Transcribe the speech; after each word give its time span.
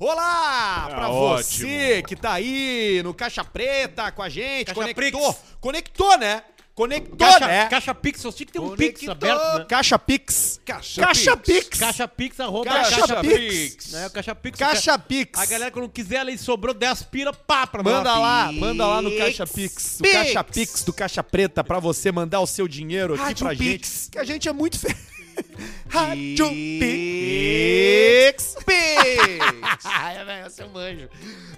Olá 0.00 0.86
Ah, 0.86 0.88
pra 0.88 1.08
ótimo. 1.10 1.68
você 1.68 2.02
que 2.08 2.16
tá 2.16 2.32
aí 2.32 3.02
no 3.04 3.12
Caixa 3.12 3.44
Preta 3.44 4.10
com 4.10 4.22
a 4.22 4.30
gente, 4.30 4.64
Caixa 4.68 4.80
conectou, 4.80 5.32
Prix. 5.34 5.38
conectou, 5.60 6.18
né? 6.18 6.42
Conectou, 6.74 7.18
Caixa, 7.18 7.46
né? 7.46 7.66
Caixa 7.68 7.94
Pix, 7.94 8.24
eu 8.24 8.32
tinha 8.32 8.46
que 8.46 8.52
ter 8.54 8.58
um. 8.60 8.74
Pix 8.74 9.06
aberto, 9.06 9.58
né? 9.58 9.66
Caixa 9.68 9.98
Pix. 9.98 10.58
Caixa 10.64 11.02
Caixa 11.02 11.36
Pix. 11.36 11.64
Pix. 11.68 11.78
Caixa 11.78 12.08
Pix, 12.08 12.40
arroba 12.40 12.70
Caixa 12.70 12.96
Caixa, 13.00 13.20
Pix. 13.20 13.34
Pix. 13.74 13.92
Né? 13.92 14.06
O 14.06 14.10
Caixa 14.10 14.34
Pix. 14.34 14.58
Caixa 14.58 14.98
Pix. 14.98 15.38
A 15.38 15.44
galera, 15.44 15.70
quando 15.70 15.90
quiser, 15.90 16.20
ali 16.20 16.38
sobrou 16.38 16.72
10 16.72 17.02
pila, 17.02 17.34
pá, 17.34 17.66
pra 17.66 17.82
Manda 17.82 18.04
nós. 18.14 18.22
lá, 18.22 18.52
manda 18.52 18.86
lá 18.86 19.02
no 19.02 19.14
Caixa 19.18 19.46
Pix, 19.46 19.98
no 19.98 20.04
Pix. 20.04 20.14
Caixa 20.14 20.44
Pix 20.44 20.82
do 20.84 20.92
Caixa 20.94 21.22
Preta 21.22 21.62
pra 21.62 21.78
você 21.78 22.10
mandar 22.10 22.40
o 22.40 22.46
seu 22.46 22.66
dinheiro 22.66 23.12
aqui 23.12 23.22
Rádio 23.24 23.44
pra 23.46 23.54
Pix. 23.54 23.62
gente, 24.04 24.10
que 24.12 24.18
a 24.18 24.24
gente 24.24 24.48
é 24.48 24.52
muito 24.52 24.78
feliz. 24.78 25.09
Rádio 25.88 26.48
Pix. 26.48 28.56
Pix. 28.64 29.80
Ai, 29.84 30.24
velho, 30.24 30.46
esse 30.46 30.62
é 30.62 30.66
um 30.66 30.76
anjo. 30.78 31.08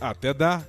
Até 0.00 0.32
dá. 0.32 0.62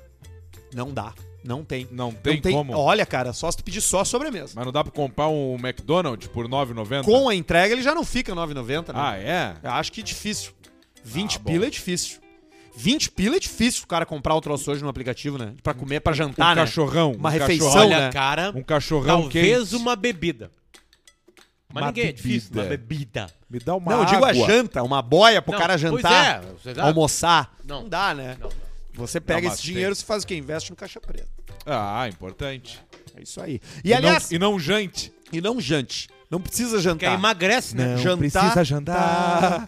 Não 0.74 0.92
dá. 0.92 1.14
Não 1.44 1.64
tem. 1.64 1.88
Não 1.92 2.12
tem, 2.12 2.42
como. 2.42 2.74
Olha, 2.76 3.06
cara, 3.06 3.32
só 3.32 3.50
se 3.50 3.58
tu 3.58 3.64
pedir 3.64 3.80
só 3.82 4.04
sobremesa. 4.04 4.52
Mas 4.56 4.66
não 4.66 4.72
dá 4.72 4.84
pra 4.84 4.92
comprar 4.92 5.30
um 5.30 5.56
McDonald's 5.56 6.28
por 6.28 6.48
9,90? 6.48 7.04
Com 7.06 7.30
a 7.30 7.36
entrega 7.36 7.74
ele 7.74 7.82
já 7.84 7.96
não 7.96 8.04
fica 8.04 8.34
9,90, 8.34 8.88
né? 8.88 8.94
Ah, 8.96 9.16
é? 9.18 9.56
Eu 9.64 9.72
acho 9.72 9.92
que 9.92 10.02
é 10.02 10.04
difícil. 10.04 10.52
20 11.04 11.36
Ah, 11.38 11.40
pila 11.40 11.68
é 11.68 11.70
difícil. 11.70 12.20
20 12.78 13.12
pila 13.12 13.36
é 13.36 13.40
difícil 13.40 13.84
o 13.84 13.88
cara 13.88 14.06
comprar 14.06 14.36
o 14.36 14.42
troço 14.42 14.72
hoje 14.72 14.82
no 14.84 14.90
aplicativo, 14.90 15.38
né? 15.38 15.54
Pra 15.64 15.74
comer, 15.74 16.00
pra 16.00 16.14
Um 16.14 16.16
jantar, 16.16 16.56
né? 16.56 16.62
cachorrão. 16.62 17.12
Uma 17.14 17.30
um 17.30 17.32
refeição, 17.32 17.68
cachorrão- 17.74 17.90
né? 17.90 18.12
Cara, 18.12 18.52
Um 18.56 18.64
cachorrão 18.64 19.22
talvez 19.24 19.70
quente. 19.70 19.76
uma 19.76 19.96
bebida. 19.96 20.52
Mas 21.74 21.82
Uma 21.84 21.88
ninguém 21.88 22.06
é 22.08 22.12
difícil, 22.14 22.50
bebida. 22.52 22.62
uma 22.62 22.70
bebida. 22.70 23.28
Me 23.50 23.60
dá 23.60 23.76
uma 23.76 23.92
Não, 23.92 24.00
eu 24.00 24.06
digo 24.06 24.24
a 24.24 24.30
água. 24.30 24.48
janta, 24.48 24.84
uma 24.84 25.02
boia 25.02 25.42
pro 25.42 25.52
Não, 25.52 25.60
cara 25.60 25.74
pois 25.74 25.82
jantar, 25.82 26.44
é, 26.66 26.80
almoçar. 26.82 27.56
Não. 27.66 27.82
Não 27.82 27.90
dá, 27.90 28.14
né? 28.14 28.38
Não, 28.40 28.48
não. 28.50 28.56
Você 28.94 29.20
pega 29.20 29.48
esse 29.48 29.62
dinheiro 29.62 29.94
e 29.94 29.96
faz 30.04 30.24
o 30.24 30.28
quê? 30.28 30.36
Investe 30.36 30.70
no 30.70 30.76
caixa 30.76 31.00
preta. 31.02 31.28
Ah, 31.66 32.08
importante. 32.08 32.80
É 33.16 33.22
isso 33.22 33.42
aí. 33.42 33.60
E, 33.84 33.94
aliás, 33.94 34.30
não, 34.32 34.36
e 34.36 34.40
não 34.40 34.60
jante. 34.60 35.12
e 35.32 35.42
não 35.42 35.60
jante. 35.60 36.08
Não 36.30 36.42
precisa 36.42 36.72
Porque 36.72 36.84
jantar. 36.84 37.10
aí 37.10 37.16
emagrece, 37.16 37.76
né? 37.76 37.96
Não 37.96 37.98
Jantar, 38.00 38.18
precisa 38.18 38.64
jantar. 38.66 39.68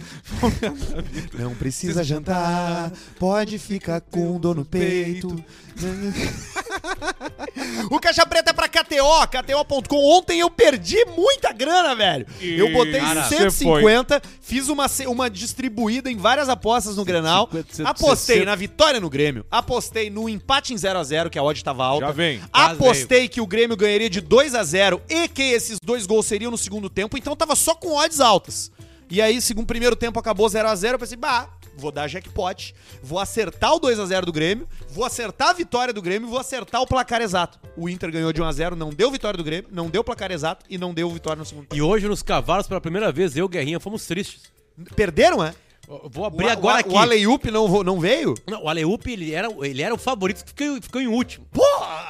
Não 1.39 1.55
precisa 1.55 2.03
jantar, 2.03 2.91
pode 3.17 3.57
ficar 3.57 4.01
com 4.01 4.37
dor 4.37 4.55
no 4.57 4.65
peito. 4.65 5.41
o 7.89 7.99
Caixa 7.99 8.25
Preta 8.25 8.51
é 8.51 8.53
pra 8.53 8.67
KTO, 8.67 9.27
KTO.com. 9.27 10.17
Ontem 10.17 10.39
eu 10.39 10.49
perdi 10.49 11.03
muita 11.05 11.51
grana, 11.51 11.95
velho. 11.95 12.25
Eu 12.41 12.71
botei 12.71 12.99
Cara, 12.99 13.23
150, 13.23 14.21
fiz 14.41 14.69
uma, 14.69 14.85
uma 15.07 15.29
distribuída 15.29 16.09
em 16.09 16.17
várias 16.17 16.49
apostas 16.49 16.95
no 16.95 17.05
Grenal. 17.05 17.49
150, 17.51 17.89
Apostei 17.89 18.37
160. 18.37 18.45
na 18.45 18.55
vitória 18.55 18.99
no 18.99 19.09
Grêmio. 19.09 19.45
Apostei 19.49 20.09
no 20.09 20.27
empate 20.29 20.73
em 20.73 20.77
0x0, 20.77 21.29
que 21.29 21.39
a 21.39 21.43
odd 21.43 21.63
tava 21.63 21.85
alta. 21.85 22.07
Já 22.07 22.11
vem. 22.11 22.41
Apostei 22.51 23.27
que 23.27 23.41
o 23.41 23.47
Grêmio 23.47 23.77
ganharia 23.77 24.09
de 24.09 24.21
2 24.21 24.55
a 24.55 24.63
0 24.63 25.01
e 25.09 25.27
que 25.27 25.43
esses 25.43 25.77
dois 25.83 26.05
gols 26.05 26.25
seriam 26.25 26.51
no 26.51 26.57
segundo 26.57 26.89
tempo, 26.89 27.17
então 27.17 27.35
tava 27.35 27.55
só 27.55 27.75
com 27.75 27.95
odds 27.95 28.19
altas. 28.19 28.71
E 29.09 29.21
aí, 29.21 29.41
segundo 29.41 29.63
o 29.63 29.67
primeiro 29.67 29.95
tempo 29.95 30.19
acabou 30.19 30.47
0 30.47 30.67
a 30.67 30.75
0 30.75 30.95
eu 30.95 30.99
pensei, 30.99 31.17
bah, 31.17 31.49
vou 31.75 31.91
dar 31.91 32.07
jackpot, 32.07 32.75
vou 33.01 33.17
acertar 33.17 33.73
o 33.73 33.79
2 33.79 33.99
a 33.99 34.05
0 34.05 34.25
do 34.27 34.31
Grêmio, 34.31 34.67
vou 34.89 35.03
acertar 35.03 35.49
a 35.49 35.53
vitória 35.53 35.91
do 35.91 36.01
Grêmio, 36.01 36.29
vou 36.29 36.37
acertar 36.37 36.81
o 36.81 36.85
placar 36.85 37.21
exato. 37.21 37.59
O 37.75 37.89
Inter 37.89 38.11
ganhou 38.11 38.31
de 38.31 38.39
1 38.41 38.45
a 38.45 38.51
0 38.51 38.75
não 38.75 38.91
deu 38.91 39.09
vitória 39.09 39.37
do 39.37 39.43
Grêmio, 39.43 39.69
não 39.71 39.89
deu 39.89 40.03
placar 40.03 40.31
exato 40.31 40.63
e 40.69 40.77
não 40.77 40.93
deu 40.93 41.09
vitória 41.09 41.39
no 41.39 41.45
segundo 41.45 41.65
tempo. 41.65 41.75
E 41.75 41.81
hoje 41.81 42.07
nos 42.07 42.21
cavalos, 42.21 42.67
pela 42.67 42.79
primeira 42.79 43.11
vez, 43.11 43.35
eu 43.35 43.45
e 43.45 43.49
Guerrinha 43.49 43.79
fomos 43.79 44.05
tristes. 44.05 44.43
Perderam, 44.95 45.43
é? 45.43 45.55
Vou 46.11 46.23
O, 46.23 46.27
abrir 46.27 46.45
o, 46.45 46.49
agora 46.49 46.79
aqui. 46.81 46.89
o 46.89 46.97
Aleiup 46.99 47.49
não, 47.49 47.83
não 47.83 47.99
veio? 47.99 48.35
Não, 48.47 48.63
o 48.65 48.69
Aleup, 48.69 49.07
ele 49.07 49.33
era, 49.33 49.47
ele 49.65 49.81
era 49.81 49.91
o 49.93 49.97
favorito, 49.97 50.45
que 50.45 50.49
ficou, 50.51 50.79
ficou 50.81 51.01
em 51.01 51.07
último. 51.07 51.47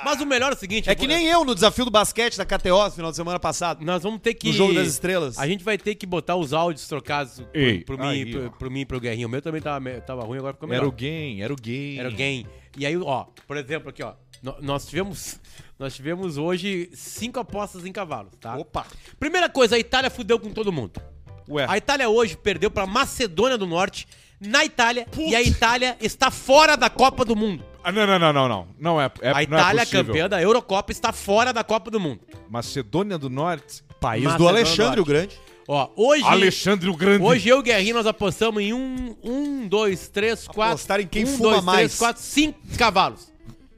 Mas 0.03 0.19
o 0.19 0.25
melhor 0.25 0.51
é 0.51 0.55
o 0.55 0.57
seguinte... 0.59 0.89
É 0.89 0.95
que 0.95 1.07
vou- 1.07 1.15
nem 1.15 1.27
eu 1.27 1.45
no 1.45 1.55
desafio 1.55 1.85
do 1.85 1.91
basquete 1.91 2.35
da 2.37 2.45
KTO 2.45 2.83
no 2.85 2.91
final 2.91 3.09
de 3.11 3.15
semana 3.15 3.39
passado. 3.39 3.85
Nós 3.85 4.03
vamos 4.03 4.19
ter 4.19 4.33
que... 4.33 4.47
No 4.47 4.53
jogo 4.53 4.73
das 4.73 4.87
estrelas. 4.87 5.39
A 5.39 5.47
gente 5.47 5.63
vai 5.63 5.77
ter 5.77 5.95
que 5.95 6.05
botar 6.05 6.35
os 6.35 6.51
áudios 6.51 6.85
trocados 6.89 7.35
pro, 7.39 7.47
Ei, 7.53 7.79
pro 7.85 8.01
aí, 8.03 8.25
mim, 8.25 8.31
pro, 8.31 8.51
pro 8.51 8.71
mim 8.71 8.81
e 8.81 8.85
pro 8.85 8.99
Guerrinho. 8.99 9.27
O 9.29 9.31
meu 9.31 9.41
também 9.41 9.61
tava, 9.61 9.89
tava 10.01 10.23
ruim, 10.23 10.39
agora 10.39 10.53
ficou 10.53 10.67
melhor. 10.67 10.81
Era 10.81 10.89
o 10.89 10.91
game, 10.91 11.41
era 11.41 11.53
o 11.53 11.55
game. 11.55 11.99
Era 11.99 12.09
o 12.09 12.13
game. 12.13 12.47
E 12.77 12.85
aí, 12.85 12.97
ó, 12.97 13.25
por 13.47 13.55
exemplo, 13.55 13.89
aqui, 13.89 14.03
ó. 14.03 14.13
Nós 14.61 14.85
tivemos, 14.87 15.37
nós 15.77 15.93
tivemos 15.93 16.37
hoje 16.37 16.89
cinco 16.93 17.39
apostas 17.39 17.85
em 17.85 17.91
cavalos, 17.91 18.31
tá? 18.39 18.55
Opa. 18.55 18.85
Primeira 19.19 19.49
coisa, 19.49 19.75
a 19.75 19.79
Itália 19.79 20.09
fudeu 20.09 20.39
com 20.39 20.49
todo 20.51 20.71
mundo. 20.71 21.01
Ué, 21.49 21.65
A 21.67 21.77
Itália 21.77 22.09
hoje 22.09 22.37
perdeu 22.37 22.69
pra 22.69 22.85
Macedônia 22.85 23.57
do 23.57 23.65
Norte, 23.65 24.07
na 24.39 24.63
Itália, 24.63 25.07
e 25.17 25.35
a 25.35 25.41
Itália 25.41 25.97
está 25.99 26.29
fora 26.31 26.77
da 26.77 26.89
Copa 26.89 27.25
do 27.25 27.35
Mundo. 27.35 27.63
ah, 27.83 27.91
não, 27.91 28.05
não, 28.07 28.19
não, 28.19 28.33
não, 28.33 28.47
não. 28.49 28.67
Não 28.79 29.01
é, 29.01 29.11
é 29.21 29.29
a 29.29 29.33
não 29.33 29.39
é 29.39 29.43
Itália, 29.43 29.81
possível. 29.81 30.05
campeã 30.05 30.29
da 30.29 30.41
Eurocopa, 30.41 30.91
está 30.91 31.11
fora 31.11 31.51
da 31.51 31.63
Copa 31.63 31.89
do 31.91 31.99
Mundo. 31.99 32.21
Macedônia 32.49 33.17
do 33.17 33.29
Norte. 33.29 33.83
País 33.99 34.23
do 34.23 34.27
Macedônia 34.29 34.61
Alexandre 34.61 34.95
do 34.95 35.01
o 35.01 35.05
Grande. 35.05 35.39
Ó, 35.67 35.89
hoje... 35.95 36.23
Alexandre 36.23 36.89
o 36.89 36.95
Grande. 36.95 37.23
Hoje 37.23 37.49
eu 37.49 37.57
e 37.57 37.59
o 37.59 37.63
Guerrinho 37.63 37.95
nós 37.95 38.07
apostamos 38.07 38.61
em 38.63 38.73
um, 38.73 39.15
um 39.23 39.67
dois, 39.67 40.07
três, 40.07 40.47
quatro. 40.47 40.73
Apostar 40.75 40.99
em 41.01 41.07
quem 41.07 41.25
um, 41.25 41.27
fuma 41.27 41.51
dois, 41.51 41.63
mais. 41.63 41.77
Três, 41.79 41.97
quatro, 41.99 42.21
cinco 42.23 42.59
cavalos. 42.77 43.31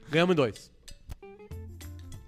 Ganhamos 0.08 0.32
em 0.32 0.36
dois. 0.36 0.70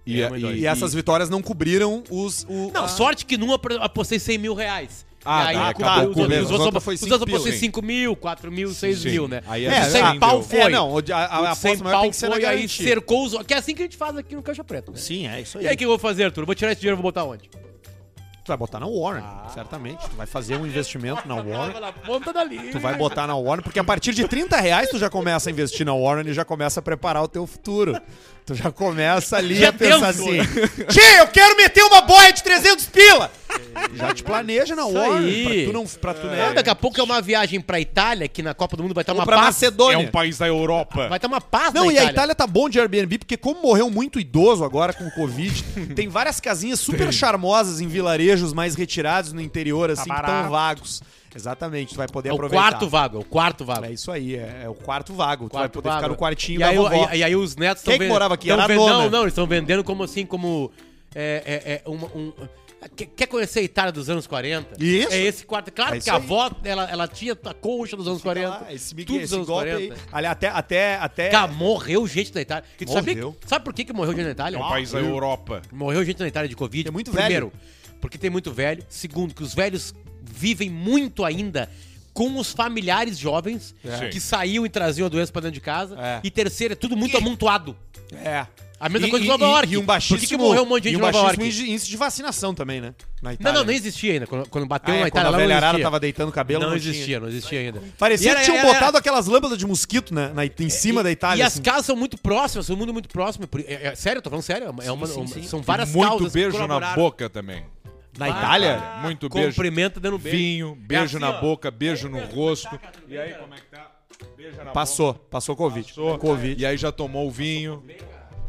E, 0.06 0.20
É, 0.20 0.31
e- 0.37 0.61
E 0.61 0.67
essas 0.67 0.93
vitórias 0.93 1.31
não 1.31 1.40
cobriram 1.40 2.02
os. 2.11 2.44
O, 2.49 2.70
Não, 2.75 2.85
a- 2.85 2.88
sorte 2.88 3.25
que 3.25 3.38
num 3.38 3.50
eu 3.50 3.61
apostei 3.81 4.19
100 4.19 4.38
mil 4.38 4.55
reais. 4.55 5.06
Ah, 5.25 5.53
e 5.53 5.56
tá, 5.56 5.62
aí, 5.62 5.71
acabou 5.71 6.11
os 6.11 6.17
os 6.17 6.50
Os 6.50 6.61
outros, 6.61 6.85
foi 6.85 6.94
os 6.94 7.00
cinco 7.00 7.12
outros 7.12 7.31
eu 7.31 7.37
apostei 7.37 7.53
pila. 7.53 7.61
5 7.61 7.82
mil, 7.82 8.17
4 8.17 8.53
mil, 8.53 8.75
6 8.75 8.99
Sim. 8.99 9.11
mil, 9.11 9.29
né? 9.29 9.43
Aí 9.47 9.65
é 9.65 9.81
de 9.81 9.91
100 9.91 10.03
assim, 10.03 10.19
pau 10.19 10.43
foi. 10.43 10.61
É, 10.61 10.69
não, 10.69 10.99
a, 10.99 11.17
a, 11.17 11.50
a 11.50 11.53
de 11.53 11.59
100 11.59 11.71
aposta 11.71 11.85
maior 11.85 11.94
pau 11.94 12.03
tem 12.03 12.11
que 12.11 12.17
ser 12.17 12.29
na 12.29 12.35
foi, 12.37 12.44
aí 12.44 12.69
cercou 12.69 13.25
os... 13.25 13.47
Que 13.47 13.55
é 13.55 13.56
assim 13.56 13.75
que 13.75 13.82
a 13.82 13.85
gente 13.87 13.97
faz 13.97 14.17
aqui 14.17 14.35
no 14.35 14.43
Caixa 14.43 14.62
Preta. 14.62 14.93
Né? 14.93 14.99
Sim, 14.99 15.26
é 15.26 15.41
isso 15.41 15.59
aí. 15.59 15.65
E 15.65 15.69
aí 15.69 15.75
o 15.75 15.79
que 15.79 15.85
eu 15.85 15.88
vou 15.88 15.99
fazer, 15.99 16.25
Arthur? 16.25 16.44
Vou 16.44 16.55
tirar 16.55 16.73
esse 16.73 16.81
dinheiro 16.81 16.97
e 16.97 17.00
vou 17.00 17.05
botar 17.05 17.25
onde? 17.25 17.49
Tu 18.44 18.49
vai 18.49 18.59
botar 18.59 18.79
na 18.79 18.87
Warren, 18.87 19.25
certamente. 19.55 20.06
Tu 20.06 20.17
vai 20.17 20.26
fazer 20.26 20.56
um 20.56 20.67
investimento 20.67 21.26
na 21.26 21.37
Warren. 21.37 21.81
Na 21.81 21.93
ponta 21.94 22.31
da 22.31 22.44
linha. 22.44 22.71
Tu 22.71 22.79
vai 22.79 22.94
botar 22.94 23.26
na 23.26 23.35
Warren, 23.35 23.62
porque 23.62 23.79
a 23.79 23.85
partir 23.85 24.12
de 24.12 24.29
30 24.29 24.61
reais 24.61 24.91
tu 24.91 24.99
já 24.99 25.09
começa 25.09 25.49
a 25.49 25.50
investir 25.50 25.87
na 25.87 25.94
Warren 25.94 26.29
e 26.29 26.35
já 26.35 26.44
começa 26.44 26.81
a 26.81 26.82
preparar 26.82 27.23
o 27.23 27.29
teu 27.29 27.47
futuro. 27.47 27.99
Tu 28.44 28.55
já 28.55 28.71
começa 28.71 29.38
ali 29.38 29.55
Já 29.55 29.71
a 29.71 29.73
pensar 29.73 30.09
assim: 30.09 30.37
Tchê, 30.91 31.21
eu 31.21 31.29
quero 31.29 31.56
meter 31.56 31.82
uma 31.85 32.03
boia 32.03 32.31
de 32.31 32.43
300 32.43 32.85
pila! 32.85 33.31
Já 33.95 34.12
te 34.15 34.23
planeja 34.23 34.75
na 34.75 34.83
aí. 34.85 35.45
Pra 35.45 35.65
tu 35.67 35.73
não. 35.73 35.87
Pra 35.87 36.15
tu, 36.15 36.27
né? 36.27 36.49
Ah, 36.51 36.53
daqui 36.53 36.71
a 36.71 36.75
pouco 36.75 37.01
é 37.01 37.03
uma 37.05 37.21
viagem 37.21 37.61
pra 37.61 37.81
Itália, 37.81 38.27
que 38.29 38.43
na 38.43 38.55
Copa 38.55 38.77
do 38.77 38.83
Mundo 38.83 38.95
vai 38.95 39.03
estar 39.03 39.12
Ou 39.12 39.19
uma 39.19 39.25
pra 39.27 39.37
paz. 39.37 39.47
Macedônia. 39.49 39.95
É 39.97 39.99
um 39.99 40.11
país 40.11 40.39
da 40.39 40.47
Europa. 40.47 41.09
Vai 41.09 41.19
estar 41.19 41.29
uma 41.29 41.41
paz 41.41 41.73
Não, 41.73 41.87
na 41.87 41.93
e 41.93 41.99
a 41.99 42.05
Itália 42.05 42.35
tá 42.35 42.47
bom 42.47 42.69
de 42.69 42.79
Airbnb, 42.81 43.19
porque 43.19 43.37
como 43.37 43.62
morreu 43.62 43.89
muito 43.91 44.19
idoso 44.19 44.65
agora 44.65 44.93
com 44.93 45.05
o 45.06 45.11
Covid, 45.12 45.62
tem 45.95 46.09
várias 46.09 46.41
casinhas 46.41 46.81
super 46.81 47.12
charmosas 47.12 47.81
em 47.81 47.87
vilarejos 47.89 48.53
mais 48.53 48.75
retirados 48.75 49.33
no 49.33 49.41
interior, 49.41 49.91
assim, 49.91 50.05
que 50.05 50.11
estão 50.11 50.23
barato. 50.27 50.50
vagos. 50.50 51.03
Exatamente, 51.37 51.95
tu 51.95 51.97
vai 51.97 52.07
poder 52.07 52.29
É 52.29 52.33
o 52.33 52.37
aproveitar. 52.37 52.62
quarto 52.71 52.89
vago, 52.89 53.17
é 53.17 53.21
o 53.21 53.25
quarto 53.25 53.65
vago. 53.65 53.85
É 53.87 53.93
isso 53.93 54.11
aí, 54.12 54.37
é, 54.37 54.62
é 54.65 54.69
o 54.69 54.75
quarto 54.75 55.12
vago. 55.12 55.49
tu 55.49 55.53
vai 55.53 55.62
Quarto 55.62 55.73
poder 55.75 55.89
vago. 55.89 55.99
ficar 56.00 56.09
no 56.09 56.17
quartinho 56.17 56.59
e 56.59 56.61
da 56.61 56.69
aí, 56.69 56.79
o- 56.79 56.83
vovó. 56.89 57.09
E, 57.12 57.17
e 57.19 57.25
aí 57.25 57.35
os 57.35 57.57
netos 57.57 57.83
Quem 57.83 57.95
estão 57.95 58.07
que 58.07 58.12
morava 58.12 58.35
aqui? 58.35 58.47
tão 58.49 58.61
Era 58.61 58.73
a 58.73 58.77
nona. 58.77 58.93
Não, 58.99 59.11
não, 59.11 59.21
eles 59.23 59.33
estão 59.33 59.45
vendendo 59.47 59.83
como 59.83 60.05
assim, 60.05 60.25
como. 60.25 60.71
É, 61.12 61.43
é, 61.67 61.83
é 61.85 61.89
uma- 61.91 62.07
um, 62.15 62.33
quer- 62.89 63.27
conhecer 63.27 63.61
a 63.61 63.63
Itália 63.63 63.93
dos 63.93 64.09
anos 64.11 64.27
40? 64.27 64.83
Isso. 64.83 65.13
É 65.13 65.21
esse 65.21 65.45
quarto. 65.45 65.71
Claro 65.73 65.97
É 65.97 66.01
que 66.01 66.09
a 66.11 66.15
avó, 66.15 66.51
ela, 66.65 66.91
ela 66.91 67.09
tinha 67.09 67.33
a 67.45 67.55
colcha 67.55 67.97
dos 67.97 68.07
anos 68.09 68.23
40. 68.23 68.65
Ah, 68.69 68.73
esse, 68.75 68.95
Miguel, 68.95 69.07
tudo 69.07 69.17
dos 69.21 69.25
esse 69.25 69.35
anos 69.35 69.47
golpe 69.47 69.69
40. 69.71 69.95
aí. 70.13 70.27
Até, 70.27 70.49
até, 70.49 70.97
até... 70.97 71.29
Cara, 71.31 71.49
morreu 71.53 72.07
gente 72.07 72.35
na 72.35 72.41
Itália. 72.41 72.65
E 72.81 72.87
sabia, 72.91 73.15
Morreu. 73.15 73.37
sabe 73.47 73.65
por 73.65 73.73
que, 73.75 73.85
que 73.85 73.93
morreu 73.93 74.13
gente 74.15 74.25
na 74.25 74.31
Itália? 74.33 74.57
É 74.59 74.61
um 74.61 74.69
país 74.69 74.91
da 74.93 74.99
Europa. 75.01 75.63
Morreu 75.73 76.05
gente 76.05 76.21
na 76.21 76.29
Itália 76.29 76.49
de 76.49 76.57
Covid. 76.57 76.85
Tem 76.85 76.93
muito 76.93 77.11
Primeiro, 77.11 77.53
porque 78.01 78.19
tem 78.19 78.31
muito 78.31 78.53
velho. 78.53 78.85
Segundo, 78.89 79.35
que 79.35 79.43
os 79.43 79.55
velhos 79.55 79.95
vivem 80.23 80.71
muito 80.71 81.25
ainda 81.25 81.69
com 82.13 82.39
os 82.39 82.53
familiares 82.53 83.19
jovens 83.19 83.75
É. 83.85 84.09
que 84.09 84.21
saíam 84.21 84.65
e 84.65 84.69
traziam 84.69 85.07
a 85.07 85.09
doença 85.09 85.33
pra 85.33 85.41
dentro 85.43 85.55
de 85.55 85.61
casa. 85.61 85.97
É. 85.99 86.21
E 86.23 86.31
terceiro, 86.31 86.73
é 86.73 86.77
tudo 86.77 86.97
muito 86.97 87.17
amontoado. 87.17 87.77
É. 88.13 88.47
A 88.81 88.88
mesma 88.88 89.06
E- 89.06 89.11
coisa 89.11 89.23
que 89.25 89.29
e- 89.29 89.32
Nova 89.32 89.44
York. 89.47 89.73
E 89.73 89.76
um 89.76 89.81
Por 89.81 89.87
baixíssimo... 89.87 90.21
que 90.21 90.26
que 90.26 90.37
morreu 90.37 90.62
um 90.65 90.67
monte 90.67 90.82
de 90.82 90.88
gente 90.91 90.99
e 90.99 91.03
um 91.03 91.09
em 91.09 91.12
Nova 91.12 91.19
York? 91.29 91.43
índice- 91.43 91.71
índice 91.71 91.88
de 91.88 91.97
vacinação 91.97 92.55
também, 92.55 92.81
né? 92.81 92.94
Na 93.23 93.31
Não, 93.31 93.32
Itália. 93.35 93.59
não, 93.61 93.67
nem 93.67 93.76
existia 93.76 94.12
ainda. 94.15 94.26
Quando, 94.26 94.49
quando 94.49 94.67
bateu 94.67 94.94
Ah, 94.94 94.99
é, 94.99 95.00
na 95.00 95.11
quando 95.11 95.12
Itália, 95.23 95.29
a 95.29 95.31
lá 95.31 95.38
não 95.38 95.44
velharada 95.47 95.81
tava 95.81 96.00
deitando 96.00 96.32
cabelo, 96.32 96.62
não, 96.62 96.71
não 96.71 96.76
existia, 96.76 97.05
tinha. 97.05 97.21
não 97.21 97.29
existia 97.29 97.61
ainda. 97.61 97.82
Parecia 97.99 98.26
E 98.26 98.31
era- 98.31 98.41
que 98.41 98.44
tinham 98.47 98.59
era- 98.59 98.69
era- 98.69 98.79
botado 98.79 98.99
aquelas 98.99 99.26
lâmpadas 99.26 99.56
de 99.59 99.67
mosquito, 99.67 100.12
né? 100.15 100.32
Na, 100.35 100.44
em 100.44 100.69
cima 100.71 101.03
da 101.03 101.11
Itália. 101.11 101.43
E 101.43 101.47
as 101.47 101.55
assim. 101.55 101.62
casas 101.62 101.87
são 101.87 101.97
muito 101.97 102.19
próximas, 102.19 102.67
são 102.67 102.76
um 102.76 102.79
mundo 102.79 102.93
muito 102.93 103.09
próximo. 103.09 103.47
Por- 103.47 103.61
é- 103.61 103.88
é- 103.88 103.94
sério, 103.94 104.19
eu 104.19 104.23
tô 104.23 104.29
falando 104.31 104.44
sério. 104.44 104.67
É 104.67 104.71
uma, 104.93 105.06
sim, 105.06 105.15
uma- 105.21 105.26
sim. 105.29 105.43
São 105.44 105.62
várias 105.62 105.91
Muito 105.93 106.09
causas 106.09 106.32
que 106.32 106.38
beijo 106.38 106.67
na 106.67 106.81
boca 106.94 107.31
também. 107.31 107.65
Na 108.19 108.29
Itália? 108.29 108.81
Muito 109.03 109.29
beijo. 109.29 109.49
Cumprimenta 109.49 109.99
dando 109.99 110.19
beijo. 110.19 110.37
Vinho, 110.37 110.75
beijo 110.79 111.05
assim, 111.05 111.19
na 111.19 111.31
ó. 111.31 111.41
boca, 111.41 111.71
beijo 111.71 112.09
no 112.09 112.21
rosto. 112.26 112.79
E 113.09 113.17
aí, 113.19 113.35
como 113.35 113.55
é 113.55 113.56
que 113.56 113.65
tá? 113.71 113.91
Beijo 114.37 114.56
na 114.59 114.71
Passou, 114.71 115.15
passou 115.15 115.56
Covid. 115.56 115.93
boca. 115.97 116.19
Covid. 116.19 116.62
E 116.62 116.67
aí 116.67 116.76
já 116.76 116.93
tomou 116.93 117.26
o 117.26 117.31
vinho, 117.31 117.82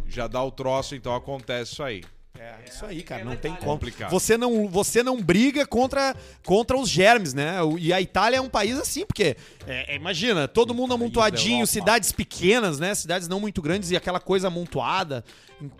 já 0.07 0.27
dá 0.27 0.43
o 0.43 0.51
troço, 0.51 0.95
então 0.95 1.15
acontece 1.15 1.73
isso 1.73 1.83
aí. 1.83 2.03
É, 2.37 2.55
isso 2.69 2.85
aí, 2.85 3.01
cara, 3.01 3.23
não 3.23 3.35
tem 3.35 3.53
como. 3.55 3.71
Complicado. 3.71 4.11
Você 4.11 4.37
não, 4.37 4.67
você 4.67 5.01
não 5.01 5.21
briga 5.21 5.65
contra, 5.65 6.15
contra 6.45 6.77
os 6.77 6.89
germes, 6.89 7.33
né? 7.33 7.55
E 7.79 7.93
a 7.93 8.01
Itália 8.01 8.37
é 8.37 8.41
um 8.41 8.49
país 8.49 8.77
assim, 8.77 9.05
porque, 9.05 9.37
é, 9.65 9.93
é, 9.93 9.95
imagina, 9.95 10.47
todo 10.47 10.73
mundo 10.73 10.93
amontoadinho, 10.93 11.65
cidades 11.65 12.11
pequenas, 12.11 12.77
né? 12.77 12.93
Cidades 12.93 13.27
não 13.27 13.39
muito 13.39 13.61
grandes 13.61 13.89
e 13.91 13.95
aquela 13.95 14.19
coisa 14.19 14.47
amontoada. 14.47 15.23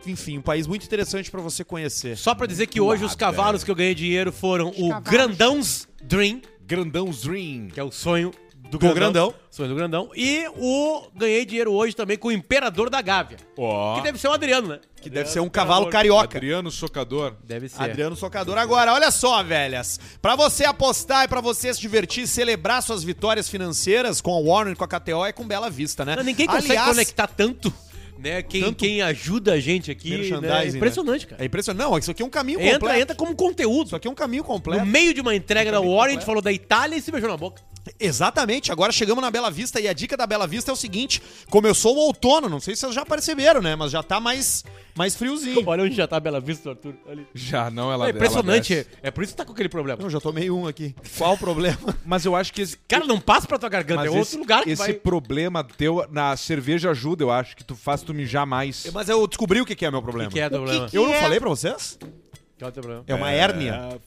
Enfim, 0.06 0.38
um 0.38 0.42
país 0.42 0.66
muito 0.66 0.86
interessante 0.86 1.30
pra 1.30 1.42
você 1.42 1.63
conhecer. 1.63 2.18
Só 2.18 2.33
pra 2.33 2.48
dizer 2.48 2.68
que 2.68 2.80
hoje 2.80 3.04
os 3.04 3.16
cavalos 3.16 3.63
que 3.63 3.69
eu 3.69 3.75
ganhei 3.75 3.94
dinheiro 3.94 4.31
foram 4.31 4.69
o 4.69 5.01
Grandão's 5.01 5.88
Dream, 6.01 6.42
Grandão's 6.66 7.21
Dream. 7.24 7.68
que 7.68 7.80
é 7.80 7.83
o 7.83 7.92
sonho 7.92 8.31
do 8.69 8.77
Do 8.77 8.94
grandão. 8.94 9.33
Sonho 9.50 9.69
do 9.69 9.75
grandão. 9.75 10.09
E 10.15 10.45
o 10.57 11.03
ganhei 11.15 11.45
dinheiro 11.45 11.71
hoje 11.71 11.95
também 11.95 12.17
com 12.17 12.27
o 12.27 12.31
Imperador 12.31 12.89
da 12.89 13.01
Gávea. 13.01 13.38
Ó, 13.57 13.95
Que 13.95 14.01
deve 14.01 14.17
ser 14.19 14.27
o 14.27 14.31
Adriano, 14.33 14.67
né? 14.67 14.79
Que 15.01 15.09
deve 15.09 15.29
ser 15.29 15.39
um 15.39 15.47
cavalo 15.47 15.88
carioca. 15.89 16.38
Adriano 16.38 16.71
Socador. 16.71 17.35
Deve 17.44 17.69
ser. 17.69 17.81
Adriano 17.81 18.15
Socador. 18.15 18.57
Agora, 18.57 18.91
olha 18.94 19.12
só, 19.12 19.41
velhas. 19.44 20.00
Pra 20.21 20.35
você 20.35 20.65
apostar 20.65 21.25
e 21.25 21.27
pra 21.27 21.39
você 21.41 21.73
se 21.73 21.79
divertir, 21.79 22.27
celebrar 22.27 22.81
suas 22.81 23.03
vitórias 23.03 23.47
financeiras 23.47 24.19
com 24.19 24.33
a 24.33 24.39
Warner 24.39 24.73
e 24.73 24.75
com 24.75 24.83
a 24.83 24.88
KTO 24.88 25.23
é 25.25 25.31
com 25.31 25.45
Bela 25.45 25.69
Vista, 25.69 26.03
né? 26.03 26.15
Não, 26.15 26.23
ninguém 26.23 26.47
consegue 26.47 26.71
Aliás, 26.71 26.89
conectar 26.89 27.27
tanto, 27.27 27.71
né? 28.18 28.41
Quem, 28.41 28.61
Tanto 28.63 28.77
quem 28.77 29.01
ajuda 29.03 29.53
a 29.53 29.59
gente 29.59 29.91
aqui. 29.91 30.31
Né? 30.41 30.63
É 30.65 30.68
impressionante, 30.69 31.27
cara. 31.27 31.41
É 31.44 31.45
impressionante. 31.45 31.88
Não, 31.88 31.97
isso 31.97 32.09
aqui 32.09 32.23
é 32.23 32.25
um 32.25 32.29
caminho 32.29 32.59
Entra, 32.59 32.79
completo. 32.79 33.00
entra 33.01 33.15
como 33.15 33.35
conteúdo. 33.35 33.88
Isso 33.88 33.95
aqui 33.95 34.07
é 34.07 34.11
um 34.11 34.15
caminho 34.15 34.41
No 34.41 34.47
completo. 34.47 34.85
meio 34.85 35.13
de 35.13 35.21
uma 35.21 35.35
entrega 35.35 35.71
da 35.71 35.79
Warren, 35.79 36.07
a 36.07 36.09
gente 36.19 36.25
falou 36.25 36.41
da 36.41 36.51
Itália 36.51 36.97
e 36.97 37.01
se 37.01 37.11
beijou 37.11 37.29
na 37.29 37.38
boca. 37.38 37.61
Exatamente. 37.99 38.71
Agora 38.71 38.91
chegamos 38.91 39.21
na 39.21 39.29
Bela 39.29 39.51
Vista 39.51 39.79
e 39.79 39.87
a 39.87 39.93
dica 39.93 40.17
da 40.17 40.25
Bela 40.25 40.47
Vista 40.47 40.71
é 40.71 40.73
o 40.73 40.77
seguinte: 40.77 41.21
começou 41.49 41.95
o 41.95 41.99
outono, 41.99 42.49
não 42.49 42.59
sei 42.59 42.75
se 42.75 42.81
vocês 42.81 42.95
já 42.95 43.05
perceberam, 43.05 43.61
né? 43.61 43.75
Mas 43.75 43.91
já 43.91 44.01
tá 44.01 44.19
mais, 44.19 44.63
mais 44.95 45.15
friozinho. 45.15 45.63
Olha 45.65 45.83
onde 45.83 45.95
já 45.95 46.07
tá 46.07 46.17
a 46.17 46.19
Bela 46.19 46.39
Vista, 46.39 46.71
Arthur. 46.71 46.95
Ali. 47.09 47.27
Já 47.33 47.69
não, 47.69 47.91
ela 47.91 48.07
É 48.07 48.11
impressionante. 48.11 48.73
ela 48.73 48.85
É, 49.03 49.07
é 49.07 49.11
por 49.11 49.23
isso 49.23 49.33
que 49.33 49.37
tá 49.37 49.45
com 49.45 49.53
aquele 49.53 49.69
problema. 49.69 50.01
Eu 50.01 50.09
já 50.09 50.19
tomei 50.19 50.49
um 50.49 50.67
aqui. 50.67 50.95
Qual 51.17 51.33
o 51.33 51.37
problema? 51.37 51.77
Mas 52.05 52.25
eu 52.25 52.35
acho 52.35 52.53
que 52.53 52.61
esse, 52.61 52.77
Cara, 52.87 53.05
não 53.05 53.19
passa 53.19 53.47
pra 53.47 53.57
tua 53.57 53.69
garganta, 53.69 54.01
mas 54.01 54.07
é 54.07 54.09
outro 54.09 54.29
esse, 54.29 54.37
lugar 54.37 54.63
que 54.63 54.69
esse 54.69 54.81
vai... 54.81 54.93
problema 54.93 55.63
teu 55.63 56.05
na 56.11 56.35
cerveja 56.37 56.91
ajuda, 56.91 57.23
eu 57.23 57.31
acho, 57.31 57.55
que 57.55 57.63
tu 57.63 57.75
faz 57.75 58.01
tu 58.01 58.13
mijar 58.13 58.45
mais. 58.45 58.87
Mas 58.93 59.09
eu 59.09 59.25
descobri 59.27 59.59
o 59.61 59.65
que 59.65 59.75
que 59.75 59.85
é 59.85 59.91
meu 59.91 60.01
problema. 60.01 60.31
que 60.31 60.39
é 60.39 60.47
o 60.47 60.49
problema? 60.49 60.89
Eu 60.91 61.07
não 61.07 61.13
falei 61.13 61.39
pra 61.39 61.49
vocês? 61.49 61.97
Que 62.57 62.63
é 62.63 62.72
teu 62.72 62.81
problema? 62.84 63.04
É 63.07 63.13
uma 63.13 63.31
hérnia. 63.31 64.00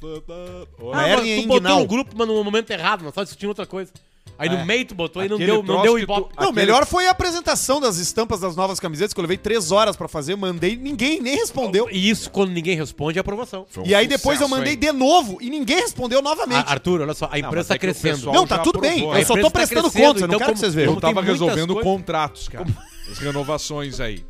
Uma 0.78 0.96
Ah, 1.02 1.06
hérnia 1.08 1.36
mas 1.36 1.42
tu 1.44 1.48
botou 1.48 1.56
inguinal. 1.58 1.78
no 1.80 1.86
grupo, 1.86 2.14
mas 2.16 2.26
no 2.28 2.42
momento 2.44 2.70
errado, 2.70 3.02
nós 3.04 3.12
tava 3.14 3.24
discutindo 3.26 3.50
outra 3.50 3.66
coisa. 3.66 3.92
Aí 4.38 4.48
no 4.48 4.64
meio 4.64 4.84
tu 4.84 4.94
botou 4.94 5.24
e 5.24 5.28
não 5.28 5.34
Aquele 5.34 5.50
deu, 5.50 5.56
não 5.62 5.64
troço 5.64 5.82
deu 5.82 5.94
que 5.96 6.00
tu- 6.00 6.04
ibope. 6.04 6.34
Não, 6.36 6.44
Aquele- 6.50 6.60
melhor 6.66 6.86
foi 6.86 7.06
a 7.08 7.10
apresentação 7.10 7.80
das 7.80 7.96
estampas 7.96 8.38
das 8.40 8.54
novas 8.54 8.78
camisetas, 8.78 9.12
que 9.12 9.18
eu 9.18 9.22
levei 9.22 9.36
três 9.36 9.72
horas 9.72 9.96
pra 9.96 10.06
fazer, 10.06 10.36
mandei, 10.36 10.76
ninguém 10.76 11.20
nem 11.20 11.34
respondeu. 11.36 11.88
E 11.90 12.08
isso, 12.08 12.30
quando 12.30 12.50
ninguém 12.52 12.76
responde, 12.76 13.18
é 13.18 13.20
aprovação. 13.20 13.66
Foi 13.68 13.82
um 13.82 13.86
E 13.86 13.94
aí 13.96 14.06
depois 14.06 14.40
eu 14.40 14.46
sucesso, 14.46 14.50
mandei 14.60 14.74
hein? 14.74 14.78
de 14.78 14.92
novo 14.92 15.38
e 15.40 15.50
ninguém 15.50 15.80
respondeu 15.80 16.22
novamente. 16.22 16.64
Ah, 16.68 16.72
Arthur, 16.72 17.00
olha 17.00 17.14
só, 17.14 17.26
a 17.26 17.30
Não, 17.30 17.48
empresa 17.48 17.68
tá 17.68 17.74
é 17.74 17.78
que 17.78 17.86
o 17.86 17.88
crescendo. 17.90 18.14
pessoal 18.16 18.34
Não, 18.34 18.46
tá 18.46 18.56
já 18.58 18.62
tudo 18.62 18.78
bem. 18.80 18.92
aprovou. 18.98 19.16
Eu 19.18 19.26
só 19.26 19.32
A 19.32 19.36
tô 19.36 19.40
empresa 19.40 19.50
tá 19.50 19.58
prestando 19.58 19.90
crescendo, 19.90 20.06
contas, 20.06 20.22
eu 20.22 20.28
não 20.28 20.34
então 20.34 20.38
quero 20.38 20.50
que 20.52 20.54
como- 20.54 20.60
vocês 20.60 20.74
vejam. 20.74 20.86
Eu 20.88 20.94
Como 20.94 21.00
tem 21.00 21.10
tava 21.14 21.26
muitas 21.26 21.40
resolvendo 21.40 21.74
coisas- 21.74 21.92
contratos, 21.92 22.48
cara. 22.48 22.66
As 23.10 23.18
renovações 23.18 23.98
aí. 24.00 24.24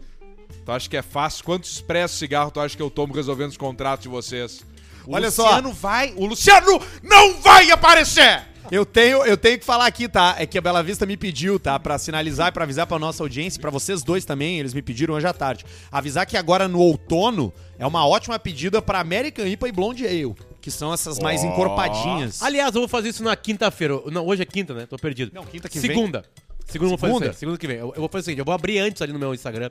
Tu 0.69 0.73
acha 0.73 0.87
que 0.87 0.99
é 0.99 1.03
fácil? 1.03 1.43
Quantos 1.45 1.73
expresso 1.73 2.19
cigarro 2.19 2.51
tu 2.51 2.61
acha 2.61 2.77
que 2.77 2.83
eu 2.83 2.91
tomo 2.91 3.15
resolvendo 3.15 3.49
os 3.49 3.57
contratos 3.57 4.03
de 4.03 4.09
vocês? 4.11 4.61
O 5.07 5.15
Olha 5.15 5.31
só. 5.31 5.45
Luciano 5.45 5.73
vai. 5.73 6.13
O 6.15 6.27
Luciano 6.27 6.79
não 7.03 7.41
vai 7.41 7.71
aparecer! 7.71 8.43
Eu 8.71 8.85
tenho, 8.85 9.25
eu 9.25 9.39
tenho 9.39 9.59
que 9.59 9.65
falar 9.65 9.87
aqui, 9.87 10.07
tá? 10.07 10.37
É 10.39 10.45
que 10.45 10.59
a 10.59 10.61
Bela 10.61 10.83
Vista 10.83 11.07
me 11.07 11.17
pediu, 11.17 11.59
tá? 11.59 11.79
Pra 11.81 11.97
sinalizar 11.97 12.49
e 12.49 12.53
pra 12.53 12.65
avisar 12.65 12.87
pra 12.87 12.99
nossa 12.99 13.23
audiência, 13.23 13.59
pra 13.59 13.71
vocês 13.71 14.03
dois 14.03 14.27
também, 14.27 14.59
eles 14.59 14.75
me 14.75 14.83
pediram 14.83 15.15
hoje 15.15 15.27
à 15.27 15.33
tarde. 15.33 15.65
Avisar 15.91 16.27
que 16.27 16.37
agora 16.37 16.69
no 16.69 16.81
outono 16.81 17.51
é 17.79 17.87
uma 17.87 18.07
ótima 18.07 18.39
pedida 18.39 18.83
pra 18.83 19.01
American 19.01 19.47
IPA 19.47 19.69
e 19.69 19.73
Blonde 19.73 20.07
Ale, 20.07 20.35
que 20.61 20.71
são 20.71 20.93
essas 20.93 21.19
mais 21.19 21.43
Ó. 21.43 21.47
encorpadinhas. 21.47 22.43
Aliás, 22.43 22.75
eu 22.75 22.83
vou 22.83 22.89
fazer 22.89 23.09
isso 23.09 23.25
na 23.25 23.35
quinta-feira. 23.35 24.03
Não, 24.13 24.27
hoje 24.27 24.43
é 24.43 24.45
quinta, 24.45 24.75
né? 24.75 24.85
Tô 24.85 24.99
perdido. 24.99 25.31
Não, 25.35 25.47
quinta 25.47 25.67
que 25.67 25.79
vem. 25.79 25.93
Segunda. 25.93 26.27
Segunda 26.67 26.93
eu 26.93 26.99
vou 26.99 26.99
fazer 26.99 27.13
Segunda? 27.13 27.25
isso 27.25 27.35
aí. 27.37 27.41
Segunda 27.41 27.59
que 27.59 27.67
vem. 27.67 27.77
Eu, 27.79 27.95
eu 27.95 28.01
vou 28.01 28.09
fazer 28.11 28.21
o 28.21 28.25
seguinte, 28.27 28.39
eu 28.41 28.45
vou 28.45 28.53
abrir 28.53 28.79
antes 28.81 29.01
ali 29.01 29.15
no 29.15 29.19
meu 29.19 29.33
Instagram. 29.33 29.71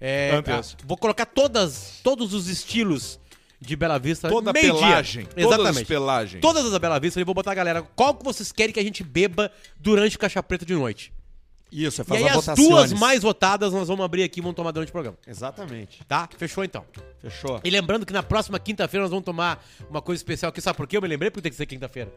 É, 0.00 0.30
Antes. 0.34 0.76
vou 0.84 0.96
colocar 0.96 1.26
todas, 1.26 2.00
todos 2.02 2.34
os 2.34 2.48
estilos 2.48 3.18
de 3.60 3.74
Bela 3.76 3.98
Vista. 3.98 4.28
Toda 4.28 4.50
a 4.50 4.54
pelagem. 4.54 5.24
Todas 5.26 5.44
as 5.44 5.54
Exatamente. 5.54 5.86
pelagens. 5.86 6.40
Todas 6.40 6.64
as 6.66 6.72
da 6.72 6.78
Bela 6.78 6.98
Vista, 6.98 7.20
eu 7.20 7.24
vou 7.24 7.34
botar 7.34 7.52
a 7.52 7.54
galera. 7.54 7.82
Qual 7.82 8.14
que 8.14 8.24
vocês 8.24 8.52
querem 8.52 8.72
que 8.72 8.80
a 8.80 8.82
gente 8.82 9.02
beba 9.02 9.50
durante 9.78 10.16
o 10.16 10.18
Caixa 10.18 10.42
Preta 10.42 10.64
de 10.66 10.74
noite? 10.74 11.12
Isso, 11.70 12.00
é 12.00 12.04
e 12.04 12.06
fazer 12.06 12.24
aí 12.24 12.28
a 12.30 12.38
as 12.38 12.46
duas 12.54 12.92
mais 12.92 13.22
votadas 13.22 13.72
nós 13.72 13.88
vamos 13.88 14.04
abrir 14.04 14.22
aqui 14.22 14.38
e 14.38 14.42
vamos 14.42 14.54
tomar 14.54 14.70
durante 14.70 14.88
o 14.88 14.92
programa. 14.92 15.18
Exatamente. 15.26 16.04
Tá? 16.04 16.28
Fechou 16.36 16.62
então. 16.62 16.84
Fechou. 17.20 17.60
E 17.64 17.70
lembrando 17.70 18.06
que 18.06 18.12
na 18.12 18.22
próxima 18.22 18.58
quinta-feira 18.58 19.02
nós 19.02 19.10
vamos 19.10 19.24
tomar 19.24 19.64
uma 19.90 20.00
coisa 20.00 20.20
especial 20.20 20.50
aqui. 20.50 20.60
Sabe 20.60 20.76
por 20.76 20.86
quê? 20.86 20.96
Eu 20.96 21.02
me 21.02 21.08
lembrei 21.08 21.30
porque 21.30 21.42
tem 21.42 21.50
que 21.50 21.56
ser 21.56 21.66
quinta-feira. 21.66 22.12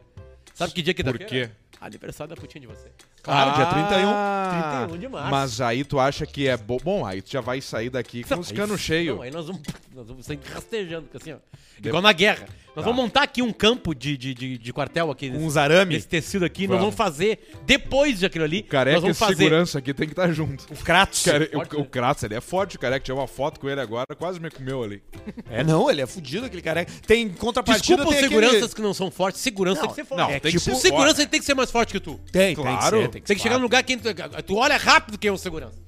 Sabe 0.54 0.72
que 0.72 0.82
dia 0.82 0.92
é 0.92 0.94
quinta-feira? 0.94 1.26
quê? 1.26 1.50
Aniversário 1.80 2.34
da 2.34 2.40
putinha 2.40 2.60
de 2.60 2.66
você. 2.66 2.90
Claro, 3.22 3.54
dia 3.54 3.66
31. 3.66 4.10
Ah, 4.12 4.84
31 4.86 4.98
de 5.00 5.08
março. 5.08 5.30
Mas 5.30 5.60
aí 5.60 5.84
tu 5.84 5.98
acha 6.00 6.26
que 6.26 6.48
é 6.48 6.56
bom. 6.56 6.78
Bom, 6.82 7.04
aí 7.06 7.20
tu 7.22 7.30
já 7.30 7.40
vai 7.40 7.60
sair 7.60 7.90
daqui 7.90 8.24
com 8.24 8.38
os 8.38 8.50
Aí- 8.50 8.56
canos 8.56 8.80
cheios. 8.80 9.20
Aí 9.20 9.30
nós 9.30 9.46
vamos, 9.46 9.62
nós 9.94 10.06
vamos 10.06 10.24
sair 10.26 10.38
rastejando, 10.52 11.06
assim, 11.14 11.32
ó. 11.32 11.36
Igual 11.82 12.02
na 12.02 12.12
guerra. 12.12 12.46
Nós 12.76 12.84
Tá. 12.84 12.90
vamos 12.92 13.02
montar 13.04 13.22
aqui 13.24 13.42
um 13.42 13.52
campo 13.52 13.94
de, 13.94 14.16
de, 14.16 14.32
de, 14.32 14.56
de 14.58 14.72
quartel 14.72 15.10
aqui. 15.10 15.28
Uns 15.30 15.56
arame, 15.56 15.96
Esse 15.96 16.06
tecido 16.06 16.44
aqui, 16.44 16.62
nós 16.68 16.78
Vamos. 16.78 16.94
vamos 16.94 16.96
fazer, 16.96 17.50
depois 17.66 18.20
de 18.20 18.26
aquilo 18.26 18.44
ali, 18.44 18.62
Careca 18.62 18.94
nós 18.96 19.02
vamos 19.02 19.18
fazer... 19.18 19.36
segurança 19.36 19.78
aqui 19.78 19.92
tem 19.92 20.06
que 20.06 20.12
estar 20.12 20.30
junto. 20.30 20.66
o 20.72 20.76
Kratos. 20.76 21.24
Cara, 21.24 21.48
forte, 21.50 21.74
o, 21.74 21.78
né? 21.78 21.84
o 21.84 21.88
Kratos, 21.88 22.22
ele 22.22 22.34
é 22.34 22.40
forte, 22.40 22.76
o 22.76 22.78
careca. 22.78 23.00
Tinha 23.04 23.14
uma 23.14 23.26
foto 23.26 23.58
com 23.58 23.68
ele 23.68 23.80
agora, 23.80 24.06
quase 24.16 24.38
me 24.38 24.50
comeu 24.50 24.84
ali. 24.84 25.02
É, 25.50 25.64
não, 25.64 25.90
ele 25.90 26.00
é 26.00 26.06
fudido, 26.06 26.46
aquele 26.46 26.62
careca. 26.62 26.92
Tem 27.06 27.28
contrapartida, 27.28 27.96
Desculpa 27.96 28.14
os 28.14 28.20
seguranças 28.20 28.56
aquele... 28.58 28.74
que 28.74 28.82
não 28.82 28.94
são 28.94 29.10
fortes. 29.10 29.40
Segurança 29.40 29.80
Não, 29.82 29.88
tem 29.88 29.94
que 29.94 30.00
ser 30.02 30.04
forte. 30.08 30.20
não, 30.20 30.30
é 30.30 30.38
tem 30.40 30.52
que 30.52 30.58
tipo, 30.58 30.70
ser 30.70 30.80
segurança 30.80 31.16
forte. 31.16 31.28
tem 31.28 31.40
que 31.40 31.46
ser 31.46 31.54
mais 31.54 31.70
forte 31.72 31.92
que 31.92 32.00
tu. 32.00 32.20
Tem, 32.30 32.54
Claro. 32.54 33.08
tem 33.08 33.09
que 33.10 33.18
ser. 33.18 33.34
Tem 33.34 33.36
que 33.36 33.42
chegar 33.42 33.56
num 33.56 33.62
lugar 33.62 33.82
que 33.82 33.96
tu, 33.96 34.08
tu 34.46 34.56
olha 34.56 34.76
rápido 34.76 35.18
quem 35.18 35.28
é 35.28 35.32
o 35.32 35.36
segurança. 35.38 35.78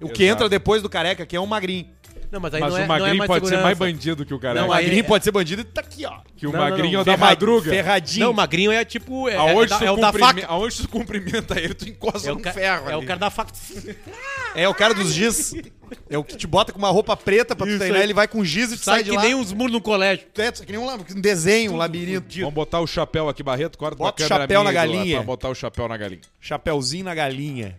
O 0.00 0.08
que 0.08 0.24
entra 0.24 0.48
depois 0.48 0.82
do 0.82 0.88
careca, 0.88 1.24
que 1.24 1.36
é 1.36 1.40
um 1.40 1.46
magrinho. 1.46 1.88
Não, 2.34 2.40
mas 2.40 2.52
aí 2.52 2.60
Mas 2.60 2.72
não 2.72 2.80
o 2.80 2.82
é, 2.82 2.86
não 2.88 2.94
é 2.96 2.98
magrinho 2.98 3.16
mais 3.18 3.28
pode 3.28 3.40
ser 3.44 3.50
segurança. 3.50 3.64
mais 3.64 3.78
bandido 3.78 4.26
que 4.26 4.34
o 4.34 4.40
cara. 4.40 4.60
Não, 4.60 4.66
O 4.66 4.70
magrinho 4.70 4.98
é- 4.98 5.02
pode 5.04 5.22
ser 5.22 5.30
bandido 5.30 5.62
e 5.62 5.64
tá 5.64 5.82
aqui, 5.82 6.04
ó. 6.04 6.18
que 6.36 6.48
o 6.48 6.52
Não, 6.52 6.58
magrinho 6.58 6.92
não, 6.94 7.00
é 7.00 7.04
da 7.04 7.12
Ferra- 7.12 7.26
madruga. 7.28 7.70
Ferradinho. 7.70 8.24
Não, 8.26 8.32
o 8.32 8.34
magrinho 8.34 8.72
é 8.72 8.84
tipo. 8.84 9.28
É, 9.28 9.36
Aonde, 9.36 9.66
é, 9.66 9.66
da- 9.68 9.78
tu 9.78 9.84
é 9.84 9.90
o 9.92 9.96
da 9.96 10.12
faca. 10.12 10.46
aonde 10.48 10.76
tu 10.82 10.88
cumprimenta 10.88 11.60
ele, 11.60 11.74
tu 11.74 11.88
encosta 11.88 12.28
É 12.28 12.32
o, 12.32 12.40
ca- 12.40 12.52
ferro 12.52 12.90
é 12.90 12.94
o 12.96 12.98
ali. 12.98 13.06
cara 13.06 13.20
da 13.20 13.30
faca. 13.30 13.52
É 14.56 14.68
o 14.68 14.74
cara 14.74 14.94
dos 14.94 15.12
giz. 15.12 15.52
É 16.10 16.16
o 16.18 16.22
que 16.24 16.36
te 16.36 16.46
bota 16.46 16.72
com 16.72 16.78
uma 16.78 16.88
roupa 16.90 17.16
preta 17.16 17.54
pra 17.56 17.66
tu 17.66 17.70
Isso 17.70 17.78
treinar, 17.78 17.98
aí. 18.00 18.06
ele 18.06 18.14
vai 18.14 18.26
com 18.28 18.44
giz 18.44 18.70
e 18.72 18.76
tu 18.76 18.84
sai, 18.84 18.94
Sai 18.96 19.02
de 19.04 19.10
que 19.10 19.16
lá. 19.16 19.22
nem 19.22 19.34
uns 19.34 19.52
muros 19.52 19.72
no 19.72 19.80
colégio. 19.80 20.26
É, 20.36 20.50
que 20.52 20.70
nem 20.72 20.80
um, 20.80 20.92
um 20.92 21.20
desenho, 21.20 21.72
um 21.72 21.76
labirinto. 21.76 22.38
Vamos 22.40 22.54
botar 22.54 22.80
o 22.80 22.86
chapéu 22.86 23.28
aqui, 23.28 23.42
Barreto. 23.42 23.76
Corta 23.78 23.96
Bota 23.96 24.24
o 24.24 24.28
chapéu 24.28 24.62
na 24.64 24.72
galinha. 24.72 25.16
Pra 25.18 25.24
botar 25.26 25.48
o 25.48 25.54
chapéu 25.54 25.88
na 25.88 25.96
galinha. 25.96 26.20
Chapeuzinho 26.40 27.04
na 27.04 27.14
galinha. 27.14 27.76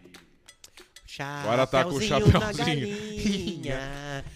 Agora 1.18 1.66
tá 1.66 1.86
com 1.86 1.92
o 1.96 2.02
chapéuzinho. 2.02 2.90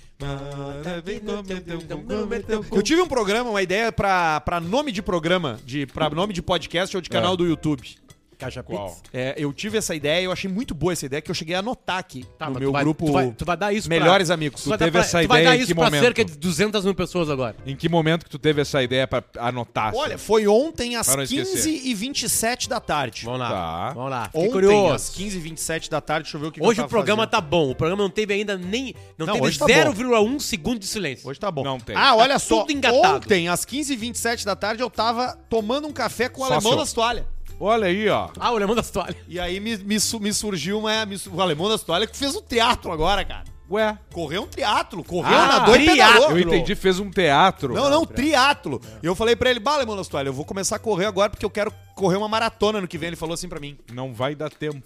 Eu 2.72 2.84
tive 2.84 3.02
um 3.02 3.08
programa, 3.08 3.50
uma 3.50 3.62
ideia 3.62 3.92
pra, 3.92 4.42
pra 4.42 4.60
nome 4.60 4.92
de 4.92 5.02
programa, 5.02 5.60
de, 5.66 5.86
pra 5.86 6.10
nome 6.10 6.34
de 6.34 6.42
podcast 6.42 6.96
ou 6.96 7.02
de 7.02 7.10
canal 7.10 7.34
É. 7.34 7.38
do 7.38 7.46
YouTube. 7.46 7.96
Caixa 8.40 8.64
Qual? 8.64 8.88
Pix. 8.96 9.02
É, 9.14 9.36
eu 9.38 9.52
tive 9.54 9.78
essa 9.78 9.94
ideia 9.94 10.22
e 10.22 10.24
eu 10.24 10.32
achei 10.32 10.50
muito 10.50 10.74
boa 10.74 10.94
essa 10.94 11.06
ideia 11.06 11.22
que 11.22 11.30
eu 11.30 11.36
cheguei 11.36 11.56
a 11.56 11.60
anotar 11.60 11.98
aqui 11.98 12.26
Tá, 12.38 12.50
no 12.50 12.58
meu 12.60 12.70
tu 12.70 12.72
vai, 12.74 12.84
grupo 12.84 13.06
Tu 13.06 13.12
vai, 13.12 13.32
tu 13.32 13.46
vai 13.46 13.58
dar 13.58 13.74
isso 13.74 13.90
Melhores 13.90 14.28
pra, 14.30 14.34
Amigos. 14.36 14.64
Tu 14.64 14.70
vai, 14.70 14.78
teve 14.78 14.92
dar 14.92 15.00
pra, 15.00 15.02
essa 15.08 15.22
tu 15.22 15.28
vai 15.28 15.40
ideia 15.42 15.50
dar 15.52 15.56
em 15.56 15.60
isso 15.60 15.68
que 15.68 15.76
pra 15.76 15.84
momento? 15.86 16.02
cerca 16.02 16.26
de 16.26 16.38
200 16.38 16.86
mil 16.86 16.96
pessoas 16.96 17.30
agora. 17.30 17.56
Em 17.66 17.76
que 17.76 17.90
momento 17.90 18.24
que 18.24 18.30
tu 18.32 18.40
teve 18.40 18.62
essa 18.62 18.82
ideia 18.82 19.06
pra 19.08 19.24
anotar? 19.38 19.94
Olha, 19.94 20.18
foi 20.18 20.48
ontem 20.48 20.96
às 20.96 21.06
Pra 21.06 21.18
não 21.18 21.24
esquecer. 21.24 21.70
15h27 21.70 22.68
da 22.70 22.80
tarde. 22.80 23.26
Vamos 23.26 23.40
lá. 23.42 23.50
Tá. 23.50 23.94
Vamos 23.94 24.10
lá. 24.10 24.26
Fiquei 24.26 24.40
Ontem, 24.42 24.52
curioso. 24.52 24.94
às 24.96 25.10
15h27 25.16 25.90
da 25.90 26.00
tarde, 26.02 26.24
deixa 26.24 26.38
eu 26.38 26.42
ver 26.42 26.48
o 26.48 26.52
que 26.52 26.64
Hoje 26.64 26.82
o 26.82 26.88
programa 26.88 27.24
fazendo. 27.24 27.32
tá 27.32 27.42
bom. 27.42 27.70
O 27.72 27.76
programa 27.76 28.02
não 28.04 28.10
teve 28.10 28.34
ainda 28.34 28.58
nem. 28.58 28.96
Não, 29.18 29.28
Não, 29.28 29.34
teve 29.40 29.58
tá 29.58 29.66
bom. 29.68 29.74
0,1 29.74 30.40
segundo 30.40 30.80
de 30.80 30.88
silêncio. 30.88 31.28
Hoje 31.30 31.40
tá 31.40 31.52
bom. 31.52 31.64
Não 31.64 31.80
tem. 31.80 31.96
Ah, 31.96 32.16
olha 32.16 32.34
Tá 32.34 32.40
só. 32.40 32.62
tudo 32.62 32.72
engatado. 32.72 33.18
Ontem, 33.18 33.50
às 33.50 33.66
15h27 33.66 34.46
da 34.46 34.56
tarde, 34.56 34.82
eu 34.82 34.90
tava 34.90 35.38
tomando 35.50 35.88
um 35.88 35.92
café 35.92 36.30
com 36.30 36.42
o 36.42 36.46
alemão 36.46 36.78
das 36.78 36.94
toalhas. 36.94 37.26
Olha 37.60 37.88
aí, 37.88 38.08
ó. 38.10 38.30
Ah, 38.40 38.52
o 38.52 38.56
alemão 38.56 38.76
das 38.76 38.90
toalhas. 38.90 39.18
E 39.28 39.40
aí 39.40 39.60
me, 39.60 39.78
me, 39.78 40.00
su- 40.00 40.20
me 40.20 40.32
surgiu 40.34 40.80
uma, 40.80 41.06
me 41.06 41.18
su- 41.18 41.30
o 41.34 41.42
alemão 41.42 41.68
das 41.68 41.84
toalhas 41.84 42.10
que 42.10 42.18
fez 42.18 42.36
um 42.36 42.42
teatro 42.42 42.92
agora, 42.92 43.24
cara. 43.26 43.44
Ué. 43.70 43.96
Correu 44.12 44.44
um 44.44 44.48
triatlo. 44.48 45.04
Correu, 45.04 45.38
Ah, 45.38 45.46
nadou 45.48 45.76
e 45.76 45.86
pedalou. 45.86 46.32
Eu 46.32 46.40
entendi, 46.40 46.74
fez 46.74 47.00
um 47.00 47.12
teatro. 47.12 47.74
Não, 47.76 47.88
não, 47.90 48.04
triatlo. 48.06 48.82
E 49.04 49.06
eu 49.06 49.14
falei 49.14 49.36
pra 49.36 49.52
ele, 49.52 49.60
bah, 49.60 49.74
alemão 49.76 49.96
das 49.96 50.08
toalhas, 50.08 50.28
eu 50.28 50.34
vou 50.34 50.44
começar 50.46 50.78
a 50.78 50.80
correr 50.80 51.06
agora 51.06 51.30
porque 51.30 51.46
eu 51.46 51.50
quero 51.52 51.72
correr 51.96 52.16
uma 52.18 52.28
maratona 52.28 52.82
no 52.82 52.88
que 52.88 52.98
vem. 52.98 53.08
Ele 53.10 53.16
falou 53.16 53.34
assim 53.36 53.48
pra 53.48 53.60
mim, 53.60 53.78
Não 53.94 54.12
vai 54.14 54.34
dar 54.34 54.50
tempo. 54.50 54.82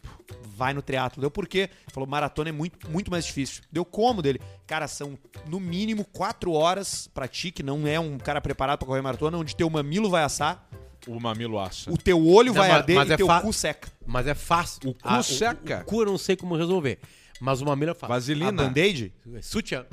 vai 0.56 0.74
no 0.74 0.82
triatlo. 0.82 1.22
Deu 1.22 1.32
por 1.32 1.48
quê? 1.48 1.60
Ele 1.86 1.94
falou, 1.94 2.10
maratona 2.10 2.50
é 2.50 2.52
muito, 2.52 2.90
muito 2.92 3.10
mais 3.10 3.24
difícil. 3.26 3.64
Deu 3.72 3.86
como 3.86 4.22
dele? 4.22 4.42
Cara, 4.68 4.88
são 4.90 5.18
no 5.48 5.60
mínimo 5.62 6.04
quatro 6.12 6.52
horas 6.52 7.10
pra 7.14 7.26
ti, 7.28 7.52
que 7.52 7.64
não 7.64 7.88
é 7.88 7.98
um 8.00 8.18
cara 8.18 8.42
preparado 8.42 8.80
pra 8.80 8.88
correr 8.88 9.02
maratona, 9.02 9.38
onde 9.38 9.56
teu 9.56 9.70
mamilo 9.70 10.10
vai 10.10 10.24
assar, 10.24 10.68
O 11.08 11.20
mamilo 11.20 11.60
assa. 11.60 11.92
o 11.92 11.98
teu 11.98 12.26
olho 12.26 12.48
Não, 12.54 12.54
vai 12.62 12.70
mas- 12.70 12.78
arder 12.78 12.96
mas 12.96 13.10
e 13.10 13.14
é 13.14 13.18
teu 13.18 13.28
fa- 13.28 13.42
cu 13.42 13.52
seca. 13.54 13.90
Mas 14.06 14.26
é 14.28 14.34
fácil. 14.34 14.90
O 14.90 14.94
cu 14.94 15.24
seca. 15.24 15.82
O, 15.82 15.86
cu 15.86 16.02
eu 16.02 16.06
não 16.06 16.18
sei 16.18 16.36
como 16.36 16.56
resolver. 16.56 17.00
Mas 17.42 17.60
o 17.62 17.66
mamilo 17.66 17.92
é 17.92 17.94
fácil. 17.94 18.14
A 18.14 18.18
Vaselina. 18.18 18.52
band-aid? 18.52 19.14
Sutiã. 19.42 19.86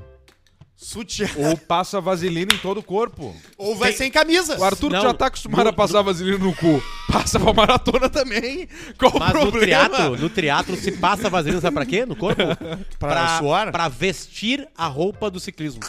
Sutiã. 0.77 1.29
Ou 1.37 1.59
passa 1.59 2.01
vaselina 2.01 2.55
em 2.55 2.59
todo 2.59 2.79
o 2.79 2.83
corpo. 2.83 3.37
Ou 3.59 3.77
vai 3.77 3.91
Tem- 3.91 3.99
sem 3.99 4.11
camisa. 4.11 4.57
O 4.59 4.65
Arthur 4.65 4.91
Não, 4.91 5.03
já 5.03 5.13
tá 5.13 5.27
acostumado 5.27 5.67
a 5.69 5.73
passar 5.75 6.01
vaselina 6.01 6.39
no 6.39 6.55
cu. 6.55 6.83
Passa 7.13 7.39
pra 7.39 7.53
maratona 7.53 8.09
também. 8.09 8.67
Qual 8.99 9.13
o 9.15 9.19
Mas 9.19 9.29
no 9.35 9.41
problema? 9.41 9.61
triatlo, 9.91 10.17
no 10.17 10.31
triatlo 10.31 10.77
se 10.77 10.93
passa 10.93 11.29
vaselina, 11.29 11.61
sabe 11.61 11.75
pra 11.75 11.85
quê? 11.85 12.07
No 12.07 12.17
corpo? 12.17 12.41
Pra 12.99 13.39
suar? 13.39 13.71
Pra 13.73 13.89
vestir 13.89 14.67
a 14.75 14.87
roupa 14.87 15.31
do 15.31 15.39
ciclismo. 15.39 15.81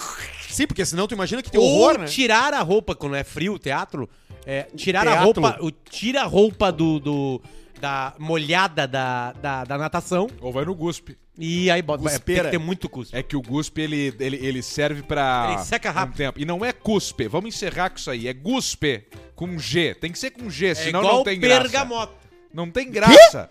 Sim, 0.49 0.67
porque 0.67 0.83
senão 0.85 1.07
tu 1.07 1.13
imagina 1.13 1.41
que 1.41 1.49
tem 1.49 1.61
Ou 1.61 1.65
horror, 1.67 1.99
né? 1.99 2.05
tirar 2.07 2.53
a 2.53 2.61
roupa, 2.61 2.93
quando 2.93 3.15
é 3.15 3.23
frio 3.23 3.53
o 3.53 3.59
teatro, 3.59 4.09
é, 4.45 4.63
tirar 4.75 5.07
a 5.07 5.19
roupa, 5.21 5.57
o, 5.61 5.71
tira 5.71 6.21
a 6.21 6.25
roupa 6.25 6.71
do, 6.71 6.99
do- 6.99 7.41
da 7.79 8.13
molhada 8.19 8.87
da, 8.87 9.31
da, 9.33 9.63
da 9.63 9.77
natação 9.77 10.27
Ou 10.39 10.51
vai 10.51 10.63
no 10.65 10.75
guspe. 10.75 11.17
e 11.37 11.69
aí 11.71 11.81
bota, 11.81 12.03
vai, 12.03 12.19
tem 12.19 12.35
que 12.35 12.49
ter 12.49 12.57
muito 12.59 12.87
custo. 12.87 13.15
É 13.15 13.23
que 13.23 13.35
o 13.35 13.41
guspe, 13.41 13.81
ele, 13.81 14.13
ele, 14.19 14.37
ele 14.45 14.61
serve 14.61 15.01
pra... 15.01 15.53
Ele 15.53 15.63
seca 15.65 15.89
rápido. 15.89 16.13
Um 16.13 16.17
tempo. 16.17 16.39
E 16.39 16.45
não 16.45 16.63
é 16.63 16.71
cuspe. 16.71 17.27
Vamos 17.27 17.55
encerrar 17.55 17.89
com 17.89 17.97
isso 17.97 18.11
aí. 18.11 18.27
É 18.27 18.33
guspe 18.33 19.07
com 19.35 19.57
G. 19.57 19.95
Tem 19.95 20.11
que 20.11 20.19
ser 20.19 20.29
com 20.31 20.47
G, 20.49 20.67
É 20.67 20.75
senão 20.75 20.99
igual 21.01 21.15
não 21.17 21.23
tem 21.23 21.39
graça. 21.39 21.61
bergamota. 21.63 22.13
Não 22.53 22.69
tem 22.69 22.91
graça. 22.91 23.49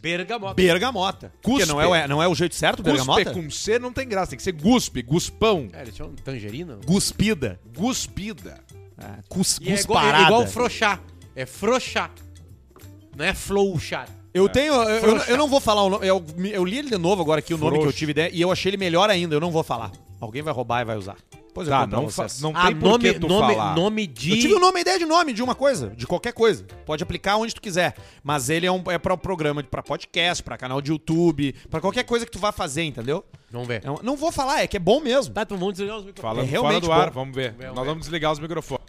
Bergamota. 0.00 0.54
Bergamota. 0.54 1.32
Porque 1.42 1.60
Cuspe. 1.64 1.68
não 1.72 1.94
é, 1.94 2.06
não 2.08 2.22
é 2.22 2.28
o 2.28 2.34
jeito 2.34 2.54
certo, 2.54 2.82
Cuspe 2.82 2.90
bergamota? 2.98 3.32
com 3.32 3.50
C 3.50 3.78
não 3.78 3.92
tem 3.92 4.06
graça. 4.08 4.30
Tem 4.30 4.36
que 4.36 4.42
ser 4.42 4.52
guspe, 4.52 5.02
guspão. 5.02 5.68
É, 5.72 5.82
eles 5.82 5.96
chamam 5.96 6.14
tangerina? 6.14 6.78
Guspida. 6.86 7.58
Guspida. 7.76 8.60
Ah, 9.00 9.18
cus, 9.28 9.58
E 9.60 9.70
é 9.70 9.80
igual, 9.80 10.04
é 10.04 10.22
igual 10.22 10.46
frouxar. 10.46 11.00
É 11.34 11.46
frouxar. 11.46 12.10
Não 13.16 13.24
é 13.24 13.34
flouchar. 13.34 14.08
Eu 14.32 14.48
tenho. 14.48 14.74
Eu, 14.74 15.16
eu, 15.16 15.16
eu 15.22 15.36
não 15.36 15.48
vou 15.48 15.60
falar 15.60 15.82
o 15.82 15.90
nome. 15.90 16.06
Eu, 16.06 16.24
eu 16.52 16.64
li 16.64 16.78
ele 16.78 16.90
de 16.90 16.98
novo 16.98 17.20
agora 17.22 17.40
aqui, 17.40 17.52
o 17.52 17.58
nome 17.58 17.78
que 17.80 17.86
eu 17.86 17.92
tive 17.92 18.12
ideia, 18.12 18.30
e 18.32 18.40
eu 18.40 18.52
achei 18.52 18.70
ele 18.70 18.76
melhor 18.76 19.10
ainda. 19.10 19.34
Eu 19.34 19.40
não 19.40 19.50
vou 19.50 19.62
falar. 19.62 19.90
Alguém 20.20 20.42
vai 20.42 20.52
roubar 20.52 20.82
e 20.82 20.84
vai 20.84 20.96
usar. 20.96 21.16
Pois 21.52 21.66
Tá, 21.66 21.84
não, 21.84 22.08
fa 22.08 22.26
não 22.40 22.52
Ah, 22.54 22.66
tem 22.66 22.76
por 22.76 22.90
nome, 22.90 23.12
que 23.12 23.18
tu 23.18 23.26
nome, 23.26 23.54
falar. 23.54 23.74
nome 23.74 24.06
de... 24.06 24.30
Eu 24.30 24.38
tive 24.38 24.54
um 24.54 24.60
nome, 24.60 24.82
ideia 24.82 24.96
de 25.00 25.04
nome 25.04 25.32
de 25.32 25.42
uma 25.42 25.52
coisa, 25.54 25.88
de 25.96 26.06
qualquer 26.06 26.32
coisa. 26.32 26.64
Pode 26.86 27.02
aplicar 27.02 27.36
onde 27.38 27.52
tu 27.52 27.60
quiser. 27.60 27.96
Mas 28.22 28.48
ele 28.48 28.66
é, 28.66 28.70
um, 28.70 28.80
é 28.88 28.98
pra 28.98 29.16
programa, 29.16 29.60
pra 29.64 29.82
podcast, 29.82 30.44
pra 30.44 30.56
canal 30.56 30.80
de 30.80 30.92
YouTube, 30.92 31.52
pra 31.68 31.80
qualquer 31.80 32.04
coisa 32.04 32.24
que 32.24 32.30
tu 32.30 32.38
vá 32.38 32.52
fazer, 32.52 32.84
entendeu? 32.84 33.24
Vamos 33.50 33.66
ver. 33.66 33.82
É 33.84 33.90
um- 33.90 33.98
não 34.00 34.16
vou 34.16 34.30
falar, 34.30 34.62
é 34.62 34.68
que 34.68 34.76
é 34.76 34.80
bom 34.80 35.00
mesmo. 35.00 35.34
Tá, 35.34 35.42
então 35.42 35.58
vamos 35.58 35.74
desligar 35.74 35.96
os 35.98 36.04
microfones. 36.04 36.22
Falando 36.36 36.44
É 36.44 36.56
fora 36.56 36.60
realmente 36.62 36.84
do 36.86 36.92
ar, 36.92 37.06
bom. 37.10 37.14
vamos 37.20 37.34
ver. 37.34 37.50
Vamos 37.50 37.64
ver, 37.66 37.72
Nós 37.74 37.84
vamos 37.86 38.00
desligar 38.02 38.30
os 38.30 38.38
microfones. 38.38 38.84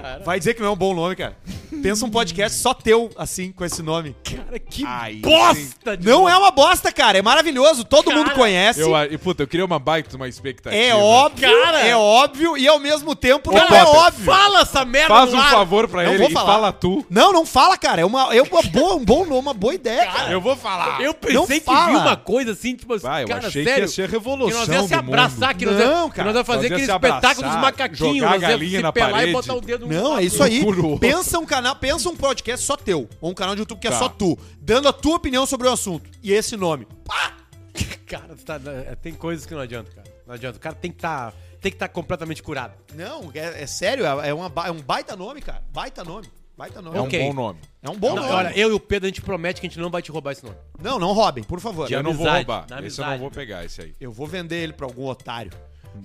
Cara, 0.00 0.22
Vai 0.24 0.38
dizer 0.38 0.54
que 0.54 0.60
não 0.60 0.68
é 0.68 0.70
um 0.72 0.76
bom 0.76 0.94
nome, 0.94 1.14
cara. 1.16 1.36
Pensa 1.82 2.04
um 2.04 2.10
podcast 2.10 2.58
só 2.58 2.72
teu, 2.74 3.10
assim, 3.16 3.52
com 3.52 3.64
esse 3.64 3.82
nome. 3.82 4.14
cara, 4.24 4.58
que 4.58 4.84
Aí 4.86 5.16
bosta 5.16 5.96
de 5.96 6.06
Não 6.06 6.28
é 6.28 6.36
uma 6.36 6.50
bosta, 6.50 6.90
cara. 6.92 7.18
É 7.18 7.22
maravilhoso. 7.22 7.84
Todo 7.84 8.06
Cara, 8.06 8.18
mundo 8.18 8.30
conhece. 8.32 8.80
Eu, 8.80 8.94
e, 9.10 9.18
puta, 9.18 9.42
eu 9.42 9.46
queria 9.46 9.64
uma 9.64 9.78
baita, 9.78 10.16
uma 10.16 10.28
expectativa. 10.28 10.82
É 10.82 10.94
óbvio, 10.94 11.48
Cara. 11.48 11.80
é 11.86 11.96
óbvio 11.96 12.56
e 12.56 12.66
ao 12.68 12.78
mesmo 12.78 13.14
tempo 13.14 13.50
Ô, 13.50 13.54
não 13.54 13.60
é 13.62 13.66
Potter, 13.84 13.86
óbvio. 13.88 14.24
Fala 14.24 14.60
essa 14.60 14.84
merda 14.84 15.08
Faz 15.14 15.32
um 15.34 15.38
ar. 15.40 15.50
favor 15.50 15.88
pra 15.88 16.02
Não 16.04 16.10
ele 16.10 16.18
vou 16.18 16.28
e 16.30 16.32
falar. 16.32 16.52
fala 16.52 16.72
tu. 16.72 17.04
Não, 17.10 17.32
não 17.32 17.44
fala, 17.46 17.76
cara. 17.76 18.00
É 18.02 18.04
uma, 18.04 18.34
é 18.34 18.42
uma 18.42 18.62
boa, 18.70 18.94
um 18.96 19.04
bom 19.04 19.24
nome, 19.24 19.40
uma 19.40 19.54
boa 19.54 19.74
ideia, 19.74 20.06
cara. 20.06 20.32
Eu 20.32 20.40
vou 20.40 20.56
falar. 20.56 21.00
Eu 21.00 21.14
Não 21.32 21.42
pensei 21.42 21.60
que 21.60 21.66
fala. 21.66 21.86
vi 21.90 21.96
uma 21.96 22.16
coisa 22.16 22.52
assim, 22.52 22.74
tipo 22.76 22.94
assim, 22.94 23.06
Vai, 23.06 23.24
eu 23.24 23.28
cara, 23.28 23.46
achei 23.48 23.64
sério, 23.64 23.74
que 23.74 23.80
ia 23.82 23.88
ser 23.88 24.02
a 24.02 24.06
que 24.06 24.12
revolução 24.12 24.60
nós 24.60 24.68
ia 24.68 24.82
se 24.88 24.94
abraçar, 24.94 25.54
que 25.54 25.66
nós 25.66 25.76
Não, 25.78 26.04
ia, 26.04 26.10
que 26.10 26.16
cara. 26.16 26.28
nós 26.28 26.36
ia 26.36 26.44
fazer 26.44 26.68
Nós 26.70 26.70
ia 26.70 26.76
aquele 26.76 26.92
espetáculo 26.92 27.16
abraçar, 27.18 27.44
dos 27.52 27.60
macaquinhos, 27.62 28.16
jogar 28.18 28.26
a 28.28 28.30
nós 28.32 28.42
ia 28.42 28.48
galinha 28.48 28.76
se 28.78 28.82
na 28.82 28.92
pelar 28.92 29.10
parede. 29.10 29.30
e 29.30 29.32
botar 29.32 29.54
o 29.54 29.60
dedo 29.60 29.86
no 29.86 29.92
Não, 29.94 30.18
é 30.18 30.22
isso 30.24 30.42
aí. 30.42 30.64
Pensa 31.00 31.38
um 31.38 31.46
canal, 31.54 31.76
pensa 31.76 32.08
um 32.08 32.16
podcast 32.16 32.64
só 32.66 32.76
teu, 32.76 33.08
ou 33.20 33.30
um 33.30 33.34
canal 33.34 33.54
de 33.54 33.60
YouTube 33.60 33.78
que 33.78 33.86
é 33.86 33.90
Tá. 33.90 33.98
só 33.98 34.08
tu, 34.08 34.36
dando 34.60 34.88
a 34.88 34.92
tua 34.92 35.16
opinião 35.16 35.46
sobre 35.46 35.68
o 35.68 35.72
assunto. 35.72 36.10
E 36.22 36.32
esse 36.32 36.56
nome. 36.56 36.86
Cara, 38.06 38.34
tá- 38.44 38.60
é, 38.86 38.94
tem 38.94 39.14
coisas 39.14 39.46
que 39.46 39.54
não 39.54 39.60
adianta, 39.60 39.90
cara. 39.90 40.06
Não 40.26 40.34
adianta. 40.34 40.56
O 40.58 40.60
cara 40.60 40.74
tem 40.74 40.90
que 40.90 40.98
estar 40.98 41.32
tem 41.60 41.70
que 41.72 41.76
estar 41.76 41.88
completamente 41.88 42.42
curado. 42.42 42.74
Não, 42.94 43.30
é, 43.34 43.62
é 43.62 43.66
sério, 43.66 44.04
é, 44.04 44.28
é 44.28 44.34
uma 44.34 44.52
é 44.66 44.70
um 44.70 44.80
baita 44.82 45.16
nome, 45.16 45.40
cara. 45.40 45.62
Baita 45.72 46.04
nome. 46.04 46.28
Baita 46.56 46.82
nome. 46.82 46.96
É 46.96 47.00
um 47.00 47.04
Ok. 47.06 47.18
bom 47.26 47.32
nome. 47.32 47.58
É 47.82 47.88
um 47.90 47.96
bom 47.96 48.14
Não, 48.14 48.22
nome. 48.22 48.32
olha, 48.34 48.52
eu 48.58 48.70
e 48.70 48.72
o 48.74 48.78
Pedro, 48.78 49.06
a 49.06 49.08
gente 49.08 49.22
promete 49.22 49.60
que 49.60 49.66
a 49.66 49.70
gente 49.70 49.80
não 49.80 49.90
vai 49.90 50.02
te 50.02 50.12
roubar 50.12 50.32
esse 50.32 50.44
nome. 50.44 50.56
Não, 50.78 50.98
não 50.98 51.12
roubem, 51.12 51.42
por 51.42 51.58
favor. 51.60 51.88
De 51.88 51.94
eu 51.94 52.02
não 52.02 52.12
vou 52.12 52.28
amizade, 52.28 52.46
roubar. 52.46 52.66
na 52.68 52.86
Esse 52.86 53.00
eu 53.00 53.04
não 53.04 53.12
amizade. 53.12 53.20
vou 53.20 53.30
pegar, 53.30 53.64
esse 53.64 53.80
aí. 53.80 53.94
Eu 53.98 54.12
vou 54.12 54.26
vender 54.26 54.56
ele 54.62 54.72
pra 54.74 54.86
algum 54.86 55.06
otário. 55.06 55.50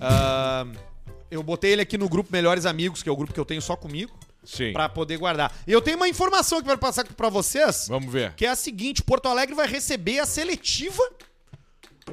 Ah, 0.00 0.66
eu 1.30 1.42
botei 1.42 1.72
ele 1.72 1.82
aqui 1.82 1.96
no 1.98 2.08
grupo 2.08 2.30
Melhores 2.32 2.64
Amigos, 2.66 3.02
que 3.02 3.08
é 3.08 3.12
o 3.12 3.16
grupo 3.16 3.32
que 3.34 3.38
eu 3.40 3.44
tenho 3.44 3.60
só 3.62 3.76
comigo, 3.76 4.12
Sim. 4.42 4.72
pra 4.72 4.88
poder 4.88 5.16
guardar. 5.18 5.52
E 5.66 5.72
eu 5.72 5.80
tenho 5.82 5.96
uma 5.96 6.08
informação 6.08 6.58
que 6.58 6.62
eu 6.64 6.68
quero 6.68 6.78
passar 6.80 7.04
pra 7.04 7.28
vocês, 7.28 7.86
Vamos 7.88 8.12
ver. 8.12 8.34
que 8.34 8.46
é 8.46 8.48
a 8.48 8.56
seguinte: 8.56 9.02
Porto 9.02 9.26
Alegre 9.28 9.54
vai 9.54 9.66
receber 9.66 10.18
a 10.18 10.26
seletiva 10.26 11.02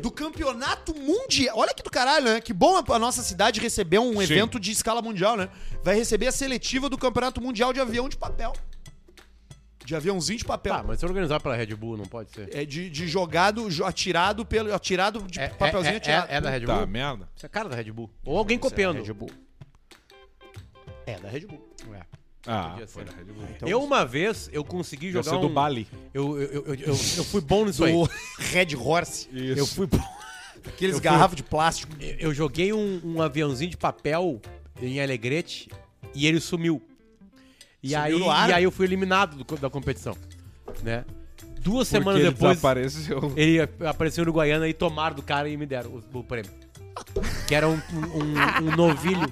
do 0.01 0.12
campeonato 0.12 0.93
mundial. 0.96 1.57
Olha 1.57 1.74
que 1.74 1.81
do 1.81 1.89
caralho, 1.89 2.25
né? 2.25 2.41
Que 2.41 2.53
bom 2.53 2.77
a 2.88 3.00
nossa 3.00 3.24
cidade 3.24 3.60
receber 3.60 3.98
um 4.00 4.13
Sim. 4.13 4.24
evento 4.24 4.60
de 4.60 4.72
escala 4.72 5.01
mundial, 5.01 5.36
né? 5.36 5.50
Vai 5.84 5.96
receber 5.96 6.27
a 6.27 6.31
seletiva 6.31 6.88
do 6.89 6.98
campeonato 6.98 7.41
mundial 7.41 7.74
de 7.74 7.79
avião 7.79 8.07
de 8.07 8.15
papel. 8.17 8.53
De 9.84 9.96
aviãozinho 9.96 10.38
de 10.38 10.43
papel. 10.43 10.74
Tá, 10.75 10.84
mas 10.84 11.00
se 11.00 11.05
organizar 11.05 11.39
pela 11.39 11.55
Red 11.55 11.67
Bull, 11.74 11.96
não 11.96 12.03
pode 12.05 12.29
ser. 12.31 12.53
É 12.53 12.65
de, 12.65 12.89
de 12.89 13.07
jogado, 13.07 13.69
jo- 13.72 13.86
atirado 13.86 14.46
pelo. 14.46 14.72
Atirado 14.75 15.22
de 15.24 15.39
É, 15.39 15.48
papelzinho 15.48 15.93
é, 15.93 15.96
é, 15.96 15.98
atirado. 15.98 16.29
é, 16.29 16.36
é 16.36 16.41
da 16.41 16.50
Red 16.50 16.65
Tá, 16.65 16.75
Bull? 16.79 16.88
merda. 16.88 17.29
Isso 17.34 17.46
é 17.46 17.50
cara 17.50 17.69
da 17.69 17.75
Red 17.77 17.89
Bull. 17.93 18.12
Ou 18.25 18.38
alguém 18.38 18.60
copiando. 18.60 19.01
Red 19.01 19.13
Bull. 19.13 19.31
É 21.05 21.17
da 21.17 21.29
Red 21.29 21.46
Bull. 21.46 21.65
É. 21.93 22.01
Ah, 22.48 22.70
Podia 22.72 22.88
foi 22.88 23.04
ser. 23.04 23.12
da 23.12 23.18
Red 23.18 23.24
Bull. 23.25 23.44
Então, 23.56 23.68
Eu 23.70 23.84
uma 23.84 24.06
vez, 24.06 24.50
eu 24.54 24.63
consegui 24.63 25.12
jogar 25.12 25.30
ser 25.32 25.39
do 25.39 25.48
um... 25.48 25.54
Bali. 25.54 25.88
Eu, 26.13 26.42
eu, 26.42 26.50
eu, 26.66 26.74
eu, 26.75 26.75
eu- 26.88 26.96
fui 26.96 27.42
bom 27.42 27.66
nisso 27.66 27.84
aí. 27.84 27.92
do 27.92 28.10
Red 28.39 28.75
Horse. 28.75 29.27
Isso. 29.34 29.60
Eu 29.60 29.68
fui 29.68 29.86
bom. 29.86 29.98
Aqueles 30.66 30.96
Eu 30.96 31.01
fui- 31.01 31.04
garrafas 31.10 31.36
de 31.36 31.44
plástico. 31.44 31.94
Eu 32.00 32.34
joguei 32.34 32.72
um, 32.74 33.01
um 33.04 33.22
aviãozinho 33.22 33.70
de 33.70 33.77
papel 33.77 34.42
em 34.82 35.01
Alegrete 35.01 35.70
e 36.16 36.25
ele 36.25 36.39
sumiu. 36.39 36.82
E 37.84 37.89
Subiu 37.89 38.01
aí, 38.04 38.20
no 38.20 38.30
ar? 38.32 38.50
e 38.50 38.54
aí 38.54 38.63
eu 38.63 38.72
fui 38.72 38.86
eliminado 38.86 39.44
do- 39.44 39.58
da 39.58 39.70
competição, 39.70 40.16
né? 40.84 41.06
Duas 41.62 41.89
Porque 41.89 42.00
semanas 42.01 42.22
ele 42.22 42.30
depois, 42.32 42.51
desapareceu. 42.58 43.34
ele 43.36 43.60
apareceu 43.86 44.24
no 44.25 44.32
Guaiana 44.32 44.68
e 44.70 44.74
tomaram 44.74 45.16
do 45.16 45.22
cara 45.22 45.50
e 45.50 45.58
me 45.58 45.66
deram 45.66 46.01
o, 46.13 46.20
o 46.20 46.24
prêmio. 46.24 46.50
Que 47.48 47.56
era 47.56 47.68
um, 47.68 47.74
um, 47.94 48.68
um 48.72 48.75
novilho. 48.75 49.32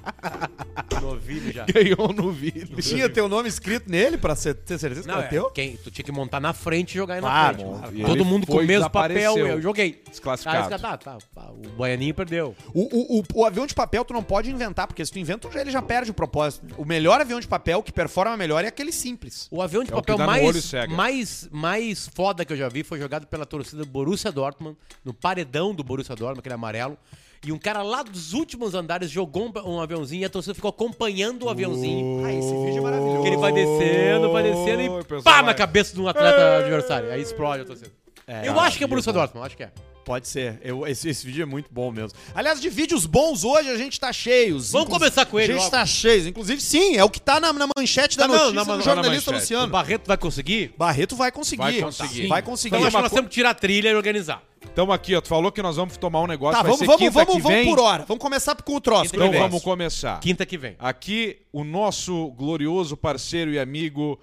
Um 0.98 1.02
novilho 1.02 1.52
já. 1.52 1.66
Ganhou 1.66 2.14
no 2.14 2.32
vídeo. 2.32 2.76
Tinha 2.82 3.10
teu 3.10 3.28
nome 3.28 3.48
escrito 3.50 3.90
nele 3.90 4.18
pra 4.18 4.36
ser- 4.36 4.54
ter 4.56 4.78
certeza 4.78 5.02
que 5.02 5.08
Não, 5.08 5.16
era 5.16 5.26
é, 5.26 5.30
teu? 5.30 5.50
quem, 5.52 5.78
tu 5.78 5.92
tinha 5.92 6.04
que 6.06 6.12
montar 6.12 6.40
na 6.40 6.54
frente 6.54 6.92
e 6.92 6.96
jogar 6.96 7.16
aí 7.16 7.22
na 7.22 7.28
Claro, 7.28 7.56
frente. 7.58 7.70
claro, 7.80 7.96
E 7.98 8.02
Todo 8.04 8.16
ele 8.16 8.24
mundo 8.24 8.48
com 8.48 8.54
foi, 8.54 8.64
o 8.64 8.68
mesmo 8.68 8.90
papel, 8.90 9.16
desapareceu. 9.34 9.48
eu 9.48 9.62
joguei. 9.62 10.02
Desclassificado. 10.10 10.70
Caras, 10.70 10.82
tá, 10.82 10.98
tá, 10.98 11.18
tá, 11.34 11.52
o 11.52 11.70
Baianinho 11.78 12.14
perdeu. 12.14 12.56
O, 12.74 12.82
o, 12.82 13.20
o, 13.20 13.24
o 13.42 13.46
avião 13.46 13.66
de 13.68 13.74
papel 13.76 14.04
tu 14.06 14.14
não 14.14 14.24
pode 14.24 14.50
inventar, 14.50 14.88
porque 14.88 15.06
se 15.06 15.12
tu 15.12 15.20
inventa, 15.20 15.48
ele 15.60 15.72
já 15.72 15.82
perde 15.82 16.12
o 16.12 16.14
propósito. 16.14 16.66
O 16.78 16.86
melhor 16.86 17.20
avião 17.22 17.40
de 17.40 17.48
papel 17.48 17.84
que 17.84 17.92
performa 17.92 18.36
melhor 18.38 18.64
é 18.64 18.68
aquele 18.70 18.92
simples. 18.92 19.48
O 19.52 19.62
avião 19.62 19.84
de 19.84 19.92
É 19.92 19.96
o 19.96 20.02
que 20.02 20.12
papel 20.14 20.18
dá 20.18 20.26
no 20.26 20.32
olho 20.32 20.44
mais, 20.54 20.64
cega. 20.66 20.94
mais, 20.96 21.50
mais 21.52 22.08
foda 22.14 22.46
que 22.46 22.54
eu 22.54 22.58
já 22.58 22.70
vi 22.70 22.84
foi 22.84 23.00
jogado 23.00 23.28
pela 23.28 23.46
torcida 23.46 23.84
do 23.84 23.90
Borussia 23.90 24.32
Dortmund, 24.32 24.78
no 25.04 25.14
paredão 25.14 25.74
do 25.76 25.84
Borussia 25.84 26.16
Dortmund, 26.16 26.40
aquele 26.40 26.56
amarelo. 26.56 26.98
E 27.44 27.52
um 27.52 27.58
cara 27.58 27.82
lá 27.82 28.04
dos 28.04 28.34
últimos 28.34 28.74
andares 28.74 29.10
jogou 29.10 29.46
um, 29.48 29.70
um 29.70 29.82
aviãozinho 29.82 30.22
e 30.22 30.26
a 30.26 30.30
torcida 30.30 30.54
ficou 30.54 30.70
acompanhando 30.70 31.44
o 31.44 31.50
aviãozinho. 31.50 32.26
Ah, 32.26 32.34
esse 32.34 32.50
vídeo 32.50 32.78
é 32.78 32.82
maravilhoso. 32.82 33.22
Que 33.22 33.28
ele 33.28 33.38
vai 33.38 33.52
descendo, 33.52 34.32
vai 34.32 34.44
descendo 34.44 34.82
e 34.82 35.22
pá 35.24 35.42
na 35.42 35.54
cabeça 35.54 35.94
de 35.94 36.02
um 36.02 36.08
atleta 36.08 36.58
adversário. 36.58 37.12
Aí 37.12 37.22
explode 37.22 37.64
a 37.64 37.66
torcida. 37.66 38.05
É, 38.28 38.48
eu 38.48 38.60
acho 38.60 38.78
que 38.78 38.84
é 38.84 38.88
Borussia 38.88 39.14
Dortmund, 39.14 39.46
acho 39.46 39.56
que 39.58 39.64
é. 39.64 39.72
Pode 40.04 40.28
ser. 40.28 40.60
Eu- 40.64 40.86
esse, 40.86 41.10
esse 41.10 41.26
vídeo 41.26 41.42
é 41.42 41.46
muito 41.48 41.68
bom 41.74 41.92
mesmo. 41.92 42.18
Aliás, 42.36 42.62
de 42.62 42.70
vídeos 42.70 43.08
bons 43.08 43.44
hoje 43.44 43.70
a 43.70 43.76
gente 43.76 44.00
tá 44.00 44.14
cheio. 44.14 44.60
Vamos 44.60 44.88
começar 44.90 45.26
com 45.26 45.40
ele 45.40 45.54
A 45.54 45.56
gente 45.56 45.64
logo. 45.64 45.72
tá 45.72 45.84
cheio. 45.84 46.28
Inclusive, 46.28 46.62
sim, 46.62 46.96
é 46.96 47.04
o 47.04 47.10
que 47.10 47.20
tá 47.20 47.40
na, 47.40 47.52
na 47.52 47.68
manchete 47.76 48.16
da 48.16 48.28
Tá, 48.28 48.28
não, 48.28 48.36
notícia 48.52 48.56
na- 48.56 48.64
do 48.64 48.70
na- 48.70 48.78
na 48.78 48.84
jornalista 48.84 49.32
manchete. 49.32 49.54
O 49.54 49.56
Luciano. 49.58 49.72
Barreto 49.72 50.08
vai 50.08 50.18
conseguir? 50.18 50.76
Barreto 50.78 51.16
vai 51.16 51.32
conseguir. 51.32 51.58
Vai 51.64 51.82
conseguir. 51.82 52.28
Vai 52.28 52.42
conseguir. 52.44 52.76
Então 52.76 52.82
eu 52.82 52.88
acho 52.88 52.96
que 52.98 53.02
nós 53.02 53.10
co- 53.10 53.16
temos 53.16 53.30
que 53.30 53.34
tirar 53.36 53.50
a 53.50 53.54
trilha 53.56 53.90
e 53.90 53.96
organizar. 53.96 54.44
Então 54.62 54.92
aqui, 54.92 55.16
ó, 55.16 55.22
tu 55.22 55.28
falou 55.28 55.52
que 55.52 55.62
nós 55.64 55.76
vamos 55.76 55.98
tomar 55.98 56.22
um 56.22 56.28
negócio, 56.28 56.54
Tá, 56.58 56.62
vai 56.62 56.72
vamos, 56.72 56.80
ser 56.80 56.86
vamos, 56.86 57.00
quinta 57.02 57.12
vamos, 57.26 57.36
que 57.36 57.42
vamos 57.42 57.66
por 57.66 57.80
hora. 57.80 58.06
Vamos 58.08 58.22
começar 58.22 58.56
com 58.62 58.76
o 58.76 58.82
troço. 58.82 59.12
Quinta 59.12 59.26
Então 59.26 59.40
vamos 59.40 59.64
começar. 59.64 60.20
Quinta 60.20 60.46
que 60.46 60.58
vem. 60.58 60.76
Aqui, 60.78 61.40
o 61.52 61.64
nosso 61.64 62.28
glorioso 62.32 62.96
parceiro 62.96 63.52
e 63.52 63.58
amigo 63.60 64.20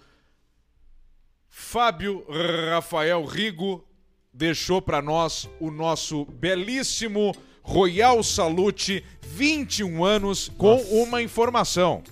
Fábio 1.49 2.25
Rafael 2.71 3.25
Rigo 3.25 3.85
deixou 4.33 4.81
para 4.81 5.03
nós 5.03 5.49
o 5.61 5.71
nosso 5.71 6.25
belíssimo 6.25 7.35
Royal 7.63 8.23
Salute 8.23 9.05
21 9.21 10.05
anos 10.05 10.51
com 10.57 10.77
uma 10.83 11.23
informação. 11.23 12.03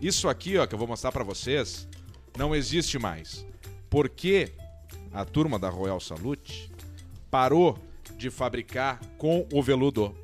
Isso 0.00 0.28
aqui, 0.28 0.58
ó, 0.58 0.66
que 0.66 0.74
eu 0.74 0.78
vou 0.78 0.86
mostrar 0.86 1.10
para 1.10 1.24
vocês, 1.24 1.88
não 2.36 2.54
existe 2.54 2.98
mais. 2.98 3.46
Porque 3.88 4.52
a 5.12 5.24
turma 5.24 5.58
da 5.58 5.70
Royal 5.70 5.98
Salute 6.00 6.70
parou 7.30 7.78
de 8.16 8.30
fabricar 8.30 9.00
com 9.16 9.46
o 9.52 9.62
veludo. 9.62 10.14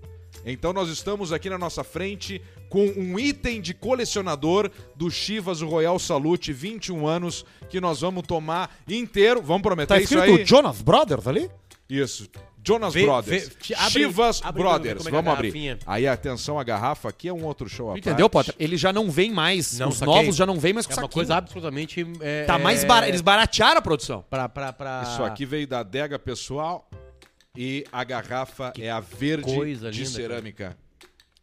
Então 0.44 0.72
nós 0.72 0.90
estamos 0.90 1.32
aqui 1.32 1.48
na 1.48 1.56
nossa 1.56 1.82
frente 1.82 2.40
com 2.74 2.86
um 3.00 3.16
item 3.20 3.60
de 3.60 3.72
colecionador 3.72 4.68
do 4.96 5.08
Chivas 5.08 5.60
Royal 5.60 5.96
Salute 5.96 6.52
21 6.52 7.06
anos 7.06 7.44
que 7.70 7.80
nós 7.80 8.00
vamos 8.00 8.24
tomar 8.26 8.76
inteiro. 8.88 9.40
Vamos 9.40 9.62
prometer 9.62 9.86
Tá 9.94 10.00
isso 10.00 10.12
escrito 10.18 10.40
aí? 10.40 10.44
Jonas 10.44 10.82
Brothers 10.82 11.28
ali? 11.28 11.48
Isso. 11.88 12.28
Jonas 12.66 12.92
Vê- 12.92 13.04
Brothers. 13.04 13.48
vê- 13.48 13.74
abre- 13.76 13.90
Chivas 13.90 14.40
abre 14.42 14.60
Brothers. 14.62 15.04
que 15.04 15.10
Vamos 15.12 15.32
abrir. 15.32 15.48
garrafinha. 15.52 15.78
Aí 15.86 16.08
atenção, 16.08 16.58
a 16.58 16.64
garrafa 16.64 17.08
aqui 17.10 17.28
é 17.28 17.32
um 17.32 17.44
outro 17.44 17.68
show 17.68 17.96
Entendeu, 17.96 18.28
parte. 18.28 18.46
Potter? 18.50 18.64
Ele 18.66 18.76
já 18.76 18.92
não 18.92 19.08
vem 19.08 19.30
mais. 19.30 19.78
Não, 19.78 19.90
Os 19.90 19.98
saquei. 19.98 20.12
novos 20.12 20.34
já 20.34 20.44
não 20.44 20.58
vem 20.58 20.72
mais 20.72 20.84
com 20.84 20.94
É 20.94 20.96
uma 20.96 21.08
coisa 21.08 21.36
absolutamente. 21.36 22.04
É, 22.20 22.44
Tá 22.44 22.58
mais 22.58 22.82
é, 22.82 22.86
barato. 22.88 23.08
Eles 23.08 23.20
baratearam 23.20 23.78
a 23.78 23.82
produção. 23.82 24.24
Pra, 24.28 24.48
pra, 24.48 24.72
pra... 24.72 25.02
Isso 25.12 25.22
aqui 25.22 25.46
veio 25.46 25.68
da 25.68 25.78
adega 25.80 26.18
pessoal 26.18 26.90
e 27.56 27.84
a 27.92 28.02
garrafa 28.02 28.72
é 28.80 28.90
a 28.90 28.98
verde 28.98 29.54
coisa 29.54 29.92
de 29.92 29.98
linda, 30.02 30.10
cerâmica. 30.10 30.76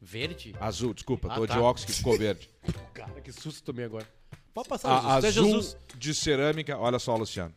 Verde? 0.01 0.55
Azul, 0.60 0.93
desculpa, 0.93 1.27
Ah, 1.31 1.36
tô 1.36 1.46
tá. 1.46 1.53
de 1.53 1.60
óculos 1.60 1.86
que 1.86 1.91
ficou 1.93 2.17
verde. 2.17 2.50
Cara, 2.93 3.22
que 3.22 3.31
susto 3.31 3.63
tomei 3.63 3.86
agora. 3.86 4.08
Pode 4.53 4.67
passar, 4.67 4.98
A 4.98 5.22
Jesus. 5.22 5.38
azul 5.38 5.53
Jesus. 5.62 5.77
de 5.96 6.14
cerâmica, 6.16 6.77
olha 6.77 6.98
só, 7.00 7.16
Luciano. 7.16 7.53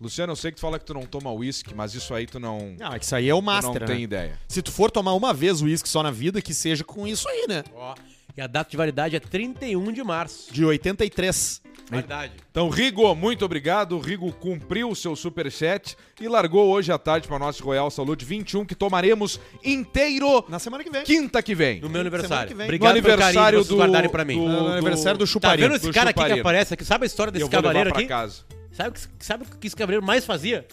Luciano, 0.00 0.32
eu 0.32 0.36
sei 0.36 0.50
que 0.50 0.56
tu 0.56 0.60
fala 0.60 0.78
que 0.78 0.84
tu 0.84 0.92
não 0.94 1.06
toma 1.06 1.30
uísque, 1.32 1.74
mas 1.74 1.94
isso 1.94 2.12
aí 2.14 2.26
tu 2.26 2.38
não, 2.40 2.74
Não, 2.78 2.92
é 2.92 2.98
que 2.98 3.04
isso 3.04 3.14
aí 3.14 3.28
é 3.28 3.34
o 3.34 3.38
tu 3.38 3.44
master, 3.44 3.80
não 3.80 3.86
tem 3.86 3.96
né? 3.98 4.02
ideia. 4.02 4.40
Se 4.48 4.60
tu 4.62 4.70
for 4.72 4.90
tomar 4.90 5.12
uma 5.14 5.32
vez 5.32 5.60
o 5.62 5.64
uísque 5.66 5.88
só 5.88 6.02
na 6.02 6.10
vida, 6.10 6.40
que 6.42 6.52
seja 6.54 6.82
com 6.84 7.06
isso 7.06 7.28
aí, 7.28 7.46
né? 7.48 7.64
Ó, 7.74 7.94
e 8.36 8.40
a 8.40 8.46
data 8.46 8.70
de 8.70 8.76
validade 8.76 9.16
é 9.16 9.20
31 9.20 9.92
de 9.92 10.02
março. 10.02 10.52
De 10.52 10.64
83. 10.64 11.62
Validade. 11.90 12.32
Então, 12.50 12.70
Rigo, 12.70 13.14
muito 13.14 13.44
obrigado. 13.44 13.92
O 13.96 14.00
Rigo 14.00 14.32
cumpriu 14.32 14.88
o 14.90 14.96
seu 14.96 15.14
superchat 15.14 15.96
e 16.18 16.26
largou 16.26 16.70
hoje 16.70 16.90
à 16.90 16.96
tarde 16.98 17.28
para 17.28 17.38
nosso 17.38 17.62
Royal 17.62 17.90
Saúde 17.90 18.24
21, 18.24 18.64
que 18.64 18.74
tomaremos 18.74 19.38
inteiro 19.62 20.44
Na 20.48 20.58
semana 20.58 20.82
que 20.82 20.88
vem. 20.90 21.02
quinta 21.04 21.42
que 21.42 21.54
vem. 21.54 21.76
No 21.80 21.90
meu 21.90 22.00
Semana 22.02 22.08
aniversário. 22.08 22.48
que 22.48 22.54
vem. 22.54 22.64
Obrigado 22.66 22.96
no 22.96 23.02
pelo 23.02 23.18
carinho 23.18 23.24
aniversário 23.40 23.58
que 23.58 23.64
vocês 23.66 23.76
do, 23.76 23.82
guardarem 23.82 24.10
pra 24.10 24.24
mim. 24.24 24.38
do, 24.38 24.48
No 24.48 24.68
aniversário 24.68 25.18
do 25.18 25.26
Tá 25.26 25.30
Chuparino. 25.32 25.68
vendo 25.68 25.76
esse 25.76 25.86
do 25.86 25.92
cara 25.92 26.10
aqui 26.10 26.24
que 26.24 26.40
aparece 26.40 26.74
aqui? 26.74 26.84
Sabe 26.84 27.04
a 27.04 27.06
história 27.06 27.30
desse 27.30 27.48
cavaleiro 27.50 27.90
aqui? 27.90 28.06
casa. 28.06 28.42
Sabe 28.72 28.88
o 28.88 28.92
que, 28.94 29.24
sabe 29.24 29.44
o 29.44 29.58
que 29.58 29.66
esse 29.66 29.76
cavaleiro 29.76 30.04
mais 30.04 30.24
fazia? 30.24 30.66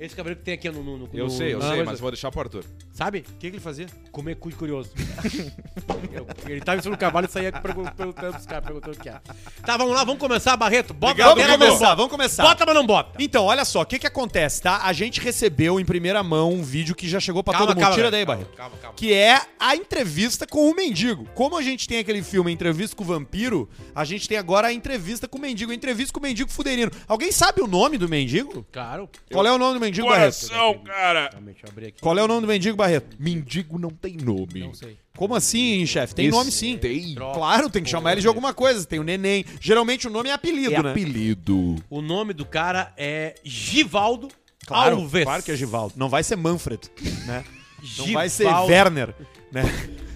Esse 0.00 0.16
cavaleiro 0.16 0.38
que 0.40 0.44
tem 0.46 0.54
aqui 0.54 0.70
no... 0.70 0.82
no, 0.82 0.96
no 0.96 1.08
Eu 1.12 1.26
no- 1.26 1.30
sei, 1.30 1.52
eu 1.52 1.58
na 1.58 1.70
sei, 1.70 1.82
mas 1.82 2.00
vou 2.00 2.10
deixar 2.10 2.30
pro 2.30 2.40
Arthur. 2.40 2.64
Sabe? 2.90 3.18
O 3.18 3.22
que, 3.22 3.32
que 3.38 3.46
ele 3.48 3.60
fazia? 3.60 3.86
Comer 4.10 4.34
cu 4.36 4.48
de 4.48 4.56
curioso. 4.56 4.90
Eu- 6.12 6.26
ele 6.48 6.60
tava 6.60 6.78
em 6.78 6.82
cima 6.82 6.96
do 6.96 6.98
cavalo 6.98 7.26
e 7.26 7.30
saía 7.30 7.52
pergun- 7.52 7.84
perguntando 7.84 8.32
pros 8.32 8.46
caras, 8.46 8.64
perguntando 8.64 8.96
o 8.96 9.00
que 9.00 9.08
era. 9.08 9.22
Tá, 9.64 9.76
vamos 9.76 9.94
lá, 9.94 10.02
vamos 10.02 10.18
começar, 10.20 10.56
Barreto. 10.56 10.94
Bota 10.94 11.12
Obrigado, 11.30 11.36
Vamos 11.36 11.66
começar, 11.66 11.94
vamos 11.94 12.10
começar. 12.10 12.42
Bota, 12.42 12.64
mas 12.66 12.74
não 12.74 12.86
bota. 12.86 13.22
Então, 13.22 13.44
olha 13.44 13.64
só, 13.64 13.82
o 13.82 13.86
que 13.86 13.98
que 13.98 14.06
acontece, 14.06 14.62
tá? 14.62 14.80
A 14.84 14.92
gente 14.92 15.20
recebeu 15.20 15.78
em 15.78 15.84
primeira 15.84 16.22
mão 16.22 16.50
um 16.52 16.62
vídeo 16.62 16.94
que 16.94 17.08
já 17.08 17.20
chegou 17.20 17.44
pra 17.44 17.52
Calma, 17.52 17.66
todo 17.68 17.76
mundo. 17.76 17.82
calma, 17.82 17.94
Tira 17.96 18.10
calma, 18.10 18.16
daí, 18.16 18.26
calma, 18.26 18.40
Barreto. 18.44 18.56
calma, 18.56 18.76
calma. 18.78 18.96
Que 18.96 19.12
é 19.12 19.40
a 19.58 19.76
entrevista 19.76 20.46
com 20.46 20.70
o 20.70 20.74
mendigo. 20.74 21.26
Como 21.34 21.56
a 21.56 21.62
gente 21.62 21.86
tem 21.86 21.98
aquele 21.98 22.22
filme 22.22 22.50
Entrevista 22.50 22.96
com 22.96 23.04
o 23.04 23.06
Vampiro, 23.06 23.68
a 23.94 24.04
gente 24.04 24.26
tem 24.28 24.38
agora 24.38 24.68
a 24.68 24.72
entrevista 24.72 25.28
com 25.28 25.36
o 25.38 25.40
mendigo. 25.40 25.72
Entrevista 25.72 26.12
com 26.12 26.20
o 26.20 26.22
mendigo 26.22 26.50
fuderino. 26.50 26.90
Alguém 27.06 27.30
sabe 27.30 27.60
o 27.60 27.66
nome 27.66 27.98
do 27.98 28.08
mendigo? 28.08 28.66
Claro. 28.72 29.08
Qual 29.30 29.46
é 29.46 29.52
o 29.52 29.58
nome 29.58 29.74
do 29.74 29.80
mendigo, 29.80 29.89
Barreto? 29.92 30.48
Coração, 30.48 30.78
cara! 30.84 31.30
Abrir 31.68 31.86
aqui. 31.88 32.00
Qual 32.00 32.16
é 32.18 32.22
o 32.22 32.28
nome 32.28 32.42
do 32.42 32.46
mendigo, 32.46 32.76
Barreto? 32.76 33.16
Mendigo 33.18 33.78
não 33.78 33.90
tem 33.90 34.16
nome. 34.16 34.60
Não 34.60 34.74
sei. 34.74 34.96
Como 35.16 35.34
assim, 35.34 35.84
chefe? 35.86 36.14
Tem 36.14 36.26
Esse 36.26 36.36
nome 36.36 36.50
sim. 36.50 36.78
Tem. 36.78 37.14
Claro, 37.14 37.68
tem 37.68 37.82
que 37.82 37.90
chamar 37.90 38.12
ele 38.12 38.20
de 38.20 38.28
alguma 38.28 38.54
coisa. 38.54 38.86
Tem 38.86 38.98
o 38.98 39.02
neném. 39.02 39.44
Geralmente 39.60 40.06
o 40.06 40.10
nome 40.10 40.28
é 40.30 40.32
apelido, 40.32 40.74
É 40.74 40.82
né? 40.82 40.90
apelido. 40.90 41.76
O 41.90 42.00
nome 42.00 42.32
do 42.32 42.44
cara 42.46 42.92
é 42.96 43.34
Givaldo 43.44 44.28
Claro, 44.66 44.96
Alves. 44.96 45.24
claro 45.24 45.42
que 45.42 45.50
é 45.50 45.56
Givaldo. 45.56 45.94
Não 45.96 46.08
vai 46.08 46.22
ser 46.22 46.36
Manfred, 46.36 46.90
né? 47.26 47.44
Não 47.78 47.84
Givaldo 47.86 48.12
vai 48.12 48.28
ser 48.28 48.46
Werner, 48.46 49.14
né? 49.50 49.62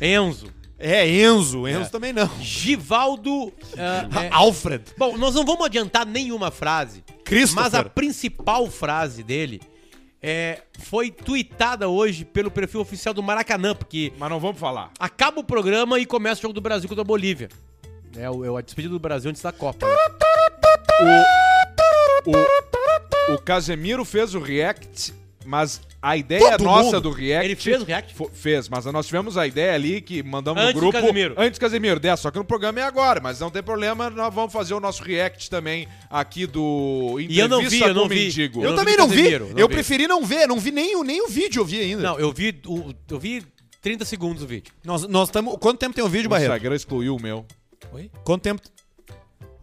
Enzo. 0.01 0.47
É 0.87 1.09
Enzo. 1.09 1.67
Enzo 1.67 1.81
É. 1.83 1.89
também 1.89 2.13
não. 2.13 2.29
Givaldo... 2.43 3.51
ah, 3.79 4.25
é- 4.25 4.29
Alfred. 4.31 4.85
Bom, 4.99 5.17
nós 5.17 5.35
não 5.35 5.45
vamos 5.45 5.65
adiantar 5.65 6.05
nenhuma 6.05 6.51
frase, 6.51 7.03
Christopher. 7.25 7.63
mas 7.65 7.75
a 7.75 7.85
principal 7.85 8.71
frase 8.71 9.23
dele 9.23 9.63
é, 10.23 10.61
foi 10.81 11.11
tweetada 11.11 11.89
hoje 11.89 12.25
pelo 12.27 12.51
perfil 12.51 12.81
oficial 12.81 13.15
do 13.15 13.23
Maracanã, 13.23 13.75
porque 13.75 14.13
Mas 14.19 14.29
não 14.29 14.39
vamos 14.39 14.59
falar. 14.61 14.91
acaba 14.99 15.41
o 15.41 15.45
programa 15.45 15.99
e 15.99 16.05
começa 16.05 16.41
o 16.41 16.43
jogo 16.43 16.55
do 16.55 16.61
Brasil 16.61 16.87
contra 16.89 17.01
a 17.03 17.05
Bolívia. 17.07 17.49
É, 18.17 18.29
o, 18.29 18.45
é 18.45 18.59
a 18.59 18.63
despedida 18.63 18.93
do 18.93 19.01
Brasil 19.01 19.31
antes 19.31 19.41
da 19.43 19.53
Copa. 19.53 19.87
né? 21.01 21.25
O, 23.29 23.35
o 23.35 23.39
Casemiro 23.39 24.05
fez 24.05 24.35
o 24.35 24.39
react, 24.39 25.13
mas 25.45 25.81
a 26.01 26.17
ideia 26.17 26.53
Todo 26.53 26.65
nossa 26.65 26.85
mundo. 26.97 27.01
do 27.03 27.11
react. 27.11 27.45
Ele 27.47 27.57
fez 27.57 27.83
o 27.83 27.85
react? 27.85 28.15
Fez, 28.33 28.69
mas 28.69 28.85
nós 28.87 29.07
tivemos 29.07 29.37
a 29.39 29.47
ideia 29.47 29.75
ali 29.75 30.01
que 30.01 30.23
mandamos 30.23 30.63
Antes 30.63 30.75
no 30.75 30.81
do 30.81 30.87
grupo. 30.91 31.01
Casemiro. 31.01 31.35
Antes 31.37 31.59
do 31.59 31.61
Casemiro, 31.63 32.01
dessa, 32.01 32.23
só 32.23 32.31
que 32.31 32.39
no 32.39 32.45
programa 32.45 32.81
é 32.81 32.83
agora, 32.83 33.21
mas 33.21 33.41
não 33.41 33.51
tem 33.51 33.63
problema, 33.63 34.09
nós 34.11 34.33
vamos 34.35 34.53
fazer 34.53 34.75
o 34.75 34.81
nosso 34.81 35.03
react 35.03 35.49
também 35.51 35.87
aqui 36.11 36.47
do 36.47 37.17
E 37.21 37.39
eu 37.39 37.49
não 37.49 37.59
vi, 37.61 37.65
Entrevista 37.67 37.89
eu 37.89 37.95
não 37.95 38.03
com 38.03 38.07
o 38.07 38.11
vi. 38.11 38.25
Mendigo. 38.25 38.59
Eu, 38.61 38.65
Eu 38.65 38.71
não 38.71 38.77
também 38.77 38.95
vi 38.95 38.99
não 39.01 39.09
vi. 39.09 39.39
Não 39.39 39.49
eu 39.59 39.69
vi. 39.69 39.75
preferi 39.75 40.07
não 40.07 40.25
ver. 40.25 40.47
Não 40.47 40.59
vi 40.59 40.71
nem, 40.71 40.97
o- 40.97 41.05
nem 41.05 41.23
o 41.23 41.29
vídeo, 41.29 41.61
eu 41.61 41.65
vi 41.65 41.81
ainda. 41.81 42.03
Não, 42.03 42.19
eu 42.19 42.33
vi, 42.33 42.61
o, 42.67 42.93
eu 43.11 43.19
vi 43.19 43.43
30 43.81 44.05
segundos 44.05 44.41
do 44.41 44.47
vídeo. 44.47 44.73
Nós, 44.85 45.03
nós 45.09 45.29
tamo, 45.31 45.59
quanto 45.59 45.79
tempo 45.79 45.95
tem 45.95 46.03
o 46.05 46.09
vídeo, 46.09 46.27
O 46.27 46.31
Barreto? 46.31 46.51
Instagram 46.51 46.75
excluiu 46.77 47.17
o 47.17 47.21
meu. 47.23 47.45
Quanto 48.25 48.43
tempo... 48.43 48.63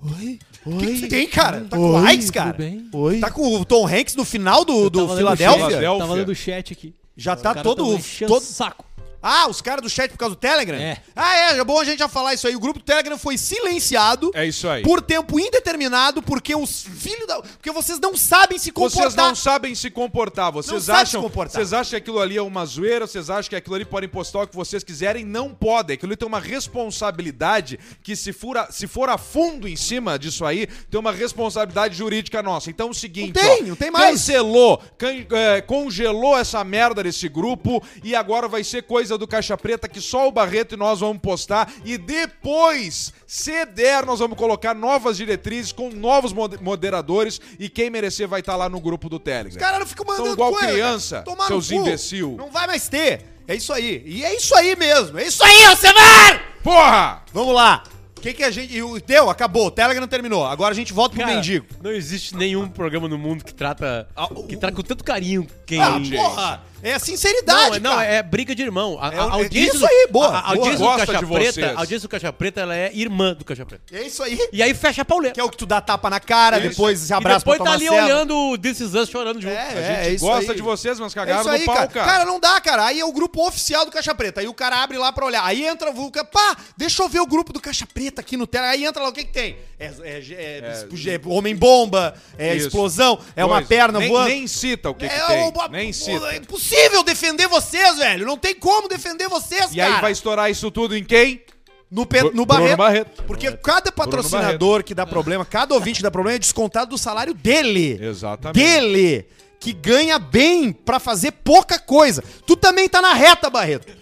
Oi? 0.03 0.39
O 0.65 0.77
que, 0.77 1.01
que 1.01 1.07
tem, 1.07 1.27
cara? 1.27 1.61
Tá 1.61 1.77
com 1.77 1.91
likes, 1.91 2.31
cara? 2.31 2.57
Oi. 2.91 3.19
Tá 3.19 3.29
com 3.29 3.55
o 3.55 3.65
Tom 3.65 3.87
Hanks 3.87 4.15
no 4.15 4.25
final 4.25 4.65
do, 4.65 4.89
do 4.89 5.07
Filadélfia? 5.15 5.81
Tava 5.99 6.13
lendo 6.13 6.29
o 6.29 6.35
chat 6.35 6.73
aqui. 6.73 6.93
Já 7.15 7.35
tá 7.35 7.55
todo... 7.55 7.99
todo 8.27 8.37
o 8.37 8.45
saco. 8.45 8.85
Ah, 9.21 9.47
os 9.49 9.61
caras 9.61 9.81
do 9.83 9.89
chat 9.89 10.09
por 10.11 10.17
causa 10.17 10.35
do 10.35 10.39
Telegram? 10.39 10.77
É. 10.77 10.97
Ah, 11.15 11.35
é, 11.53 11.59
é 11.59 11.63
bom 11.63 11.79
a 11.79 11.83
gente 11.85 11.99
já 11.99 12.07
falar 12.07 12.33
isso 12.33 12.47
aí. 12.47 12.55
O 12.55 12.59
grupo 12.59 12.79
do 12.79 12.85
Telegram 12.85 13.17
foi 13.17 13.37
silenciado 13.37 14.31
É 14.33 14.45
isso 14.45 14.67
aí. 14.67 14.81
por 14.83 15.01
tempo 15.01 15.39
indeterminado 15.39 16.21
porque 16.21 16.55
os 16.55 16.83
filhos 16.83 17.27
da. 17.27 17.41
Porque 17.41 17.71
vocês 17.71 17.99
não 17.99 18.15
sabem 18.17 18.57
se 18.57 18.71
comportar. 18.71 19.01
Vocês 19.03 19.15
não 19.15 19.35
sabem 19.35 19.75
se 19.75 19.89
comportar. 19.89 20.51
Vocês 20.51 20.83
sabem 20.83 21.01
acham, 21.01 21.21
se 21.21 21.27
comportar. 21.27 21.55
vocês 21.55 21.73
acham 21.73 21.89
que 21.91 21.95
aquilo 21.97 22.19
ali 22.19 22.37
é 22.37 22.41
uma 22.41 22.65
zoeira, 22.65 23.05
vocês 23.07 23.29
acham 23.29 23.49
que 23.49 23.55
aquilo 23.55 23.75
ali 23.75 23.85
podem 23.85 24.09
postar 24.09 24.39
o 24.43 24.47
que 24.47 24.55
vocês 24.55 24.83
quiserem, 24.83 25.23
não 25.25 25.53
podem. 25.53 25.93
Aquilo 25.95 26.11
ali 26.11 26.17
tem 26.17 26.27
uma 26.27 26.39
responsabilidade 26.39 27.79
que 28.03 28.15
se 28.15 28.33
for, 28.33 28.57
a, 28.57 28.71
se 28.71 28.87
for 28.87 29.09
a 29.09 29.17
fundo 29.17 29.67
em 29.67 29.75
cima 29.75 30.17
disso 30.17 30.45
aí, 30.45 30.67
tem 30.89 30.99
uma 30.99 31.11
responsabilidade 31.11 31.95
jurídica 31.95 32.41
nossa. 32.43 32.69
Então 32.69 32.87
é 32.87 32.91
o 32.91 32.93
seguinte, 32.93 33.35
Não 33.35 33.47
tem, 33.49 33.63
ó, 33.63 33.67
não 33.67 33.75
tem 33.75 33.91
mais. 33.91 34.11
Cancelou, 34.11 34.81
can- 34.97 35.25
é, 35.31 35.61
congelou 35.61 36.37
essa 36.37 36.63
merda 36.63 37.03
desse 37.03 37.27
grupo 37.27 37.81
e 38.03 38.15
agora 38.15 38.47
vai 38.47 38.63
ser 38.63 38.83
coisa 38.83 39.10
do 39.17 39.27
Caixa 39.27 39.57
Preta 39.57 39.87
que 39.87 39.99
só 40.01 40.27
o 40.27 40.31
Barreto 40.31 40.75
e 40.75 40.77
nós 40.77 40.99
vamos 40.99 41.21
postar 41.21 41.71
e 41.85 41.97
depois, 41.97 43.13
se 43.27 43.65
der, 43.65 44.05
nós 44.05 44.19
vamos 44.19 44.37
colocar 44.37 44.73
novas 44.73 45.17
diretrizes 45.17 45.71
com 45.71 45.89
novos 45.89 46.33
mod- 46.33 46.57
moderadores 46.61 47.39
e 47.59 47.69
quem 47.69 47.89
merecer 47.89 48.27
vai 48.27 48.39
estar 48.39 48.55
lá 48.55 48.67
no 48.69 48.79
grupo 48.79 49.07
do 49.09 49.19
Telegram. 49.19 49.51
Os 49.51 49.57
caras 49.57 49.79
não 49.79 49.85
ficam 49.87 50.05
mandando 50.05 50.25
São 50.25 50.33
igual 50.33 50.51
coisa, 50.53 50.67
criança, 50.67 51.15
cara. 51.15 51.25
Tomar 51.25 51.47
seus 51.47 51.71
imbecil. 51.71 52.35
Não 52.37 52.49
vai 52.51 52.67
mais 52.67 52.87
ter. 52.89 53.25
É 53.47 53.55
isso 53.55 53.73
aí. 53.73 54.01
E 54.05 54.23
é 54.23 54.35
isso 54.35 54.55
aí 54.55 54.75
mesmo. 54.75 55.17
É 55.19 55.25
isso 55.27 55.43
aí, 55.43 55.65
Alcemar! 55.65 56.41
Porra! 56.63 57.23
Vamos 57.33 57.53
lá. 57.55 57.83
O 58.17 58.21
que, 58.21 58.33
que 58.33 58.43
a 58.43 58.51
gente. 58.51 58.73
e 58.75 58.83
o- 58.83 58.99
Deu, 59.01 59.29
acabou. 59.29 59.65
O 59.67 59.71
Telegram 59.71 60.07
terminou. 60.07 60.45
Agora 60.45 60.71
a 60.71 60.75
gente 60.75 60.93
volta 60.93 61.15
pro 61.15 61.23
Cara, 61.23 61.35
mendigo. 61.35 61.65
Não 61.81 61.91
existe 61.91 62.35
nenhum 62.35 62.69
programa 62.69 63.07
no 63.09 63.17
mundo 63.17 63.43
que 63.43 63.53
trata. 63.53 64.07
Que 64.47 64.55
trata 64.55 64.75
com 64.75 64.83
tanto 64.83 65.03
carinho 65.03 65.47
quem. 65.65 65.81
Ah, 65.81 65.99
porra! 66.15 66.63
É 66.83 66.93
a 66.93 66.99
sinceridade, 66.99 67.79
Não, 67.79 67.91
é- 67.91 67.95
não, 67.95 68.01
é 68.01 68.23
briga 68.23 68.55
de 68.55 68.61
irmão. 68.63 68.97
A, 68.99 69.07
É 69.07 69.09
a 69.11 69.13
é 69.17 69.19
audiência 69.19 69.69
isso 69.69 69.79
do- 69.79 69.85
aí, 69.85 70.07
boa, 70.09 70.27
A, 70.27 70.29
a 70.29 70.41
boa. 70.41 70.49
audiência 70.49 70.77
do 70.77 70.83
Gosta 70.83 71.05
Caixa 71.05 71.19
de 71.25 71.31
Preta, 71.31 71.51
vocês. 71.53 71.65
a 71.65 71.79
audiência 71.79 72.07
do 72.07 72.09
Caixa 72.11 72.33
Preta, 72.33 72.61
ela 72.61 72.75
é 72.75 72.91
irmã 72.93 73.33
do 73.33 73.45
Caixa 73.45 73.65
Preta. 73.65 73.83
É 73.91 74.03
isso 74.03 74.23
aí. 74.23 74.39
E 74.51 74.63
aí 74.63 74.73
fecha 74.73 75.01
a 75.01 75.05
pauleira. 75.05 75.33
Que 75.33 75.39
é 75.39 75.43
o 75.43 75.49
que 75.49 75.57
tu 75.57 75.65
dá 75.65 75.79
tapa 75.81 76.09
na 76.09 76.19
cara, 76.19 76.57
Isso. 76.59 76.69
depois 76.69 76.99
se 76.99 77.11
E 77.11 77.15
abraça 77.15 77.39
depois 77.39 77.57
pra 77.57 77.65
tá 77.67 77.73
ali 77.73 77.89
olhando 77.89 78.35
o 78.35 78.57
This 78.57 78.79
Is 78.79 78.93
Us 78.93 79.09
chorando 79.09 79.41
junto. 79.41 79.53
É, 79.53 79.57
A 79.59 79.63
é, 79.63 79.67
gente 79.95 80.07
é 80.07 80.13
isso 80.13 80.25
gosta 80.25 80.51
aí. 80.51 80.55
de 80.57 80.61
vocês, 80.63 80.99
mas 80.99 81.11
É 81.11 81.15
cagaram 81.15 81.41
isso 81.41 81.49
aí, 81.49 81.59
no 81.59 81.65
pau, 81.65 81.75
cara. 81.75 81.87
cara. 81.87 82.05
Cara, 82.11 82.25
não 82.25 82.39
dá, 82.39 82.59
cara. 82.61 82.85
Aí 82.85 82.99
é 82.99 83.05
o 83.05 83.11
grupo 83.11 83.45
oficial 83.47 83.85
do 83.85 83.91
Caixa 83.91 84.13
Preta. 84.15 84.41
Aí 84.41 84.47
o 84.47 84.53
cara 84.53 84.81
abre 84.81 84.97
lá 84.97 85.11
pra 85.11 85.25
olhar. 85.25 85.43
Aí 85.45 85.65
entra 85.65 85.89
o 85.89 85.93
Vulca. 85.93 86.23
Pá, 86.25 86.57
deixa 86.77 87.01
eu 87.03 87.09
ver 87.09 87.19
o 87.19 87.25
grupo 87.27 87.53
do 87.53 87.59
Caixa 87.59 87.85
Preta 87.85 88.21
aqui 88.21 88.35
no 88.37 88.47
tela. 88.47 88.67
Aí 88.67 88.85
entra 88.85 89.01
lá, 89.03 89.09
o 89.09 89.13
que 89.13 89.23
que 89.23 89.31
tem? 89.33 89.57
É, 89.79 89.85
é- 89.85 90.19
é- 90.31 90.85
é 91.15 91.21
homem-bomba, 91.25 92.13
é 92.37 92.55
Isso. 92.55 92.67
explosão, 92.67 93.19
é 93.35 93.43
uma 93.43 93.61
perna 93.61 93.99
voando. 93.99 94.29
Nem 94.29 94.47
cita 94.47 94.89
o 94.89 94.93
que, 94.95 95.07
que 95.07 95.13
é, 95.15 95.19
tem. 95.27 95.43
o- 95.43 95.67
nem 95.69 95.91
cita. 95.91 96.27
É 96.33 96.37
impossível 96.37 96.70
defender 97.03 97.47
vocês, 97.47 97.97
velho. 97.97 98.25
Não 98.25 98.37
tem 98.37 98.55
como 98.55 98.87
defender 98.87 99.27
vocês, 99.27 99.71
E 99.71 99.77
cara. 99.77 99.95
aí 99.95 100.01
vai 100.01 100.11
estourar 100.11 100.49
isso 100.49 100.69
tudo 100.71 100.95
em 100.95 101.03
quem? 101.03 101.41
No, 101.89 102.05
Pe- 102.05 102.31
no 102.33 102.45
Barreto. 102.45 102.77
Barreto. 102.77 103.23
Porque 103.23 103.51
cada 103.51 103.91
patrocinador 103.91 104.81
que 104.83 104.95
dá 104.95 105.05
problema, 105.05 105.43
cada 105.45 105.73
ouvinte 105.73 105.97
que 105.97 106.03
dá 106.03 106.09
problema 106.11 106.37
é 106.37 106.39
descontado 106.39 106.91
do 106.91 106.97
salário 106.97 107.33
dele. 107.33 107.99
Exatamente. 108.01 108.55
Dele. 108.63 109.25
Que 109.59 109.73
ganha 109.73 110.17
bem 110.17 110.71
pra 110.71 110.99
fazer 110.99 111.31
pouca 111.31 111.77
coisa. 111.77 112.23
Tu 112.47 112.55
também 112.55 112.87
tá 112.87 113.01
na 113.01 113.13
reta, 113.13 113.49
Barreto. 113.49 113.93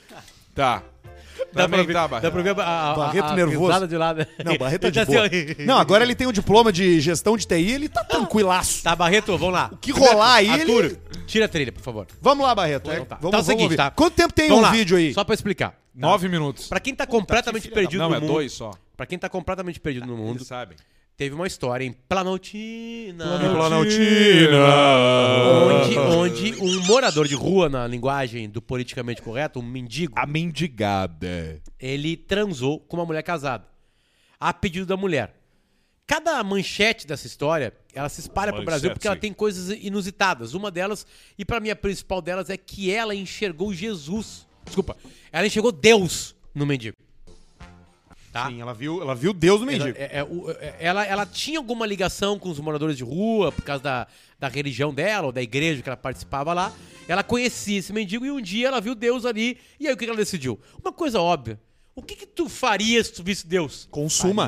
Tá. 0.54 0.84
Dá 1.54 1.68
pra 1.68 1.84
ver, 1.84 1.94
tá, 1.94 2.02
dá 2.02 2.08
Barreto. 2.08 2.32
pra 2.32 2.42
ver 2.42 2.60
a, 2.60 2.92
a, 2.92 2.96
Barreto 2.96 3.26
a, 3.26 3.32
a 3.32 3.36
nervoso. 3.36 3.88
de 3.88 3.98
lado. 3.98 4.28
Não, 4.44 4.58
Barreto 4.58 4.88
é 4.88 4.92
de 4.92 5.00
tá 5.00 5.06
boa. 5.06 5.26
assim. 5.26 5.56
Não, 5.66 5.78
agora 5.78 6.04
ele 6.04 6.16
tem 6.16 6.28
o 6.28 6.32
diploma 6.32 6.72
de 6.72 7.00
gestão 7.00 7.36
de 7.38 7.46
TI, 7.48 7.72
ele 7.72 7.90
tá 7.90 8.04
tranquilaço. 8.04 8.84
Tá, 8.84 8.96
Barreto, 8.96 9.38
vamos 9.38 9.54
lá. 9.54 9.70
O 9.72 9.78
que 9.78 9.92
rolar 9.92 10.36
aí, 10.36 10.50
Arthur, 10.50 10.86
ele- 10.86 11.00
tira 11.28 11.46
a 11.46 11.48
trilha, 11.48 11.72
por 11.72 11.82
favor. 11.82 12.08
Vamos 12.22 12.46
lá, 12.46 12.54
Barreto. 12.56 12.92
Então 12.92 13.06
tá. 13.06 13.18
Vamos, 13.22 13.32
Tá 13.32 13.40
o 13.42 13.44
seguinte, 13.44 13.76
tá? 13.76 13.90
Quanto 13.92 14.14
tempo 14.16 14.34
tem 14.34 14.48
Vamos 14.50 14.64
um 14.64 14.66
lá, 14.68 14.72
vídeo 14.72 14.98
aí? 14.98 15.14
Só 15.14 15.24
pra 15.24 15.34
explicar. 15.36 15.74
Nove 15.96 16.30
minutos. 16.30 16.68
Pra 16.68 16.80
quem 16.80 16.96
tá 16.96 17.06
completamente 17.06 17.68
perdido 17.70 18.00
Não, 18.02 18.10
no 18.10 18.16
é 18.16 18.20
mundo. 18.20 18.32
dois 18.34 18.54
só. 18.54 18.72
Pra 18.96 19.06
quem 19.06 19.18
tá 19.18 19.28
completamente 19.28 19.80
perdido 19.80 20.06
no 20.06 20.16
mundo, 20.16 20.38
Eles 20.38 20.48
sabem. 20.48 20.78
teve 21.18 21.36
uma 21.36 21.46
história 21.48 21.84
em 21.84 21.92
Planaltina. 21.92 23.26
Planaltina. 23.54 24.58
Morador 27.00 27.30
de 27.30 27.36
rua, 27.36 27.70
na 27.70 27.88
linguagem 27.88 28.50
do 28.50 28.62
politicamente 28.62 29.22
correto, 29.22 29.58
um 29.58 29.64
mendigo, 29.64 30.12
A 30.18 30.26
mendigada. 30.28 31.62
ele 31.80 32.18
transou 32.18 32.78
com 32.78 32.98
uma 32.98 33.06
mulher 33.06 33.24
casada. 33.24 33.66
A 34.38 34.54
pedido 34.54 34.86
da 34.86 34.98
mulher. 34.98 35.34
Cada 36.06 36.44
manchete 36.44 37.08
dessa 37.08 37.26
história, 37.26 37.72
ela 37.94 38.10
se 38.10 38.20
espalha 38.20 38.52
pro 38.52 38.66
Brasil 38.66 38.92
porque 38.92 39.08
ela 39.08 39.16
tem 39.16 39.32
coisas 39.32 39.70
inusitadas. 39.82 40.54
Uma 40.54 40.70
delas, 40.70 41.08
e 41.38 41.46
pra 41.46 41.62
mim 41.62 41.70
a 41.70 41.76
principal 41.76 42.22
delas, 42.22 42.50
é 42.50 42.58
que 42.58 42.92
ela 42.92 43.16
enxergou 43.16 43.74
Jesus. 43.74 44.46
Desculpa. 44.66 44.98
Ela 45.32 45.48
enxergou 45.48 45.72
Deus 45.72 46.36
no 46.54 46.66
mendigo. 46.66 46.98
Tá? 48.44 48.50
Sim, 48.50 48.62
ela 48.62 48.74
viu, 48.74 49.02
ela 49.02 49.16
viu 49.16 49.34
Deus 49.34 49.62
no 49.62 49.70
Ela, 49.72 49.86
mendigo. 49.86 49.98
é- 50.00 50.20
é 50.20 50.24
o- 50.24 50.52
é- 50.52 50.76
ela, 50.80 51.06
ela 51.06 51.26
tinha 51.26 51.58
alguma 51.60 51.86
ligação 51.86 52.38
com 52.40 52.50
os 52.50 52.60
moradores 52.60 52.96
de 52.98 53.04
rua 53.04 53.52
por 53.52 53.64
causa 53.64 53.84
da, 53.84 54.08
da 54.40 54.48
religião 54.48 54.94
dela, 54.94 55.28
ou 55.28 55.32
da 55.32 55.42
igreja 55.42 55.82
que 55.82 55.90
ela 55.90 55.98
participava 55.98 56.54
lá. 56.54 56.74
Ela 57.08 57.24
conhecia 57.24 57.80
esse 57.80 57.92
mendigo 57.92 58.26
e 58.26 58.32
um 58.32 58.40
dia 58.42 58.68
ela 58.68 58.80
viu 58.80 58.94
Deus 58.96 59.26
ali. 59.26 59.58
E 59.80 59.88
aí 59.88 59.94
o 59.94 59.98
que 59.98 60.06
ela 60.06 60.16
decidiu? 60.16 60.60
Uma 60.84 60.92
coisa 60.94 61.20
óbvia. 61.20 61.60
O 61.96 62.02
que, 62.02 62.16
que 62.16 62.26
tu 62.26 62.48
faria 62.48 63.04
se 63.04 63.12
tu 63.12 63.22
visse 63.24 63.46
Deus? 63.46 63.88
Consuma. 63.92 64.48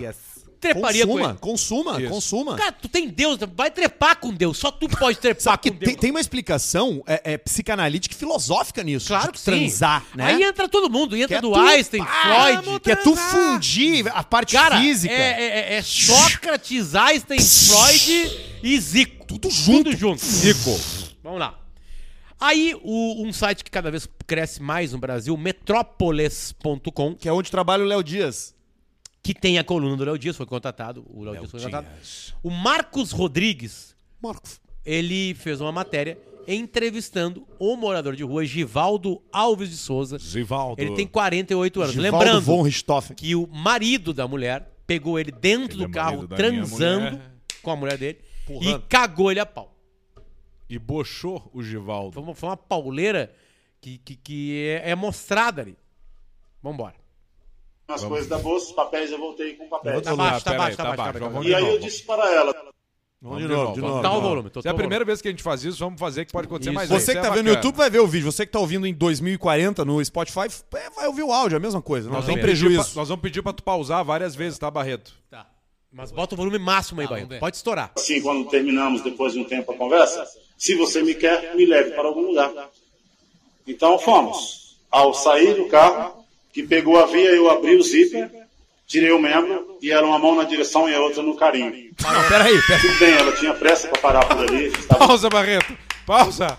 Treparia 0.61 1.07
com 1.07 1.13
consuma, 1.13 1.29
ele. 1.31 1.37
consuma, 1.39 2.01
Isso. 2.01 2.09
consuma. 2.11 2.55
Cara, 2.55 2.71
tu 2.71 2.87
tem 2.87 3.09
Deus, 3.09 3.39
vai 3.55 3.71
trepar 3.71 4.17
com 4.19 4.31
Deus. 4.31 4.57
Só 4.57 4.69
tu 4.71 4.87
pode 4.87 5.17
trepar 5.19 5.57
com 5.57 5.69
Deus. 5.69 5.79
tem, 5.79 5.95
tem 5.95 6.11
uma 6.11 6.21
explicação 6.21 7.03
é, 7.07 7.33
é, 7.33 7.37
psicanalítica 7.37 8.13
e 8.13 8.17
filosófica 8.17 8.83
nisso. 8.83 9.07
Claro 9.07 9.31
que 9.31 9.41
transar, 9.41 10.01
sim. 10.01 10.17
né? 10.17 10.25
Aí 10.25 10.43
entra 10.43 10.69
todo 10.69 10.89
mundo. 10.89 11.17
Entra 11.17 11.37
é 11.37 11.41
do 11.41 11.55
Einstein, 11.55 12.03
Freud. 12.05 12.79
Que 12.81 12.91
é 12.91 12.95
tu 12.95 13.15
fundir 13.15 14.07
a 14.15 14.23
parte 14.23 14.53
Cara, 14.55 14.79
física. 14.79 15.13
É, 15.13 15.73
é- 15.73 15.73
é 15.77 15.81
Sócrates, 15.81 16.93
Einstein, 16.93 17.39
Freud 17.41 18.39
e 18.61 18.79
Zico. 18.79 19.25
Tudo 19.25 19.49
junto. 19.49 19.85
Tudo 19.85 19.97
junto. 19.97 20.23
Zico. 20.23 20.79
Vamos 21.23 21.39
lá. 21.39 21.57
Aí, 22.39 22.75
o- 22.83 23.23
um 23.25 23.31
site 23.33 23.63
que 23.63 23.71
cada 23.71 23.89
vez 23.91 24.07
cresce 24.27 24.61
mais 24.61 24.91
no 24.93 24.97
Brasil, 24.99 25.35
metrópolis.com, 25.37 27.15
Que 27.15 27.27
é 27.29 27.33
onde 27.33 27.49
trabalha 27.51 27.83
o 27.83 27.87
Léo 27.87 28.03
Dias. 28.03 28.53
Que 29.23 29.33
tem 29.33 29.57
a 29.59 29.63
coluna 29.63 29.95
do 29.95 30.03
Léo 30.03 30.17
Dias, 30.17 30.35
foi 30.35 30.45
contratado. 30.45 31.05
O 31.09 31.23
Léo, 31.23 31.37
Dias 31.37 31.51
foi 31.51 31.59
contratado. 31.61 31.87
O 32.41 32.49
Marcos 32.49 33.11
Rodrigues, 33.11 33.95
Marcos. 34.21 34.59
ele 34.85 35.33
fez 35.35 35.61
uma 35.61 35.71
matéria 35.71 36.17
entrevistando 36.47 37.47
o 37.59 37.75
morador 37.75 38.15
de 38.15 38.23
rua 38.23 38.43
Givaldo 38.45 39.21
Alves 39.31 39.69
de 39.69 39.77
Souza. 39.77 40.17
Zivaldo. 40.17 40.81
Ele 40.81 40.95
tem 40.95 41.05
48 41.07 41.81
anos. 41.81 41.93
Givaldo 41.93 42.17
Lembrando 42.17 42.41
von 42.41 42.61
Richthofen. 42.63 43.15
que 43.15 43.35
o 43.35 43.47
marido 43.47 44.13
da 44.13 44.27
mulher 44.27 44.71
pegou 44.87 45.19
ele 45.19 45.31
dentro 45.31 45.77
Ele 45.77 45.85
do 45.85 45.91
é 45.91 45.93
carro 45.93 46.27
transando 46.27 47.21
com 47.61 47.71
a 47.71 47.75
mulher 47.75 47.97
dele 47.97 48.19
Porrando. 48.45 48.77
e 48.85 48.89
cagou 48.89 49.29
ele 49.31 49.39
a 49.39 49.45
pau. 49.45 49.77
E 50.67 50.79
bochou 50.79 51.49
o 51.53 51.61
Givaldo. 51.61 52.13
Foi 52.13 52.23
uma, 52.23 52.33
foi 52.33 52.49
uma 52.49 52.57
pauleira 52.57 53.33
que, 53.79 53.97
que, 53.99 54.15
que 54.15 54.67
é, 54.83 54.91
é 54.91 54.95
mostrada 54.95 55.61
ali. 55.61 55.77
Vambora. 56.61 56.95
As 57.93 58.03
coisas 58.03 58.27
da 58.27 58.37
bolsa, 58.37 58.67
os 58.67 58.71
papéis 58.71 59.11
eu 59.11 59.17
voltei 59.17 59.55
com 59.55 59.67
papéis. 59.67 60.01
Tá 60.01 60.15
baixo, 60.15 60.45
tá 60.45 60.51
peraí, 60.51 60.65
baixo, 60.65 60.77
tá 60.77 60.83
baixo, 60.83 61.19
tá 61.19 61.29
baixo. 61.29 61.47
E 61.47 61.55
aí 61.55 61.67
eu 61.67 61.79
disse 61.79 62.03
para 62.03 62.31
ela, 62.33 62.53
Vamos 63.21 63.37
de 63.37 63.47
de 63.47 63.53
novo, 63.53 63.73
de 63.73 63.81
novo. 63.81 63.97
De 63.97 64.03
novo. 64.03 64.21
volume. 64.21 64.51
Se 64.61 64.67
é 64.67 64.71
a 64.71 64.73
primeira 64.73 65.05
vez 65.05 65.21
que 65.21 65.27
a 65.27 65.31
gente 65.31 65.43
faz 65.43 65.63
isso, 65.63 65.77
vamos 65.77 65.99
fazer 65.99 66.25
que 66.25 66.31
pode 66.33 66.47
acontecer 66.47 66.71
Isso 66.71 66.75
mais 66.75 66.89
vezes. 66.89 67.05
Você 67.05 67.13
que 67.13 67.21
tá 67.21 67.27
é 67.27 67.31
vendo 67.31 67.45
no. 67.45 67.53
YouTube 67.53 67.75
vai 67.75 67.87
ver 67.87 67.99
o 67.99 68.07
vídeo. 68.07 68.31
Você 68.31 68.47
que 68.47 68.51
tá 68.51 68.59
ouvindo 68.59 68.87
em 68.87 68.93
2040 68.95 69.85
no 69.85 70.03
Spotify, 70.03 70.47
é, 70.73 70.89
vai 70.89 71.05
ouvir 71.05 71.21
o 71.21 71.31
áudio, 71.31 71.55
é 71.55 71.57
a 71.57 71.61
mesma 71.61 71.83
coisa. 71.83 72.09
Não 72.09 72.15
Nós 72.15 72.25
tem 72.25 72.39
prejuízo. 72.39 72.83
pra, 72.83 72.95
nós 72.95 73.09
vamos 73.09 73.21
pedir 73.21 73.43
pra 73.43 73.53
tu 73.53 73.61
pausar 73.61 74.03
várias 74.03 74.33
vezes, 74.33 74.57
tá, 74.57 74.71
Barreto? 74.71 75.13
Tá. 75.29 75.45
Mas 75.93 76.11
bota 76.11 76.33
o 76.33 76.37
volume 76.37 76.57
máximo 76.57 76.99
aí, 77.01 77.25
ver. 77.25 77.39
Pode 77.39 77.57
estourar. 77.57 77.91
assim, 77.95 78.21
quando 78.21 78.49
terminamos, 78.49 79.01
depois 79.01 79.33
de 79.33 79.39
um 79.39 79.43
tempo 79.43 79.71
a 79.71 79.77
conversa, 79.77 80.25
se 80.57 80.73
você 80.73 81.03
me 81.03 81.13
quer, 81.13 81.55
me 81.55 81.65
leve 81.67 81.91
para 81.91 82.07
algum 82.07 82.21
lugar. 82.21 82.51
Então 83.67 83.99
fomos. 83.99 84.79
Ao 84.89 85.13
sair 85.13 85.53
do 85.53 85.67
carro, 85.67 86.20
que 86.53 86.63
pegou 86.63 86.99
a 87.01 87.05
via, 87.05 87.29
eu 87.31 87.49
abri 87.49 87.75
o 87.75 87.83
zíper, 87.83 88.29
tirei 88.87 89.11
o 89.11 89.19
membro 89.19 89.77
e 89.81 89.91
era 89.91 90.05
uma 90.05 90.19
mão 90.19 90.35
na 90.35 90.43
direção 90.43 90.89
e 90.89 90.93
a 90.93 90.99
outra 91.01 91.23
no 91.23 91.35
carinho. 91.35 91.91
Não, 92.01 92.27
peraí, 92.29 92.61
peraí. 92.63 92.81
Tudo 92.81 92.99
bem, 92.99 93.13
ela 93.13 93.31
tinha 93.33 93.53
pressa 93.53 93.87
para 93.87 94.01
parar 94.01 94.25
por 94.25 94.37
ali. 94.39 94.65
Estava 94.67 95.07
Pausa, 95.07 95.29
Barreto. 95.29 95.77
Pausa. 96.05 96.57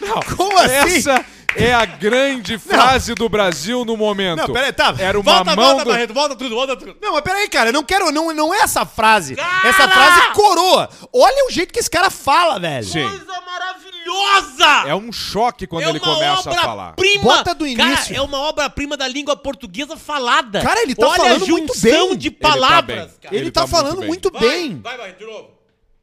Não, 0.00 0.20
Como 0.36 0.56
assim? 0.58 0.96
Essa 0.98 1.24
é 1.56 1.72
a 1.74 1.84
grande 1.84 2.58
frase 2.58 3.14
do 3.14 3.28
Brasil 3.28 3.84
no 3.84 3.96
momento. 3.96 4.38
Não, 4.38 4.52
peraí, 4.52 4.72
tá. 4.72 4.94
Era 4.98 5.18
uma 5.18 5.34
volta, 5.34 5.56
mão 5.56 5.64
volta, 5.66 5.84
do... 5.84 5.90
Barreto. 5.90 6.14
Volta 6.14 6.36
tudo, 6.36 6.54
volta 6.54 6.76
tudo. 6.76 6.96
Não, 7.00 7.12
mas 7.12 7.22
peraí, 7.22 7.48
cara, 7.48 7.70
eu 7.70 7.72
não 7.72 7.82
quero, 7.84 8.10
não, 8.10 8.32
não 8.32 8.54
é 8.54 8.58
essa 8.60 8.84
frase. 8.86 9.36
Essa 9.64 9.88
frase 9.88 10.20
é 10.20 10.32
coroa. 10.32 10.88
Olha 11.12 11.46
o 11.46 11.50
jeito 11.50 11.72
que 11.72 11.80
esse 11.80 11.90
cara 11.90 12.10
fala, 12.10 12.58
velho. 12.58 12.84
Sim. 12.86 13.08
Coisa 13.08 13.40
maravilhosa! 13.40 14.88
É 14.88 14.94
um 14.94 15.12
choque 15.12 15.66
quando 15.66 15.88
ele 15.88 16.00
começa 16.00 16.50
a 16.50 16.54
falar. 16.54 16.82
obra-prima. 16.92 17.22
Bota 17.22 17.54
do 17.54 17.64
Cara, 17.76 17.90
início. 17.92 18.16
é 18.16 18.20
uma 18.20 18.38
obra-prima 18.40 18.96
da 18.96 19.06
língua 19.08 19.36
portuguesa 19.36 19.96
falada. 19.96 20.60
Cara, 20.62 20.82
ele 20.82 20.94
tá 20.94 21.08
Olha 21.08 21.16
falando 21.16 21.44
a 21.44 21.46
muito 21.48 21.72
bem. 21.80 22.16
de 22.16 22.28
Ele 22.28 22.36
tá 22.36 22.48
palavras, 22.48 22.84
bem. 23.10 23.14
cara. 23.22 23.34
Ele, 23.34 23.44
Ele 23.44 23.50
tá, 23.50 23.60
tá 23.62 23.66
falando 23.66 23.96
muito 23.98 24.08
muito 24.10 24.30
Vai, 24.32 24.40
bem. 24.40 24.80
vai, 24.80 24.96
vai, 24.98 25.12
de 25.14 25.24
novo. 25.24 25.50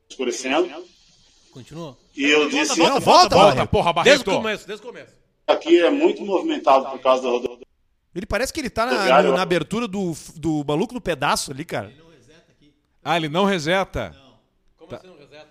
escurecendo 0.09 0.69
Continua. 1.51 1.97
e 2.15 2.23
eu 2.25 2.49
disse, 2.49 2.77
Não, 2.79 2.99
volta, 2.99 3.35
Volta, 3.35 3.35
Barreto. 3.35 3.69
porra, 3.69 3.93
Desde 4.03 4.23
Barreto. 4.23 4.31
o 4.31 4.41
começo, 4.43 4.67
desde 4.67 4.85
o 4.85 4.87
começo. 4.87 5.13
Aqui 5.47 5.79
é 5.79 5.89
muito 5.89 6.23
movimentado 6.25 6.85
por 6.89 6.99
causa 6.99 7.23
da 7.23 7.29
rodovia. 7.29 7.65
Ele 8.13 8.25
parece 8.25 8.51
que 8.51 8.59
ele 8.59 8.69
tá 8.69 8.85
na, 8.85 9.21
no- 9.23 9.33
na 9.33 9.41
abertura 9.41 9.87
do, 9.87 10.13
do 10.35 10.63
maluco 10.67 10.93
do 10.93 11.01
pedaço 11.01 11.51
ali, 11.51 11.63
cara. 11.63 11.93
Ah, 13.03 13.15
ele 13.15 13.29
não 13.29 13.45
reseta. 13.45 14.15
Como 14.77 14.89
você 14.89 15.07
não 15.07 15.17
reseta? 15.17 15.47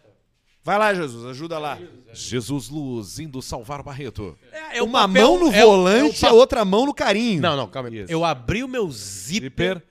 Vai 0.63 0.79
lá, 0.79 0.93
Jesus, 0.93 1.25
ajuda 1.27 1.59
lá. 1.59 1.79
Jesus 2.13 2.69
Luz 2.69 3.19
indo 3.21 3.41
salvar 3.41 3.83
Barreto. 3.83 4.37
É, 4.73 4.83
Uma 4.83 5.07
papel- 5.07 5.23
mão 5.23 5.39
no 5.39 5.53
é 5.53 5.65
o- 5.65 5.69
volante, 5.71 6.25
é 6.25 6.29
a 6.29 6.31
o 6.33 6.35
pa- 6.35 6.37
outra 6.41 6.65
mão 6.65 6.85
no 6.87 6.93
carinho. 6.93 7.41
Não, 7.41 7.57
não, 7.57 7.69
calma 7.69 7.89
aí. 7.89 8.01
Isso. 8.03 8.13
Eu 8.13 8.25
abri 8.25 8.65
o 8.65 8.69
meu 8.69 8.91
zíper, 8.91 9.43
Zíper. 9.77 9.83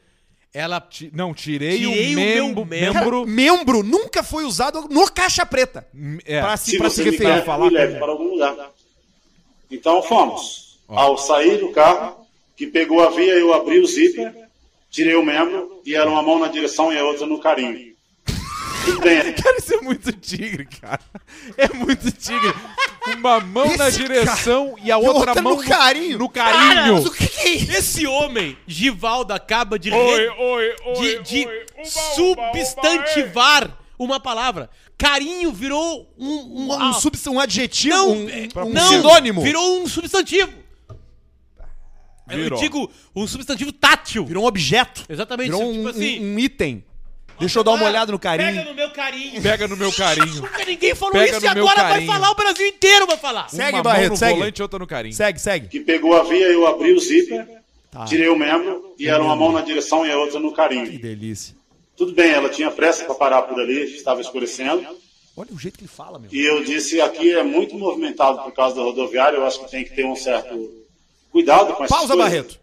ela... 0.54 0.82
Ti- 0.82 1.10
Não, 1.14 1.34
tirei, 1.34 1.78
Tirei 1.80 2.10
o, 2.10 2.12
o 2.12 2.16
meu 2.16 2.46
membro. 2.48 2.66
membro. 2.66 2.94
Cara, 2.94 3.06
membro 3.06 3.26
membro 3.26 3.84
nunca 3.84 4.22
foi 4.22 4.44
usado 4.44 4.82
no 4.90 5.10
caixa 5.10 5.46
preta. 5.46 5.88
é, 6.26 6.42
Pra 6.42 6.58
se, 6.58 6.72
Se 6.72 6.78
pra 6.78 6.90
se 6.90 7.04
referir. 7.04 7.46
falar 7.46 7.66
me 7.68 7.72
leve 7.72 7.94
como- 7.94 8.00
para 8.04 8.12
algum 8.12 8.32
lugar. 8.32 8.72
Então 9.70 10.02
fomos. 10.04 10.80
Ao 10.88 11.18
sair 11.18 11.58
do 11.58 11.70
carro, 11.72 12.26
que 12.56 12.68
pegou 12.68 13.02
a 13.06 13.10
via, 13.10 13.34
eu 13.34 13.54
abri 13.54 13.80
o 13.80 13.88
zíper, 13.88 14.34
tirei 14.92 15.16
o 15.16 15.26
membro 15.26 15.82
e 15.86 15.96
era 15.96 16.10
uma 16.10 16.22
mão 16.22 16.40
na 16.40 16.48
direção 16.48 16.94
e 16.94 16.98
a 16.98 17.04
outra 17.04 17.26
no 17.26 17.40
carinho. 17.40 17.96
Cara, 19.42 19.58
isso 19.58 19.74
é 19.74 19.82
muito 19.82 20.12
tigre, 20.12 20.68
cara. 20.80 21.00
É 21.58 21.68
muito 21.74 22.12
tigre. 22.12 22.54
Uma 23.18 23.40
mão 23.40 23.76
na 23.78 23.90
Esse 23.90 23.98
direção 24.00 24.76
e 24.84 24.92
a 24.92 24.98
outra, 24.98 25.30
outra 25.32 25.42
mão 25.42 25.58
no 25.58 25.64
carinho. 25.64 26.20
No 26.20 26.30
carinho. 26.30 26.94
Mas 26.94 27.06
o 27.06 27.12
que, 27.12 27.28
que 27.28 27.40
é 27.48 27.50
isso? 27.56 27.72
Esse 27.72 28.08
homem, 28.08 28.56
Givaldo, 28.68 29.34
acaba 29.34 29.80
de, 29.80 29.92
Oi, 29.92 30.18
re- 30.20 30.30
oi, 30.30 30.76
oi, 30.86 30.96
de, 30.96 31.20
de 31.24 31.48
oi. 31.48 31.66
Uba, 31.78 31.84
uba, 31.84 31.86
substantivar 32.16 33.72
uma 33.98 34.20
palavra. 34.20 34.70
Carinho 34.98 35.52
virou 35.52 36.10
um... 36.18 36.68
Um, 36.68 36.72
ah, 36.74 36.90
um, 36.90 36.94
subs- 36.94 37.28
um 37.28 37.40
adjetivo, 37.40 37.96
não, 37.96 38.12
um, 38.12 38.30
é, 38.30 38.48
um 38.64 38.70
não, 38.70 38.88
sinônimo. 38.88 39.42
Virou 39.42 39.82
um 39.82 39.88
substantivo. 39.88 40.52
Eu 42.30 42.38
Virou. 42.38 42.60
digo 42.60 42.92
um 43.16 43.28
substantivo 43.28 43.72
tátil. 43.72 44.26
Virou 44.26 44.44
um 44.44 44.48
objeto. 44.48 45.04
Exatamente, 45.08 45.48
Virou 45.52 45.70
um, 45.70 45.74
tipo 45.74 45.88
assim. 45.90 46.20
um- 46.20 46.36
um 46.36 46.40
item. 46.40 46.84
Deixa 47.38 47.60
eu 47.60 47.64
dar 47.66 47.72
uma 47.72 47.86
Ah, 47.86 47.90
olhada 47.90 48.12
no 48.14 48.18
Pega 48.18 48.44
carinho. 48.46 48.64
no 48.66 48.74
meu 48.74 48.90
carinho. 48.92 49.42
Pega 49.42 49.68
no 49.68 49.76
meu 49.76 49.92
carinho. 49.92 50.36
Nunca 50.42 50.64
ninguém 50.66 50.96
falou 50.96 51.12
Pega 51.14 51.36
isso 51.38 51.46
e 51.46 51.48
agora 51.50 51.84
vai 51.84 52.06
falar, 52.06 52.32
o 52.32 52.36
Brasil 52.36 52.66
inteiro 52.66 53.06
vai 53.06 53.18
falar. 53.18 53.50
Segue, 53.50 53.74
Uma 53.74 53.84
Barreto, 53.84 54.02
mão 54.04 54.10
no 54.12 54.18
segue. 54.18 54.40
volante 54.40 54.60
e 54.60 54.62
outra 54.64 54.80
no 54.80 54.88
carinho. 54.88 55.14
Segue, 55.14 55.38
segue. 55.40 55.68
Que 55.68 55.82
pegou 55.82 56.16
a 56.16 56.24
via, 56.24 56.48
eu 56.48 56.66
abri 56.66 56.94
o 56.94 57.00
zíper, 57.00 57.46
Tá. 57.92 58.06
tirei 58.06 58.30
o 58.30 58.38
membro 58.38 58.96
e 58.98 59.10
era 59.10 59.22
uma 59.22 59.36
mão 59.36 59.52
na 59.52 59.60
direção 59.62 60.06
e 60.06 60.12
a 60.12 60.18
outra 60.18 60.40
no 60.40 60.52
Que 60.52 60.56
carinho. 60.56 60.98
delícia. 60.98 61.54
Tudo 61.96 62.14
bem, 62.14 62.32
ela 62.32 62.50
tinha 62.50 62.70
pressa 62.70 63.06
para 63.06 63.16
parar 63.16 63.42
por 63.44 63.60
ali, 63.60 63.96
estava 63.96 64.22
escurecendo. 64.22 64.86
Olha 65.38 65.54
o 65.54 65.60
jeito 65.60 65.78
que 65.78 65.84
ele 65.84 65.92
fala, 65.92 66.18
meu. 66.18 66.30
E 66.32 66.46
eu 66.46 66.64
disse, 66.64 67.02
aqui 67.02 67.34
é 67.34 67.44
muito 67.44 67.78
movimentado 67.78 68.42
por 68.44 68.52
causa 68.54 68.76
da 68.76 68.82
rodoviária, 68.82 69.38
eu 69.38 69.46
acho 69.46 69.60
que 69.64 69.72
tem 69.72 69.84
que 69.84 69.94
ter 69.94 70.06
um 70.06 70.16
certo 70.16 70.72
cuidado 71.32 71.74
com 71.74 71.84
essas 71.84 71.98
Pausa, 71.98 72.14
coisas. 72.14 72.32
Barreto. 72.32 72.60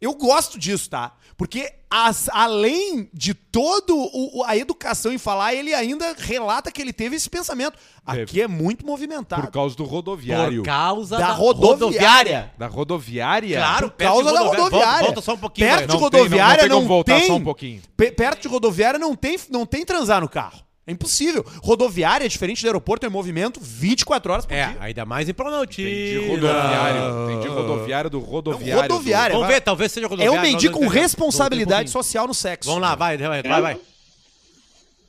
Eu 0.00 0.14
gosto 0.14 0.58
disso, 0.58 0.88
tá? 0.88 1.16
Porque 1.36 1.72
as- 1.96 2.28
além 2.32 3.08
de 3.12 3.32
todo 3.34 3.94
o- 3.96 4.42
a 4.44 4.56
educação 4.56 5.12
em 5.12 5.18
falar, 5.18 5.54
ele 5.54 5.72
ainda 5.72 6.12
relata 6.18 6.72
que 6.72 6.82
ele 6.82 6.92
teve 6.92 7.14
esse 7.14 7.30
pensamento. 7.30 7.78
Aqui 8.04 8.42
é 8.42 8.48
muito 8.48 8.84
movimentado. 8.84 9.42
Por 9.42 9.50
causa 9.52 9.76
do 9.76 9.84
rodoviário. 9.84 10.62
Por 10.62 10.66
causa 10.66 11.16
Da 11.18 11.28
rodoviária. 11.32 12.52
Da 12.58 12.66
rodoviária? 12.66 13.58
Claro, 13.58 13.90
Por 13.92 13.96
causa 13.96 14.32
da 14.32 14.40
rodoviária. 14.40 15.04
Volta, 15.04 15.20
só 15.20 15.34
um 15.34 15.38
pouquinho. 15.38 15.68
Perto 15.68 15.78
vai. 15.78 15.86
de 15.86 15.92
Não 15.92 16.10
tem- 16.10 16.10
não- 16.10 16.18
rodoviária 16.18 16.62
não 16.64 16.68
tem 16.68 16.80
não, 16.80 16.88
voltar 16.88 17.18
tem. 17.20 17.26
só 17.28 17.34
um 17.36 17.44
pouquinho. 17.44 17.82
Pe- 17.96 18.10
Perto 18.10 18.42
de 18.42 18.48
rodoviária 18.48 18.98
não 18.98 19.14
tem, 19.14 19.38
não 19.50 19.64
tem 19.64 19.84
transar 19.84 20.20
no 20.20 20.28
carro. 20.28 20.63
É 20.86 20.92
impossível. 20.92 21.44
Rodoviária, 21.62 22.28
diferente 22.28 22.60
do 22.62 22.66
aeroporto, 22.66 23.06
é 23.06 23.08
movimento 23.08 23.58
24 23.62 24.32
horas 24.32 24.44
por 24.46 24.52
É, 24.54 24.66
dia. 24.68 24.76
ainda 24.80 25.04
mais 25.06 25.28
em 25.28 25.32
Planaltina. 25.32 25.88
De 25.88 26.26
rodoviário. 26.28 27.40
De 27.40 27.48
rodoviário 27.48 28.10
do 28.10 28.18
rodoviário. 28.18 28.82
rodoviária. 28.82 29.32
Vamos 29.32 29.46
vai. 29.48 29.56
ver, 29.56 29.60
talvez 29.62 29.92
seja 29.92 30.06
É 30.06 30.08
rodoviário. 30.10 30.38
um 30.38 30.42
mendigo 30.42 30.74
com 30.74 30.84
não 30.84 30.88
responsabilidade 30.90 31.90
Vamos 31.90 32.06
social 32.06 32.26
no 32.26 32.34
sexo. 32.34 32.68
Vamos 32.68 32.82
lá, 32.82 32.94
vai, 32.94 33.16
vai, 33.16 33.42
vai. 33.42 33.62
vai. 33.62 33.76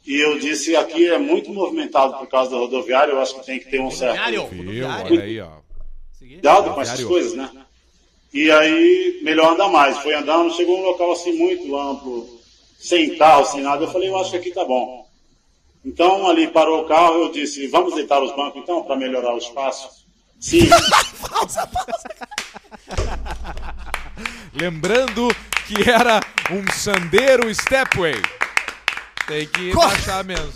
E 0.07 0.15
eu 0.23 0.39
disse, 0.39 0.75
aqui 0.75 1.07
é 1.09 1.17
muito 1.17 1.51
movimentado 1.51 2.13
por 2.19 2.27
causa 2.27 2.51
da 2.51 2.57
rodoviária, 2.57 3.11
eu 3.11 3.19
acho 3.19 3.37
que 3.39 3.45
tem 3.45 3.59
que 3.59 3.69
ter 3.69 3.81
um 3.81 3.89
certo 3.91 4.17
Rodoviário. 4.17 4.47
Viu? 4.71 4.87
Olha 4.87 5.23
aí, 5.23 5.41
ó. 5.41 5.49
cuidado 6.19 6.73
com 6.73 6.81
essas 6.81 7.03
coisas, 7.03 7.33
né? 7.33 7.49
E 8.33 8.49
aí, 8.51 9.19
melhor 9.23 9.53
andar 9.53 9.67
mais. 9.69 9.97
Foi 9.99 10.13
andando, 10.13 10.53
chegou 10.55 10.77
um 10.79 10.83
local 10.83 11.11
assim 11.11 11.33
muito 11.33 11.75
amplo, 11.77 12.29
sem 12.77 13.17
carro, 13.17 13.45
sem 13.45 13.61
nada. 13.61 13.83
Eu 13.85 13.91
falei, 13.91 14.09
eu 14.09 14.17
acho 14.17 14.31
que 14.31 14.37
aqui 14.37 14.51
tá 14.51 14.63
bom. 14.63 15.04
Então, 15.85 16.27
ali 16.27 16.47
parou 16.47 16.81
o 16.81 16.87
carro, 16.87 17.21
eu 17.21 17.31
disse, 17.31 17.67
vamos 17.67 17.93
deitar 17.93 18.19
os 18.21 18.35
bancos 18.35 18.59
então, 18.61 18.81
para 18.83 18.95
melhorar 18.95 19.35
o 19.35 19.37
espaço? 19.37 20.03
Sim. 20.39 20.67
Lembrando 24.59 25.27
que 25.67 25.87
era 25.87 26.19
um 26.51 26.65
Sandero 26.71 27.53
Stepway. 27.53 28.19
Tem 29.27 29.47
que 29.47 29.73
baixar 29.73 30.23
mesmo. 30.23 30.53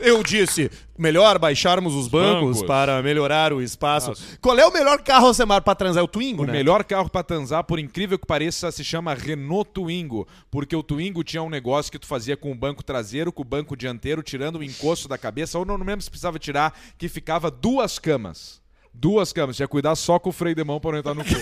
Eu 0.00 0.22
disse, 0.22 0.70
melhor 0.98 1.38
baixarmos 1.38 1.94
os 1.94 2.08
bancos, 2.08 2.56
bancos. 2.56 2.62
para 2.66 3.02
melhorar 3.02 3.52
o 3.52 3.62
espaço. 3.62 4.12
Qual 4.40 4.58
é 4.58 4.66
o 4.66 4.72
melhor 4.72 5.00
carro, 5.02 5.26
Alcemar, 5.26 5.62
pra 5.62 5.74
transar? 5.74 6.00
É 6.00 6.04
o 6.04 6.08
Twingo, 6.08 6.42
O 6.42 6.46
né? 6.46 6.52
melhor 6.52 6.82
carro 6.84 7.08
pra 7.10 7.22
transar, 7.22 7.64
por 7.64 7.78
incrível 7.78 8.18
que 8.18 8.26
pareça, 8.26 8.70
se 8.70 8.82
chama 8.84 9.14
Renault 9.14 9.70
Twingo, 9.72 10.26
porque 10.50 10.74
o 10.74 10.82
Twingo 10.82 11.22
tinha 11.22 11.42
um 11.42 11.50
negócio 11.50 11.92
que 11.92 11.98
tu 11.98 12.06
fazia 12.06 12.36
com 12.36 12.50
o 12.50 12.54
banco 12.54 12.82
traseiro, 12.82 13.32
com 13.32 13.42
o 13.42 13.44
banco 13.44 13.76
dianteiro, 13.76 14.22
tirando 14.22 14.56
o 14.56 14.64
encosto 14.64 15.08
da 15.08 15.18
cabeça, 15.18 15.58
ou 15.58 15.64
não 15.64 15.76
mesmo 15.78 16.02
se 16.02 16.10
precisava 16.10 16.38
tirar, 16.38 16.72
que 16.98 17.08
ficava 17.08 17.50
duas 17.50 17.98
camas. 17.98 18.60
Duas 18.92 19.32
camas, 19.32 19.54
tinha 19.54 19.68
que 19.68 19.72
cuidar 19.72 19.94
só 19.94 20.18
com 20.18 20.30
o 20.30 20.32
freio 20.32 20.54
de 20.56 20.64
mão 20.64 20.80
pra 20.80 20.90
não 20.92 20.98
entrar 20.98 21.14
no 21.14 21.24
cu. 21.24 21.30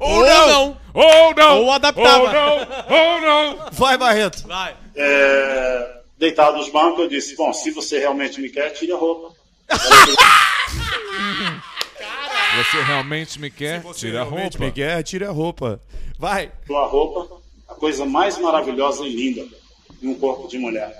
Ou 0.00 0.24
não. 0.26 0.76
Ou 0.92 1.34
não! 1.34 1.58
Ou 1.62 1.72
adaptava. 1.72 2.24
Ou 2.24 2.32
não! 2.32 2.58
Ou 2.58 3.20
não! 3.20 3.70
Vai, 3.72 3.96
Barreto. 3.96 4.46
Vai. 4.46 4.76
É, 4.94 5.97
deitado 6.18 6.56
nos 6.58 6.68
bancos, 6.68 7.00
eu 7.00 7.08
disse, 7.08 7.34
bom, 7.36 7.52
se 7.52 7.70
você 7.70 7.98
realmente 7.98 8.40
me 8.40 8.48
quer, 8.50 8.70
tire 8.70 8.92
a 8.92 8.96
roupa. 8.96 9.34
Você 12.56 12.82
realmente 12.82 13.38
me 13.40 13.50
quer? 13.50 13.82
Tira 13.94 14.22
a 14.22 14.24
roupa. 14.24 14.58
Me 14.58 14.72
quer, 14.72 15.02
tira 15.02 15.28
a 15.28 15.32
roupa. 15.32 15.80
Vai. 16.18 16.50
Tirou 16.64 16.78
a 16.78 16.86
roupa, 16.86 17.36
a 17.68 17.74
coisa 17.74 18.04
mais 18.04 18.36
maravilhosa 18.38 19.04
e 19.06 19.14
linda 19.14 19.46
em 20.02 20.08
um 20.08 20.14
corpo 20.14 20.48
de 20.48 20.58
mulher. 20.58 20.96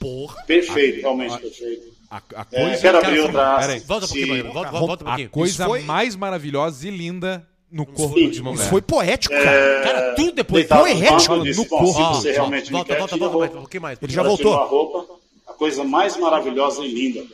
Porra. 0.00 0.42
Perfeito, 0.44 1.00
realmente 1.02 1.38
perfeito. 1.38 1.94
A, 2.10 2.16
a 2.34 2.46
É, 2.52 2.60
coisa, 2.62 2.80
quero 2.80 3.00
cara, 3.00 3.06
abrir 3.08 3.20
outra 3.20 3.56
peraí. 3.58 3.80
Volta 3.80 4.04
um 4.06 4.08
pouquinho, 4.08 4.44
volta, 4.52 4.70
volta, 4.70 4.86
volta 4.86 5.04
um 5.04 5.06
a 5.06 5.10
pouquinho. 5.10 5.30
coisa 5.30 5.52
Isso 5.52 5.64
foi- 5.64 5.82
mais 5.82 6.14
maravilhosa 6.16 6.86
e 6.86 6.90
linda 6.90 7.46
no 7.70 7.84
corpo 7.84 8.14
Sim. 8.18 8.30
de 8.30 8.40
uma 8.40 8.50
Isso 8.52 8.58
mulher. 8.60 8.70
foi 8.70 8.82
poético, 8.82 9.34
cara. 9.34 9.82
Cara, 9.82 10.14
tudo 10.14 10.32
depois. 10.32 10.62
Deitado 10.68 10.86
eu 10.88 11.36
no 11.38 11.44
disse, 11.44 11.60
bom, 11.62 11.66
corpo. 11.66 12.00
Ó, 12.00 12.12
você 12.14 12.30
ó, 12.30 12.32
realmente 12.34 12.66
me 12.66 12.72
volta, 12.72 12.92
quer, 12.92 12.98
volta, 12.98 13.14
tira 13.14 13.26
a 13.26 13.28
volta, 13.28 13.46
mais, 13.46 13.56
um 13.56 13.60
pouquinho 13.60 13.82
mais. 13.82 13.98
Ele 14.02 14.12
já 14.12 14.20
Ela 14.20 14.28
voltou. 14.28 14.54
a 14.54 14.64
roupa, 14.64 15.14
a 15.48 15.52
coisa 15.52 15.84
mais 15.84 16.16
maravilhosa 16.16 16.82
e 16.84 16.92
linda 16.92 17.26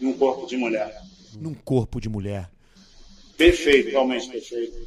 em 0.00 0.06
um 0.06 0.12
corpo 0.12 0.46
de 0.46 0.56
mulher. 0.56 1.00
Num 1.40 1.54
corpo 1.54 2.00
de 2.00 2.08
mulher. 2.08 2.48
Perfeito, 3.36 3.90
realmente 3.90 4.28
perfeito. 4.28 4.86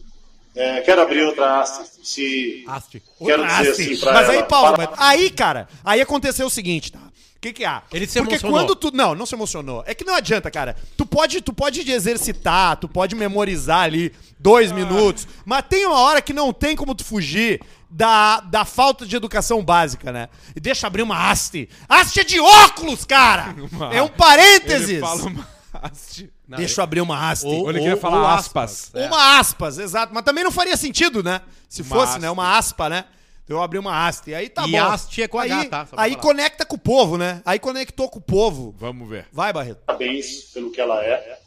É, 0.56 0.82
quero 0.82 1.02
abrir 1.02 1.22
outra 1.24 1.62
haste, 1.62 1.88
se 2.04 2.64
Haste. 2.68 3.02
quero 3.24 3.46
dizer 3.46 3.74
sim. 3.76 3.94
assim 3.94 3.98
pra 4.02 4.14
Mas 4.14 4.24
ela. 4.30 4.34
aí, 4.34 4.44
Paulo, 4.44 4.76
para- 4.76 4.94
aí, 4.98 5.30
cara, 5.30 5.68
aí 5.86 6.02
aconteceu 6.02 6.48
o 6.48 6.50
seguinte, 6.50 6.92
tá? 6.92 7.00
O 7.40 7.42
que 7.42 7.54
que 7.54 7.64
há? 7.64 7.84
Ele 7.94 8.06
se 8.06 8.20
Porque 8.20 8.34
emocionou. 8.36 8.60
quando 8.60 8.76
tu... 8.76 8.92
Não, 8.94 9.16
não 9.16 9.26
se 9.26 9.34
emocionou. 9.34 9.82
É 9.88 9.96
que 9.96 10.04
não 10.04 10.14
adianta, 10.14 10.52
cara. 10.52 10.76
Tu 10.98 11.06
pode, 11.06 11.40
tu 11.40 11.54
pode 11.54 11.90
exercitar, 11.90 12.76
tu 12.76 12.90
pode 12.90 13.16
memorizar 13.16 13.84
ali 13.84 14.12
dois 14.38 14.74
minutos, 14.74 15.26
mas 15.46 15.64
tem 15.70 15.86
uma 15.86 16.00
hora 16.00 16.22
que 16.22 16.34
não 16.34 16.52
tem 16.52 16.76
como 16.76 16.94
tu 16.94 17.06
fugir 17.06 17.62
da, 17.90 18.42
da 18.42 18.66
falta 18.66 19.06
de 19.06 19.16
educação 19.16 19.64
básica, 19.64 20.12
né? 20.12 20.28
E 20.54 20.60
deixa 20.60 20.86
eu 20.86 20.88
abrir 20.90 21.02
uma 21.02 21.16
haste. 21.32 21.70
Haste 21.88 22.20
é 22.20 22.24
de 22.26 22.42
óculos, 22.42 23.06
cara! 23.06 23.56
Uma- 23.72 23.94
É 23.96 24.02
um 24.02 24.10
parênteses! 24.10 24.90
Ele 24.90 25.00
fala 25.00 25.24
uma 25.24 25.48
haste. 25.82 26.30
Deixa 26.46 26.82
eu 26.82 26.84
abrir 26.84 27.00
uma 27.00 27.30
haste. 27.30 27.46
Ou- 27.46 27.62
Ou 27.64 27.70
ele 27.70 27.80
queria 27.80 27.96
falar 27.96 28.20
ou 28.20 28.28
aspas. 28.28 28.92
Uma 28.94 29.40
aspas, 29.40 29.78
exato. 29.80 30.14
Mas 30.14 30.24
também 30.24 30.44
não 30.44 30.52
faria 30.52 30.76
sentido, 30.76 31.24
né? 31.24 31.40
Se 31.70 31.84
Uma 31.84 31.96
fosse, 31.96 32.20
né? 32.20 32.30
Uma 32.30 32.58
aspa, 32.58 32.90
né? 32.90 33.06
Eu 33.50 33.62
abri 33.62 33.80
uma 33.80 34.08
haste. 34.08 34.30
E 34.30 34.36
aí 34.36 34.48
tá 34.48 34.68
E 34.68 34.72
bom. 34.72 34.78
haste 34.82 35.24
é 35.24 35.28
com 35.28 35.40
aí, 35.40 35.52
H, 35.52 35.66
tá? 35.70 35.88
Aí 35.98 36.12
falar. 36.12 36.22
conecta 36.22 36.66
com 36.66 36.76
o 36.76 36.80
povo, 36.80 37.18
né? 37.18 37.42
Aí 37.44 37.58
conectou 37.58 38.08
com 38.08 38.20
o 38.20 38.22
povo. 38.22 38.76
Vamos 38.78 39.10
ver. 39.10 39.26
Vai, 39.34 39.52
Barreto. 39.52 39.82
parabéns 39.86 40.44
pelo 40.54 40.72
que 40.72 40.80
ela 40.80 41.04
é. 41.04 41.40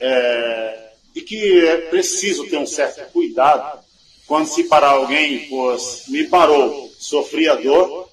É, 0.00 0.90
e 1.14 1.20
que 1.22 1.66
é 1.66 1.76
preciso 1.88 2.46
ter 2.48 2.58
um 2.58 2.66
certo 2.66 3.10
cuidado 3.12 3.78
quando 4.26 4.46
se 4.46 4.64
parar 4.64 4.90
alguém, 4.90 5.48
pois 5.48 6.04
me 6.08 6.24
parou, 6.24 6.90
sofri 6.98 7.48
a 7.48 7.54
dor 7.54 8.08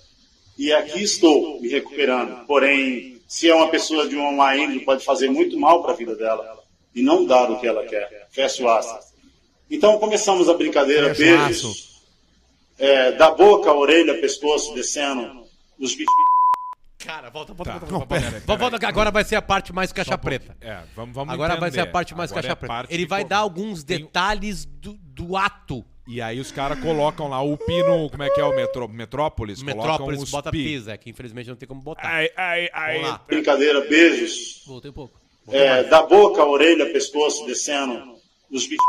e 0.57 0.71
aqui 0.71 1.01
estou 1.03 1.59
me 1.61 1.67
recuperando. 1.69 2.45
Porém, 2.45 3.19
se 3.27 3.49
é 3.49 3.55
uma 3.55 3.69
pessoa 3.69 4.07
de 4.07 4.15
uma 4.15 4.31
má 4.31 4.55
índole, 4.55 4.81
pode 4.85 5.03
fazer 5.03 5.29
muito 5.29 5.57
mal 5.59 5.81
para 5.81 5.93
a 5.93 5.95
vida 5.95 6.15
dela 6.15 6.59
e 6.93 7.01
não 7.01 7.25
dar 7.25 7.49
o 7.49 7.59
que 7.59 7.67
ela 7.67 7.85
quer. 7.85 8.27
Fecha 8.31 8.63
o 8.63 8.69
aspas. 8.69 9.11
Então 9.69 9.97
começamos 9.99 10.47
a 10.49 10.53
brincadeira, 10.53 11.13
beijos, 11.13 11.90
é, 12.81 13.11
da 13.13 13.31
boca, 13.31 13.71
orelha, 13.73 14.19
pescoço, 14.19 14.73
descendo 14.73 15.43
os 15.79 15.91
bichos. 15.95 16.13
Cara, 17.03 17.29
volta, 17.31 17.53
volta, 17.53 17.71
Tá. 17.73 17.79
volta, 17.79 17.93
volta. 17.93 18.07
pera, 18.07 18.21
volta. 18.21 18.35
pera 18.35 18.45
Volta, 18.45 18.69
volta, 18.69 18.87
agora 18.87 19.09
vai 19.11 19.23
ser 19.23 19.35
a 19.35 19.41
parte 19.41 19.73
mais 19.73 19.91
caixa 19.91 20.13
um 20.15 20.17
preta. 20.19 20.55
É, 20.61 20.81
vamos, 20.95 21.15
vamos 21.15 21.33
Agora 21.33 21.55
vai 21.55 21.71
ser 21.71 21.79
a 21.79 21.81
entender. 21.83 21.91
parte 21.93 22.13
mais 22.15 22.31
Agora 22.31 22.43
caixa 22.43 22.53
é 22.53 22.55
preta. 22.55 22.73
parte 22.73 22.93
Ele 22.93 23.05
vai 23.07 23.23
dar 23.25 23.37
alguns 23.39 23.83
tem- 23.83 23.99
detalhes 23.99 24.65
do, 24.65 24.93
do 25.01 25.35
ato. 25.35 25.83
E 26.07 26.21
aí 26.21 26.39
os 26.39 26.51
caras 26.51 26.79
colocam 26.79 27.27
lá 27.27 27.41
o 27.41 27.57
pino, 27.57 28.09
como 28.09 28.21
é 28.23 28.29
que 28.29 28.39
é 28.39 28.43
o 28.43 28.55
metrô, 28.55 28.87
Metrópolis? 28.87 29.63
Metrópolis 29.63 30.29
bota 30.29 30.51
pi. 30.51 30.63
pisa, 30.63 30.97
que 30.97 31.09
infelizmente 31.09 31.47
não 31.49 31.55
tem 31.55 31.67
como 31.67 31.81
botar. 31.81 32.05
Ai, 32.07 32.29
ai, 32.35 32.69
ai. 32.73 33.19
Brincadeira, 33.27 33.81
beijos. 33.87 34.63
Voltei 34.67 34.91
um 34.91 34.93
pouco. 34.93 35.19
É, 35.49 35.83
da 35.83 36.01
boca, 36.03 36.43
orelha, 36.43 36.91
pescoço, 36.91 37.45
descendo. 37.45 37.93
Os 38.51 38.63
bichos, 38.67 38.85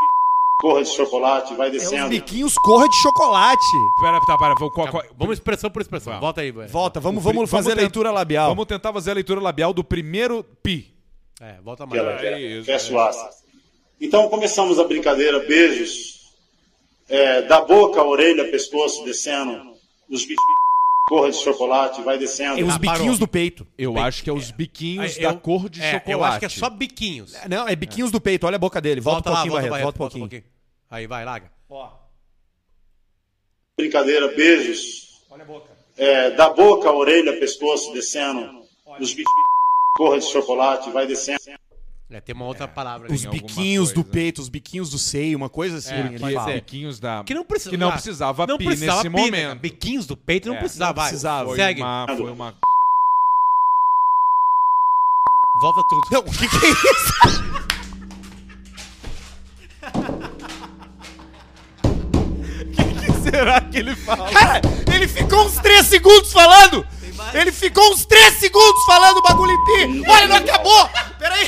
corra 0.62 0.83
de 0.85 0.88
chocolate, 0.90 1.55
vai 1.55 1.66
É 1.66 1.70
os 1.72 1.83
descendo. 1.83 2.09
biquinhos 2.09 2.55
corra 2.55 2.88
de 2.88 2.94
chocolate. 3.03 3.66
Pera, 4.01 4.20
tá, 4.25 4.38
pera, 4.38 4.55
vou- 4.55 4.70
qual- 4.70 4.88
qual- 4.88 5.05
Vamos 5.18 5.35
expressão 5.35 5.68
por 5.68 5.83
expressão. 5.83 6.20
Volta 6.20 6.40
aí, 6.40 6.53
velho. 6.53 6.68
Volta, 6.68 7.01
vamos, 7.01 7.22
vamos 7.22 7.51
fazer 7.51 7.72
a 7.72 7.75
tent- 7.75 7.83
leitura 7.83 8.12
labial. 8.12 8.48
Vamos 8.51 8.66
tentar 8.66 8.92
fazer 8.92 9.11
a 9.11 9.14
leitura 9.14 9.40
labial 9.40 9.75
do 9.75 9.83
primeiro 9.83 10.44
pi. 10.62 10.88
É, 11.40 11.57
volta 11.64 11.85
mais. 11.85 12.01
ela 12.01 12.38
isso, 12.38 12.64
Fecha 12.64 12.94
o 12.94 13.01
aço. 13.01 13.18
Então 14.01 14.29
começamos 14.29 14.79
a 14.79 14.85
brincadeira, 14.85 15.40
beijos. 15.40 16.22
É, 17.09 17.42
da 17.42 17.61
boca, 17.61 18.03
orelha, 18.03 18.48
pescoço, 18.51 19.05
descendo. 19.05 19.72
Os 20.09 20.25
bichos, 20.25 20.44
corra 21.06 21.30
de 21.30 21.36
chocolate, 21.36 22.00
vai 22.02 22.16
descendo. 22.18 22.60
É 22.60 22.62
os 22.62 22.74
Ah, 22.74 22.78
biquinhos 22.78 23.00
parou. 23.02 23.18
do 23.18 23.28
peito. 23.28 23.66
Eu 23.76 23.98
acho 23.98 24.22
que 24.22 24.30
é 24.30 24.32
os 24.32 24.50
biquinhos 24.50 25.16
Eu- 25.18 25.32
da 25.32 25.38
cor 25.38 25.68
de 25.68 25.80
é, 25.80 25.92
chocolate. 25.92 26.10
Eu 26.12 26.24
acho 26.24 26.38
que 26.40 26.44
é 26.46 26.48
só 26.48 26.70
biquinhos. 26.70 27.34
Não, 27.48 27.68
é 27.68 27.74
biquinhos 27.76 28.10
do 28.10 28.20
peito. 28.20 28.46
Olha 28.46 28.56
a 28.56 28.58
boca 28.58 28.80
dele. 28.80 29.00
Volta, 29.00 29.30
um 29.30 29.32
lá, 29.32 29.40
pouquinho, 29.42 29.70
Barreto. 29.70 29.82
Volta 29.82 30.04
um 30.16 30.20
pouquinho. 30.20 30.44
Aí, 30.90 31.06
vai, 31.06 31.24
larga. 31.24 31.50
Brincadeira, 33.76 34.28
beijos. 34.28 35.02
É, 35.96 36.30
da 36.30 36.50
boca, 36.50 36.90
orelha, 36.90 37.38
pescoço, 37.38 37.92
descendo. 37.92 38.62
Os 39.00 39.12
bichos, 39.14 39.32
corra 39.96 40.18
de 40.18 40.26
chocolate, 40.26 40.90
vai 40.90 41.06
descendo. 41.06 41.38
É, 42.12 42.20
tem 42.20 42.35
uma 42.35 42.44
outra 42.44 42.68
palavra 42.68 43.07
ali. 43.07 43.14
Os 43.14 43.25
biquinhos 43.25 43.90
do 43.90 44.05
peito, 44.05 44.42
os 44.42 44.51
biquinhos 44.51 44.90
do 44.90 44.98
seio, 44.98 45.35
uma 45.38 45.48
coisa 45.48 45.79
assim. 45.79 45.94
É, 45.94 46.01
ele 46.01 46.18
pode 46.18 46.35
fala. 46.35 46.46
ser. 46.48 46.55
biquinhos 46.57 47.01
da... 47.01 47.25
Que 47.25 47.33
não, 47.33 47.42
precisa, 47.42 47.70
que 47.70 47.77
não 47.79 47.90
precisava 47.90 48.46
não 48.46 48.59
pi 48.59 48.66
precisava 48.66 49.03
nesse 49.03 49.09
pi, 49.25 49.31
né, 49.31 49.44
momento. 49.46 49.61
Biquinhos 49.61 50.07
do 50.07 50.14
peito 50.14 50.46
não 50.48 50.57
É, 50.57 50.59
precisava. 50.59 50.92
não 51.01 51.09
precisava. 51.09 51.48
Foi 51.48 51.57
Segue. 51.57 51.81
uma... 51.81 52.07
Foi 52.09 52.31
uma... 52.31 52.55
Volta 55.62 55.83
tudo. 55.88 56.03
Não, 56.11 56.20
o 56.20 56.25
que, 56.25 56.48
que 56.48 56.66
é 56.66 56.70
isso? 56.70 57.12
O 61.83 62.70
que, 62.72 63.07
que 63.07 63.31
será 63.31 63.61
que 63.62 63.79
ele 63.79 63.96
fala? 63.96 64.31
Cara, 64.31 64.61
ele 64.94 65.09
ficou 65.09 65.46
uns 65.46 65.55
3 65.55 65.87
segundos 65.87 66.33
falando! 66.33 66.87
Ele 67.35 67.53
ficou 67.53 67.90
uns 67.92 68.05
3 68.05 68.35
segundos 68.35 68.85
falando 68.85 69.16
o 69.18 69.22
bagulho 69.22 69.53
em 69.53 69.64
pi! 69.64 70.05
Olha, 70.11 70.27
não 70.29 70.37
acabou! 70.37 70.90
Peraí! 71.18 71.46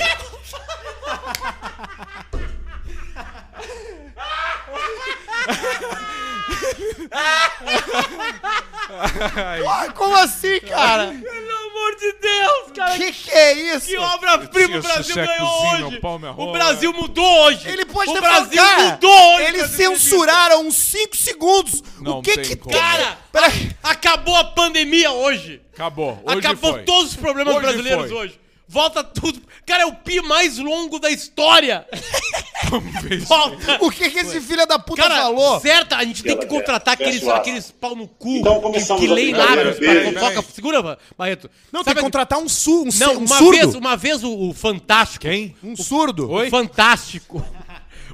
Como 9.94 10.14
assim, 10.16 10.60
cara? 10.60 11.06
Pelo 11.06 11.56
amor 11.70 11.96
de 11.96 12.12
Deus, 12.20 12.72
cara. 12.76 12.96
Que 12.98 13.12
que 13.12 13.30
é 13.30 13.52
isso? 13.76 13.86
Que 13.86 13.96
obra-prima 13.96 14.78
o 14.78 14.82
Brasil 14.82 15.14
ganhou 15.14 15.48
cozinha, 15.48 15.86
hoje. 15.86 15.96
o 15.96 16.00
pau 16.00 16.20
O. 16.36 16.52
Brasil 16.52 16.92
mudou 16.92 17.42
hoje. 17.44 17.68
Ele 17.68 17.84
pode 17.84 18.10
o 18.10 18.14
ter 18.14 18.20
Brasil 18.20 18.56
falado, 18.56 18.76
cara, 18.76 18.90
mudou 18.92 19.34
hoje. 19.36 19.44
Eles 19.46 19.70
censuraram 19.70 20.66
uns 20.66 20.76
5 20.76 21.16
segundos. 21.16 21.82
Não 22.00 22.18
o 22.18 22.22
que 22.22 22.34
tem 22.34 22.44
que 22.44 22.56
como. 22.56 22.74
Cara, 22.76 23.18
Peraí. 23.32 23.70
acabou 23.82 24.36
a 24.36 24.44
pandemia 24.44 25.10
hoje. 25.12 25.60
Acabou. 25.72 26.20
Hoje 26.24 26.38
Acabou 26.38 26.72
foi. 26.72 26.82
todos 26.82 27.10
os 27.12 27.16
problemas 27.16 27.54
Hoje 27.54 27.62
brasileiros 27.66 28.08
foi. 28.08 28.16
hoje. 28.16 28.40
Volta 28.66 29.04
tudo. 29.04 29.40
Cara, 29.66 29.82
é 29.82 29.86
o 29.86 29.94
pi 29.94 30.20
mais 30.22 30.58
longo 30.58 30.98
da 30.98 31.10
história. 31.10 31.86
Vamos 32.70 33.02
ver 33.02 33.18
isso. 33.18 33.26
Volta. 33.26 33.78
O 33.84 33.90
que 33.90 34.08
que 34.10 34.18
esse 34.20 34.40
filho 34.40 34.66
da 34.66 34.78
puta 34.78 35.02
Cara, 35.02 35.16
falou? 35.16 35.60
certo, 35.60 35.92
a 35.94 36.02
gente 36.04 36.22
tem 36.22 36.38
que 36.38 36.46
contratar 36.46 36.94
aqueles, 36.94 37.16
Fecha 37.16 37.26
o 37.26 37.30
aço. 37.32 37.40
aqueles 37.40 37.70
pau 37.70 37.94
no 37.94 38.08
cu 38.08 38.36
Então 38.36 38.54
que, 38.56 38.60
começamos 38.62 39.02
que 39.04 39.10
a 39.10 39.14
leem 39.14 39.32
brincadeira. 39.32 39.70
lábios 39.70 40.14
para. 40.42 40.42
Segura, 40.42 40.98
Barreto. 41.16 41.50
Não, 41.70 41.80
Sabe 41.80 41.84
tem 41.84 41.94
que 41.96 42.00
contratar 42.00 42.38
um, 42.38 42.48
su, 42.48 42.82
um, 42.84 42.88
Não, 42.98 43.14
um 43.14 43.18
uma 43.18 43.38
surdo. 43.38 43.50
vez, 43.60 43.74
uma 43.74 43.96
vez 43.96 44.24
o, 44.24 44.32
o 44.48 44.54
Fantástico. 44.54 45.22
Quem? 45.26 45.54
Um 45.62 45.76
surdo. 45.76 46.30
Oi? 46.30 46.48
O 46.48 46.50
Fantástico. 46.50 47.46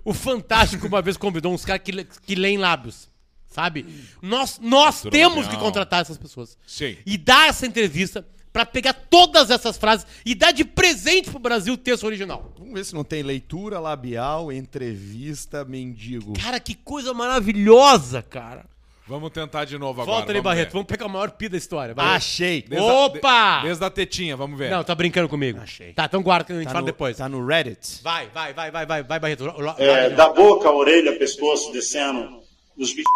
O 0.04 0.12
Fantástico 0.12 0.86
uma 0.88 1.00
vez 1.00 1.16
convidou 1.16 1.52
uns 1.54 1.64
caras 1.64 1.82
que, 1.84 1.92
le- 1.92 2.08
que 2.26 2.34
leem 2.34 2.58
lábios. 2.58 3.08
Sabe? 3.52 3.84
Nós, 4.22 4.58
nós 4.62 5.02
temos 5.10 5.46
que 5.48 5.56
contratar 5.56 6.00
essas 6.02 6.16
pessoas. 6.18 6.56
Sim. 6.66 6.96
E 7.04 7.16
dar 7.18 7.48
essa 7.48 7.66
entrevista 7.66 8.26
pra 8.52 8.66
pegar 8.66 8.92
todas 8.92 9.50
essas 9.50 9.76
frases 9.76 10.06
e 10.24 10.34
dar 10.34 10.52
de 10.52 10.64
presente 10.64 11.30
pro 11.30 11.38
Brasil 11.38 11.74
o 11.74 11.76
texto 11.78 12.04
original. 12.04 12.52
Vamos 12.58 12.74
ver 12.74 12.84
se 12.84 12.94
não 12.94 13.04
tem 13.04 13.22
leitura 13.22 13.78
labial, 13.78 14.50
entrevista, 14.52 15.64
mendigo. 15.64 16.32
Cara, 16.40 16.58
que 16.60 16.74
coisa 16.74 17.12
maravilhosa, 17.14 18.22
cara. 18.22 18.64
Vamos 19.06 19.30
tentar 19.32 19.64
de 19.64 19.76
novo 19.76 20.02
agora. 20.02 20.18
Volta 20.18 20.30
ali, 20.30 20.38
vamos 20.38 20.44
Barreto. 20.52 20.68
ver. 20.68 20.72
Vamos 20.72 20.86
pegar 20.86 21.06
o 21.06 21.10
maior 21.10 21.32
pi 21.32 21.48
da 21.48 21.56
história. 21.56 21.92
Barreto. 21.94 22.14
Achei. 22.14 22.62
Desde 22.62 22.88
a- 22.88 22.92
Opa! 22.92 23.58
de- 23.58 23.66
Desde 23.66 23.84
a 23.84 23.90
tetinha, 23.90 24.36
vamos 24.36 24.56
ver. 24.56 24.70
Não, 24.70 24.84
tá 24.84 24.94
brincando 24.94 25.28
comigo. 25.28 25.58
Achei. 25.60 25.92
Tá, 25.94 26.04
então 26.04 26.22
guarda 26.22 26.44
que 26.44 26.52
a 26.52 26.56
gente 26.56 26.66
Tá 26.66 26.70
fala 26.70 26.82
no, 26.82 26.86
depois. 26.86 27.16
tá 27.16 27.28
no 27.28 27.44
Reddit. 27.44 28.00
Vai, 28.04 28.28
vai, 28.28 28.52
vai, 28.54 28.70
vai, 28.70 28.86
vai, 28.86 29.02
vai, 29.02 29.18
Barreto. 29.18 29.52
É, 29.78 30.10
da 30.10 30.28
boca, 30.32 30.70
orelha, 30.70 31.18
pescoço, 31.18 31.72
descendo. 31.72 32.38
Os 32.78 32.90
bichos, 32.92 33.10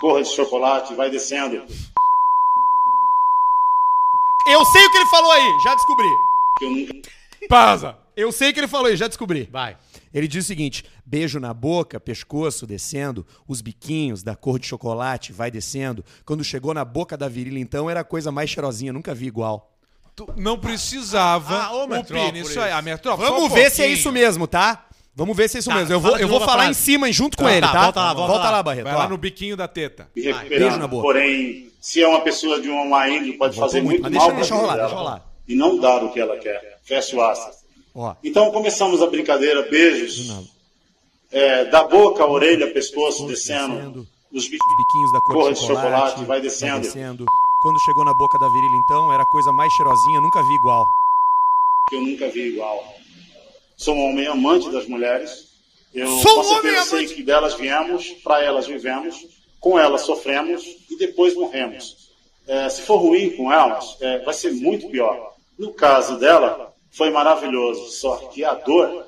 corra 0.00 0.22
de 0.22 0.28
chocolate, 0.28 0.94
vai 0.94 1.10
descendo. 1.10 1.64
Eu 4.46 4.64
sei 4.66 4.84
o 4.86 4.90
que 4.90 4.96
ele 4.98 5.06
falou 5.06 5.30
aí, 5.30 5.58
já 5.64 5.74
descobri. 5.74 6.08
Que 6.58 6.64
eu 6.64 6.70
nunca 6.70 7.10
Pausa. 7.48 7.96
Eu 8.16 8.30
sei 8.30 8.50
o 8.50 8.54
que 8.54 8.60
ele 8.60 8.68
falou 8.68 8.86
aí, 8.86 8.96
já 8.96 9.08
descobri. 9.08 9.48
Vai. 9.50 9.76
Ele 10.12 10.28
diz 10.28 10.44
o 10.44 10.46
seguinte: 10.46 10.84
beijo 11.04 11.40
na 11.40 11.52
boca, 11.52 11.98
pescoço 11.98 12.66
descendo, 12.66 13.26
os 13.48 13.60
biquinhos 13.60 14.22
da 14.22 14.36
cor 14.36 14.58
de 14.58 14.66
chocolate 14.66 15.32
vai 15.32 15.50
descendo. 15.50 16.04
Quando 16.24 16.44
chegou 16.44 16.72
na 16.72 16.84
boca 16.84 17.16
da 17.16 17.28
virilha, 17.28 17.58
então, 17.58 17.90
era 17.90 18.00
a 18.00 18.04
coisa 18.04 18.30
mais 18.30 18.50
cheirosinha, 18.50 18.92
nunca 18.92 19.14
vi 19.14 19.26
igual. 19.26 19.70
Tu 20.14 20.26
não 20.36 20.56
precisava 20.58 21.56
Ah, 21.56 21.72
ô, 21.72 21.84
o 21.84 22.04
pino. 22.04 22.36
Isso 22.38 22.60
aí, 22.60 22.70
a 22.70 22.80
Metrópolis. 22.80 23.28
Vamos 23.28 23.48
só 23.48 23.52
um 23.52 23.54
ver 23.54 23.70
se 23.70 23.82
é 23.82 23.88
isso 23.88 24.12
mesmo, 24.12 24.46
tá? 24.46 24.86
Vamos 25.16 25.36
ver 25.36 25.48
se 25.48 25.56
é 25.56 25.60
isso 25.60 25.70
Tá, 25.70 25.76
mesmo. 25.76 25.92
Eu 25.94 26.00
vou, 26.00 26.18
eu 26.18 26.26
vou 26.28 26.40
falar 26.40 26.64
frase. 26.64 26.70
em 26.70 26.74
cima 26.74 27.12
junto 27.12 27.36
com 27.36 27.44
Tá, 27.44 27.52
ele, 27.52 27.60
tá, 27.66 27.72
tá? 27.72 27.82
volta 27.84 28.00
lá, 28.00 28.14
volta 28.14 28.50
lá. 28.50 28.62
Barreto. 28.62 28.84
Vai 28.84 28.94
lá 28.96 29.08
no 29.08 29.16
biquinho 29.16 29.56
da 29.56 29.68
teta. 29.68 30.08
me 30.14 30.22
beijo 30.22 30.38
recuperando. 30.38 30.78
na 30.80 30.86
boca. 30.88 31.02
Porém, 31.02 31.68
se 31.80 32.02
é 32.02 32.08
uma 32.08 32.20
pessoa 32.20 32.60
de 32.60 32.68
uma 32.68 32.84
má 32.84 33.08
índole, 33.08 33.34
pode 33.34 33.56
fazer 33.56 33.80
muito, 33.82 34.02
muito, 34.02 34.14
mal 34.16 34.26
deixa- 34.32 34.36
deixa 34.50 34.54
vida 34.66 34.76
deixa 34.82 34.94
rolar. 34.94 35.24
E 35.46 35.54
não 35.54 35.78
dar 35.78 36.02
o 36.02 36.10
que 36.12 36.18
ela 36.18 36.36
quer. 36.38 36.78
Fecha 36.84 37.16
o 37.16 37.22
aço. 37.22 37.48
Ó, 37.94 38.14
Então 38.24 38.50
começamos 38.50 39.00
a 39.02 39.06
brincadeira, 39.06 39.62
beijos. 39.70 40.48
É, 41.30 41.64
da 41.66 41.84
boca, 41.84 42.24
orelha, 42.26 42.72
pescoço, 42.72 43.26
descendo. 43.26 43.74
descendo. 43.74 44.08
Os 44.32 44.48
biquinhos 44.48 45.12
da 45.12 45.20
cor 45.20 45.52
de 45.52 45.58
chocolate, 45.60 45.82
chocolate, 45.84 46.24
vai 46.24 46.40
descendo. 46.40 47.24
Quando 47.62 47.78
chegou 47.80 48.04
na 48.04 48.12
boca 48.14 48.36
da 48.38 48.48
virilha, 48.48 48.76
então, 48.84 49.12
era 49.12 49.22
a 49.22 49.26
coisa 49.26 49.52
mais 49.52 49.72
cheirosinha, 49.72 50.20
nunca 50.20 50.42
vi 50.42 50.54
igual. 50.54 50.84
eu 51.92 52.00
nunca 52.02 52.28
vi 52.28 52.48
igual. 52.52 52.82
Sou 53.76 53.94
um 53.94 54.10
homem 54.10 54.26
amante 54.26 54.70
das 54.70 54.86
mulheres. 54.86 55.52
Eu 55.92 56.08
Sou 56.18 56.36
com 56.36 56.44
certeza 56.44 56.68
homem 56.68 56.84
sei 56.84 56.98
amante. 56.98 57.14
que 57.14 57.22
delas 57.22 57.54
viemos, 57.54 58.08
para 58.22 58.42
elas 58.42 58.66
vivemos, 58.66 59.26
com 59.60 59.78
elas 59.78 60.02
sofremos 60.02 60.64
e 60.90 60.96
depois 60.96 61.34
morremos. 61.34 62.10
É, 62.46 62.68
se 62.68 62.82
for 62.82 62.96
ruim 62.96 63.30
com 63.30 63.52
elas, 63.52 63.96
é, 64.00 64.18
vai 64.18 64.34
ser 64.34 64.52
muito 64.52 64.88
pior. 64.88 65.34
No 65.58 65.72
caso 65.72 66.18
dela, 66.18 66.74
foi 66.90 67.10
maravilhoso, 67.10 67.90
só 67.90 68.16
que 68.28 68.44
a 68.44 68.54
dor 68.54 69.06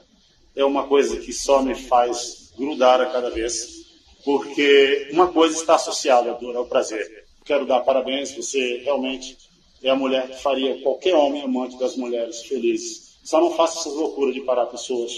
é 0.55 0.65
uma 0.65 0.87
coisa 0.87 1.17
que 1.19 1.33
só 1.33 1.63
me 1.63 1.75
faz 1.75 2.53
grudar 2.57 3.01
a 3.01 3.07
cada 3.07 3.31
vez, 3.31 3.85
porque 4.25 5.09
uma 5.13 5.29
coisa 5.29 5.55
está 5.55 5.75
associada 5.75 6.31
à 6.31 6.35
dor, 6.35 6.57
ao 6.57 6.67
prazer. 6.67 7.27
Quero 7.45 7.67
dar 7.67 7.81
parabéns, 7.81 8.33
você 8.33 8.79
realmente 8.79 9.37
é 9.83 9.91
a 9.91 9.95
mulher 9.95 10.29
que 10.29 10.43
faria 10.43 10.81
qualquer 10.83 11.15
homem 11.15 11.43
amante 11.43 11.79
das 11.79 11.97
mulheres 11.97 12.43
felizes. 12.43 13.06
Só 13.27 13.41
não 13.41 13.57
faça 13.57 13.81
essas 13.81 13.93
loucuras 13.93 14.33
de 14.35 14.41
parar 14.43 14.67
pessoas, 14.67 15.13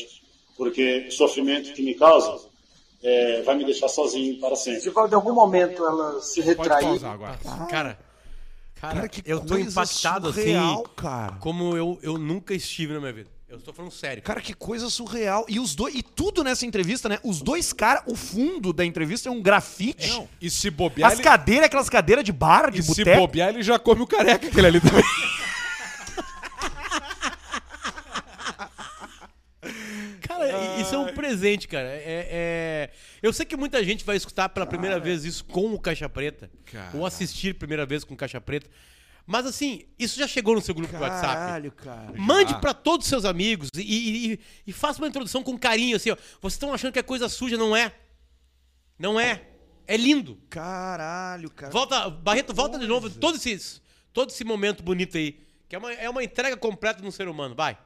porque 0.56 1.06
o 1.08 1.12
sofrimento 1.12 1.74
que 1.74 1.82
me 1.82 1.94
causa 1.94 2.40
é, 3.02 3.42
vai 3.42 3.54
me 3.54 3.64
deixar 3.66 3.86
sozinho 3.88 4.40
para 4.40 4.56
sempre. 4.56 4.80
Se 4.80 4.90
de 4.90 5.14
algum 5.14 5.34
momento 5.34 5.84
ela 5.84 6.20
se 6.22 6.42
Pode 6.42 6.48
retrair, 6.58 6.84
pausar 6.84 7.12
agora. 7.12 7.38
Cara, 7.44 7.66
cara, 7.66 7.98
Cara, 8.80 9.08
que 9.08 9.22
eu 9.26 9.40
tô 9.40 9.54
coisa 9.54 9.70
impactado 9.70 10.32
surreal, 10.32 10.74
assim, 10.76 10.84
cara. 10.96 11.32
como 11.40 11.76
eu, 11.76 11.98
eu 12.02 12.16
nunca 12.16 12.54
estive 12.54 12.94
na 12.94 13.00
minha 13.00 13.12
vida. 13.12 13.28
Eu 13.46 13.58
estou 13.58 13.74
falando 13.74 13.90
sério. 13.92 14.22
Cara, 14.22 14.40
que 14.40 14.54
coisa 14.54 14.88
surreal. 14.88 15.44
E 15.48 15.58
os 15.60 15.74
dois, 15.74 15.94
e 15.94 16.02
tudo 16.02 16.42
nessa 16.44 16.64
entrevista, 16.64 17.08
né? 17.10 17.18
Os 17.24 17.40
dois 17.42 17.72
caras, 17.72 18.04
o 18.06 18.14
fundo 18.16 18.72
da 18.72 18.84
entrevista 18.86 19.28
é 19.28 19.32
um 19.32 19.40
grafite. 19.42 20.08
Não, 20.10 20.28
e 20.40 20.48
se 20.48 20.70
bobear, 20.70 21.08
As 21.08 21.14
ele, 21.18 21.22
cadeiras, 21.24 21.66
aquelas 21.66 21.88
cadeiras 21.90 22.24
de 22.24 22.32
bar, 22.32 22.70
de 22.70 22.80
e 22.80 22.82
se 22.82 22.88
boteco. 22.88 23.20
bobear, 23.20 23.48
ele 23.50 23.62
já 23.62 23.78
come 23.78 24.00
o 24.02 24.06
careca 24.06 24.46
aquele 24.48 24.66
ali 24.66 24.80
também. 24.80 25.02
Cara, 30.20 30.46
i- 30.50 30.82
isso 30.82 30.94
é 30.94 30.98
um 30.98 31.12
presente, 31.28 31.68
cara. 31.68 31.88
É, 31.88 32.28
é- 32.30 32.90
Eu 33.22 33.32
sei 33.32 33.44
que 33.44 33.56
muita 33.56 33.82
gente 33.84 34.04
vai 34.04 34.16
escutar 34.16 34.48
pela 34.48 34.66
primeira 34.66 34.98
vez 34.98 35.24
isso 35.24 35.44
com 35.44 35.72
o 35.74 35.78
Caixa 35.78 36.08
Preta. 36.08 36.50
Cara. 36.64 36.96
Ou 36.96 37.04
assistir 37.06 37.54
primeira 37.54 37.84
vez 37.86 38.04
com 38.04 38.14
o 38.14 38.16
Caixa 38.16 38.40
Preta. 38.40 38.68
Mas 39.26 39.44
assim, 39.44 39.84
isso 39.98 40.18
já 40.18 40.26
chegou 40.26 40.54
no 40.54 40.60
seu 40.62 40.74
grupo 40.74 40.90
do 40.96 41.00
WhatsApp. 41.02 41.34
Caralho, 41.34 41.72
cara. 41.72 42.12
Mande 42.16 42.58
pra 42.60 42.72
todos 42.72 43.04
os 43.04 43.10
seus 43.10 43.24
amigos 43.26 43.68
e, 43.76 43.80
e, 43.82 44.32
e- 44.32 44.40
e 44.68 44.72
faça 44.72 45.00
uma 45.02 45.08
introdução 45.08 45.42
com 45.42 45.58
carinho, 45.58 45.96
assim, 45.96 46.10
ó. 46.10 46.16
Vocês 46.40 46.54
estão 46.54 46.72
achando 46.72 46.92
que 46.92 46.98
é 46.98 47.02
coisa 47.02 47.28
suja, 47.28 47.56
não 47.58 47.76
é? 47.76 47.92
Não 48.98 49.20
é. 49.20 49.42
É 49.86 49.96
lindo. 49.96 50.38
Caralho, 50.48 51.50
cara. 51.50 51.70
Volta, 51.72 52.08
Barreto, 52.10 52.54
volta 52.54 52.78
de 52.78 52.86
novo 52.86 53.08
todo 53.10 53.36
esse, 53.36 53.80
todo 54.12 54.30
esse 54.30 54.44
momento 54.44 54.82
bonito 54.82 55.16
aí. 55.18 55.38
Que 55.68 55.76
é 55.76 55.78
uma, 55.78 55.92
é 55.92 56.08
uma 56.08 56.24
entrega 56.24 56.56
completa 56.56 57.02
de 57.02 57.06
um 57.06 57.10
ser 57.10 57.28
humano. 57.28 57.54
Vai. 57.54 57.76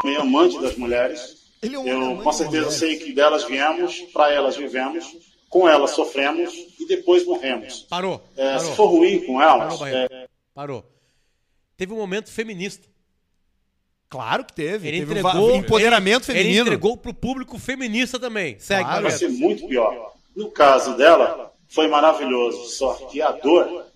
Fui 0.00 0.16
amante 0.16 0.60
das 0.60 0.76
mulheres. 0.76 1.42
Ele 1.62 1.76
é 1.76 1.78
um 1.78 1.86
Eu 2.16 2.22
com 2.22 2.32
certeza 2.32 2.70
sei 2.70 2.96
que 2.98 3.12
delas 3.12 3.44
viemos, 3.44 4.00
para 4.12 4.32
elas 4.32 4.56
vivemos, 4.56 5.04
com 5.48 5.68
elas 5.68 5.90
sofremos 5.92 6.52
e 6.80 6.86
depois 6.86 7.24
morremos. 7.24 7.86
Parou. 7.88 8.20
É, 8.36 8.54
parou. 8.56 8.70
se 8.70 8.76
for 8.76 8.86
ruim 8.86 9.20
com 9.24 9.38
Parou, 9.38 9.62
elas, 9.62 9.78
Barreto. 9.78 10.12
é, 10.14 10.26
Parou. 10.54 10.84
Teve 11.76 11.92
um 11.92 11.96
momento 11.96 12.30
feminista. 12.30 12.88
Claro 14.08 14.44
que 14.44 14.52
teve. 14.52 14.88
Ele 14.88 14.98
teve 15.00 15.14
um 15.14 15.18
entregou. 15.18 15.50
va- 15.50 15.56
empoderamento 15.56 16.30
ele, 16.30 16.38
Ele 16.38 16.44
feminino. 16.48 16.66
entregou 16.66 16.96
pro 16.96 17.14
público 17.14 17.58
feminista 17.58 18.18
também. 18.18 18.58
Segue, 18.58 18.82
Claro. 18.84 19.02
vai 19.02 19.12
ser 19.12 19.28
muito 19.28 19.66
pior. 19.66 20.12
No 20.36 20.50
caso 20.50 20.96
dela, 20.96 21.52
foi 21.68 21.86
maravilhoso, 21.88 22.64
só 22.70 22.94
que 23.10 23.22
a 23.22 23.32
dor 23.32 23.86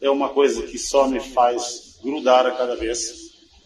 é 0.00 0.10
uma 0.10 0.28
coisa 0.30 0.62
que 0.66 0.78
só 0.78 1.06
me 1.08 1.20
faz 1.20 1.98
grudar 2.02 2.46
a 2.46 2.50
cada 2.52 2.74
vez, 2.76 3.21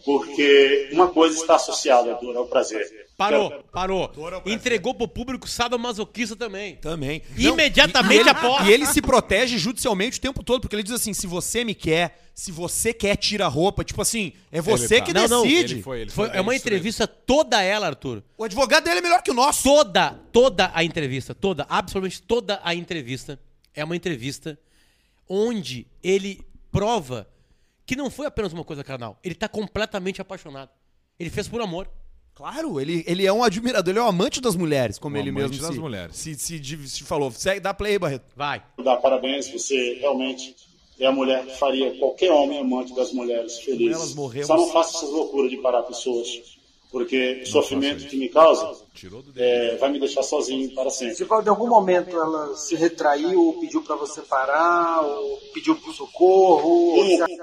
porque 0.07 0.87
uma 0.93 1.09
coisa 1.09 1.35
está 1.37 1.57
associada 1.57 2.13
à 2.13 2.13
dor, 2.13 2.37
ao 2.37 2.47
prazer. 2.47 3.09
Parou, 3.17 3.51
parou. 3.73 4.09
Entregou 4.45 4.93
pro 4.95 5.05
público 5.05 5.49
sadomasoquista 5.49 6.33
também. 6.33 6.77
Também. 6.77 7.21
Imediatamente 7.35 8.15
e 8.15 8.19
ele, 8.21 8.29
após. 8.29 8.65
E 8.65 8.71
ele 8.71 8.85
se 8.85 9.01
protege 9.01 9.57
judicialmente 9.57 10.17
o 10.17 10.21
tempo 10.21 10.41
todo, 10.41 10.61
porque 10.61 10.77
ele 10.77 10.83
diz 10.83 10.93
assim: 10.93 11.13
se 11.13 11.27
você 11.27 11.65
me 11.65 11.75
quer, 11.75 12.29
se 12.33 12.53
você 12.53 12.93
quer, 12.93 13.17
tira 13.17 13.47
a 13.47 13.49
roupa. 13.49 13.83
Tipo 13.83 14.01
assim, 14.01 14.31
é 14.49 14.61
você 14.61 14.99
tá- 14.99 15.05
que 15.07 15.13
Não, 15.13 15.27
não, 15.27 15.43
decide. 15.43 15.73
Ele 15.73 15.83
foi, 15.83 16.01
ele 16.03 16.09
Foi, 16.09 16.29
foi 16.29 16.37
é 16.37 16.39
uma 16.39 16.55
estranho. 16.55 16.77
entrevista 16.77 17.05
toda 17.05 17.61
ela, 17.61 17.87
Arthur. 17.87 18.23
O 18.37 18.45
advogado 18.45 18.85
dele 18.85 18.99
é 18.99 19.01
melhor 19.01 19.21
que 19.21 19.31
o 19.31 19.33
nosso. 19.33 19.61
Toda, 19.63 20.11
toda 20.31 20.71
a 20.73 20.85
entrevista, 20.85 21.35
toda, 21.35 21.65
absolutamente 21.67 22.21
toda 22.21 22.61
a 22.63 22.73
entrevista 22.73 23.37
é 23.75 23.83
uma 23.83 23.95
entrevista 23.95 24.57
onde 25.27 25.85
ele 26.01 26.39
prova 26.71 27.27
que 27.87 27.95
não 27.95 28.11
foi 28.11 28.27
apenas 28.27 28.53
uma 28.53 28.63
coisa 28.65 28.83
carnal. 28.83 29.17
Ele 29.23 29.33
tá 29.33 29.47
completamente 29.47 30.21
apaixonado. 30.21 30.69
Ele 31.17 31.29
fez 31.31 31.47
por 31.47 31.61
amor. 31.61 31.89
Claro, 32.35 32.79
ele, 32.79 33.03
ele 33.07 33.25
é 33.25 33.33
um 33.33 33.43
admirador, 33.43 33.89
ele 33.89 33.97
é 33.97 34.03
um 34.03 34.07
amante 34.07 34.39
das 34.39 34.55
mulheres, 34.55 34.99
como 34.99 35.15
Um 35.15 35.19
ele 35.19 35.29
amante 35.31 35.49
mesmo 35.53 35.65
das 35.65 35.73
se, 35.73 35.79
mulheres. 35.81 36.15
Se, 36.15 36.35
se, 36.35 36.63
se, 36.63 36.87
se 36.89 37.03
falou. 37.03 37.31
Segue, 37.31 37.59
dá 37.59 37.73
play, 37.73 37.97
Barreto. 37.97 38.25
Vai. 38.35 38.61
Dar 38.83 38.97
parabéns, 38.97 39.49
você 39.49 39.95
realmente 39.99 40.55
é 40.99 41.07
a 41.07 41.11
mulher 41.11 41.43
que 41.45 41.57
faria 41.57 41.97
qualquer 41.97 42.29
homem 42.31 42.59
amante 42.59 42.93
das 42.93 43.11
mulheres 43.11 43.57
feliz. 43.61 43.95
elas 43.95 44.13
morremos. 44.13 44.45
Só 44.47 44.55
não 44.57 44.67
faça 44.67 44.97
essas 44.97 45.09
loucuras 45.09 45.49
de 45.49 45.57
parar 45.57 45.81
pessoas, 45.83 46.27
porque 46.91 47.41
o 47.43 47.47
sofrimento 47.47 48.05
que 48.07 48.17
me 48.17 48.29
causa 48.29 48.85
Tirou 48.93 49.23
do 49.23 49.31
é, 49.35 49.77
vai 49.77 49.89
me 49.91 49.99
deixar 49.99 50.21
sozinho 50.23 50.75
para 50.75 50.89
sempre. 50.91 51.15
Se 51.15 51.23
em 51.23 51.49
algum 51.49 51.67
momento 51.67 52.11
ela 52.15 52.55
se 52.55 52.75
retraiu, 52.75 53.41
ou 53.41 53.59
pediu 53.59 53.81
pra 53.81 53.95
você 53.95 54.21
parar, 54.21 55.01
ou 55.01 55.37
pediu 55.53 55.75
pro 55.75 55.91
socorro, 55.91 56.69
ou 56.69 57.05
se- 57.05 57.41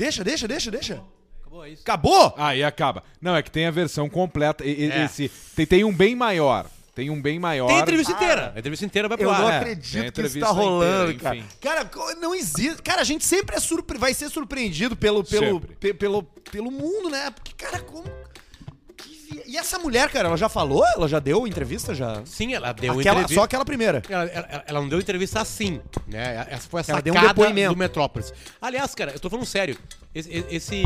Deixa, 0.00 0.24
deixa, 0.24 0.48
deixa, 0.48 0.70
deixa. 0.70 1.02
Acabou 1.42 1.66
isso. 1.66 1.82
Acabou? 1.82 2.34
Ah, 2.38 2.56
e 2.56 2.64
acaba. 2.64 3.02
Não, 3.20 3.36
é 3.36 3.42
que 3.42 3.50
tem 3.50 3.66
a 3.66 3.70
versão 3.70 4.08
completa. 4.08 4.64
e- 4.64 4.86
e- 4.86 4.90
É. 4.90 5.04
Esse, 5.04 5.30
tem, 5.54 5.66
tem 5.66 5.84
um 5.84 5.92
bem 5.92 6.14
maior. 6.16 6.66
Tem 6.94 7.08
um 7.10 7.20
bem 7.20 7.38
maior. 7.38 7.66
Tem 7.68 7.76
a 7.76 7.80
entrevista 7.80 8.12
inteira. 8.12 8.52
A 8.54 8.58
entrevista 8.58 8.84
inteira 8.86 9.08
vai 9.08 9.16
pro 9.16 9.26
Eu 9.28 9.32
não 9.32 9.46
ar. 9.46 9.52
É, 9.52 9.56
acredito 9.58 9.82
tem 9.92 10.00
que 10.02 10.06
isso 10.06 10.08
entrevista 10.08 10.46
tá 10.46 10.52
rolando, 10.52 11.12
inteira, 11.12 11.22
cara. 11.22 11.36
enfim. 11.36 11.48
Cara, 11.60 11.84
co- 11.84 12.14
não 12.16 12.34
existe. 12.34 12.82
Cara, 12.82 13.00
a 13.00 13.04
gente 13.04 13.24
sempre 13.24 13.56
é 13.56 13.60
surpre... 13.60 13.96
vai 13.98 14.12
ser 14.14 14.28
surpreendido 14.28 14.96
pelo, 14.96 15.22
pelo, 15.22 15.46
Sempre. 15.60 15.76
pe- 15.76 15.94
pelo, 15.94 16.22
pelo 16.22 16.70
mundo, 16.70 17.08
né? 17.10 17.30
Porque, 17.30 17.52
cara, 17.52 17.78
como. 17.80 18.04
E 19.50 19.56
essa 19.56 19.78
mulher, 19.80 20.08
cara, 20.10 20.28
ela 20.28 20.36
já 20.36 20.48
falou? 20.48 20.84
Ela 20.94 21.08
já 21.08 21.18
deu 21.18 21.44
entrevista? 21.44 21.92
Já? 21.92 22.22
Sim, 22.24 22.54
ela 22.54 22.72
deu 22.72 22.92
Aquela, 22.98 23.16
entrevista. 23.16 23.34
só 23.34 23.42
aquela 23.44 23.64
primeira. 23.64 24.00
Ela, 24.08 24.24
ela- 24.26 24.64
ela 24.64 24.80
não 24.80 24.88
deu 24.88 25.00
entrevista 25.00 25.40
assim, 25.40 25.80
né? 26.06 26.46
Essa 26.48 26.68
foi 26.68 26.78
a 26.78 26.82
Ela 26.82 26.98
sacada 26.98 27.02
deu 27.02 27.14
um 27.14 27.20
depoimento. 27.26 27.74
do 27.74 27.78
Metrópolis. 27.78 28.32
Aliás, 28.62 28.94
cara, 28.94 29.10
eu 29.12 29.18
tô 29.18 29.28
falando 29.28 29.44
sério. 29.46 29.76
Esse, 30.14 30.44
esse, 30.50 30.82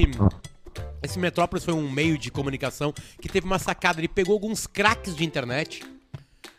esse 1.03 1.19
Metrópolis 1.19 1.63
foi 1.63 1.75
um 1.75 1.91
meio 1.91 2.17
de 2.17 2.31
comunicação 2.31 2.93
que 3.21 3.29
teve 3.29 3.45
uma 3.47 3.59
sacada. 3.59 4.01
Ele 4.01 4.09
pegou 4.09 4.33
alguns 4.33 4.67
craques 4.67 5.15
de 5.15 5.25
internet, 5.27 5.85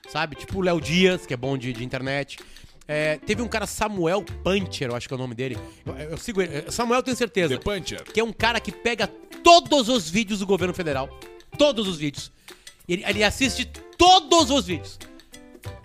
sabe? 0.07 0.35
Tipo 0.35 0.59
o 0.59 0.61
Léo 0.61 0.79
Dias, 0.79 1.25
que 1.25 1.33
é 1.33 1.37
bom 1.37 1.57
de, 1.57 1.73
de 1.73 1.83
internet. 1.83 2.37
É, 2.87 3.17
teve 3.25 3.41
um 3.41 3.47
cara, 3.47 3.65
Samuel 3.65 4.23
Puncher, 4.43 4.89
eu 4.89 4.95
acho 4.95 5.07
que 5.07 5.13
é 5.13 5.17
o 5.17 5.19
nome 5.19 5.33
dele. 5.33 5.57
Eu, 5.83 5.93
eu 6.11 6.17
sigo 6.17 6.39
ele. 6.39 6.71
Samuel, 6.71 6.99
eu 6.99 7.03
tenho 7.03 7.17
certeza. 7.17 7.57
The 7.57 7.63
Puncher. 7.63 8.03
Que 8.03 8.19
é 8.19 8.23
um 8.23 8.31
cara 8.31 8.59
que 8.59 8.71
pega 8.71 9.07
todos 9.43 9.89
os 9.89 10.07
vídeos 10.07 10.37
do 10.39 10.45
governo 10.45 10.71
federal. 10.73 11.09
Todos 11.57 11.87
os 11.87 11.97
vídeos. 11.97 12.31
Ele, 12.87 13.03
ele 13.07 13.23
assiste 13.23 13.65
todos 13.97 14.49
os 14.51 14.65
vídeos. 14.65 14.97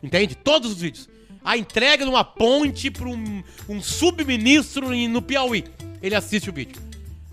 Entende? 0.02 0.34
Todos 0.34 0.72
os 0.72 0.80
vídeos. 0.80 1.08
A 1.44 1.56
entrega 1.56 2.04
de 2.04 2.10
uma 2.10 2.22
ponte 2.24 2.90
para 2.90 3.08
um, 3.08 3.42
um 3.68 3.80
subministro 3.82 4.92
em- 4.92 5.08
no 5.08 5.22
Piauí. 5.22 5.64
Ele 6.02 6.14
assiste 6.14 6.50
o 6.50 6.52
vídeo 6.52 6.80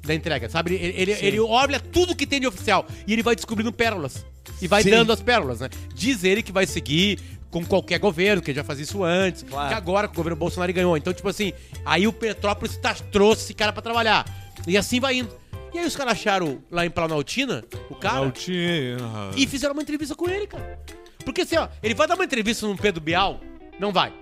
da 0.05 0.13
entrega, 0.15 0.49
sabe? 0.49 0.73
Ele, 0.75 0.93
ele, 1.01 1.11
ele 1.11 1.39
olha 1.41 1.79
tudo 1.79 2.15
que 2.15 2.25
tem 2.25 2.39
de 2.39 2.47
oficial 2.47 2.85
e 3.05 3.11
ele 3.11 3.21
vai 3.23 3.35
descobrindo 3.35 3.71
pérolas. 3.73 4.25
E 4.61 4.67
vai 4.67 4.81
Sim. 4.81 4.91
dando 4.91 5.11
as 5.11 5.21
pérolas, 5.21 5.59
né? 5.59 5.69
Diz 5.93 6.23
ele 6.23 6.41
que 6.41 6.51
vai 6.51 6.65
seguir 6.65 7.19
com 7.51 7.65
qualquer 7.65 7.99
governo, 7.99 8.41
que 8.41 8.53
já 8.53 8.63
fazia 8.63 8.83
isso 8.83 9.03
antes, 9.03 9.43
Claro. 9.43 9.67
que 9.69 9.73
agora 9.73 10.07
que 10.07 10.13
o 10.13 10.17
governo 10.17 10.37
Bolsonaro 10.37 10.71
ganhou. 10.71 10.95
Então, 10.95 11.13
tipo 11.13 11.27
assim, 11.27 11.51
aí 11.85 12.07
o 12.07 12.13
Petrópolis 12.13 12.77
tá- 12.77 12.93
trouxe 12.93 13.43
esse 13.43 13.53
cara 13.53 13.73
pra 13.73 13.81
trabalhar. 13.81 14.25
E 14.65 14.77
assim 14.77 14.99
vai 15.01 15.17
indo. 15.17 15.29
E 15.73 15.79
aí 15.79 15.85
os 15.85 15.95
caras 15.95 16.13
acharam 16.13 16.63
lá 16.71 16.85
em 16.85 16.89
Planaltina 16.89 17.63
o 17.89 17.95
cara 17.95 18.17
Altina. 18.17 19.31
e 19.35 19.45
fizeram 19.47 19.73
uma 19.73 19.81
entrevista 19.81 20.15
com 20.15 20.29
ele, 20.29 20.47
cara. 20.47 20.79
Porque 21.23 21.41
assim, 21.41 21.57
ó, 21.57 21.67
ele 21.83 21.93
vai 21.93 22.07
dar 22.07 22.15
uma 22.15 22.23
entrevista 22.25 22.65
no 22.65 22.77
Pedro 22.77 23.01
Bial? 23.01 23.39
Não 23.79 23.91
vai. 23.91 24.13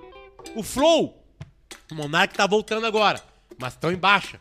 O 0.56 0.64
Flow, 0.64 1.24
o 1.92 1.96
Monark 1.96 2.34
tá 2.36 2.46
voltando 2.48 2.86
agora, 2.86 3.22
mas 3.60 3.76
tão 3.76 3.92
em 3.92 3.96
baixa. 3.98 4.40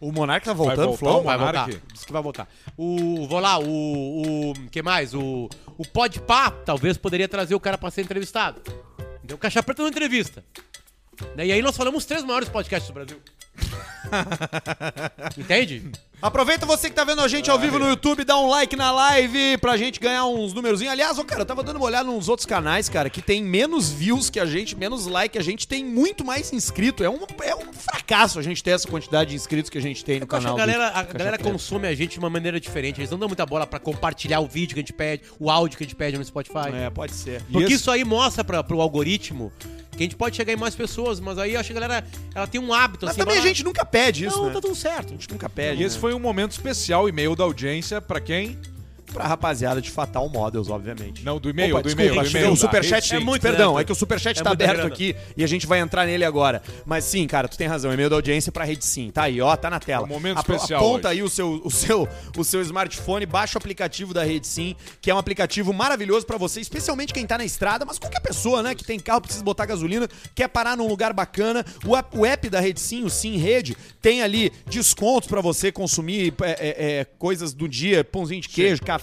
O 0.00 0.10
Monark 0.12 0.44
tá 0.44 0.52
Vai 0.52 0.66
voltando, 0.66 0.86
voltar 0.86 0.98
Flow? 0.98 1.20
o 1.20 1.24
Vai 1.24 1.38
Monark? 1.38 1.70
voltar. 1.72 1.86
Diz 1.92 2.04
que 2.04 2.12
vai 2.12 2.22
voltar. 2.22 2.48
O. 2.76 3.26
Vou 3.28 3.38
lá, 3.38 3.58
o. 3.58 4.50
O. 4.50 4.54
que 4.70 4.82
mais? 4.82 5.14
O. 5.14 5.48
O 5.76 5.86
Podpah 5.86 6.50
talvez 6.64 6.96
poderia 6.96 7.28
trazer 7.28 7.54
o 7.54 7.60
cara 7.60 7.76
pra 7.78 7.90
ser 7.90 8.02
entrevistado. 8.02 8.60
Deu 9.22 9.36
caixa 9.38 9.62
preta 9.62 9.82
na 9.82 9.88
entrevista. 9.90 10.42
Né, 11.36 11.46
E 11.46 11.52
aí 11.52 11.62
nós 11.62 11.76
falamos 11.76 11.98
os 12.02 12.06
três 12.06 12.24
maiores 12.24 12.48
podcasts 12.48 12.90
do 12.90 12.94
Brasil. 12.94 13.20
Entende? 15.36 15.90
Aproveita 16.22 16.66
você 16.66 16.90
que 16.90 16.94
tá 16.94 17.02
vendo 17.02 17.22
a 17.22 17.28
gente 17.28 17.50
ao 17.50 17.58
vivo 17.58 17.78
no 17.78 17.88
YouTube, 17.88 18.24
dá 18.24 18.38
um 18.38 18.46
like 18.46 18.76
na 18.76 18.92
live 18.92 19.56
pra 19.56 19.78
gente 19.78 19.98
ganhar 19.98 20.26
uns 20.26 20.52
númerozinhos. 20.52 20.92
Aliás, 20.92 21.18
ô, 21.18 21.24
cara, 21.24 21.40
eu 21.42 21.46
tava 21.46 21.62
dando 21.62 21.76
uma 21.76 21.86
olhada 21.86 22.10
nos 22.10 22.28
outros 22.28 22.44
canais, 22.44 22.90
cara, 22.90 23.08
que 23.08 23.22
tem 23.22 23.42
menos 23.42 23.90
views 23.90 24.28
que 24.28 24.38
a 24.38 24.44
gente, 24.44 24.76
menos 24.76 25.06
like 25.06 25.38
a 25.38 25.42
gente, 25.42 25.66
tem 25.66 25.82
muito 25.82 26.22
mais 26.22 26.52
inscrito. 26.52 27.02
É 27.02 27.08
um, 27.08 27.20
é 27.42 27.54
um 27.54 27.72
fracasso 27.72 28.38
a 28.38 28.42
gente 28.42 28.62
ter 28.62 28.72
essa 28.72 28.86
quantidade 28.86 29.30
de 29.30 29.36
inscritos 29.36 29.70
que 29.70 29.78
a 29.78 29.80
gente 29.80 30.04
tem 30.04 30.20
no 30.20 30.26
Eu 30.30 30.36
acho 30.36 30.46
que 30.46 30.52
canal. 30.52 30.54
a 30.56 30.58
galera, 30.58 30.88
a 30.88 31.02
galera 31.04 31.38
consome 31.38 31.88
a 31.88 31.94
gente 31.94 32.12
de 32.12 32.18
uma 32.18 32.28
maneira 32.28 32.60
diferente. 32.60 33.00
Eles 33.00 33.10
não 33.10 33.18
dão 33.18 33.28
muita 33.28 33.46
bola 33.46 33.66
pra 33.66 33.78
compartilhar 33.78 34.40
o 34.40 34.46
vídeo 34.46 34.74
que 34.74 34.80
a 34.80 34.82
gente 34.82 34.92
pede, 34.92 35.22
o 35.38 35.50
áudio 35.50 35.78
que 35.78 35.84
a 35.84 35.86
gente 35.86 35.96
pede 35.96 36.18
no 36.18 36.24
Spotify. 36.24 36.68
É, 36.74 36.90
pode 36.90 37.14
ser. 37.14 37.42
Porque 37.50 37.64
esse- 37.72 37.76
isso 37.76 37.90
aí 37.90 38.04
mostra 38.04 38.44
pra, 38.44 38.62
pro 38.62 38.78
algoritmo 38.82 39.50
que 39.90 39.98
a 39.98 40.02
gente 40.02 40.16
pode 40.16 40.36
chegar 40.36 40.52
em 40.52 40.56
mais 40.56 40.74
pessoas, 40.74 41.20
mas 41.20 41.38
aí 41.38 41.54
eu 41.54 41.60
acho 41.60 41.72
que 41.72 41.76
a 41.76 41.80
galera 41.80 42.06
ela 42.34 42.46
tem 42.46 42.60
um 42.60 42.72
hábito 42.72 43.06
Mas 43.06 43.14
assim. 43.14 43.20
também 43.20 43.38
a 43.38 43.42
gente 43.42 43.64
nunca 43.64 43.84
pede 43.84 44.24
isso, 44.26 44.38
Não, 44.38 44.46
né? 44.46 44.52
tá 44.54 44.60
tudo 44.60 44.74
certo. 44.74 45.08
A 45.08 45.10
gente 45.12 45.30
nunca 45.30 45.48
pede. 45.48 45.82
E 45.82 45.84
esse 45.84 45.96
né? 45.96 46.00
foi 46.00 46.14
um 46.14 46.18
momento 46.20 46.52
especial, 46.52 47.08
e-mail 47.08 47.34
da 47.36 47.44
audiência, 47.44 48.00
pra 48.00 48.20
quem? 48.20 48.58
Pra 49.10 49.26
rapaziada 49.26 49.80
de 49.80 49.90
Fatal 49.90 50.28
Models, 50.28 50.68
obviamente. 50.68 51.24
Não, 51.24 51.38
do 51.38 51.50
e-mail, 51.50 51.74
Opa, 51.74 51.82
do 51.82 51.86
desculpa, 51.86 52.12
e-mail, 52.12 52.22
do 52.22 52.28
e-mail. 52.30 52.52
O 52.52 52.56
superchat 52.56 53.14
é 53.14 53.18
sim. 53.18 53.24
muito 53.24 53.42
Perdão, 53.42 53.70
grana. 53.72 53.80
é 53.80 53.84
que 53.84 53.92
o 53.92 53.94
superchat 53.94 54.40
É 54.40 54.42
tá 54.42 54.50
aberto 54.50 54.72
grana. 54.74 54.88
aqui 54.88 55.14
e 55.36 55.44
a 55.44 55.46
gente 55.46 55.66
vai 55.66 55.80
entrar 55.80 56.06
nele 56.06 56.24
agora. 56.24 56.62
Mas 56.86 57.04
sim, 57.04 57.26
cara, 57.26 57.48
tu 57.48 57.56
tem 57.56 57.66
razão. 57.66 57.92
E-mail 57.92 58.08
da 58.10 58.16
audiência 58.16 58.50
pra 58.52 58.64
rede 58.64 58.84
sim. 58.84 59.10
Tá 59.10 59.24
aí, 59.24 59.40
ó, 59.40 59.54
tá 59.56 59.68
na 59.70 59.80
tela. 59.80 60.02
É 60.04 60.06
um 60.06 60.08
momento 60.08 60.38
especial 60.38 60.80
Aponta 60.80 61.08
hoje. 61.08 61.18
aí 61.18 61.22
o 61.22 61.28
seu, 61.28 61.60
o, 61.64 61.70
seu, 61.70 62.08
o 62.36 62.44
seu 62.44 62.60
smartphone, 62.62 63.26
baixa 63.26 63.56
o 63.56 63.58
aplicativo 63.58 64.12
da 64.14 64.24
rede 64.24 64.46
sim, 64.46 64.74
que 65.00 65.10
é 65.10 65.14
um 65.14 65.18
aplicativo 65.18 65.72
maravilhoso 65.72 66.26
pra 66.26 66.36
você, 66.38 66.60
especialmente 66.60 67.12
quem 67.12 67.26
tá 67.26 67.36
na 67.38 67.44
estrada, 67.44 67.84
mas 67.84 67.98
qualquer 67.98 68.20
pessoa, 68.20 68.62
né, 68.62 68.74
que 68.74 68.84
tem 68.84 68.98
carro, 68.98 69.20
precisa 69.20 69.44
botar 69.44 69.66
gasolina, 69.66 70.08
quer 70.34 70.48
parar 70.48 70.76
num 70.76 70.86
lugar 70.86 71.12
bacana. 71.12 71.64
O 71.84 71.96
app, 71.96 72.16
o 72.18 72.24
app 72.26 72.48
da 72.48 72.60
rede 72.60 72.80
sim, 72.80 73.04
o 73.04 73.10
Sim 73.10 73.36
Rede, 73.36 73.76
tem 74.00 74.22
ali 74.22 74.52
descontos 74.66 75.28
pra 75.28 75.40
você 75.40 75.70
consumir 75.72 76.32
é, 76.42 76.50
é, 76.50 76.98
é, 77.00 77.04
coisas 77.18 77.52
do 77.52 77.68
dia, 77.68 78.04
pãozinho 78.04 78.40
de 78.40 78.48
queijo, 78.48 78.82
café, 78.82 78.99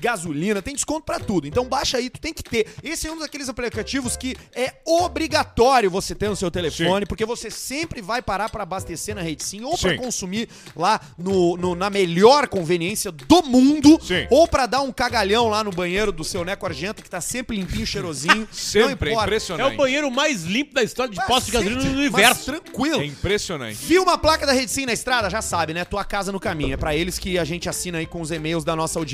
gasolina, 0.00 0.62
tem 0.62 0.74
desconto 0.74 1.02
pra 1.02 1.18
tudo. 1.18 1.46
Então 1.48 1.64
baixa 1.64 1.96
aí, 1.98 2.08
tu 2.10 2.20
tem 2.20 2.32
que 2.32 2.42
ter. 2.42 2.66
Esse 2.82 3.06
é 3.08 3.12
um 3.12 3.18
daqueles 3.18 3.48
aplicativos 3.48 4.16
que 4.16 4.36
é 4.54 4.74
obrigatório 4.86 5.90
você 5.90 6.14
ter 6.14 6.28
no 6.28 6.36
seu 6.36 6.50
telefone, 6.50 7.06
porque 7.06 7.24
você 7.24 7.50
sempre 7.50 8.00
vai 8.00 8.22
parar 8.22 8.48
pra 8.48 8.62
abastecer 8.62 9.14
na 9.14 9.22
rede 9.22 9.42
sim, 9.42 9.62
ou 9.64 9.76
pra 9.76 9.92
Sim. 9.92 9.96
consumir 9.96 10.48
lá 10.76 11.00
no, 11.16 11.56
no- 11.56 11.74
na 11.74 11.90
melhor 11.90 12.46
conveniência 12.48 13.10
do 13.10 13.42
mundo, 13.42 13.98
Sim. 14.02 14.26
ou 14.30 14.46
pra 14.46 14.66
dar 14.66 14.82
um 14.82 14.92
cagalhão 14.92 15.48
lá 15.48 15.64
no 15.64 15.70
banheiro 15.70 16.12
do 16.12 16.22
seu 16.22 16.44
Neco 16.44 16.66
Argento, 16.66 17.02
que 17.02 17.10
tá 17.10 17.20
sempre 17.20 17.56
limpinho, 17.56 17.86
cheirosinho. 17.86 18.46
Sempre, 18.52 18.80
é 18.80 18.84
não 18.86 18.92
importa. 18.92 19.10
É 19.10 19.24
impressionante. 19.26 19.74
o 19.74 19.76
banheiro 19.76 20.10
mais 20.10 20.42
limpo 20.44 20.74
da 20.74 20.82
história 20.82 21.12
de 21.12 21.24
postos 21.26 21.46
de 21.46 21.52
gasolina 21.52 21.82
mas 21.82 21.92
universo. 21.92 22.44
tranquilo. 22.44 23.00
É 23.00 23.04
impressionante. 23.06 23.76
Viu 23.84 24.02
uma 24.02 24.18
placa 24.18 24.46
da 24.46 24.52
Rede 24.52 24.70
Sim 24.70 24.86
na 24.86 24.92
estrada? 24.92 25.28
Já 25.30 25.40
sabe, 25.42 25.72
né? 25.74 25.84
Tua 25.84 26.04
casa 26.04 26.30
no 26.30 26.38
caminho. 26.38 26.74
É 26.74 26.76
pra 26.76 26.94
eles 26.94 27.18
que 27.18 27.38
a 27.38 27.44
gente 27.44 27.68
assina 27.68 27.98
aí 27.98 28.06
com 28.06 28.20
os 28.20 28.30
e-mails 28.30 28.64
da 28.64 28.76
nossa 28.76 28.98
audiência. 28.98 29.07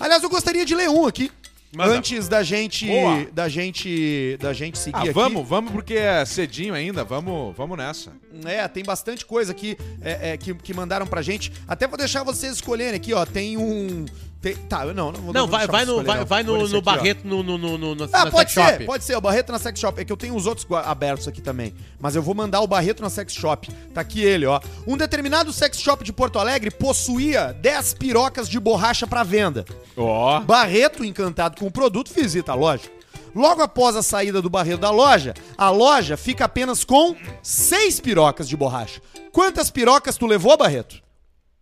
Aliás, 0.00 0.22
eu 0.22 0.28
gostaria 0.30 0.64
de 0.64 0.74
ler 0.74 0.88
um 0.88 1.06
aqui. 1.06 1.30
Manda. 1.74 1.90
Antes 1.92 2.26
da 2.28 2.42
gente, 2.42 2.86
Boa. 2.86 3.26
da 3.32 3.48
gente, 3.48 4.38
da 4.40 4.52
gente 4.52 4.78
seguir 4.78 4.96
Ah, 4.96 5.00
aqui. 5.00 5.10
vamos, 5.10 5.46
vamos, 5.46 5.72
porque 5.72 5.94
é 5.94 6.24
cedinho 6.24 6.72
ainda. 6.72 7.04
Vamos, 7.04 7.54
vamos 7.56 7.76
nessa. 7.76 8.12
É, 8.46 8.66
tem 8.68 8.82
bastante 8.82 9.26
coisa 9.26 9.52
aqui 9.52 9.76
é, 10.00 10.30
é, 10.30 10.36
que, 10.36 10.54
que 10.54 10.72
mandaram 10.72 11.06
pra 11.06 11.20
gente. 11.20 11.52
Até 11.68 11.86
vou 11.86 11.98
deixar 11.98 12.22
vocês 12.22 12.54
escolherem 12.54 12.94
aqui, 12.94 13.12
ó. 13.12 13.26
Tem 13.26 13.56
um. 13.58 14.06
Tem- 14.40 14.54
tá, 14.56 14.84
não, 14.86 15.10
não 15.12 15.20
vou 15.20 15.32
Não, 15.32 15.46
vai, 15.46 15.66
vai, 15.66 15.84
no, 15.84 16.02
vai, 16.04 16.18
não. 16.18 16.26
vai 16.26 16.42
no, 16.42 16.56
no 16.58 16.64
aqui, 16.64 16.76
ó. 16.76 16.80
Barreto, 16.80 17.26
no, 17.26 17.42
no, 17.42 17.58
no, 17.58 17.78
no, 17.78 17.94
na, 17.94 18.08
Ah, 18.12 18.24
na 18.26 18.30
pode 18.30 18.52
sex 18.52 18.66
ser, 18.66 18.72
shop. 18.74 18.84
pode 18.86 19.04
ser. 19.04 19.16
O 19.16 19.20
Barreto 19.20 19.52
na 19.52 19.58
Sex 19.58 19.80
Shop. 19.80 20.00
É 20.00 20.04
que 20.04 20.12
eu 20.12 20.16
tenho 20.16 20.34
os 20.34 20.46
outros 20.46 20.66
abertos 20.84 21.26
aqui 21.26 21.40
também. 21.40 21.74
Mas 21.98 22.14
eu 22.14 22.22
vou 22.22 22.34
mandar 22.34 22.60
o 22.60 22.66
Barreto 22.66 23.02
na 23.02 23.10
Sex 23.10 23.32
Shop. 23.32 23.68
Tá 23.92 24.00
aqui 24.00 24.22
ele, 24.22 24.46
ó. 24.46 24.60
Um 24.86 24.96
determinado 24.96 25.52
sex 25.52 25.80
shop 25.80 26.04
de 26.04 26.12
Porto 26.12 26.38
Alegre 26.38 26.70
possuía 26.70 27.52
10 27.60 27.94
pirocas 27.94 28.48
de 28.48 28.60
borracha 28.60 29.06
pra 29.06 29.22
venda. 29.22 29.64
Ó. 29.96 30.40
Barreto, 30.40 31.04
encantado 31.04 31.58
com 31.58 31.66
o 31.66 31.70
produto, 31.70 32.12
visita 32.14 32.52
a 32.52 32.54
loja. 32.54 32.84
Logo 33.34 33.60
após 33.62 33.96
a 33.96 34.02
saída 34.02 34.40
do 34.40 34.48
Barreto 34.48 34.80
da 34.80 34.90
loja, 34.90 35.34
a 35.58 35.68
loja 35.70 36.16
fica 36.16 36.46
apenas 36.46 36.84
com 36.84 37.14
seis 37.42 38.00
pirocas 38.00 38.48
de 38.48 38.56
borracha. 38.56 39.00
Quantas 39.30 39.70
pirocas 39.70 40.16
tu 40.16 40.26
levou, 40.26 40.56
Barreto? 40.56 41.02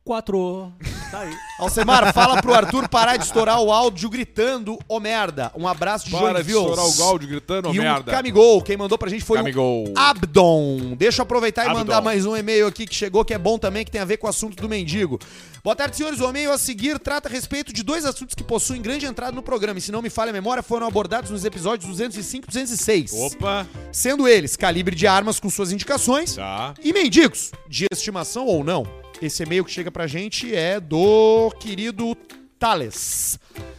Quatro. 0.05 0.71
Tá 1.11 1.21
aí. 1.21 1.33
Alcemar, 1.59 2.13
fala 2.13 2.43
pro 2.43 2.53
Arthur 2.53 2.89
parar 2.91 3.17
de 3.17 3.25
estourar 3.25 3.59
o 3.63 3.73
áudio 3.73 4.11
gritando, 4.11 4.79
ô 4.87 5.01
merda. 5.01 5.51
Um 5.57 5.67
abraço 5.67 6.05
de 6.07 6.11
Para 6.11 6.43
de 6.43 6.51
Joinville. 6.53 6.59
estourar 6.73 6.87
o 6.87 6.93
Galdi 6.97 7.27
gritando, 7.27 7.69
ô 7.71 7.73
E 7.75 7.79
um 7.79 7.83
merda. 7.83 8.11
Camigol, 8.13 8.61
quem 8.61 8.77
mandou 8.77 8.99
pra 8.99 9.09
gente 9.09 9.25
foi 9.25 9.39
Camigol. 9.39 9.85
o 9.89 9.95
Abdon. 9.97 10.95
Deixa 10.97 11.21
eu 11.21 11.23
aproveitar 11.23 11.63
e 11.63 11.67
Abdon. 11.69 11.79
mandar 11.79 12.03
mais 12.03 12.27
um 12.27 12.37
e-mail 12.37 12.67
aqui 12.67 12.87
que 12.87 12.95
chegou, 12.95 13.25
que 13.25 13.33
é 13.33 13.39
bom 13.39 13.59
também, 13.59 13.83
que 13.85 13.91
tem 13.91 14.01
a 14.01 14.05
ver 14.05 14.19
com 14.19 14.27
o 14.27 14.31
assunto 14.31 14.61
do 14.61 14.69
mendigo. 14.69 15.19
Boa 15.63 15.75
tarde, 15.77 15.97
senhores. 15.97 16.21
O 16.21 16.29
e-mail 16.29 16.53
a 16.53 16.59
seguir 16.59 16.99
trata 16.99 17.29
a 17.29 17.33
respeito 17.33 17.73
de 17.73 17.83
dois 17.83 18.05
assuntos 18.05 18.35
que 18.35 18.43
possuem 18.45 18.83
grande 18.83 19.07
entrada 19.07 19.33
no 19.33 19.43
programa 19.43 19.79
e, 19.79 19.83
se 19.83 19.91
não 19.91 20.03
me 20.03 20.11
falha 20.11 20.31
a 20.31 20.33
memória, 20.35 20.63
foram 20.63 20.87
abordados 20.87 21.31
nos 21.31 21.47
episódios 21.47 21.89
205 21.89 22.45
e 22.45 22.49
206. 22.49 23.13
Opa. 23.15 23.67
Sendo 23.91 24.29
eles 24.29 24.55
calibre 24.55 24.95
de 24.95 25.07
armas 25.07 25.41
com 25.41 25.49
suas 25.49 25.73
indicações 25.73 26.35
Tá. 26.35 26.75
e 26.83 26.93
mendigos, 26.93 27.53
de 27.69 27.87
estimação 27.91 28.45
ou 28.45 28.63
não. 28.63 28.85
Esse 29.25 29.43
e-mail 29.43 29.65
que 29.65 29.71
chega 29.71 29.91
pra 29.91 30.07
gente 30.07 30.55
é 30.55 30.79
do 30.79 31.51
querido 31.59 32.15
Thales. 32.59 33.39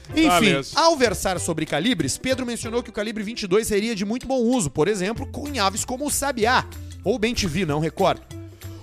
Enfim, 0.09 0.27
Thales. 0.27 0.75
ao 0.75 0.97
versar 0.97 1.39
sobre 1.39 1.67
calibres, 1.67 2.17
Pedro 2.17 2.45
mencionou 2.47 2.81
que 2.81 2.89
o 2.89 2.93
calibre 2.93 3.23
22 3.23 3.67
seria 3.67 3.95
de 3.95 4.03
muito 4.03 4.25
bom 4.25 4.39
uso, 4.39 4.71
por 4.71 4.87
exemplo, 4.87 5.27
com 5.27 5.45
aves 5.61 5.85
como 5.85 6.07
o 6.07 6.09
Sabiá 6.09 6.65
ou 7.03 7.19
Bem 7.19 7.35
TV, 7.35 7.63
não 7.63 7.79
recordo. 7.79 8.23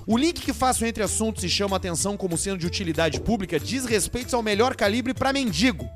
O 0.06 0.16
link 0.16 0.40
que 0.40 0.52
faço 0.52 0.84
entre 0.84 1.02
assuntos 1.02 1.42
e 1.42 1.48
chama 1.48 1.76
atenção 1.76 2.16
como 2.16 2.38
sendo 2.38 2.58
de 2.58 2.66
utilidade 2.66 3.20
pública 3.20 3.58
diz 3.58 3.84
respeito 3.84 4.34
ao 4.36 4.42
melhor 4.42 4.76
calibre 4.76 5.12
pra 5.12 5.32
mendigo. 5.32 5.88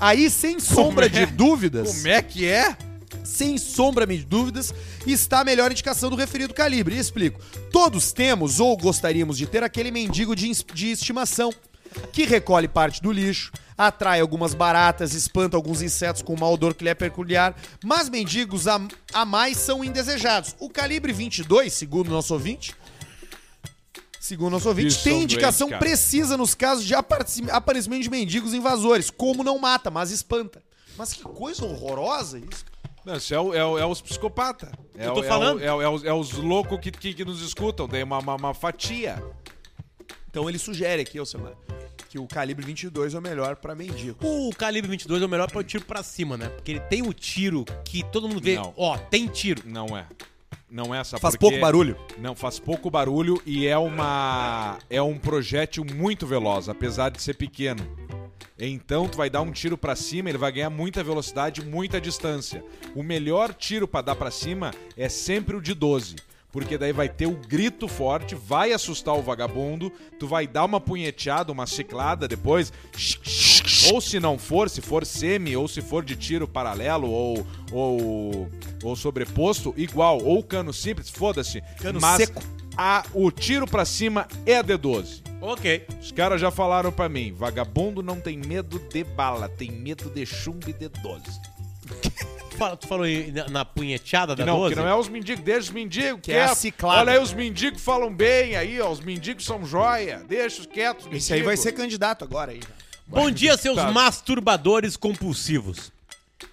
Aí, 0.00 0.30
sem 0.30 0.58
sombra 0.58 1.06
é? 1.06 1.08
de 1.10 1.26
dúvidas, 1.26 1.96
Como 1.96 2.08
é 2.08 2.22
que 2.22 2.46
é? 2.46 2.76
Sem 3.22 3.58
sombra 3.58 4.06
de 4.06 4.24
dúvidas, 4.24 4.72
está 5.06 5.40
a 5.40 5.44
melhor 5.44 5.70
indicação 5.70 6.10
do 6.10 6.16
referido 6.16 6.54
calibre. 6.54 6.96
E 6.96 6.98
explico. 6.98 7.40
Todos 7.70 8.12
temos 8.12 8.60
ou 8.60 8.76
gostaríamos 8.76 9.36
de 9.38 9.46
ter 9.46 9.62
aquele 9.62 9.90
mendigo 9.90 10.34
de, 10.34 10.50
de 10.72 10.90
estimação, 10.90 11.52
que 12.12 12.24
recolhe 12.24 12.66
parte 12.66 13.00
do 13.00 13.12
lixo, 13.12 13.52
atrai 13.78 14.20
algumas 14.20 14.52
baratas, 14.54 15.14
espanta 15.14 15.56
alguns 15.56 15.80
insetos 15.82 16.22
com 16.22 16.36
mau 16.38 16.54
odor 16.54 16.74
que 16.74 16.82
lhe 16.82 16.90
é 16.90 16.94
peculiar, 16.94 17.54
mas 17.84 18.08
mendigos 18.08 18.66
a, 18.66 18.80
a 19.12 19.24
mais 19.24 19.58
são 19.58 19.84
indesejados. 19.84 20.56
O 20.58 20.68
calibre 20.68 21.12
22, 21.12 21.72
segundo 21.72 22.10
nosso 22.10 22.34
ouvinte, 22.34 22.74
segundo 24.20 24.52
nosso 24.52 24.68
ouvinte, 24.68 25.02
tem 25.04 25.22
indicação 25.22 25.68
doentes, 25.68 25.86
precisa 25.86 26.36
nos 26.36 26.54
casos 26.54 26.84
de 26.84 26.94
apareci- 26.94 27.48
aparecimento 27.50 28.02
de 28.02 28.10
mendigos 28.10 28.54
invasores, 28.54 29.10
como 29.10 29.44
não 29.44 29.58
mata, 29.58 29.90
mas 29.90 30.10
espanta. 30.10 30.62
Mas 30.96 31.12
que 31.12 31.22
coisa 31.22 31.64
horrorosa 31.64 32.38
isso. 32.38 32.64
Não, 33.04 33.16
isso 33.16 33.34
é, 33.34 33.40
o- 33.40 33.54
é 33.54 33.64
o- 33.64 33.78
é 33.78 33.86
os 33.86 34.00
psicopatas. 34.00 34.70
É, 34.96 35.06
Eu 35.06 35.12
tô 35.14 35.20
o- 35.20 35.24
é 35.24 35.28
falando. 35.28 35.58
o- 35.58 35.62
É, 35.62 35.72
o- 35.74 35.82
é 35.82 35.88
os, 35.88 36.04
é 36.04 36.12
os 36.12 36.32
loucos 36.32 36.78
que, 36.80 36.90
que, 36.90 37.12
que 37.14 37.24
nos 37.24 37.42
escutam. 37.42 37.86
Tem 37.88 38.02
uma, 38.02 38.18
uma, 38.18 38.34
uma 38.36 38.54
fatia. 38.54 39.22
Então 40.30 40.48
ele 40.48 40.58
sugere 40.58 41.02
aqui, 41.02 41.18
Alcemar, 41.18 41.52
que 42.08 42.18
o 42.18 42.26
calibre 42.26 42.64
22 42.64 43.14
é 43.14 43.18
o 43.18 43.22
melhor 43.22 43.56
pra 43.56 43.74
mendigo. 43.74 44.18
O 44.22 44.50
calibre 44.56 44.90
22 44.90 45.22
é 45.22 45.26
o 45.26 45.28
melhor 45.28 45.50
para 45.50 45.60
o 45.60 45.64
tiro 45.64 45.84
pra 45.84 46.02
cima, 46.02 46.36
né? 46.36 46.48
Porque 46.48 46.72
ele 46.72 46.80
tem 46.80 47.02
o 47.02 47.12
tiro 47.12 47.64
que 47.84 48.02
todo 48.10 48.28
mundo 48.28 48.40
vê. 48.40 48.56
Não. 48.56 48.72
Ó, 48.76 48.96
tem 48.96 49.26
tiro. 49.28 49.62
Não 49.64 49.96
é. 49.96 50.06
Não 50.70 50.92
é 50.92 50.98
essa 50.98 51.18
Faz 51.18 51.36
pouco 51.36 51.56
barulho. 51.60 51.96
Não, 52.18 52.34
faz 52.34 52.58
pouco 52.58 52.90
barulho 52.90 53.40
e 53.46 53.64
é 53.64 53.78
uma 53.78 54.76
é 54.90 55.00
um 55.00 55.16
projétil 55.16 55.84
muito 55.84 56.26
veloz, 56.26 56.68
apesar 56.68 57.10
de 57.10 57.22
ser 57.22 57.34
pequeno. 57.36 57.86
Então 58.58 59.08
tu 59.08 59.16
vai 59.16 59.28
dar 59.28 59.42
um 59.42 59.50
tiro 59.50 59.76
pra 59.76 59.96
cima, 59.96 60.28
ele 60.28 60.38
vai 60.38 60.52
ganhar 60.52 60.70
muita 60.70 61.02
velocidade, 61.02 61.64
muita 61.64 62.00
distância. 62.00 62.64
O 62.94 63.02
melhor 63.02 63.52
tiro 63.52 63.88
pra 63.88 64.00
dar 64.00 64.14
pra 64.14 64.30
cima 64.30 64.72
é 64.96 65.08
sempre 65.08 65.56
o 65.56 65.60
de 65.60 65.74
12, 65.74 66.16
porque 66.52 66.78
daí 66.78 66.92
vai 66.92 67.08
ter 67.08 67.26
o 67.26 67.34
grito 67.34 67.88
forte, 67.88 68.36
vai 68.36 68.72
assustar 68.72 69.16
o 69.16 69.22
vagabundo, 69.22 69.90
tu 70.20 70.28
vai 70.28 70.46
dar 70.46 70.64
uma 70.64 70.80
punheteada, 70.80 71.50
uma 71.50 71.66
ciclada 71.66 72.28
depois, 72.28 72.72
ou 73.92 74.00
se 74.00 74.20
não 74.20 74.38
for, 74.38 74.70
se 74.70 74.80
for 74.80 75.04
semi 75.04 75.56
ou 75.56 75.66
se 75.66 75.82
for 75.82 76.04
de 76.04 76.14
tiro 76.14 76.46
paralelo 76.46 77.10
ou 77.10 77.44
ou, 77.72 78.48
ou 78.84 78.94
sobreposto, 78.94 79.74
igual, 79.76 80.22
ou 80.22 80.44
cano 80.44 80.72
simples, 80.72 81.10
foda-se. 81.10 81.60
Cano 81.80 82.00
mas 82.00 82.18
seco. 82.18 82.40
A, 82.76 83.04
o 83.12 83.30
tiro 83.30 83.66
pra 83.66 83.84
cima 83.84 84.26
é 84.44 84.62
D12. 84.62 85.22
Ok. 85.40 85.86
Os 86.00 86.10
caras 86.10 86.40
já 86.40 86.50
falaram 86.50 86.90
pra 86.90 87.08
mim, 87.08 87.32
vagabundo 87.32 88.02
não 88.02 88.20
tem 88.20 88.36
medo 88.38 88.78
de 88.78 89.04
bala, 89.04 89.48
tem 89.48 89.70
medo 89.70 90.10
de 90.10 90.24
chumbo 90.26 90.68
e 90.68 90.72
de 90.72 90.88
12. 90.88 91.22
Tu 92.50 92.56
fala- 92.56 92.76
Tu 92.76 92.86
falou 92.88 93.06
em- 93.06 93.30
na, 93.30 93.48
na 93.48 93.64
punheteada 93.64 94.34
da 94.34 94.44
não, 94.46 94.58
12? 94.58 94.74
que 94.74 94.80
não 94.80 94.88
é 94.88 94.94
os 94.94 95.08
mendigos, 95.08 95.44
deixa 95.44 95.60
os 95.60 95.70
mendigos 95.70 96.20
Que 96.22 96.32
é 96.32 96.36
a 96.42 96.44
quietos. 96.46 96.58
ciclada. 96.58 97.00
Olha 97.00 97.12
aí, 97.12 97.18
os 97.18 97.32
mendigos 97.34 97.82
falam 97.82 98.14
bem 98.14 98.56
aí, 98.56 98.80
ó, 98.80 98.90
os 98.90 99.00
mendigos 99.00 99.44
são 99.44 99.64
joia, 99.66 100.22
deixa 100.26 100.60
os 100.60 100.66
quietos. 100.66 101.06
Esse 101.12 101.34
aí 101.34 101.42
vai 101.42 101.56
ser 101.56 101.72
candidato 101.72 102.24
agora 102.24 102.52
aí. 102.52 102.60
Bom 103.06 103.30
dia, 103.30 103.56
seus 103.56 103.76
Tá. 103.76 103.90
masturbadores 103.92 104.96
compulsivos. 104.96 105.92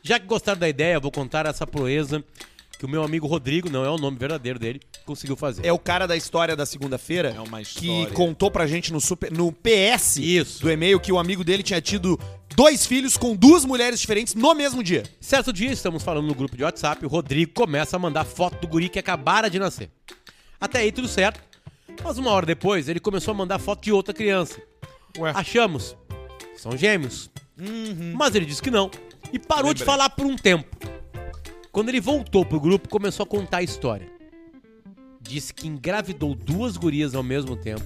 Já 0.04 0.20
que 0.20 0.26
gostaram 0.26 0.60
da 0.60 0.68
ideia, 0.68 0.96
eu 0.96 1.02
vou 1.02 1.12
contar 1.12 1.46
essa 1.46 1.66
proeza 1.66 2.24
que 2.82 2.86
o 2.88 2.90
meu 2.90 3.04
amigo 3.04 3.28
Rodrigo, 3.28 3.70
não 3.70 3.86
é 3.86 3.90
o 3.92 3.96
nome 3.96 4.18
verdadeiro 4.18 4.58
dele, 4.58 4.82
conseguiu 5.06 5.36
fazer. 5.36 5.64
É 5.64 5.72
o 5.72 5.78
cara 5.78 6.08
da 6.08 6.18
história 6.18 6.56
da 6.56 6.66
segunda-feira 6.66 7.30
É 7.30 7.64
que 7.64 8.08
contou 8.08 8.50
pra 8.50 8.66
gente 8.66 8.92
no, 8.92 9.00
super, 9.00 9.32
no 9.32 9.52
PS 9.52 10.18
Isso. 10.18 10.64
do 10.64 10.72
e-mail 10.72 11.00
que 11.00 11.12
o 11.12 11.20
amigo 11.20 11.44
dele 11.44 11.62
tinha 11.62 11.80
tido 11.80 12.20
dois 12.56 12.84
filhos 12.88 13.18
com 13.18 13.36
duas 13.36 13.66
mulheres 13.66 14.00
diferentes 14.00 14.34
no 14.34 14.56
mesmo 14.56 14.82
dia. 14.82 15.04
Certo 15.20 15.54
dia, 15.54 15.72
estamos 15.72 16.02
falando 16.02 16.26
no 16.26 16.34
grupo 16.34 16.58
de 16.58 16.64
WhatsApp, 16.64 17.06
o 17.06 17.08
Rodrigo 17.08 17.54
começa 17.54 17.98
a 17.98 18.00
mandar 18.00 18.26
foto 18.26 18.60
do 18.60 18.68
guri 18.68 18.90
que 18.90 18.98
acabara 18.98 19.48
de 19.48 19.60
nascer. 19.60 19.92
Até 20.60 20.80
aí 20.80 20.92
tudo 20.92 21.08
certo. 21.08 21.40
Mas 22.04 22.18
uma 22.18 22.32
hora 22.32 22.48
depois, 22.48 22.90
ele 22.90 23.00
começou 23.00 23.32
a 23.32 23.38
mandar 23.38 23.60
foto 23.60 23.84
de 23.84 23.92
outra 23.92 24.12
criança. 24.12 24.60
Ué. 25.20 25.32
Achamos. 25.36 25.96
São 26.58 26.76
gêmeos. 26.76 27.30
Mas 28.16 28.34
ele 28.34 28.48
disse 28.48 28.60
que 28.62 28.72
não. 28.72 28.90
E 29.32 29.38
parou 29.38 29.72
de 29.72 29.82
Lembrei. 29.82 29.86
falar 29.86 30.10
por 30.10 30.26
um 30.26 30.36
tempo. 30.36 30.91
Quando 31.72 31.90
ele 31.90 32.02
voltou 32.02 32.46
pro 32.46 32.60
grupo, 32.60 32.90
começou 32.90 33.24
a 33.24 33.28
contar 33.28 33.58
a 33.58 33.64
história. 33.64 34.10
Disse 35.22 35.54
que 35.54 35.68
engravidou 35.68 36.36
duas 36.36 36.76
gurias 36.76 37.16
ao 37.16 37.24
mesmo 37.24 37.56
tempo. 37.56 37.84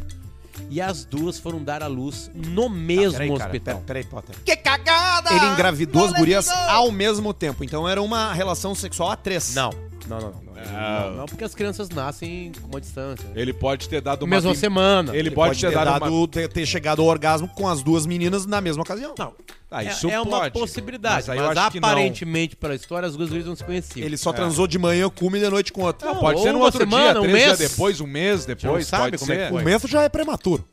E 0.70 0.80
as 0.82 1.04
duas 1.06 1.38
foram 1.38 1.62
dar 1.62 1.84
à 1.84 1.88
luz 1.88 2.32
no 2.34 2.70
mesmo 2.70 3.12
Peraí, 3.12 3.28
cara, 3.38 3.44
hospital. 3.46 3.76
pera- 3.76 3.86
peraí, 3.86 4.04
Potter. 4.06 4.36
Que 4.44 4.56
cagada! 4.56 5.34
Ele 5.34 5.46
engravidou 5.48 6.06
as 6.06 6.14
gurias 6.14 6.48
ao 6.50 6.92
mesmo 6.92 7.34
tempo. 7.34 7.64
Então 7.64 7.88
era 7.88 8.02
uma 8.02 8.34
relação 8.34 8.74
sexual 8.74 9.12
a 9.12 9.16
três. 9.18 9.54
Não. 9.54 9.70
Não, 10.08 10.20
não, 10.20 10.32
não. 10.32 10.42
Não, 10.56 11.10
não, 11.10 11.16
não, 11.18 11.26
porque 11.26 11.44
as 11.44 11.54
crianças 11.56 11.90
nascem 11.90 12.52
com 12.62 12.68
uma 12.68 12.80
distância. 12.82 13.28
Ele 13.36 13.52
pode 13.54 13.90
ter 13.90 14.02
dado 14.02 14.24
uma... 14.24 14.30
Mesma 14.36 14.54
semana. 14.56 15.12
Ele, 15.12 15.20
Ele 15.30 15.32
pode, 15.32 15.60
ter, 15.60 15.72
dado, 15.72 16.06
uma... 16.06 16.28
ter, 16.28 16.48
ter 16.48 16.66
chegado 16.66 17.02
ao 17.02 17.08
orgasmo 17.08 17.48
com 17.48 17.68
as 17.68 17.82
duas 17.82 18.06
meninas 18.06 18.46
na 18.46 18.62
mesma 18.62 18.84
ocasião. 18.84 19.16
Não. 19.18 19.34
Ah, 19.70 19.84
É- 19.84 19.88
isso 19.88 20.08
é, 20.10 20.20
uma 20.22 20.40
pode. 20.42 20.54
possibilidade, 20.54 21.28
Mas 21.28 21.40
mas, 21.40 21.58
aparentemente, 21.58 22.56
pela 22.56 22.76
história, 22.76 23.08
as 23.08 23.16
duas 23.16 23.30
gurias 23.30 23.48
não 23.48 23.56
se 23.56 23.64
conheciam. 23.64 24.06
Ele 24.06 24.16
só 24.16 24.32
transou 24.32 24.68
de 24.68 24.78
manhã 24.78 25.10
com 25.10 25.26
uma 25.28 25.38
e 25.38 25.42
de 25.42 25.50
noite 25.50 25.74
com 25.74 25.82
outra. 25.82 26.08
Não, 26.08 26.20
Pode 26.20 26.38
ou 26.38 26.44
ser 26.44 26.52
no 26.52 26.60
uma 26.60 26.66
outro 26.66 26.80
semana, 26.80 27.12
dia, 27.14 27.22
um 27.22 27.24
três 27.24 27.38
dias 27.44 27.60
mês. 27.60 27.72
depois, 27.72 28.02
um 28.02 28.08
mês 28.08 28.46
depois, 28.46 28.88
sabe 28.88 29.04
pode 29.04 29.18
como 29.18 29.32
é 29.34 29.36
que 29.36 29.44
ser. 29.44 29.50
foi. 29.50 29.62
O 29.62 29.66
menso 29.66 29.88
já 29.88 30.04
é 30.04 30.10
prematuro. 30.10 30.64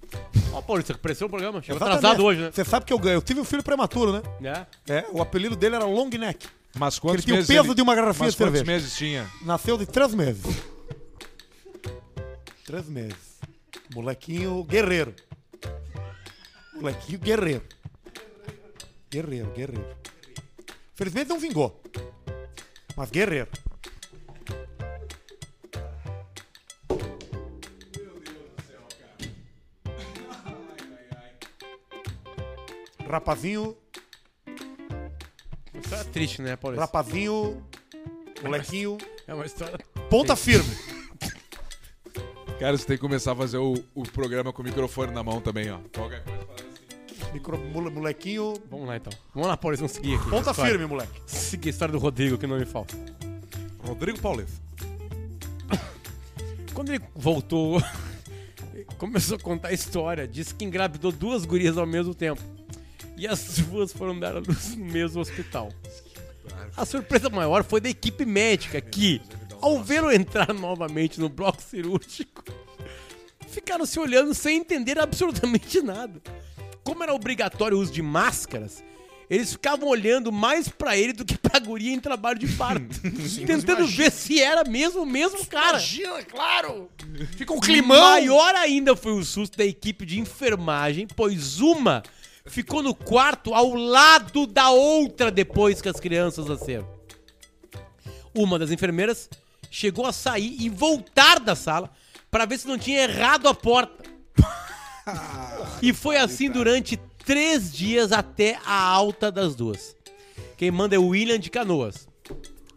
Ó, 0.52 0.60
Paulista, 0.60 0.94
cresceu 0.94 1.26
o 1.26 1.30
programa. 1.30 1.62
Chegou 1.62 1.76
Exatamente. 1.78 1.98
atrasado 1.98 2.24
hoje, 2.24 2.40
né? 2.42 2.50
Você 2.52 2.64
sabe 2.64 2.84
que 2.84 2.92
eu 2.92 2.98
ganhei. 2.98 3.16
Eu 3.16 3.22
tive 3.22 3.40
um 3.40 3.44
filho 3.44 3.62
prematuro, 3.62 4.12
né? 4.12 4.66
É. 4.86 4.94
É, 4.98 5.04
o 5.10 5.22
apelido 5.22 5.56
dele 5.56 5.76
era 5.76 5.84
Long 5.86 6.08
Neck. 6.10 6.46
Mas 6.76 6.98
quantos 6.98 7.18
Ele 7.18 7.22
tinha 7.24 7.34
o 7.34 7.38
meses 7.38 7.48
peso 7.48 7.68
ele- 7.68 7.74
de 7.74 7.82
uma 7.82 7.94
garrafinha 7.94 8.24
Mas 8.26 8.34
de 8.34 8.38
quantos 8.38 8.58
cerveja. 8.58 8.64
meses 8.64 8.96
tinha? 8.96 9.30
Nasceu 9.42 9.76
de 9.76 9.86
três 9.86 10.14
meses. 10.14 10.44
Três 12.64 12.86
meses. 12.88 13.38
Molequinho 13.94 14.64
guerreiro. 14.64 15.14
Molequinho 16.74 17.18
guerreiro. 17.18 17.62
Guerreiro, 19.10 19.50
guerreiro. 19.52 19.96
Felizmente 20.94 21.28
não 21.28 21.38
vingou. 21.38 21.78
Mas 22.96 23.10
guerreiro. 23.10 23.48
Rapazinho, 33.08 33.76
É 36.00 36.04
triste, 36.04 36.42
né, 36.42 36.56
Paulista? 36.56 36.84
rapazinho, 36.84 37.62
molequinho, 38.42 38.98
É 39.26 39.34
uma 39.34 39.46
história. 39.46 39.78
ponta 40.10 40.34
firme. 40.36 40.68
Cara, 42.58 42.76
você 42.76 42.84
tem 42.86 42.96
que 42.96 43.00
começar 43.00 43.32
a 43.32 43.36
fazer 43.36 43.58
o, 43.58 43.74
o 43.94 44.02
programa 44.04 44.52
com 44.52 44.62
o 44.62 44.64
microfone 44.64 45.12
na 45.12 45.22
mão 45.22 45.40
também, 45.40 45.70
ó. 45.70 45.78
Qualquer 45.94 46.22
coisa 46.22 46.38
fala 46.46 46.54
assim. 46.54 47.32
Micro, 47.32 47.58
mole- 47.58 47.90
molequinho, 47.90 48.54
Vamos 48.70 48.86
lá, 48.86 48.96
então. 48.96 49.12
Vamos 49.34 49.48
lá, 49.48 49.56
Paulista, 49.56 49.86
vamos 49.86 49.96
seguir 49.96 50.14
aqui. 50.16 50.30
ponta 50.30 50.50
História. 50.50 50.70
firme, 50.70 50.86
moleque. 50.86 51.20
Seguir 51.26 51.68
a 51.68 51.70
história 51.70 51.92
do 51.92 51.98
Rodrigo, 51.98 52.36
que 52.38 52.46
não 52.46 52.58
me 52.58 52.66
falta. 52.66 52.94
Rodrigo 53.84 54.18
Paulista. 54.20 54.60
Quando 56.74 56.90
ele 56.90 57.02
voltou, 57.14 57.82
começou 58.98 59.36
a 59.36 59.40
contar 59.40 59.68
a 59.68 59.72
história. 59.72 60.28
Disse 60.28 60.54
que 60.54 60.64
engravidou 60.64 61.10
duas 61.10 61.44
gurias 61.44 61.76
ao 61.78 61.86
mesmo 61.86 62.14
tempo. 62.14 62.40
E 63.22 63.26
as 63.28 63.58
duas 63.70 63.92
foram 63.92 64.18
dar 64.18 64.36
a 64.36 64.40
luz 64.40 64.74
no 64.74 64.84
mesmo 64.84 65.20
hospital. 65.20 65.72
A 66.76 66.84
surpresa 66.84 67.30
maior 67.30 67.62
foi 67.62 67.80
da 67.80 67.88
equipe 67.88 68.24
médica 68.24 68.80
que, 68.80 69.22
ao 69.60 69.80
vê-lo 69.80 70.10
entrar 70.10 70.52
novamente 70.52 71.20
no 71.20 71.28
bloco 71.28 71.62
cirúrgico, 71.62 72.42
ficaram 73.46 73.86
se 73.86 74.00
olhando 74.00 74.34
sem 74.34 74.58
entender 74.58 74.98
absolutamente 74.98 75.80
nada. 75.80 76.20
Como 76.82 77.04
era 77.04 77.14
obrigatório 77.14 77.78
o 77.78 77.80
uso 77.80 77.92
de 77.92 78.02
máscaras, 78.02 78.82
eles 79.30 79.52
ficavam 79.52 79.88
olhando 79.88 80.32
mais 80.32 80.68
pra 80.68 80.96
ele 80.96 81.12
do 81.12 81.24
que 81.24 81.38
pra 81.38 81.60
guria 81.60 81.92
em 81.92 82.00
trabalho 82.00 82.40
de 82.40 82.48
parto. 82.48 83.00
tentando 83.46 83.86
ver 83.86 84.10
se 84.10 84.42
era 84.42 84.64
mesmo 84.64 85.04
o 85.04 85.06
mesmo 85.06 85.46
cara. 85.46 85.78
Imagina, 85.78 86.24
claro! 86.24 86.90
Fica 87.36 87.52
um 87.52 87.86
Maior 87.86 88.52
ainda 88.56 88.96
foi 88.96 89.12
o 89.12 89.24
susto 89.24 89.56
da 89.56 89.64
equipe 89.64 90.04
de 90.04 90.18
enfermagem, 90.18 91.06
pois 91.06 91.60
uma 91.60 92.02
ficou 92.46 92.82
no 92.82 92.94
quarto 92.94 93.54
ao 93.54 93.74
lado 93.74 94.46
da 94.46 94.70
outra 94.70 95.30
depois 95.30 95.80
que 95.80 95.88
as 95.88 96.00
crianças 96.00 96.46
nasceram. 96.46 96.88
Uma 98.34 98.58
das 98.58 98.70
enfermeiras 98.70 99.28
chegou 99.70 100.06
a 100.06 100.12
sair 100.12 100.56
e 100.60 100.68
voltar 100.68 101.38
da 101.40 101.54
sala 101.54 101.90
para 102.30 102.46
ver 102.46 102.58
se 102.58 102.66
não 102.66 102.78
tinha 102.78 103.02
errado 103.02 103.46
a 103.48 103.54
porta. 103.54 104.02
e 105.82 105.92
foi 105.92 106.16
assim 106.16 106.50
durante 106.50 106.96
três 107.24 107.72
dias 107.72 108.12
até 108.12 108.58
a 108.64 108.74
alta 108.80 109.30
das 109.30 109.54
duas. 109.54 109.94
Quem 110.56 110.70
manda 110.70 110.94
é 110.96 110.98
o 110.98 111.08
William 111.08 111.38
de 111.38 111.50
Canoas. 111.50 112.08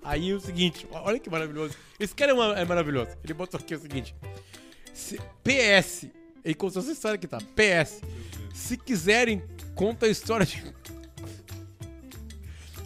Aí 0.03 0.33
o 0.33 0.39
seguinte, 0.39 0.87
olha 0.91 1.17
que 1.19 1.29
maravilhoso. 1.29 1.73
Esse 1.99 2.13
cara 2.13 2.31
é, 2.31 2.33
uma- 2.33 2.59
é 2.59 2.65
maravilhoso. 2.65 3.11
Ele 3.23 3.33
botou 3.33 3.59
aqui 3.59 3.73
o 3.73 3.79
seguinte: 3.79 4.15
se- 4.93 5.19
PS, 5.43 6.07
ele 6.43 6.53
contou 6.53 6.81
essa 6.81 6.91
história 6.91 7.15
aqui, 7.15 7.27
tá? 7.27 7.37
PS, 7.55 8.01
se 8.55 8.77
quiserem, 8.77 9.43
conta 9.75 10.05
a 10.05 10.09
história 10.09 10.45
de. 10.45 10.63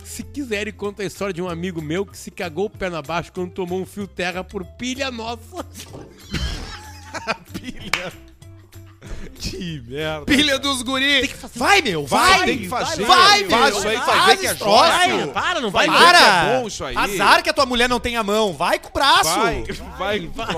Se 0.03 0.23
quiserem, 0.23 0.73
conta 0.73 1.03
a 1.03 1.05
história 1.05 1.33
de 1.33 1.41
um 1.41 1.47
amigo 1.47 1.81
meu 1.81 2.05
que 2.05 2.17
se 2.17 2.31
cagou 2.31 2.65
o 2.65 2.69
pé 2.69 2.89
na 2.89 3.01
baixo 3.01 3.31
quando 3.31 3.51
tomou 3.51 3.79
um 3.79 3.85
fio 3.85 4.07
terra 4.07 4.43
por 4.43 4.65
pilha 4.65 5.09
nossa. 5.11 5.65
Que 9.35 9.81
merda. 9.87 10.25
Pilha 10.25 10.59
dos 10.59 10.81
guri. 10.81 11.33
Vai, 11.55 11.81
meu, 11.81 12.05
vai. 12.05 12.45
tem 12.45 12.57
que 12.59 12.67
fazer. 12.67 13.05
Vai, 13.05 13.43
Vai, 13.45 13.69
meu. 13.71 13.79
isso 13.79 13.87
aí, 13.87 13.97
Faz 13.97 14.07
fazer 14.07 14.37
que 14.37 14.47
é 14.47 14.55
jóia. 14.55 15.27
Para, 15.27 15.61
não 15.61 15.71
vai 15.71 15.87
Vai, 15.87 15.97
que 15.97 16.03
Para. 16.03 16.19
é 16.19 16.59
bom 16.59 16.67
isso 16.67 16.83
aí. 16.83 16.95
Azar 16.97 17.43
que 17.43 17.49
a 17.49 17.53
tua 17.53 17.65
mulher 17.65 17.87
não 17.87 17.99
tem 17.99 18.17
a 18.17 18.23
mão. 18.23 18.53
Vai 18.53 18.79
com 18.79 18.89
o 18.89 18.91
braço. 18.91 19.39
Vai, 19.39 19.63
vai, 19.97 20.27
vai. 20.27 20.55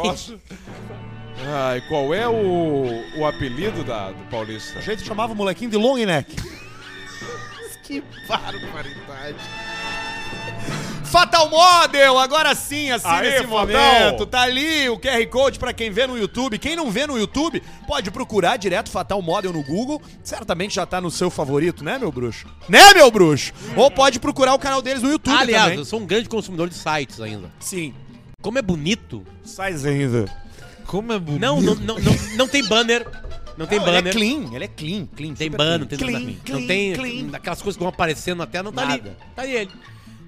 Troço. 1.41 1.55
Ai, 1.55 1.81
qual 1.87 2.13
é 2.13 2.27
o, 2.27 3.03
o 3.17 3.25
apelido 3.25 3.83
da, 3.83 4.11
do 4.11 4.23
Paulista? 4.25 4.79
A 4.79 4.81
gente 4.81 5.03
chamava 5.03 5.33
o 5.33 5.35
molequinho 5.35 5.71
de 5.71 5.77
long 5.77 5.97
neck. 5.97 6.35
Que 7.83 8.01
barbaridade. 8.25 9.35
Fatal 11.03 11.49
Model, 11.49 12.17
agora 12.17 12.55
sim, 12.55 12.89
assim, 12.89 13.05
Aê, 13.05 13.21
nesse 13.31 13.43
Fatal. 13.43 13.59
momento. 13.59 14.25
Tá 14.25 14.41
ali 14.43 14.87
o 14.87 14.97
QR 14.97 15.27
Code 15.29 15.59
pra 15.59 15.73
quem 15.73 15.91
vê 15.91 16.07
no 16.07 16.17
YouTube. 16.17 16.57
Quem 16.57 16.73
não 16.73 16.89
vê 16.89 17.05
no 17.05 17.17
YouTube, 17.19 17.61
pode 17.85 18.09
procurar 18.09 18.55
direto 18.55 18.89
Fatal 18.89 19.21
Model 19.21 19.51
no 19.51 19.61
Google. 19.61 20.01
Certamente 20.23 20.75
já 20.75 20.85
tá 20.85 21.01
no 21.01 21.11
seu 21.11 21.29
favorito, 21.29 21.83
né, 21.83 21.97
meu 21.97 22.13
bruxo? 22.13 22.47
Né, 22.69 22.93
meu 22.93 23.11
bruxo? 23.11 23.51
Ou 23.75 23.91
pode 23.91 24.21
procurar 24.21 24.53
o 24.53 24.59
canal 24.59 24.81
deles 24.81 25.03
no 25.03 25.11
YouTube 25.11 25.35
Aliás, 25.35 25.63
também. 25.63 25.79
eu 25.79 25.85
sou 25.85 25.99
um 25.99 26.05
grande 26.05 26.29
consumidor 26.29 26.69
de 26.69 26.75
sites 26.75 27.19
ainda. 27.19 27.51
Sim. 27.59 27.93
Como 28.41 28.57
é 28.57 28.61
bonito. 28.61 29.25
Sais 29.43 29.85
ainda. 29.85 30.31
Como 30.86 31.13
é 31.13 31.19
bonito. 31.19 31.41
Não, 31.41 31.61
não, 31.61 31.75
não, 31.75 31.99
não, 31.99 32.13
não 32.36 32.47
tem 32.47 32.63
banner. 32.67 33.05
Não 33.57 33.67
tem 33.67 33.79
Não, 33.79 33.88
ele 33.88 33.95
banner. 33.95 34.07
é 34.07 34.11
clean, 34.11 34.55
ele 34.55 34.65
é 34.65 34.67
clean, 34.67 35.05
clean. 35.15 35.34
Tem 35.34 35.51
banner, 35.51 35.79
não 35.82 35.88
tem 35.88 35.99
clean. 35.99 36.19
nada. 36.19 36.34
Clean, 36.45 36.59
não 36.59 36.67
tem 36.67 36.93
clean. 36.93 37.29
aquelas 37.34 37.61
coisas 37.61 37.77
que 37.77 37.84
vão 37.84 37.89
aparecendo 37.89 38.38
na 38.39 38.47
tela, 38.47 38.63
não 38.63 38.71
tá 38.71 38.82
ali. 38.84 38.91
Nada. 38.91 39.17
Tá 39.36 39.41
ali 39.41 39.51
ele. 39.51 39.71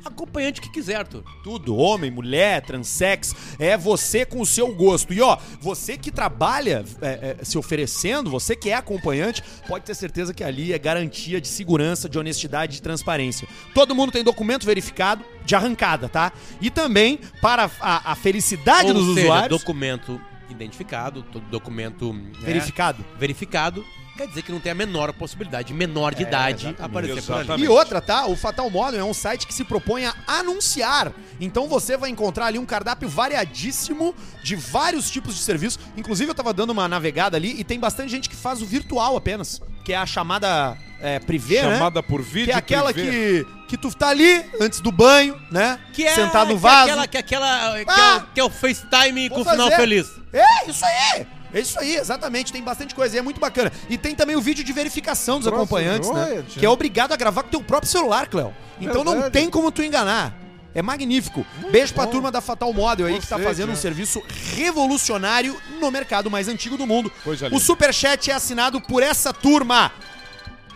Acompanhante 0.06 0.60
que 0.60 0.70
quiser, 0.70 0.98
Arthur. 0.98 1.24
Tudo, 1.44 1.78
homem, 1.78 2.12
mulher, 2.12 2.62
transex, 2.62 3.34
é 3.58 3.78
você 3.78 4.26
com 4.26 4.42
o 4.42 4.46
seu 4.46 4.76
gosto. 4.76 5.14
E 5.14 5.22
ó, 5.22 5.38
você 5.62 5.98
que 5.98 6.12
trabalha 6.12 6.84
é, 7.02 7.38
é, 7.40 7.46
se 7.46 7.58
oferecendo, 7.58 8.30
você 8.30 8.54
que 8.54 8.70
é 8.70 8.76
acompanhante, 8.76 9.42
pode 9.66 9.86
ter 9.86 9.96
certeza 9.96 10.34
que 10.34 10.44
ali 10.44 10.74
é 10.74 10.78
garantia 10.78 11.40
de 11.40 11.48
segurança, 11.48 12.10
de 12.10 12.20
honestidade 12.20 12.74
e 12.74 12.76
de 12.76 12.82
transparência. 12.82 13.48
Todo 13.74 13.96
mundo 13.96 14.12
tem 14.12 14.26
documento 14.26 14.66
verificado 14.66 15.24
de 15.46 15.56
arrancada, 15.56 16.10
tá? 16.10 16.34
E 16.60 16.70
também, 16.70 17.18
para 17.42 17.72
a, 17.80 18.12
a 18.12 18.16
felicidade 18.16 18.90
Ou 18.90 18.94
dos 18.96 19.16
seja, 19.16 19.22
usuários, 19.22 19.60
documento 19.60 20.20
identificado, 20.54 21.24
todo 21.24 21.44
documento 21.48 22.14
né, 22.14 22.32
verificado. 22.40 23.04
verificado, 23.18 23.86
quer 24.18 24.28
dizer 24.28 24.44
que 24.44 24.52
não 24.52 24.60
tem 24.60 24.72
a 24.72 24.76
menor 24.76 25.12
possibilidade 25.14 25.70
de 25.70 25.74
menor 25.74 26.14
de 26.14 26.24
idade 26.24 26.68
exatamente. 26.68 26.82
aparecer 26.82 27.24
por 27.24 27.52
ali. 27.52 27.64
E 27.64 27.68
outra, 27.68 28.02
tá? 28.02 28.28
O 28.28 28.36
Fatal 28.36 28.70
Model 28.70 29.00
é 29.00 29.04
um 29.04 29.14
site 29.14 29.48
que 29.48 29.54
se 29.54 29.64
propõe 29.64 30.06
a 30.06 30.14
anunciar. 30.28 31.12
Então 31.40 31.68
você 31.68 31.98
vai 31.98 32.10
encontrar 32.10 32.48
ali 32.48 32.60
um 32.60 32.66
cardápio 32.66 33.10
variadíssimo 33.10 34.14
de 34.44 34.56
vários 34.56 35.10
tipos 35.10 35.36
de 35.36 35.42
serviços. 35.42 35.80
Inclusive, 35.98 36.30
eu 36.32 36.36
tava 36.36 36.54
dando 36.54 36.70
uma 36.70 36.88
navegada 36.88 37.38
ali 37.38 37.60
e 37.60 37.64
tem 37.64 37.80
bastante 37.80 38.12
gente 38.12 38.30
que 38.30 38.36
faz 38.36 38.62
o 38.62 38.66
virtual 38.66 39.18
apenas, 39.18 39.62
que 39.84 39.94
é 39.94 39.98
a 39.98 40.06
chamada 40.06 40.78
é, 41.00 41.20
privê, 41.20 41.62
né? 41.62 41.74
Chamada 41.74 42.02
por 42.02 42.22
vídeo. 42.22 42.46
Que 42.46 42.52
é 42.52 42.56
aquela 42.56 42.94
privê. 42.94 43.44
que, 43.44 43.63
que 43.74 43.78
tu 43.78 43.92
tá 43.96 44.10
ali 44.10 44.46
antes 44.62 44.80
do 44.82 44.92
banho, 44.92 45.36
né? 45.50 45.80
Que 45.94 46.06
é, 46.06 46.14
Sentado 46.14 46.50
no 46.50 46.56
que 46.56 46.62
vaso. 46.62 46.78
É 46.90 46.92
aquela, 46.92 47.08
que 47.08 47.18
é 47.18 47.20
aquela 47.20 47.84
que, 47.84 47.90
Ah! 47.90 48.14
é, 48.14 48.18
o- 48.18 48.34
que 48.36 48.40
é 48.40 48.44
o 48.44 48.50
FaceTime 48.52 49.30
com 49.30 49.44
final 49.44 49.58
fazer. 49.68 49.76
feliz. 49.76 50.12
É, 50.32 50.70
isso 50.70 50.86
aí! 50.86 51.28
É 51.52 51.60
isso 51.60 51.80
aí, 51.80 51.96
exatamente. 51.96 52.52
Tem 52.52 52.62
bastante 52.64 52.94
coisa 52.94 53.16
e 53.16 53.20
é 53.20 53.22
muito 53.22 53.40
bacana. 53.40 53.72
E 53.90 53.98
tem 53.98 54.14
também 54.14 54.36
o 54.36 54.42
vídeo 54.42 54.64
de 54.64 54.72
verificação 54.74 55.38
dos 55.40 55.46
Troço 55.48 55.62
acompanhantes, 55.64 56.10
né? 56.12 56.44
tia. 56.48 56.60
Que 56.60 56.66
é 56.66 56.70
obrigado 56.70 57.14
a 57.14 57.16
gravar 57.16 57.44
com 57.44 57.50
teu 57.50 57.62
próprio 57.64 57.90
celular, 57.92 58.28
Cléo. 58.28 58.54
Então 58.80 59.04
não 59.04 59.14
Verdade. 59.14 59.34
tem 59.34 59.50
como 59.50 59.72
tu 59.72 59.82
enganar. 59.84 60.34
É 60.76 60.82
magnífico. 60.82 61.46
Beijo 61.72 61.94
pra 61.96 62.06
turma 62.08 62.32
da 62.32 62.42
Fatal 62.42 62.72
Model 62.74 63.06
aí 63.08 63.20
que 63.20 63.28
tá 63.28 63.38
Você, 63.38 63.44
fazendo 63.44 63.72
um 63.72 63.76
serviço 63.76 64.22
revolucionário 64.56 65.56
no 65.80 65.92
mercado 65.92 66.30
mais 66.32 66.48
antigo 66.48 66.78
do 66.78 66.88
mundo. 66.88 67.12
Coisa 67.24 67.46
O 67.46 67.50
linda. 67.50 67.64
superchat 67.64 68.30
é 68.32 68.34
assinado 68.34 68.82
por 68.82 69.04
essa 69.04 69.32
turma. 69.34 69.92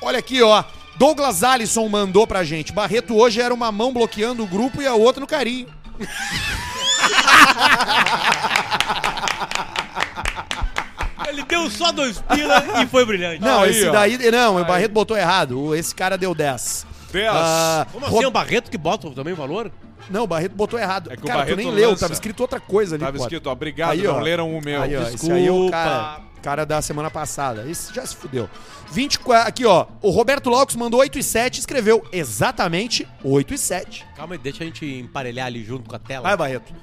Olha 0.02 0.20
aqui, 0.20 0.42
ó. 0.44 0.64
Douglas 0.98 1.44
Alisson 1.44 1.88
mandou 1.88 2.26
pra 2.26 2.44
gente. 2.44 2.74
Barreto 2.74 3.16
hoje 3.16 3.40
era 3.42 3.54
uma 3.54 3.72
mão 3.72 3.94
bloqueando 3.94 4.44
o 4.44 4.48
grupo 4.48 4.82
e 4.82 4.88
a 4.88 4.96
outra 4.96 5.22
no 5.22 5.28
carinho. 5.28 5.68
Ele 11.28 11.44
deu 11.44 11.70
só 11.70 11.92
dois 11.92 12.20
pila 12.22 12.64
e 12.82 12.88
foi 12.88 13.06
brilhante. 13.06 13.42
Não, 13.42 13.64
Aí, 13.64 13.72
esse 13.72 13.88
ó. 13.88 13.92
daí. 13.92 14.32
Não, 14.32 14.62
o 14.62 14.66
Barreto 14.66 14.92
botou 14.92 15.18
errado. 15.18 15.76
Esse 15.76 15.94
cara 15.94 16.18
deu 16.18 16.34
10. 16.34 16.86
Dez. 17.12 17.28
Ah, 17.30 17.86
Como 17.92 18.06
Ro- 18.06 18.16
assim 18.16 18.24
é 18.24 18.28
o 18.28 18.32
Barreto 18.32 18.72
que 18.72 18.78
bota 18.78 19.10
também 19.12 19.34
o 19.34 19.36
valor? 19.36 19.72
Não, 20.10 20.24
o 20.24 20.28
Barreto 20.28 20.54
botou 20.56 20.80
errado. 20.80 21.12
É 21.12 21.16
que 21.18 21.24
o 21.24 21.26
cara, 21.26 21.40
tu 21.40 21.44
Barreto 21.44 21.58
nem 21.58 21.72
leu, 21.72 21.90
lança. 21.90 22.02
tava 22.02 22.14
escrito 22.14 22.40
outra 22.40 22.60
coisa 22.60 22.96
ali. 22.96 23.04
Tava 23.04 23.18
escrito, 23.18 23.50
obrigado, 23.50 23.92
Aí, 23.92 24.04
não 24.04 24.16
ó. 24.16 24.20
leram 24.20 24.56
o 24.58 24.62
meu. 24.64 24.82
Aí, 24.82 24.96
ó, 24.96 25.02
esse 25.02 25.12
Desculpa. 25.12 25.36
aí 25.36 25.48
é 25.48 25.52
o 25.52 25.70
cara, 25.70 26.22
cara 26.42 26.66
da 26.66 26.82
semana 26.82 27.10
passada. 27.12 27.66
Esse 27.70 27.94
já 27.94 28.06
se 28.06 28.16
fudeu. 28.16 28.50
24, 28.92 29.50
aqui, 29.50 29.66
ó. 29.66 29.86
O 30.02 30.10
Roberto 30.10 30.50
Locos 30.50 30.76
mandou 30.76 31.00
8 31.02 31.20
e 31.20 31.24
7 31.24 31.60
escreveu 31.60 32.06
exatamente 32.12 33.08
8 33.24 33.54
e 33.54 33.58
7. 33.58 34.06
Calma 34.16 34.36
aí, 34.36 34.38
deixa 34.40 34.64
a 34.64 34.66
gente 34.66 34.86
emparelhar 34.86 35.48
ali 35.48 35.64
junto 35.64 35.90
com 35.90 35.96
a 35.96 36.00
tela. 36.00 36.24
Vai, 36.24 36.38
Barreto. 36.38 36.74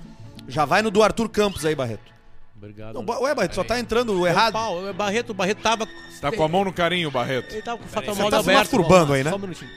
Já 0.46 0.64
vai 0.66 0.82
no 0.82 0.90
do 0.90 1.02
Arthur 1.02 1.28
Campos 1.30 1.64
aí, 1.64 1.74
Barreto. 1.74 2.12
obrigado. 2.54 2.94
Não, 2.94 3.20
Ué, 3.22 3.34
Barreto, 3.34 3.54
só 3.54 3.64
tá 3.64 3.78
entrando 3.80 4.26
errado. 4.26 4.52
Pau, 4.52 4.84
o 4.84 4.92
Barreto, 4.92 5.30
o 5.30 5.34
Barreto 5.34 5.62
tava. 5.62 5.88
Tá 6.20 6.30
com 6.30 6.42
a 6.44 6.48
mão 6.48 6.64
no 6.64 6.72
carinho, 6.72 7.10
Barreto. 7.10 7.52
Ele 7.54 7.62
tava 7.62 7.78
com 7.78 7.84
o 7.84 7.88
fatal 7.88 8.14
Você 8.14 8.20
modo 8.22 8.30
tá 8.32 8.42
se 8.42 8.50
aberto. 8.50 8.58
masturbando 8.58 9.12
aí, 9.14 9.24
né? 9.24 9.30
Só 9.30 9.36
um 9.36 9.40
minutinho. 9.40 9.70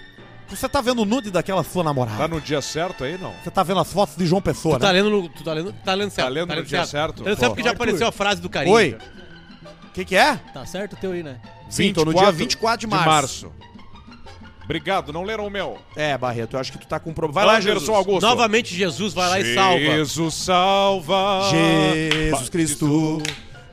Você 0.49 0.69
tá 0.69 0.79
vendo 0.81 1.01
o 1.01 1.05
nude 1.05 1.29
daquela 1.29 1.63
sua 1.63 1.83
namorada. 1.83 2.17
Tá 2.17 2.27
no 2.27 2.39
dia 2.39 2.61
certo 2.61 3.03
aí, 3.03 3.17
não? 3.17 3.33
Você 3.43 3.51
tá 3.51 3.63
vendo 3.63 3.79
as 3.79 3.91
fotos 3.91 4.15
de 4.15 4.25
João 4.25 4.41
Pessoa, 4.41 4.77
Tu 4.77 4.81
tá 4.81 4.87
né? 4.87 4.93
lendo, 5.01 5.09
no- 5.09 5.29
tu 5.29 5.43
tá 5.43 5.53
lendo, 5.53 5.73
tá 5.73 5.93
lendo 5.93 6.09
certo. 6.09 6.29
lendo 6.29 6.55
no 6.55 6.63
dia 6.63 6.85
certo? 6.85 7.23
Tá 7.23 7.29
lendo 7.29 7.39
certo 7.39 7.51
porque 7.51 7.63
já 7.63 7.71
apareceu 7.71 8.07
a 8.07 8.11
frase 8.11 8.41
do 8.41 8.49
carinho. 8.49 8.75
Oi. 8.75 8.97
O 9.87 9.91
que 9.91 10.05
que 10.05 10.15
é? 10.15 10.35
Tá 10.53 10.65
certo 10.65 10.93
o 10.93 10.95
teu 10.95 11.11
aí, 11.11 11.23
né? 11.23 11.39
Sim, 11.69 11.91
tô 11.91 12.05
no 12.05 12.13
dia 12.13 12.31
24 12.31 12.79
de 12.79 12.87
março. 12.87 13.51
Obrigado, 14.63 15.13
não 15.13 15.23
leram 15.23 15.47
o 15.47 15.49
meu. 15.49 15.77
É, 15.95 16.17
Barreto, 16.17 16.55
eu 16.55 16.59
acho 16.59 16.73
que 16.73 16.77
tu 16.77 16.85
tá 16.87 16.99
com 16.99 17.13
problema. 17.13 17.45
Vai 17.45 17.45
lá, 17.45 17.59
Anderson 17.59 17.79
Jesus. 17.79 17.97
Augusto. 17.97 18.21
Novamente 18.27 18.75
Jesus 18.75 19.13
vai 19.13 19.29
lá 19.29 19.39
e 19.39 19.53
salva. 19.55 19.79
Jesus 19.79 20.33
salva. 20.35 21.49
Jesus 21.51 22.49
Cristo, 22.49 23.21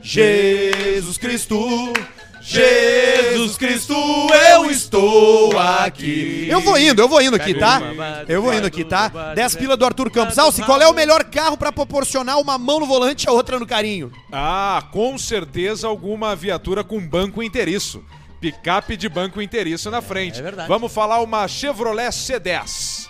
Jesus 0.01 1.17
Cristo, 1.17 1.93
Jesus 2.47 3.57
Cristo, 3.57 3.95
eu 4.51 4.69
estou 4.69 5.57
aqui. 5.57 6.47
Eu 6.47 6.61
vou 6.61 6.77
indo, 6.77 7.01
eu 7.01 7.09
vou 7.09 7.19
indo 7.19 7.35
aqui, 7.35 7.55
tá? 7.55 7.81
Eu 8.27 8.39
vou 8.39 8.53
indo 8.53 8.67
aqui, 8.67 8.85
tá? 8.85 9.07
10 9.33 9.55
pila 9.55 9.75
do 9.75 9.83
Arthur 9.83 10.11
Campos. 10.11 10.37
Alce, 10.37 10.61
qual 10.61 10.79
é 10.79 10.87
o 10.87 10.93
melhor 10.93 11.23
carro 11.23 11.57
pra 11.57 11.71
proporcionar 11.71 12.39
uma 12.39 12.59
mão 12.59 12.79
no 12.79 12.85
volante 12.85 13.25
e 13.25 13.29
a 13.29 13.31
outra 13.31 13.57
no 13.57 13.65
carinho? 13.65 14.11
Ah, 14.31 14.83
com 14.91 15.17
certeza 15.17 15.87
alguma 15.87 16.35
viatura 16.35 16.83
com 16.83 16.99
banco 16.99 17.41
inteiriço. 17.41 18.03
Picape 18.39 18.95
de 18.95 19.09
banco 19.09 19.41
inteiriço 19.41 19.89
na 19.89 20.01
frente. 20.01 20.39
É 20.39 20.43
verdade. 20.43 20.69
Vamos 20.69 20.93
falar 20.93 21.21
uma 21.21 21.47
Chevrolet 21.47 22.09
C10. 22.09 23.07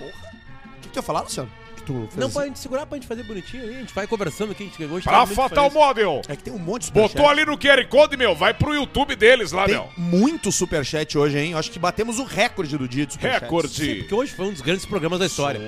O 0.00 0.80
que 0.82 0.88
que 0.90 0.98
eu 0.98 1.00
ia 1.00 1.02
falar, 1.02 1.22
Luciano? 1.22 1.50
Tu 1.88 2.08
fez 2.08 2.16
Não, 2.16 2.30
pra 2.30 2.44
gente 2.44 2.58
segurar, 2.58 2.84
pra 2.84 2.96
gente 2.96 3.06
fazer 3.06 3.22
bonitinho 3.22 3.62
aí. 3.62 3.76
A 3.76 3.78
gente 3.80 3.94
vai 3.94 4.06
conversando 4.06 4.52
aqui, 4.52 4.64
a 4.64 4.66
gente 4.66 4.84
hoje 4.84 5.04
tá 5.04 5.10
Pra 5.10 5.24
muito 5.26 5.34
Fatal. 5.34 5.70
Móvel. 5.70 6.20
É 6.28 6.36
que 6.36 6.42
tem 6.42 6.52
um 6.52 6.58
monte 6.58 6.86
de 6.86 6.92
Botou 6.92 7.08
superchat. 7.08 7.30
ali 7.32 7.44
no 7.46 7.56
QR 7.58 7.86
Code, 7.88 8.16
meu. 8.16 8.34
Vai 8.34 8.52
pro 8.52 8.74
YouTube 8.74 9.16
deles 9.16 9.52
lá, 9.52 9.64
Tem 9.64 9.74
meu. 9.74 9.88
muito 9.96 10.52
superchat 10.52 11.16
hoje, 11.16 11.38
hein? 11.38 11.54
Acho 11.54 11.70
que 11.70 11.78
batemos 11.78 12.18
o 12.18 12.24
recorde 12.24 12.76
do 12.76 12.86
dia 12.86 13.06
de 13.06 13.14
superchat. 13.14 13.40
Recorde. 13.42 13.94
Porque 14.00 14.14
hoje 14.14 14.32
foi 14.34 14.46
um 14.46 14.52
dos 14.52 14.60
grandes 14.60 14.84
programas 14.84 15.18
da 15.18 15.26
história. 15.26 15.60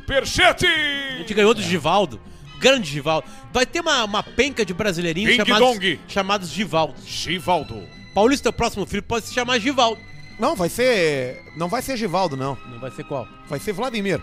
Superchat. 0.00 0.66
A 0.66 1.18
gente 1.18 1.34
ganhou 1.34 1.52
do 1.54 1.62
Givaldo. 1.62 2.20
Grande 2.60 2.90
Givaldo. 2.90 3.26
Vai 3.52 3.64
ter 3.66 3.80
uma, 3.80 4.04
uma 4.04 4.22
penca 4.22 4.64
de 4.64 4.74
brasileirinhos 4.74 5.34
chamados, 5.34 5.58
dong. 5.68 6.00
chamados 6.06 6.50
Givaldo. 6.50 6.94
Givaldo. 7.04 7.82
Paulista, 8.14 8.44
teu 8.44 8.52
próximo 8.52 8.84
filho, 8.86 9.02
pode 9.02 9.26
se 9.26 9.32
chamar 9.34 9.58
Givaldo. 9.58 10.00
Não, 10.38 10.54
vai 10.54 10.68
ser... 10.68 11.42
Não 11.56 11.68
vai 11.68 11.80
ser 11.82 11.96
Givaldo, 11.96 12.36
não. 12.36 12.56
Não 12.70 12.78
vai 12.78 12.90
ser 12.90 13.04
qual? 13.04 13.26
Vai 13.48 13.58
ser 13.58 13.72
Vladimir. 13.72 14.20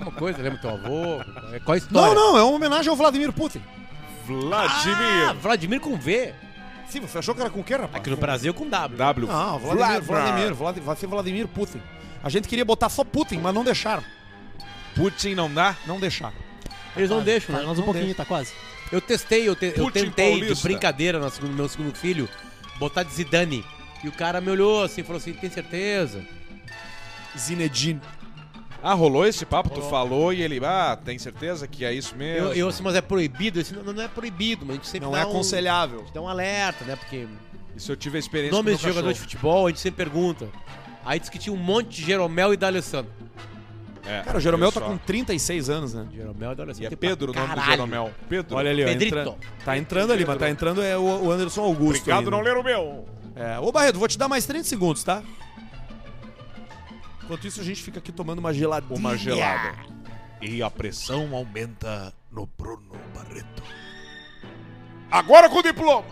Alguma 0.00 0.12
coisa, 0.18 0.42
lembra 0.42 0.58
teu 0.58 0.70
avô? 0.70 1.20
É, 1.52 1.60
Qual 1.60 1.74
a 1.74 1.78
história? 1.78 2.14
Não, 2.14 2.32
não, 2.32 2.38
é 2.38 2.42
uma 2.42 2.54
homenagem 2.56 2.88
ao 2.90 2.96
Vladimir 2.96 3.32
Putin. 3.32 3.62
Vladimir. 4.26 5.28
Ah, 5.28 5.32
Vladimir 5.34 5.80
com 5.80 5.96
V. 5.96 6.34
Sim, 6.88 7.00
você 7.00 7.18
achou 7.18 7.34
que 7.34 7.40
era 7.40 7.50
com 7.50 7.60
o 7.60 7.64
quê, 7.64 7.74
rapaz? 7.74 7.94
Aqui 7.96 8.10
no 8.10 8.16
Brasil 8.16 8.52
com 8.54 8.68
W. 8.68 8.96
W. 8.98 9.26
Não, 9.28 9.58
Vladimir, 9.58 10.02
Vladimir, 10.02 10.54
Vlad- 10.54 10.78
vai 10.80 10.96
ser 10.96 11.06
Vladimir 11.06 11.46
Putin. 11.48 11.80
A 12.22 12.28
gente 12.28 12.48
queria 12.48 12.64
botar 12.64 12.88
só 12.88 13.04
Putin, 13.04 13.38
mas 13.38 13.54
não 13.54 13.62
deixaram. 13.64 14.02
Putin 14.94 15.34
não 15.34 15.52
dá? 15.52 15.76
Não 15.86 16.00
deixaram. 16.00 16.34
Eles 16.96 17.08
não 17.10 17.22
deixam, 17.22 17.54
Tá, 17.54 17.60
né? 17.60 17.66
mais 17.66 17.78
um 17.78 17.82
pouquinho, 17.84 18.14
tá 18.14 18.24
quase. 18.24 18.52
Eu 18.90 19.00
testei, 19.00 19.48
eu, 19.48 19.54
te- 19.54 19.66
eu 19.76 19.84
Putin 19.84 20.06
tentei 20.06 20.32
de 20.34 20.40
paulista. 20.40 20.68
brincadeira 20.68 21.18
no 21.20 21.30
segundo, 21.30 21.52
meu 21.54 21.68
segundo 21.68 21.94
filho 21.94 22.28
botar 22.78 23.04
de 23.04 23.12
Zidane. 23.14 23.64
E 24.02 24.08
o 24.08 24.12
cara 24.12 24.40
me 24.40 24.50
olhou 24.50 24.82
assim 24.82 25.02
e 25.02 25.04
falou 25.04 25.18
assim: 25.18 25.32
tem 25.32 25.48
certeza? 25.50 26.24
Zinedine. 27.38 28.00
Ah, 28.82 28.94
rolou 28.94 29.26
esse 29.26 29.44
papo? 29.44 29.68
Tu 29.70 29.82
falou 29.82 30.32
e 30.32 30.40
ele, 30.42 30.58
ah, 30.64 30.98
tem 31.04 31.18
certeza 31.18 31.66
que 31.66 31.84
é 31.84 31.92
isso 31.92 32.16
mesmo? 32.16 32.48
Eu, 32.48 32.54
eu 32.54 32.68
assim, 32.68 32.82
mas 32.82 32.94
é 32.94 33.00
proibido? 33.00 33.60
Disse, 33.60 33.74
não, 33.74 33.92
não 33.92 34.02
é 34.02 34.08
proibido, 34.08 34.64
mas 34.64 34.70
a 34.70 34.76
gente 34.78 34.88
sempre 34.88 35.06
Não 35.06 35.12
dá 35.12 35.20
é 35.20 35.26
um, 35.26 35.30
aconselhável. 35.30 36.04
dá 36.14 36.20
um 36.20 36.28
alerta, 36.28 36.84
né? 36.84 36.96
Porque 36.96 37.26
Isso 37.76 37.92
eu 37.92 37.96
tive 37.96 38.16
a 38.16 38.20
experiência 38.20 38.56
nomes 38.56 38.78
de 38.78 38.86
jogador 38.88 39.12
de 39.12 39.20
futebol, 39.20 39.66
a 39.66 39.70
gente 39.70 39.80
sempre 39.80 40.04
pergunta. 40.04 40.48
Aí 41.04 41.18
disse 41.18 41.30
que 41.30 41.38
tinha 41.38 41.52
um 41.52 41.58
monte 41.58 41.88
de 41.88 42.06
Jeromel 42.06 42.54
e 42.54 42.56
D'Alessandro. 42.56 43.10
É, 44.06 44.22
Cara, 44.22 44.38
o 44.38 44.40
Jeromel 44.40 44.72
tá 44.72 44.80
com 44.80 44.96
36 44.96 45.68
anos, 45.70 45.94
né? 45.94 46.06
Jeromel 46.12 46.52
e 46.52 46.54
D'Alessandro. 46.54 46.90
E 46.90 46.94
é 46.94 46.96
Pedro 46.96 47.32
o 47.32 47.34
nome 47.34 47.54
do. 47.54 47.60
Jeromel. 47.62 48.10
Pedro. 48.28 48.56
Olha 48.56 48.70
ali, 48.70 48.84
ó. 48.84 48.88
Entra- 48.88 49.36
Tá 49.64 49.76
entrando 49.76 50.12
ali, 50.12 50.24
mas 50.24 50.38
tá 50.38 50.48
entrando 50.50 50.82
é 50.82 50.96
o, 50.96 51.26
o 51.26 51.30
Anderson 51.30 51.62
Augusto. 51.62 52.00
Obrigado, 52.00 52.30
não 52.30 52.38
né? 52.38 52.44
leram 52.44 52.60
o 52.60 52.64
meu. 52.64 53.04
É, 53.36 53.58
ô 53.58 53.70
Barreto, 53.70 53.98
vou 53.98 54.08
te 54.08 54.18
dar 54.18 54.28
mais 54.28 54.44
30 54.46 54.64
segundos, 54.64 55.04
tá? 55.04 55.22
Enquanto 57.30 57.46
isso, 57.46 57.60
a 57.60 57.64
gente 57.64 57.80
fica 57.80 58.00
aqui 58.00 58.10
tomando 58.10 58.40
uma 58.40 58.52
geladinha. 58.52 58.98
Uma 58.98 59.16
gelada. 59.16 59.78
E 60.42 60.60
a 60.64 60.68
pressão 60.68 61.32
aumenta 61.32 62.12
no 62.28 62.44
Bruno 62.44 62.90
Barreto. 63.14 63.62
Agora 65.08 65.48
com 65.48 65.58
o 65.58 65.62
diploma. 65.62 66.08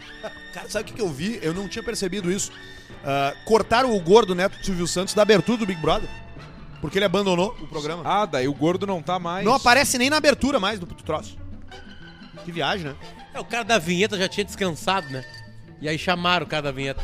Cara, 0.54 0.70
sabe 0.70 0.84
o 0.84 0.86
que, 0.86 0.94
que 0.94 1.02
eu 1.02 1.10
vi? 1.10 1.38
Eu 1.42 1.52
não 1.52 1.68
tinha 1.68 1.82
percebido 1.82 2.32
isso. 2.32 2.50
Ah, 3.04 3.34
cortaram 3.44 3.94
o 3.94 4.00
gordo 4.00 4.34
neto 4.34 4.56
do 4.56 4.64
Silvio 4.64 4.86
Santos 4.86 5.12
da 5.12 5.20
abertura 5.20 5.58
do 5.58 5.66
Big 5.66 5.78
Brother. 5.78 6.08
Porque 6.80 6.96
ele 6.96 7.04
abandonou 7.04 7.54
o 7.60 7.66
programa. 7.66 8.02
Ah, 8.06 8.24
daí 8.24 8.48
o 8.48 8.54
gordo 8.54 8.86
não 8.86 9.02
tá 9.02 9.18
mais. 9.18 9.44
Não 9.44 9.52
aparece 9.52 9.98
nem 9.98 10.08
na 10.08 10.16
abertura 10.16 10.58
mais 10.58 10.80
do 10.80 10.86
do 10.86 10.94
troço. 10.94 11.36
Que 12.46 12.50
viagem, 12.50 12.86
né? 12.86 12.96
É, 13.34 13.40
o 13.40 13.44
cara 13.44 13.62
da 13.62 13.78
vinheta 13.78 14.16
já 14.16 14.26
tinha 14.26 14.42
descansado, 14.42 15.10
né? 15.10 15.22
E 15.82 15.86
aí 15.86 15.98
chamaram 15.98 16.46
o 16.46 16.48
cara 16.48 16.62
da 16.62 16.72
vinheta. 16.72 17.02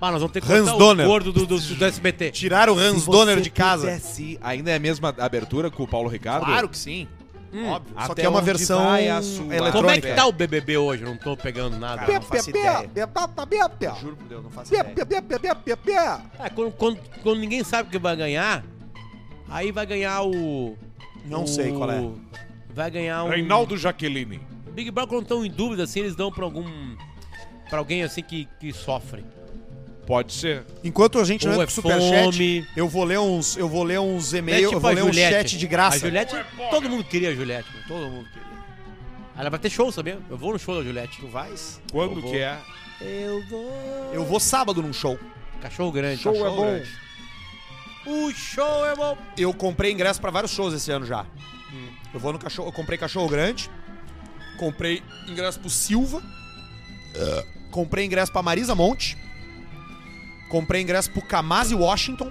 Ah, 0.00 0.10
nós 0.10 0.20
vamos 0.20 0.32
ter 0.32 0.40
que 0.42 0.52
Hans 0.52 0.68
cortar 0.68 0.78
Donner. 0.78 1.06
o 1.06 1.08
gordo 1.08 1.32
do, 1.32 1.46
do, 1.46 1.58
do 1.58 1.84
SBT. 1.84 2.30
Tiraram 2.30 2.74
o 2.74 2.78
Hans 2.78 3.06
Donner 3.06 3.40
de 3.40 3.50
casa. 3.50 3.86
Pudesse, 3.86 4.38
ainda 4.42 4.70
é 4.70 4.76
a 4.76 4.78
mesma 4.78 5.14
abertura 5.18 5.70
com 5.70 5.82
o 5.82 5.88
Paulo 5.88 6.08
Ricardo? 6.08 6.44
Claro 6.44 6.68
que 6.68 6.76
sim. 6.78 7.08
Óbvio. 7.54 7.94
Só 7.94 8.12
Até 8.12 8.20
que 8.20 8.26
é 8.26 8.28
uma 8.28 8.42
versão 8.42 8.78
eletrônica. 9.40 9.72
Como 9.72 9.90
é 9.90 10.00
que 10.00 10.12
tá 10.14 10.26
o 10.26 10.32
BBB 10.32 10.76
hoje? 10.76 11.02
Eu 11.04 11.08
não 11.10 11.16
tô 11.16 11.34
pegando 11.36 11.78
nada. 11.78 12.00
Cara, 12.00 12.12
não 12.12 12.20
faço 12.22 12.50
ideia. 12.50 12.90
Juro 13.98 14.16
por 14.16 14.26
Deus, 14.26 14.42
não 14.44 14.50
faço 14.50 14.74
ideia. 14.80 14.94
É, 16.38 16.50
quando, 16.50 16.72
quando- 16.72 16.98
quando 17.22 17.38
ninguém 17.38 17.64
sabe 17.64 17.88
que 17.88 17.98
vai 17.98 18.14
ganhar, 18.14 18.62
aí 19.48 19.72
vai 19.72 19.86
ganhar 19.86 20.22
o. 20.22 20.76
Não 21.24 21.44
o- 21.44 21.48
sei 21.48 21.72
qual 21.72 21.90
é. 21.90 22.06
Vai 22.74 22.90
ganhar 22.90 23.24
um. 23.24 23.28
Reinaldo 23.30 23.78
Jaqueline. 23.78 24.40
Big 24.72 24.90
Brother, 24.90 25.08
quando 25.08 25.22
estão 25.22 25.42
em 25.44 25.50
dúvida, 25.50 25.84
assim, 25.84 26.00
eles 26.00 26.14
dão 26.14 26.30
pra 26.30 26.44
algum. 26.44 26.66
pra 27.70 27.78
alguém 27.78 28.02
assim 28.02 28.22
que, 28.22 28.46
que 28.60 28.70
sofre. 28.72 29.24
Pode 30.06 30.32
ser. 30.32 30.64
Enquanto 30.84 31.18
a 31.18 31.24
gente 31.24 31.44
não 31.46 31.54
Ou 31.56 31.62
entra 31.62 31.72
é 31.72 31.74
com 31.74 31.82
superchat, 31.82 32.32
fome. 32.36 32.66
eu 32.76 32.88
vou 32.88 33.02
ler 33.04 33.18
uns, 33.18 33.56
eu 33.56 33.68
vou 33.68 33.82
ler 33.82 33.98
uns 33.98 34.32
É 34.32 34.38
e-mails, 34.38 34.72
eu 34.72 34.78
vou 34.80 34.90
a 34.90 34.94
ler 34.94 35.02
um 35.02 35.12
chat 35.12 35.58
de 35.58 35.66
graça. 35.66 35.96
A 35.96 35.98
Juliette, 35.98 36.36
todo 36.70 36.88
mundo 36.88 37.02
queria 37.04 37.30
a 37.30 37.34
Juliette. 37.34 37.68
né? 37.74 37.82
Todo 37.88 38.08
mundo 38.08 38.28
queria. 38.32 38.46
Ela 39.36 39.50
vai 39.50 39.58
ter 39.58 39.68
show, 39.68 39.90
sabia? 39.90 40.18
Eu 40.30 40.36
vou 40.38 40.52
no 40.52 40.58
show 40.58 40.76
da 40.76 40.82
Juliette. 40.82 41.18
Tu 41.20 41.26
vais? 41.26 41.80
Quando 41.90 42.14
Eu 42.16 42.20
vou. 42.22 42.30
que 42.30 42.38
é? 42.38 42.56
Eu 43.00 43.44
vou. 43.48 44.10
Eu 44.14 44.24
vou 44.24 44.38
sábado 44.40 44.80
num 44.80 44.92
show. 44.92 45.18
Cachorro 45.60 45.90
grande. 45.92 46.22
Show 46.22 46.32
é 46.34 46.38
cachorro 46.38 46.56
bom. 46.56 46.66
grande. 46.66 46.88
O 48.06 48.30
show 48.32 48.86
é 48.86 48.94
bom. 48.94 49.18
Eu 49.36 49.52
comprei 49.52 49.90
ingresso 49.92 50.20
pra 50.20 50.30
vários 50.30 50.52
shows 50.52 50.72
esse 50.72 50.90
ano 50.92 51.04
já. 51.04 51.26
Eu 52.14 52.20
vou 52.20 52.32
no 52.32 52.38
cachorro, 52.38 52.68
eu 52.68 52.72
comprei 52.72 52.96
cachorro 52.96 53.28
grande. 53.28 53.68
Comprei 54.56 55.02
ingresso 55.28 55.58
pro 55.60 55.68
Silva. 55.68 56.22
Comprei 57.70 58.04
ingresso 58.06 58.32
pra 58.32 58.42
Marisa 58.42 58.74
Monte. 58.74 59.18
Comprei 60.48 60.82
ingresso 60.82 61.10
pro 61.10 61.22
Kamasi 61.22 61.74
Washington, 61.74 62.30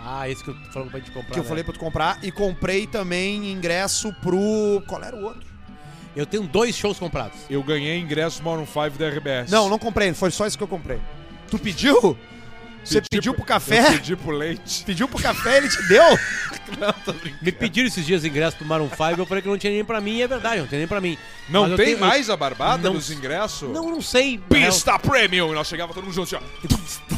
Ah, 0.00 0.28
esse 0.28 0.42
que 0.42 0.50
eu 0.50 0.54
tô 0.54 0.72
falando 0.72 0.90
pra 0.90 0.98
gente 1.00 1.10
comprar. 1.10 1.32
que 1.32 1.38
eu 1.38 1.42
né? 1.42 1.48
falei 1.48 1.64
pra 1.64 1.72
tu 1.74 1.78
comprar. 1.80 2.18
E 2.22 2.30
comprei 2.32 2.86
também 2.86 3.52
ingresso 3.52 4.12
pro. 4.22 4.82
Qual 4.86 5.02
era 5.02 5.14
o 5.16 5.24
outro? 5.24 5.46
Eu 6.16 6.24
tenho 6.24 6.44
dois 6.44 6.74
shows 6.74 6.98
comprados. 6.98 7.38
Eu 7.50 7.62
ganhei 7.62 7.98
ingresso 8.00 8.42
Maroon 8.42 8.66
5 8.66 8.90
da 8.98 9.08
RBS. 9.08 9.50
Não, 9.50 9.68
não 9.68 9.78
comprei, 9.78 10.12
foi 10.14 10.30
só 10.30 10.46
isso 10.46 10.56
que 10.56 10.64
eu 10.64 10.68
comprei. 10.68 10.98
Tu 11.50 11.58
pediu? 11.58 12.18
Você 12.84 13.02
Pedi 13.02 13.08
pediu 13.10 13.34
pro- 13.34 13.42
pro 13.44 13.48
café? 13.54 13.80
Eu 13.86 13.92
pedi 13.92 14.16
pro 14.16 14.30
leite. 14.30 14.82
Pediu 14.86 15.06
pro 15.08 15.20
café, 15.22 15.58
ele 15.58 15.68
te 15.68 15.82
deu? 15.88 16.02
Me 17.42 17.52
pediram 17.52 17.86
esses 17.88 18.06
dias 18.06 18.24
ingresso 18.24 18.56
pro 18.56 18.66
Maroon 18.66 18.88
5 18.88 19.20
eu 19.20 19.26
falei 19.26 19.42
que 19.42 19.48
não 19.48 19.58
tinha 19.58 19.72
nem 19.72 19.84
pra 19.84 20.00
mim, 20.00 20.16
e 20.16 20.22
é 20.22 20.28
verdade, 20.28 20.60
não 20.60 20.66
tem 20.68 20.78
nem 20.78 20.88
pra 20.88 21.00
mim. 21.00 21.18
Não 21.50 21.66
Mas 21.68 21.76
tem 21.76 21.86
tenho- 21.86 21.98
mais 22.00 22.30
a 22.30 22.36
barbada 22.36 22.82
não- 22.84 22.94
dos 22.94 23.10
ingressos? 23.10 23.68
Não, 23.70 23.90
não 23.90 24.00
sei. 24.00 24.38
Pista 24.48 24.98
Premium! 24.98 25.50
E 25.52 25.54
nós 25.54 25.66
chegava 25.66 25.92
todo 25.92 26.04
mundo 26.04 26.14
junto, 26.14 26.34
assim, 26.34 26.44
ó. 26.44 27.17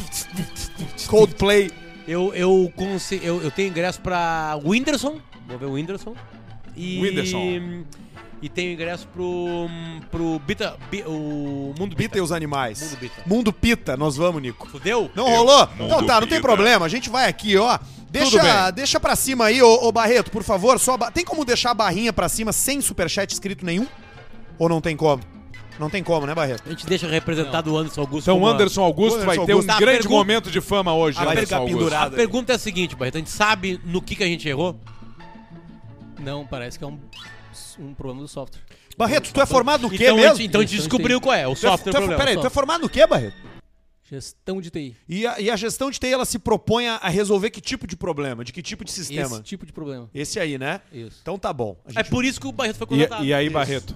Coldplay. 1.11 1.69
Eu, 2.07 2.33
eu, 2.33 2.73
eu, 3.21 3.41
eu 3.43 3.51
tenho 3.51 3.69
ingresso 3.69 4.01
pra 4.01 4.59
Whindersson. 4.63 5.19
Vou 5.47 5.57
ver 5.57 5.65
o 5.65 5.73
Whindersson. 5.73 6.15
E, 6.75 6.99
Whindersson. 7.01 7.83
E 8.41 8.49
tenho 8.49 8.73
ingresso 8.73 9.07
pro. 9.09 9.67
pro 10.09 10.39
Bita. 10.39 10.75
Bi- 10.89 11.03
o 11.05 11.75
Mundo 11.77 11.89
Bita. 11.95 12.09
Pita 12.09 12.17
e 12.17 12.21
os 12.21 12.31
animais. 12.31 12.81
Mundo 12.81 12.97
Pita. 12.97 13.23
Mundo 13.27 13.53
Pita, 13.53 13.95
nós 13.97 14.17
vamos, 14.17 14.41
Nico. 14.41 14.67
Fudeu? 14.67 15.11
Não 15.15 15.29
rolou? 15.29 15.67
Mundo 15.77 15.85
Então 15.85 16.05
tá, 16.05 16.13
não 16.19 16.27
tem 16.27 16.37
Pita. 16.37 16.41
problema. 16.41 16.85
A 16.85 16.89
gente 16.89 17.07
vai 17.09 17.27
aqui, 17.29 17.55
ó. 17.55 17.77
Deixa, 18.09 18.71
deixa 18.71 18.99
pra 18.99 19.15
cima 19.15 19.45
aí, 19.45 19.61
ô, 19.61 19.87
ô 19.87 19.91
Barreto, 19.91 20.31
por 20.31 20.43
favor. 20.43 20.79
Só 20.79 20.97
ba- 20.97 21.11
Tem 21.11 21.23
como 21.23 21.45
deixar 21.45 21.71
a 21.71 21.73
barrinha 21.75 22.11
pra 22.11 22.27
cima 22.27 22.51
sem 22.51 22.81
superchat 22.81 23.31
escrito 23.31 23.63
nenhum? 23.65 23.85
Ou 24.57 24.67
não 24.67 24.81
tem 24.81 24.97
como? 24.97 25.21
Não 25.79 25.89
tem 25.89 26.03
como, 26.03 26.27
né, 26.27 26.35
Barreto? 26.35 26.63
A 26.65 26.69
gente 26.69 26.85
deixa 26.85 27.07
representado 27.07 27.73
o 27.73 27.77
Anderson 27.77 28.01
Augusto. 28.01 28.29
Então 28.29 28.39
o 28.39 28.45
Anderson 28.47 28.81
Augusto 28.83 29.15
Anderson 29.19 29.25
vai 29.25 29.45
ter 29.45 29.51
Augusto. 29.53 29.63
um 29.69 29.73
Tá, 29.73 29.79
grande 29.79 29.97
pergunta- 29.99 30.15
momento 30.17 30.51
de 30.51 30.61
fama 30.61 30.93
hoje. 30.93 31.17
Ah, 31.17 31.23
vai 31.25 31.33
Anderson 31.33 31.45
ficar 31.47 31.57
Augusto. 31.57 31.77
pendurado. 31.77 32.13
A 32.13 32.15
pergunta 32.15 32.51
é 32.51 32.55
a 32.55 32.59
seguinte, 32.59 32.95
Barreto. 32.95 33.15
A 33.15 33.19
gente 33.19 33.31
sabe 33.31 33.79
no 33.83 34.01
que, 34.01 34.15
que 34.15 34.23
a 34.23 34.27
gente 34.27 34.47
errou? 34.47 34.79
Não, 36.19 36.45
parece 36.45 36.77
que 36.77 36.83
é 36.83 36.87
um, 36.87 36.99
um 37.79 37.93
problema 37.93 38.21
do 38.21 38.27
software. 38.27 38.61
Barreto, 38.97 39.31
tu 39.33 39.41
é 39.41 39.45
formado 39.45 39.81
no 39.83 39.89
quê 39.89 40.03
Então, 40.03 40.15
mesmo? 40.17 40.41
então 40.41 40.61
a 40.61 40.63
gente 40.63 40.75
Então, 40.75 40.87
descobriu 40.87 41.19
qual 41.19 41.33
é, 41.33 41.47
o 41.47 41.55
Tu 41.55 41.65
é- 41.65 41.69
software 41.69 41.91
tu 41.93 41.97
é-. 41.97 42.17
Peraí, 42.17 42.37
tu 42.37 42.45
é 42.45 42.49
formado 42.49 42.81
no 42.81 42.89
quê, 42.89 43.07
Barreto? 43.07 43.35
Gestão 44.07 44.59
de 44.61 44.69
TI. 44.69 44.95
E 45.07 45.25
a, 45.25 45.39
e 45.39 45.49
a 45.49 45.55
gestão 45.55 45.89
de 45.89 45.97
TI, 45.97 46.07
ela 46.11 46.25
se 46.25 46.37
propõe 46.37 46.85
a 46.89 47.07
resolver 47.07 47.49
que 47.49 47.61
tipo 47.61 47.87
de 47.87 47.95
problema? 47.95 48.43
De 48.43 48.51
que 48.51 48.61
tipo 48.61 48.83
de 48.83 48.91
sistema? 48.91 49.35
Esse 49.37 49.43
tipo 49.43 49.65
de 49.65 49.71
problema. 49.71 50.09
Esse, 50.13 50.37
aí, 50.37 50.57
né? 50.57 50.81
Isso. 50.91 51.19
Então 51.21 51.39
tá 51.39 51.53
bom. 51.53 51.77
A 51.85 51.89
É 51.91 51.93
gente- 52.03 52.09
por 52.11 52.25
isso 52.25 52.39
que 52.39 52.45
o 52.45 52.51
Barreto 52.51 52.75
foi 52.77 52.85
E, 52.85 52.89
contratado. 52.89 53.25
e 53.25 53.33
aí, 53.33 53.45
Isso. 53.45 53.53
Barreto? 53.53 53.95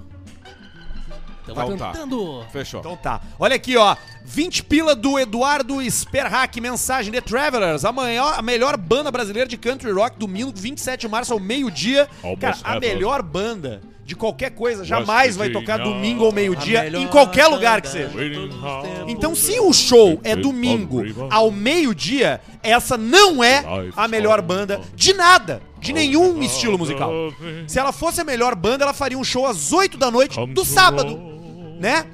Estamos 1.47 1.73
Então 1.73 1.77
tá. 1.77 1.91
tentando. 1.91 2.45
Fechou. 2.51 2.79
Então 2.79 2.95
tá. 2.97 3.21
Olha 3.39 3.55
aqui, 3.55 3.77
ó. 3.77 3.95
20 4.23 4.63
pila 4.63 4.95
do 4.95 5.19
Eduardo 5.19 5.79
Sperhack. 5.89 6.59
Mensagem 6.59 7.11
The 7.11 7.21
Travelers. 7.21 7.85
A, 7.85 7.91
maior, 7.91 8.33
a 8.37 8.41
melhor 8.41 8.77
banda 8.77 9.11
brasileira 9.11 9.47
de 9.47 9.57
country 9.57 9.91
rock. 9.91 10.17
Domingo, 10.17 10.51
27 10.55 11.01
de 11.01 11.07
março, 11.07 11.33
ao 11.33 11.39
meio-dia. 11.39 12.09
Cara, 12.39 12.57
a 12.63 12.79
melhor 12.79 13.21
banda 13.21 13.81
de 14.05 14.15
qualquer 14.15 14.51
coisa 14.51 14.85
jamais 14.85 15.35
vai 15.35 15.49
tocar 15.49 15.79
domingo 15.79 16.25
ao 16.25 16.31
meio-dia, 16.31 16.87
em 16.95 17.07
qualquer 17.07 17.47
lugar 17.47 17.81
que 17.81 17.87
seja. 17.89 18.11
Então, 19.07 19.33
se 19.33 19.59
o 19.59 19.73
show 19.73 20.19
é 20.23 20.35
domingo 20.35 21.01
ao 21.31 21.49
meio-dia, 21.49 22.39
essa 22.61 22.97
não 22.97 23.43
é 23.43 23.63
a 23.95 24.07
melhor 24.07 24.41
banda 24.43 24.79
de 24.95 25.11
nada, 25.13 25.59
de 25.79 25.91
nenhum 25.91 26.41
estilo 26.43 26.77
musical. 26.77 27.11
Se 27.67 27.79
ela 27.79 27.91
fosse 27.91 28.21
a 28.21 28.23
melhor 28.23 28.53
banda, 28.55 28.83
ela 28.83 28.93
faria 28.93 29.17
um 29.17 29.23
show 29.23 29.47
às 29.47 29.73
8 29.73 29.97
da 29.97 30.11
noite 30.11 30.39
do 30.47 30.63
sábado, 30.63 31.34
né? 31.79 32.05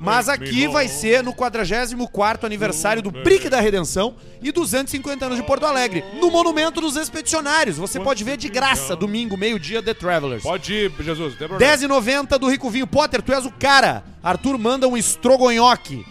Mas 0.00 0.30
aqui 0.30 0.66
vai 0.66 0.88
ser 0.88 1.22
no 1.22 1.34
44º 1.34 2.44
aniversário 2.44 3.02
do 3.02 3.10
Brick 3.10 3.50
da 3.50 3.60
Redenção 3.60 4.14
e 4.42 4.50
250 4.50 5.26
anos 5.26 5.36
de 5.36 5.44
Porto 5.44 5.66
Alegre, 5.66 6.02
no 6.18 6.30
Monumento 6.30 6.80
dos 6.80 6.96
Expedicionários. 6.96 7.76
Você 7.76 8.00
pode 8.00 8.24
ver 8.24 8.38
de 8.38 8.48
graça, 8.48 8.96
domingo, 8.96 9.36
meio-dia, 9.36 9.82
The 9.82 9.92
Travelers. 9.92 10.42
Pode 10.42 10.72
ir, 10.72 10.92
Jesus, 11.00 11.32
não 11.32 11.38
tem 11.38 11.48
problema. 11.48 11.76
10,90 11.76 12.38
do 12.38 12.48
Rico 12.48 12.70
Vinho. 12.70 12.86
Potter, 12.86 13.20
tu 13.20 13.30
és 13.30 13.44
o 13.44 13.50
cara. 13.50 14.02
Arthur 14.22 14.56
manda 14.56 14.88
um 14.88 14.96
estrogonhoque. 14.96 16.06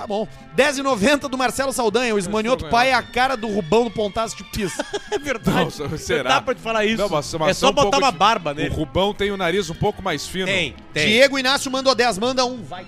Tá 0.00 0.06
bom. 0.06 0.26
10,90 0.56 1.28
do 1.28 1.36
Marcelo 1.36 1.72
Saldanha. 1.72 2.14
O 2.14 2.18
esmanhoto 2.18 2.66
pai 2.68 2.88
é 2.90 2.94
a 2.94 3.02
cara 3.02 3.36
do 3.36 3.48
Rubão 3.48 3.84
do 3.84 3.90
Pontaço 3.90 4.36
de 4.36 4.44
Pista. 4.44 4.84
É 5.12 5.18
verdade. 5.18 5.74
Não, 5.80 5.98
será? 5.98 6.30
Dá 6.30 6.40
pra 6.40 6.54
te 6.54 6.60
falar 6.60 6.84
isso. 6.86 6.96
Não, 7.02 7.08
mas- 7.08 7.34
mas 7.34 7.48
é 7.50 7.54
só 7.54 7.70
um 7.70 7.72
botar 7.72 7.98
uma 7.98 8.12
de- 8.12 8.16
barba 8.18 8.52
O 8.52 8.54
nele. 8.54 8.68
Rubão 8.74 9.12
tem 9.12 9.30
o 9.32 9.36
nariz 9.36 9.68
um 9.68 9.74
pouco 9.74 10.00
mais 10.00 10.26
fino. 10.26 10.46
Tem, 10.46 10.74
tem. 10.94 11.06
Diego 11.08 11.38
Inácio 11.38 11.70
mandou 11.70 11.94
10. 11.94 12.16
Manda 12.18 12.44
um. 12.46 12.62
Vai 12.62 12.86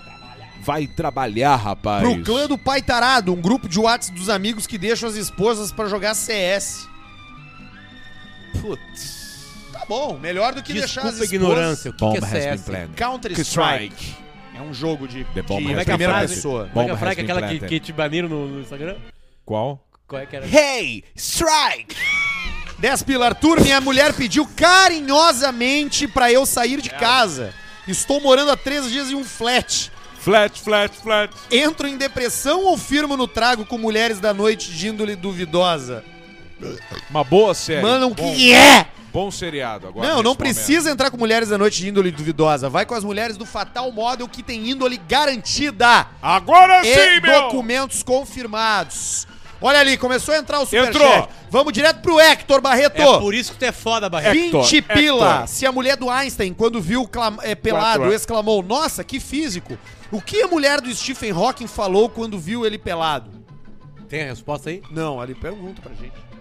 Vai 0.63 0.87
trabalhar, 0.87 1.57
rapaz. 1.57 2.03
pro 2.03 2.23
clã 2.23 2.47
do 2.47 2.57
Pai 2.57 2.81
Tarado. 2.81 3.33
Um 3.33 3.41
grupo 3.43 3.69
de 3.69 3.79
WhatsApp 3.81 4.17
dos 4.17 4.29
amigos 4.29 4.67
que 4.67 4.79
deixam 4.79 5.09
as 5.09 5.17
esposas 5.17 5.73
pra 5.73 5.87
jogar 5.87 6.15
CS. 6.15 6.89
Putz. 8.61 9.21
Tá 9.73 9.85
bom. 9.89 10.19
Melhor 10.19 10.55
do 10.55 10.63
que 10.63 10.73
deixar 10.73 11.03
as 11.03 11.19
Desculpa 11.19 11.23
a 11.23 11.25
esposas. 11.25 11.33
ignorância. 11.33 11.91
O 11.91 11.95
que, 11.95 12.21
que 12.21 12.25
é 12.25 12.57
CS? 12.57 12.91
Counter 12.97 13.33
Strike. 13.41 14.15
É 14.55 14.61
um 14.61 14.72
jogo 14.74 15.09
de, 15.09 15.24
The 15.24 15.42
bomb 15.42 15.64
de 15.64 15.66
has 15.66 15.70
Como 15.70 15.80
é 15.80 15.84
que 15.84 15.90
é 15.90 15.94
a 15.94 15.96
primeira 15.96 16.12
frase? 16.18 16.34
pessoa. 16.34 16.68
Como 16.72 16.80
é 16.80 16.84
que 16.84 16.90
é 16.90 16.92
a 16.92 16.96
Bomb 16.96 16.98
frase 16.98 17.11
has 17.11 17.16
been 17.16 17.24
aquela 17.24 17.40
que, 17.48 17.59
planted. 17.59 17.68
que 17.68 17.80
te 17.80 17.92
baniram 17.92 18.28
no, 18.28 18.48
no 18.48 18.61
Instagram? 18.61 18.96
Qual? 19.44 19.84
Qual 20.07 20.20
é 20.22 20.26
que 20.26 20.36
era? 20.36 20.46
Hey, 20.46 21.05
strike! 21.16 21.96
10 22.78 23.03
pila, 23.05 23.26
Arthur, 23.26 23.61
minha 23.61 23.80
mulher 23.80 24.12
pediu 24.12 24.46
carinhosamente 24.57 26.09
pra 26.09 26.32
eu 26.32 26.44
sair 26.44 26.80
de 26.80 26.90
casa. 26.90 27.55
Estou 27.86 28.20
morando 28.20 28.50
há 28.50 28.57
três 28.57 28.90
dias 28.90 29.11
em 29.11 29.14
um 29.14 29.24
flat. 29.24 29.90
Flat, 30.18 30.61
flat, 30.61 30.96
flat. 30.96 31.34
Entro 31.50 31.86
em 31.88 31.96
depressão 31.96 32.64
ou 32.64 32.76
firmo 32.76 33.16
no 33.16 33.26
trago 33.26 33.64
com 33.64 33.78
mulheres 33.78 34.20
da 34.20 34.32
noite 34.34 34.70
de 34.72 34.88
índole 34.88 35.16
duvidosa? 35.16 36.05
Uma 37.11 37.24
boa 37.24 37.55
série. 37.55 37.82
Mano, 37.82 38.07
o 38.09 38.14
bom, 38.14 38.32
que 38.34 38.53
é? 38.53 38.86
Bom 39.13 39.31
seriado 39.31 39.87
agora. 39.89 40.07
Não, 40.07 40.17
não 40.17 40.23
momento. 40.31 40.39
precisa 40.39 40.91
entrar 40.91 41.11
com 41.11 41.19
mulheres 41.19 41.51
da 41.51 41.59
noite 41.59 41.79
de 41.79 41.89
índole 41.89 42.11
duvidosa. 42.11 42.69
Vai 42.69 42.87
com 42.87 42.95
as 42.95 43.05
mulheres 43.05 43.37
do 43.37 43.45
Fatal 43.45 43.93
Model 43.93 44.27
que 44.27 44.43
tem 44.43 44.71
índole 44.71 44.97
garantida. 44.97 46.07
Agora 46.23 46.81
e 46.87 46.95
sim, 46.95 47.21
meu! 47.21 47.43
documentos 47.43 48.03
confirmados. 48.03 49.27
Olha 49.61 49.79
ali, 49.79 49.97
começou 49.97 50.35
a 50.35 50.39
entrar 50.39 50.59
o 50.59 50.65
superchat. 50.65 50.97
Entrou. 50.97 51.29
Vamos 51.49 51.73
direto 51.73 52.01
pro 52.01 52.19
Hector 52.19 52.61
Barreto. 52.61 53.01
É 53.01 53.19
por 53.21 53.33
isso 53.33 53.53
que 53.53 53.59
tu 53.59 53.65
é 53.65 53.71
foda, 53.71 54.09
Barreto. 54.09 54.35
20 54.35 54.77
Hector, 54.77 54.97
pila. 54.97 55.33
Hector. 55.35 55.49
Se 55.49 55.67
a 55.67 55.71
mulher 55.71 55.97
do 55.97 56.11
Einstein, 56.11 56.53
quando 56.53 56.81
viu 56.81 57.09
é, 57.43 57.55
pelado, 57.55 58.01
Quatro. 58.01 58.15
exclamou: 58.15 58.63
Nossa, 58.63 59.05
que 59.05 59.21
físico. 59.21 59.79
O 60.11 60.21
que 60.21 60.43
a 60.43 60.49
mulher 60.49 60.81
do 60.81 60.93
Stephen 60.93 61.31
Hawking 61.31 61.69
falou 61.69 62.09
quando 62.09 62.39
viu 62.39 62.67
ele 62.67 62.77
pelado? 62.77 63.31
Tem 64.09 64.23
a 64.23 64.27
resposta 64.27 64.69
aí? 64.69 64.83
Não, 64.91 65.21
ali 65.21 65.35
pergunta 65.35 65.81
pra 65.81 65.95
gente. 65.95 66.32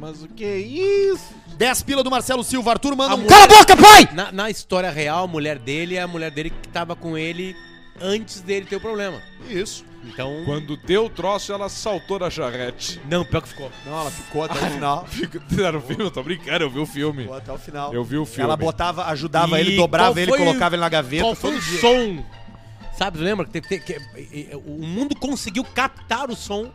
Mas 0.00 0.22
o 0.22 0.28
que 0.28 0.44
é 0.44 0.58
isso? 0.58 1.34
10 1.56 1.82
pila 1.82 2.02
do 2.02 2.10
Marcelo 2.10 2.42
Silva. 2.42 2.70
Arthur 2.70 2.96
manda 2.96 3.12
A 3.12 3.14
um. 3.16 3.18
mulher- 3.18 3.28
Cala 3.28 3.44
a 3.44 3.58
boca, 3.58 3.76
pai! 3.76 4.08
Na, 4.14 4.32
na 4.32 4.48
história 4.50 4.90
real, 4.90 5.24
a 5.24 5.28
mulher 5.28 5.58
dele 5.58 5.96
é 5.96 6.00
a 6.00 6.06
mulher 6.08 6.30
dele 6.30 6.48
que 6.50 6.68
tava 6.68 6.96
com 6.96 7.18
ele 7.18 7.54
antes 8.00 8.40
dele 8.40 8.64
ter 8.66 8.76
o 8.76 8.80
problema. 8.80 9.20
Isso. 9.48 9.84
Então. 10.02 10.42
Quando 10.46 10.78
deu 10.78 11.04
o 11.04 11.10
troço, 11.10 11.52
ela 11.52 11.68
saltou 11.68 12.18
da 12.18 12.30
charrete. 12.30 12.98
Não, 13.06 13.22
pior 13.22 13.42
que 13.42 13.48
ficou. 13.50 13.70
Não, 13.84 14.00
ela 14.00 14.10
ficou 14.10 14.44
até 14.44 14.54
o 14.54 14.70
final. 14.70 15.04
Fica- 15.12 15.42
Era 15.62 15.76
o 15.76 15.82
filme, 15.82 16.02
eu 16.04 16.10
tô 16.10 16.22
brincando, 16.22 16.64
eu 16.64 16.70
vi 16.70 16.78
o 16.78 16.86
filme. 16.86 17.22
Ficou 17.24 17.36
até 17.36 17.52
o 17.52 17.58
final. 17.58 17.92
Eu 17.92 18.02
vi 18.02 18.16
o 18.16 18.24
filme. 18.24 18.44
Ela 18.44 18.56
botava, 18.56 19.04
ajudava 19.08 19.58
E 19.58 19.60
ele, 19.60 19.76
dobrava 19.76 20.18
ele, 20.18 20.30
foi 20.30 20.38
colocava 20.38 20.74
ele 20.74 20.80
na 20.80 20.88
gaveta. 20.88 21.22
Qual 21.24 21.34
foi 21.34 21.50
todo 21.52 21.60
o 21.60 21.62
dia. 21.62 21.80
som? 21.82 22.24
Sabe, 23.00 23.18
lembra 23.18 23.46
que, 23.46 23.62
que- 23.62 23.78
que- 23.80 23.98
o 24.66 24.86
mundo 24.86 25.16
conseguiu 25.16 25.64
captar 25.64 26.30
o 26.30 26.36
som 26.36 26.70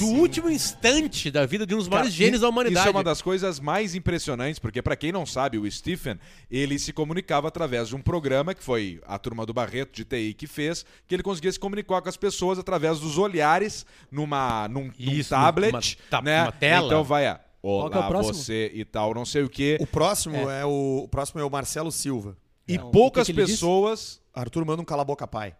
do 0.00 0.06
último 0.06 0.50
instante 0.50 1.30
da 1.30 1.46
vida 1.46 1.64
de 1.64 1.72
um 1.76 1.78
dos 1.78 1.86
maiores 1.86 2.10
Cara, 2.10 2.16
gênios 2.24 2.40
da 2.40 2.48
Isso 2.48 2.52
humanidade. 2.52 2.88
é 2.88 2.90
uma 2.90 3.04
das 3.04 3.22
coisas 3.22 3.60
mais 3.60 3.94
impressionantes, 3.94 4.58
porque 4.58 4.82
pra 4.82 4.96
quem 4.96 5.12
não 5.12 5.24
sabe, 5.24 5.56
o 5.56 5.70
Stephen, 5.70 6.18
ele 6.50 6.76
se 6.76 6.92
comunicava 6.92 7.46
através 7.46 7.86
de 7.90 7.94
um 7.94 8.02
programa 8.02 8.52
que 8.52 8.64
foi 8.64 9.00
a 9.06 9.16
turma 9.16 9.46
do 9.46 9.54
Barreto 9.54 9.94
de 9.94 10.04
TI 10.04 10.34
que 10.34 10.48
fez, 10.48 10.84
que 11.06 11.14
ele 11.14 11.22
conseguia 11.22 11.52
se 11.52 11.60
comunicar 11.60 12.02
com 12.02 12.08
as 12.08 12.16
pessoas 12.16 12.58
através 12.58 12.98
dos 12.98 13.16
olhares 13.16 13.86
numa 14.10 14.66
num, 14.66 14.86
num 14.86 14.92
Isso, 14.98 15.30
tablet, 15.30 15.70
numa 15.72 15.82
ta- 16.10 16.20
né? 16.20 16.40
numa 16.40 16.50
tela. 16.52 16.86
Então 16.88 17.04
vai, 17.04 17.26
Qual 17.62 17.88
que 17.90 17.96
é 17.96 18.00
o 18.00 18.00
olá 18.00 18.08
próximo? 18.08 18.34
você 18.34 18.72
e 18.74 18.84
tal, 18.84 19.14
não 19.14 19.24
sei 19.24 19.44
o 19.44 19.48
quê. 19.48 19.78
O 19.80 19.86
próximo 19.86 20.50
é, 20.50 20.64
o, 20.66 21.02
o 21.04 21.08
próximo 21.08 21.40
é 21.40 21.44
o 21.44 21.48
Marcelo 21.50 21.92
Silva. 21.92 22.36
E 22.66 22.76
Não, 22.76 22.90
poucas 22.90 23.24
que 23.28 23.32
que 23.32 23.40
pessoas, 23.40 24.20
Arthur 24.34 24.64
manda 24.64 24.82
um 24.82 24.84
cala 24.84 25.02
a 25.02 25.04
boca 25.04 25.26
pai. 25.26 25.54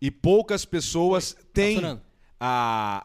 e 0.00 0.10
poucas 0.10 0.64
pessoas 0.64 1.36
têm 1.52 1.76
funcionando. 1.76 2.02
a, 2.40 3.02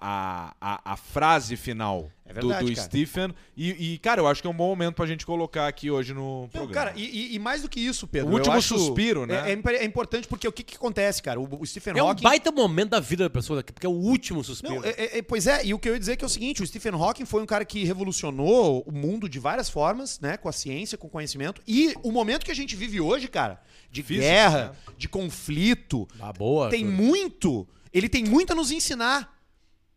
a, 0.60 0.74
a, 0.74 0.94
a 0.94 0.98
frase 0.98 1.56
final 1.56 2.10
É 2.32 2.42
do, 2.42 2.48
verdade, 2.48 2.66
do 2.72 2.76
cara. 2.76 2.88
Stephen. 2.88 3.36
E, 3.56 3.94
e, 3.94 3.98
cara, 4.00 4.22
eu 4.22 4.28
acho 4.28 4.42
que 4.42 4.48
é 4.48 4.50
um 4.50 4.54
bom 4.56 4.68
momento 4.70 4.96
pra 4.96 5.06
gente 5.06 5.26
colocar 5.26 5.68
aqui 5.68 5.90
hoje 5.92 6.14
no 6.14 6.42
Não, 6.42 6.48
programa. 6.50 6.74
cara, 6.74 6.94
e, 6.96 7.36
e- 7.36 7.40
mais 7.40 7.62
do 7.62 7.70
que 7.70 7.80
isso, 7.80 8.08
Pedro. 8.08 8.30
O 8.30 8.34
último 8.34 8.54
eu 8.54 8.58
acho- 8.58 8.78
suspiro, 8.78 9.26
né? 9.26 9.52
É, 9.52 9.54
é 9.54 9.76
é 9.82 9.86
importante 9.86 10.28
porque 10.28 10.48
o 10.48 10.52
que, 10.52 10.64
que 10.64 10.76
acontece, 10.76 11.22
cara? 11.22 11.40
O, 11.40 11.62
o 11.62 11.66
Stephen 11.66 11.98
É 11.98 12.04
um 12.04 12.08
Hawking. 12.08 12.24
baita 12.24 12.52
momento 12.52 12.90
da 12.92 13.00
vida 13.00 13.24
da 13.26 13.30
pessoa 13.30 13.58
daqui, 13.58 13.72
porque 13.72 13.86
é 13.86 13.90
o 13.90 13.94
último 13.94 14.44
suspiro. 14.44 14.76
Não, 14.76 14.84
é- 14.84 14.90
é- 14.98 15.18
é- 15.20 15.22
pois 15.22 15.48
é, 15.48 15.66
e 15.66 15.74
o 15.74 15.80
que 15.80 15.88
eu 15.90 15.94
ia 15.94 16.00
dizer 16.00 16.14
é 16.14 16.16
que 16.16 16.24
é 16.24 16.28
o 16.28 16.30
seguinte: 16.30 16.62
o 16.64 16.68
Stephen 16.68 16.94
Hawking 16.94 17.26
foi 17.26 17.42
um 17.42 17.46
cara 17.46 17.64
que 17.66 17.84
revolucionou 17.84 18.84
o 18.86 18.92
mundo 18.92 19.28
de 19.28 19.40
várias 19.40 19.70
formas, 19.70 20.20
né? 20.20 20.38
Com 20.38 20.48
a 20.50 20.52
ciência, 20.52 20.98
com 20.98 21.08
o 21.08 21.10
conhecimento. 21.10 21.62
E 21.68 21.94
o 22.04 22.12
momento 22.12 22.46
que 22.46 22.52
a 22.52 22.56
gente 22.56 22.76
vive 22.76 23.00
hoje, 23.02 23.28
cara, 23.28 23.62
de 23.92 24.04
Físico, 24.04 24.26
guerra, 24.26 24.74
de 24.98 25.08
conflito, 25.10 26.08
Ah, 26.20 26.32
boa. 26.32 26.70
tem 26.70 26.86
muito. 26.86 27.68
Ele 27.94 28.08
tem 28.08 28.24
muito 28.24 28.54
a 28.54 28.56
nos 28.56 28.72
ensinar. 28.72 29.41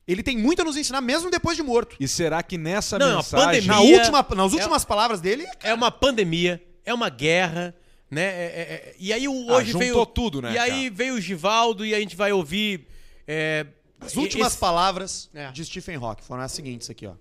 Ele 0.07 0.23
tem 0.23 0.37
muito 0.37 0.61
a 0.61 0.65
nos 0.65 0.77
ensinar, 0.77 1.01
mesmo 1.01 1.31
depois 1.31 1.57
de 1.57 1.63
morto. 1.63 1.97
E 1.99 2.07
será 2.07 2.43
que 2.43 2.59
nessa 2.59 2.99
Não, 2.99 3.17
mensagem. 3.17 3.63
Na 3.67 3.75
Pandemia- 3.77 3.99
última, 3.99 4.27
nas 4.37 4.53
últimas 4.53 4.85
palavras 4.85 5.21
dele, 5.21 5.47
É 5.63 5.73
uma 5.73 5.91
pandemia, 5.91 6.63
é 6.85 6.93
uma 6.93 7.09
guerra, 7.09 7.75
né? 8.11 8.23
É- 8.23 8.27
é- 8.27 8.63
é- 8.91 8.95
e 8.99 9.13
aí 9.13 9.27
o, 9.27 9.33
Ah, 9.51 9.57
hoje 9.57 9.73
juntou 9.73 9.81
veio. 9.81 10.07
tudo, 10.07 10.43
né, 10.43 10.53
E 10.53 10.59
aí 10.59 10.91
veio 10.91 11.15
o 11.15 11.21
Givaldo 11.21 11.87
e 11.87 11.95
a 11.95 11.99
gente 12.01 12.17
vai 12.17 12.33
ouvir. 12.33 12.87
é, 13.27 13.65
as 14.01 14.15
últimas 14.17 14.49
esse- 14.53 14.59
palavras 14.61 15.31
É. 15.33 15.51
de 15.51 15.65
Stephen 15.65 15.97
Hawking 15.97 16.23
foram 16.25 16.43
as 16.43 16.53
seguintes 16.53 16.91
aqui, 16.91 17.07
ó. 17.07 17.15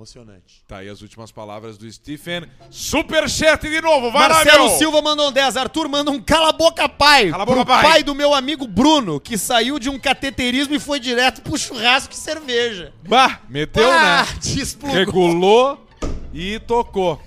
Emocionante. 0.00 0.64
Tá 0.66 0.78
aí 0.78 0.88
as 0.88 1.02
últimas 1.02 1.30
palavras 1.30 1.76
do 1.76 1.90
Stephen. 1.92 2.44
Superchat 2.70 3.68
de 3.68 3.82
novo, 3.82 4.10
vai 4.10 4.30
lá, 4.30 4.36
Marcelo 4.36 4.68
meu! 4.68 4.78
Silva 4.78 5.02
mandou 5.02 5.28
um 5.28 5.32
10. 5.32 5.58
Arthur 5.58 5.90
manda 5.90 6.10
um 6.10 6.18
cala 6.18 6.48
a 6.48 6.52
boca 6.52 6.88
pai. 6.88 7.28
Cala 7.28 7.42
a 7.42 7.46
boca, 7.46 7.66
pro 7.66 7.74
pai. 7.82 8.02
do 8.02 8.14
meu 8.14 8.32
amigo 8.32 8.66
Bruno, 8.66 9.20
que 9.20 9.36
saiu 9.36 9.78
de 9.78 9.90
um 9.90 9.98
cateterismo 9.98 10.74
e 10.74 10.80
foi 10.80 10.98
direto 10.98 11.42
pro 11.42 11.58
churrasco 11.58 12.14
de 12.14 12.18
cerveja. 12.18 12.94
Bah, 13.06 13.40
meteu, 13.46 13.92
ah, 13.92 14.24
né? 14.24 14.38
desplugou, 14.40 14.96
Regulou 14.96 15.86
e 16.32 16.58
tocou. 16.60 17.20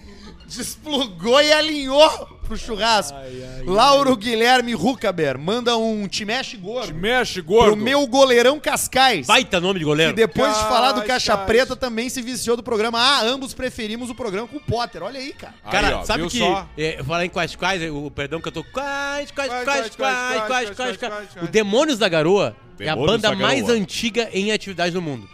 desplugou 0.48 1.40
e 1.44 1.54
alinhou 1.54 2.33
pro 2.44 2.58
churrasco. 2.58 3.18
Ai, 3.18 3.44
ai, 3.44 3.64
Lauro 3.66 4.12
ai. 4.12 4.16
Guilherme 4.18 4.76
Huckaber, 4.76 5.38
manda 5.38 5.76
um 5.78 6.08
te 6.08 6.26
mexe 6.26 6.58
gordo. 6.58 6.88
Te 6.88 6.94
mexe 6.94 7.42
gordo. 7.42 7.72
Pro 7.72 7.76
meu 7.76 8.06
goleirão 8.08 8.60
Cascais. 8.60 9.26
Baita 9.26 9.60
nome 9.60 9.80
de 9.80 9.86
goleiro. 9.86 10.12
E 10.12 10.16
depois 10.16 10.50
Cascais. 10.50 10.68
de 10.68 10.74
falar 10.74 10.92
do 10.92 11.04
Caixa 11.04 11.38
Preta, 11.38 11.76
também 11.76 12.10
se 12.10 12.22
viciou 12.22 12.56
do 12.56 12.64
programa. 12.64 13.00
Ah, 13.00 13.24
ambos 13.24 13.54
preferimos 13.54 14.10
o 14.10 14.16
programa 14.16 14.48
com 14.48 14.58
o 14.58 14.62
Potter. 14.62 15.04
Olha 15.04 15.20
aí, 15.20 15.34
cara. 15.34 15.54
Cara, 15.70 15.98
ó, 16.00 16.04
sabe 16.04 16.28
que... 16.28 16.42
É, 16.78 17.04
falar 17.04 17.26
em 17.26 17.30
quais 17.30 17.56
o 17.92 18.12
perdão 18.12 18.42
que 18.42 18.48
eu 18.48 18.52
tô... 18.52 18.64
Quais, 18.64 19.32
quais, 19.32 19.52
quais, 19.64 19.96
quais, 19.96 20.70
quais, 20.72 20.98
quais. 20.98 21.30
O 21.42 21.48
Demônios 21.48 21.98
da 21.98 22.10
Garoa 22.10 22.56
é 22.80 22.90
a 22.90 22.96
banda 22.96 23.36
mais 23.36 23.70
antiga 23.70 24.30
em 24.34 24.52
atividade 24.52 24.94
no 24.94 25.02
mundo. 25.02 25.30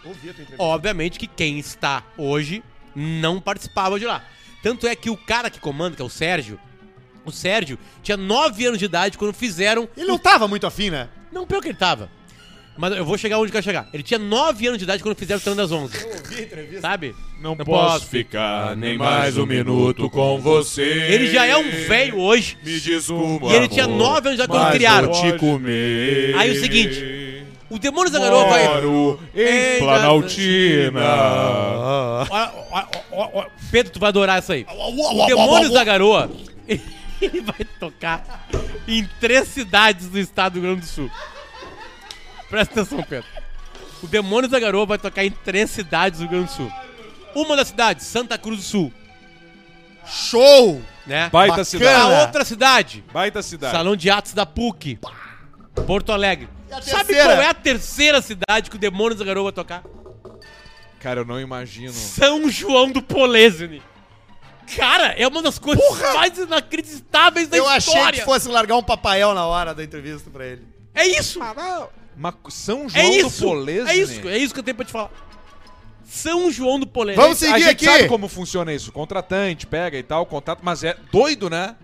Obviamente 0.57 1.17
que 1.17 1.27
quem 1.27 1.59
está 1.59 2.03
hoje 2.17 2.63
não 2.95 3.39
participava 3.39 3.99
de 3.99 4.05
lá. 4.05 4.23
Tanto 4.61 4.87
é 4.87 4.95
que 4.95 5.09
o 5.09 5.15
cara 5.15 5.49
que 5.49 5.59
comanda, 5.59 5.95
que 5.95 6.01
é 6.01 6.05
o 6.05 6.09
Sérgio, 6.09 6.59
o 7.29 7.31
Sérgio 7.31 7.77
tinha 8.03 8.17
9 8.17 8.65
anos 8.65 8.79
de 8.79 8.85
idade 8.85 9.17
quando 9.17 9.33
fizeram. 9.33 9.87
Ele 9.95 10.07
não 10.07 10.17
tava 10.17 10.47
muito 10.47 10.67
afim, 10.67 10.89
né? 10.89 11.07
Não, 11.31 11.45
pior 11.45 11.61
que 11.61 11.69
ele 11.69 11.77
tava. 11.77 12.09
Mas 12.77 12.95
eu 12.95 13.03
vou 13.03 13.17
chegar 13.17 13.37
onde 13.37 13.49
eu 13.49 13.51
quero 13.51 13.63
chegar. 13.63 13.89
Ele 13.93 14.03
tinha 14.03 14.17
9 14.17 14.67
anos 14.67 14.77
de 14.77 14.85
idade 14.85 15.03
quando 15.03 15.15
fizeram 15.15 15.37
o 15.37 15.41
Treino 15.41 15.61
das 15.61 15.71
11. 15.71 15.97
Eu 15.97 16.07
ouvi 16.09 16.35
a 16.35 16.41
entrevista. 16.41 16.81
Sabe? 16.81 17.15
Não, 17.41 17.57
posso 17.57 18.05
ficar 18.05 18.75
nem 18.75 18.97
mais 18.97 19.37
um 19.37 19.45
minuto 19.45 20.09
com 20.09 20.39
você. 20.39 20.81
Ele 20.81 21.27
já 21.27 21.45
é 21.45 21.57
um 21.57 21.69
velho 21.69 22.19
hoje. 22.19 22.57
Me 22.63 22.79
desculpa. 22.79 23.47
E 23.47 23.55
ele 23.55 23.67
tinha 23.67 23.85
9 23.85 24.29
anos 24.29 24.37
de 24.37 24.43
idade 24.43 24.47
quando 24.47 24.71
criaram. 24.71 25.11
te 25.11 25.33
comer. 25.37 26.35
Aí 26.37 26.51
o 26.51 26.59
seguinte, 26.61 27.45
O 27.69 27.77
Demônios 27.77 28.11
da 28.11 28.19
Garoa 28.19 28.45
vai. 28.45 28.67
Moro 28.67 29.19
em 29.35 29.79
Planaltina. 29.79 31.01
Olha, 31.01 32.51
olha, 32.71 32.87
olha, 33.11 33.29
olha, 33.33 33.47
Pedro, 33.71 33.91
tu 33.91 33.99
vai 33.99 34.09
adorar 34.09 34.39
isso 34.39 34.51
aí. 34.51 34.65
O 34.67 35.25
Demônios 35.27 35.71
da 35.71 35.83
Garoa, 35.83 36.31
ele 37.21 37.41
vai 37.41 37.65
tocar 37.79 38.47
em 38.87 39.07
três 39.19 39.47
cidades 39.47 40.07
do 40.07 40.19
estado 40.19 40.53
do 40.53 40.59
Rio 40.59 40.69
Grande 40.69 40.81
do 40.81 40.87
Sul. 40.87 41.11
Presta 42.49 42.81
atenção, 42.81 43.03
Pedro. 43.03 43.29
O 44.01 44.07
Demônios 44.07 44.51
da 44.51 44.59
Garoa 44.59 44.85
vai 44.85 44.97
tocar 44.97 45.23
em 45.25 45.31
três 45.31 45.69
cidades 45.69 46.19
do 46.19 46.23
Rio 46.23 46.31
Grande 46.31 46.45
do 46.45 46.51
Sul. 46.51 46.71
Uma 47.35 47.55
das 47.55 47.67
cidades, 47.67 48.05
Santa 48.05 48.37
Cruz 48.37 48.57
do 48.57 48.63
Sul, 48.63 48.93
Show! 50.05 50.81
né? 51.05 51.29
Baita 51.31 51.51
Bacana. 51.51 51.65
cidade. 51.65 52.01
A 52.01 52.21
outra 52.21 52.45
cidade, 52.45 53.03
Baita 53.13 53.41
cidade. 53.43 53.75
Salão 53.75 53.95
de 53.95 54.09
Atos 54.09 54.33
da 54.33 54.45
PUC, 54.45 54.99
Porto 55.85 56.11
Alegre. 56.11 56.49
Sabe 56.81 57.05
terceira? 57.07 57.23
qual 57.23 57.41
é 57.41 57.47
a 57.47 57.53
terceira 57.53 58.21
cidade 58.21 58.69
que 58.69 58.75
o 58.75 58.79
Demônios 58.79 59.19
da 59.19 59.25
Garoa 59.25 59.45
vai 59.45 59.53
tocar? 59.53 59.83
Cara, 60.99 61.21
eu 61.21 61.25
não 61.25 61.39
imagino. 61.39 61.93
São 61.93 62.49
João 62.49 62.91
do 62.91 63.01
Polesine. 63.01 63.81
Cara, 64.75 65.07
é 65.17 65.27
uma 65.27 65.41
das 65.41 65.57
coisas 65.59 65.83
mais 66.13 66.37
inacreditáveis 66.37 67.47
da 67.47 67.57
Eu 67.57 67.67
achei 67.67 67.93
história. 67.93 68.19
que 68.19 68.25
fosse 68.25 68.47
largar 68.47 68.75
um 68.77 68.83
papaiel 68.83 69.33
na 69.33 69.45
hora 69.45 69.73
da 69.73 69.83
entrevista 69.83 70.29
pra 70.29 70.45
ele. 70.45 70.63
É 70.93 71.05
isso. 71.07 71.39
Mas 72.15 72.35
São 72.49 72.87
João 72.89 73.03
É 73.03 73.21
do 73.21 73.27
isso. 73.27 73.43
Polesine? 73.45 73.89
É 73.89 73.95
isso. 73.95 74.27
É 74.27 74.37
isso 74.37 74.53
que 74.53 74.59
eu 74.59 74.63
tenho 74.63 74.75
pra 74.75 74.85
te 74.85 74.91
falar. 74.91 75.09
São 76.05 76.51
João 76.51 76.79
do 76.79 76.87
Polesine. 76.87 77.21
Vamos 77.21 77.41
A 77.41 77.45
seguir 77.47 77.59
gente 77.61 77.69
aqui. 77.71 77.85
sabe 77.85 78.07
como 78.07 78.27
funciona 78.27 78.73
isso. 78.73 78.91
Contratante, 78.91 79.65
pega 79.67 79.97
e 79.97 80.03
tal, 80.03 80.25
contato, 80.25 80.59
mas 80.63 80.83
é 80.83 80.95
doido, 81.11 81.49
né? 81.49 81.75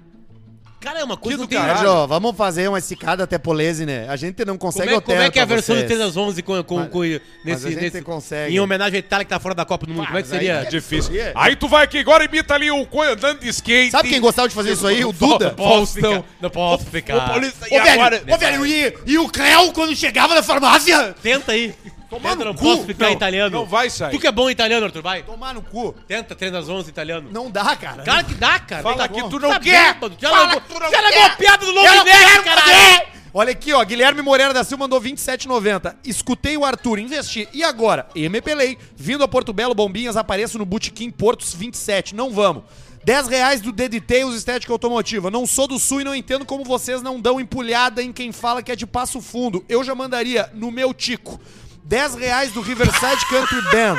Cara, 0.86 1.00
é 1.00 1.04
uma 1.04 1.18
coisa 1.18 1.36
Que 1.40 1.48
do 1.48 1.56
não 1.56 1.66
tem... 1.66 1.74
caralho. 1.74 2.06
Vamos 2.06 2.38
fazer 2.38 2.68
uma 2.68 2.78
esticada 2.78 3.24
até 3.24 3.40
Polese, 3.40 3.88
né? 3.88 4.06
A 4.08 4.16
gente 4.16 4.46
não 4.46 4.56
Como 4.56 4.72
consegue 4.72 4.94
é, 4.94 5.02
como 5.02 5.20
é 5.20 5.32
que 5.32 5.40
é 5.40 5.42
a 5.42 5.46
versão 5.46 5.76
de 5.76 5.82
vocês. 5.82 5.98
3 5.98 6.00
das 6.00 6.16
11 6.16 6.44
com, 6.44 6.64
com, 6.64 6.76
Mas- 6.76 6.90
com, 6.90 7.00
mas 7.00 7.22
nesse, 7.44 7.66
a 7.66 7.70
gente 7.72 7.82
nesse, 7.82 8.02
consegue. 8.04 8.56
em 8.56 8.60
homenagem 8.60 8.98
à 8.98 9.00
Itália 9.00 9.26
que 9.26 9.30
tá 9.32 9.40
fora 9.40 9.56
da 9.56 9.66
Copa 9.66 9.88
do 9.88 9.94
Mundo? 9.96 10.06
Como 10.06 10.20
é 10.20 10.22
que 10.22 10.30
mas 10.30 10.40
aí 10.40 10.46
seria? 10.46 10.62
é 10.62 10.66
Difícil. 10.66 11.12
Yeah. 11.12 11.42
Aí 11.42 11.56
tu 11.56 11.68
vai 11.68 11.86
aqui 11.86 11.98
agora 11.98 12.24
e 12.24 12.28
imita 12.28 12.54
ali 12.54 12.70
o 12.70 12.88
andando 13.02 13.40
de 13.40 13.50
skate. 13.50 13.90
Sabe 13.90 14.10
quem 14.10 14.22
gostava 14.22 14.48
de 14.48 14.54
fazer 14.54 14.74
isso 14.74 14.86
aí? 14.86 15.04
O 15.04 15.12
Duda. 15.12 15.48
Não 15.48 15.56
posso 15.56 15.94
ficar. 15.94 16.24
Não 16.40 16.50
posso 16.52 16.86
ficar. 16.86 17.16
O 17.18 17.28
Paulista 17.30 17.66
Ô, 17.66 17.84
velho, 17.84 18.36
ô, 18.36 18.38
velho, 18.38 18.66
e, 18.68 18.94
e 19.08 19.18
o 19.18 19.28
Creu 19.28 19.74
quando 19.74 19.96
chegava 19.96 20.36
na 20.36 20.44
farmácia? 20.44 21.16
Tenta 21.20 21.54
aí. 21.54 21.74
Tenta, 22.22 22.36
no 22.36 22.46
não 22.46 22.54
cu. 22.54 22.64
posso 22.64 22.84
ficar 22.86 23.06
Não, 23.06 23.14
italiano. 23.14 23.58
Não 23.58 23.66
vai 23.66 23.90
sair. 23.90 24.12
Tu 24.12 24.20
que 24.20 24.28
é 24.28 24.32
bom 24.32 24.50
em 24.50 24.52
italiano, 24.52 24.86
Arthur, 24.86 25.02
vai. 25.02 25.24
Tomar 25.24 25.54
no 25.54 25.62
cu. 25.62 25.94
Tenta 26.08 26.36
3 26.36 26.52
das 26.52 26.70
11 26.70 26.90
italiano. 26.90 27.30
Não 27.32 27.50
dá, 27.52 27.76
cara. 27.76 28.04
Cara, 28.04 28.24
que 28.24 28.34
dá, 28.36 28.60
cara. 28.60 28.84
Fala 28.84 28.98
Tá 28.98 29.08
que 29.08 29.22
bom. 29.22 29.30
tu 29.30 29.40
não 29.40 29.50
Tá 29.50 29.60
quer. 29.60 29.94
bêbado, 29.94 30.16
Já 30.20 30.30
Fala 30.30 30.42
largou, 30.44 30.62
que 30.62 30.68
tu 30.68 30.74
não 30.80 30.90
já 30.90 30.90
quer. 30.90 31.02
largou 31.02 31.24
a 31.24 31.30
piada 31.32 31.66
do 31.66 31.74
quero 31.74 32.44
caralho. 32.44 33.16
Olha 33.38 33.52
aqui, 33.52 33.74
ó, 33.74 33.84
Guilherme 33.84 34.22
Moreira 34.22 34.54
da 34.54 34.64
Silva 34.64 34.86
mandou 34.86 35.02
27,90. 35.02 35.94
Escutei 36.06 36.56
o 36.56 36.64
Arthur, 36.64 37.00
investi. 37.00 37.50
E 37.52 37.66
agora? 37.66 38.08
MP 38.16 38.78
Vindo 38.96 39.26
a 39.26 39.28
Porto 39.28 39.52
Belo, 39.52 39.76
Bombinhas, 39.76 40.16
apareço 40.16 40.58
no 40.58 40.66
Botequim 40.66 41.10
Portos 41.12 41.54
27. 41.54 42.16
Não 42.16 42.32
vamos. 42.32 42.64
10 43.04 43.28
reais 43.28 43.60
do 43.62 43.72
The 43.74 43.90
Details 43.90 44.34
Estética 44.36 44.72
Automotiva. 44.74 45.30
Não 45.30 45.46
sou 45.46 45.68
do 45.68 45.78
Sul 45.78 46.02
e 46.02 46.04
não 46.06 46.16
entendo 46.16 46.46
como 46.46 46.64
vocês 46.64 47.02
não 47.02 47.20
dão 47.20 47.40
empulhada 47.40 48.02
em 48.02 48.12
quem 48.14 48.32
fala 48.32 48.64
que 48.64 48.72
é 48.72 48.76
de 48.76 48.88
Passo 48.88 49.22
Fundo. 49.22 49.64
Eu 49.70 49.84
já 49.84 49.94
mandaria 49.94 50.50
no 50.54 50.72
meu 50.72 50.94
tico. 50.94 51.40
10 51.86 52.16
reais 52.16 52.52
do 52.52 52.62
Riverside 52.62 53.26
Country 53.30 53.62
Band. 53.72 53.98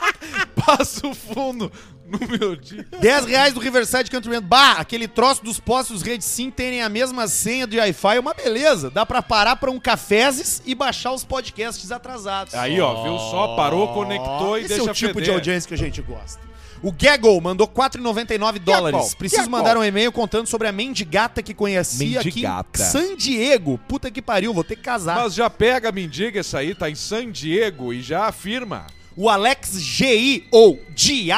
Passo 0.56 1.14
fundo 1.14 1.70
no 2.06 2.18
meu 2.26 2.56
dia. 2.56 2.86
10 2.98 3.26
reais 3.26 3.52
do 3.52 3.60
Riverside 3.60 4.10
Country 4.10 4.30
Band. 4.30 4.42
Bah, 4.42 4.72
aquele 4.78 5.06
troço 5.06 5.44
dos 5.44 5.60
postos 5.60 6.00
Rede 6.00 6.24
Sim 6.24 6.50
terem 6.50 6.82
a 6.82 6.88
mesma 6.88 7.28
senha 7.28 7.66
de 7.66 7.78
Wi-Fi 7.78 8.16
é 8.16 8.20
uma 8.20 8.32
beleza. 8.32 8.90
Dá 8.90 9.04
pra 9.04 9.20
parar 9.20 9.56
pra 9.56 9.70
um 9.70 9.78
cafezes 9.78 10.62
e 10.64 10.74
baixar 10.74 11.12
os 11.12 11.24
podcasts 11.24 11.92
atrasados. 11.92 12.54
Aí, 12.54 12.80
ó, 12.80 13.02
viu 13.02 13.18
só? 13.18 13.54
Parou, 13.54 13.92
conectou 13.92 14.56
e 14.56 14.60
Esse 14.62 14.68
deixa 14.68 14.88
é 14.88 14.90
o 14.90 14.94
tipo 14.94 15.20
de 15.20 15.30
audiência 15.30 15.68
que 15.68 15.74
a 15.74 15.78
gente 15.78 16.00
gosta. 16.00 16.40
O 16.82 16.92
Gaggle 16.92 17.40
mandou 17.40 17.66
4,99 17.66 18.58
dólares. 18.58 19.14
Preciso 19.14 19.42
Gaggle. 19.42 19.58
mandar 19.58 19.76
um 19.76 19.84
e-mail 19.84 20.12
contando 20.12 20.46
sobre 20.46 20.68
a 20.68 20.72
mendigata 20.72 21.42
que 21.42 21.54
conheci 21.54 22.16
aqui 22.18 22.28
Mendigata. 22.28 22.82
em 22.82 22.84
San 22.84 23.16
Diego. 23.16 23.78
Puta 23.88 24.10
que 24.10 24.20
pariu, 24.22 24.52
vou 24.52 24.64
ter 24.64 24.76
que 24.76 24.82
casar. 24.82 25.16
Mas 25.16 25.34
já 25.34 25.48
pega 25.48 25.88
a 25.88 25.92
mendiga 25.92 26.40
essa 26.40 26.58
aí, 26.58 26.74
tá 26.74 26.90
em 26.90 26.94
San 26.94 27.30
Diego 27.30 27.92
e 27.92 28.02
já 28.02 28.26
afirma. 28.26 28.86
O 29.16 29.28
Alex 29.30 29.80
GI 29.80 30.46
ou 30.50 30.78
GI 30.94 31.30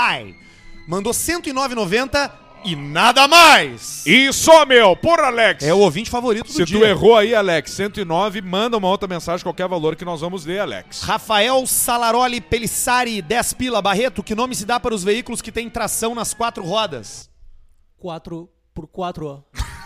mandou 0.86 1.12
109,90 1.12 2.30
e 2.64 2.74
nada 2.76 3.26
mais. 3.28 4.06
Isso, 4.06 4.50
meu! 4.66 4.94
Porra, 4.96 5.26
Alex! 5.26 5.64
É 5.64 5.72
o 5.72 5.78
ouvinte 5.78 6.11
favorito 6.11 6.46
do 6.46 6.52
Se 6.52 6.64
dia. 6.64 6.78
tu 6.78 6.84
errou 6.84 7.16
aí, 7.16 7.34
Alex, 7.34 7.70
109, 7.72 8.40
manda 8.42 8.76
uma 8.76 8.88
outra 8.88 9.09
mensagem, 9.09 9.42
qualquer 9.44 9.68
valor 9.68 9.96
que 9.96 10.04
nós 10.04 10.20
vamos 10.20 10.44
ler, 10.44 10.61
Alex. 10.61 11.02
Rafael 11.02 11.66
Salaroli 11.66 12.40
Pelissari, 12.40 13.22
10 13.22 13.52
pila. 13.54 13.82
Barreto, 13.82 14.22
que 14.22 14.34
nome 14.34 14.54
se 14.54 14.64
dá 14.64 14.78
para 14.80 14.94
os 14.94 15.02
veículos 15.04 15.40
que 15.42 15.52
têm 15.52 15.68
tração 15.70 16.14
nas 16.14 16.34
quatro 16.34 16.64
rodas? 16.64 17.30
4 17.98 18.48
por 18.74 18.86
4, 18.86 19.26
ó. 19.26 19.40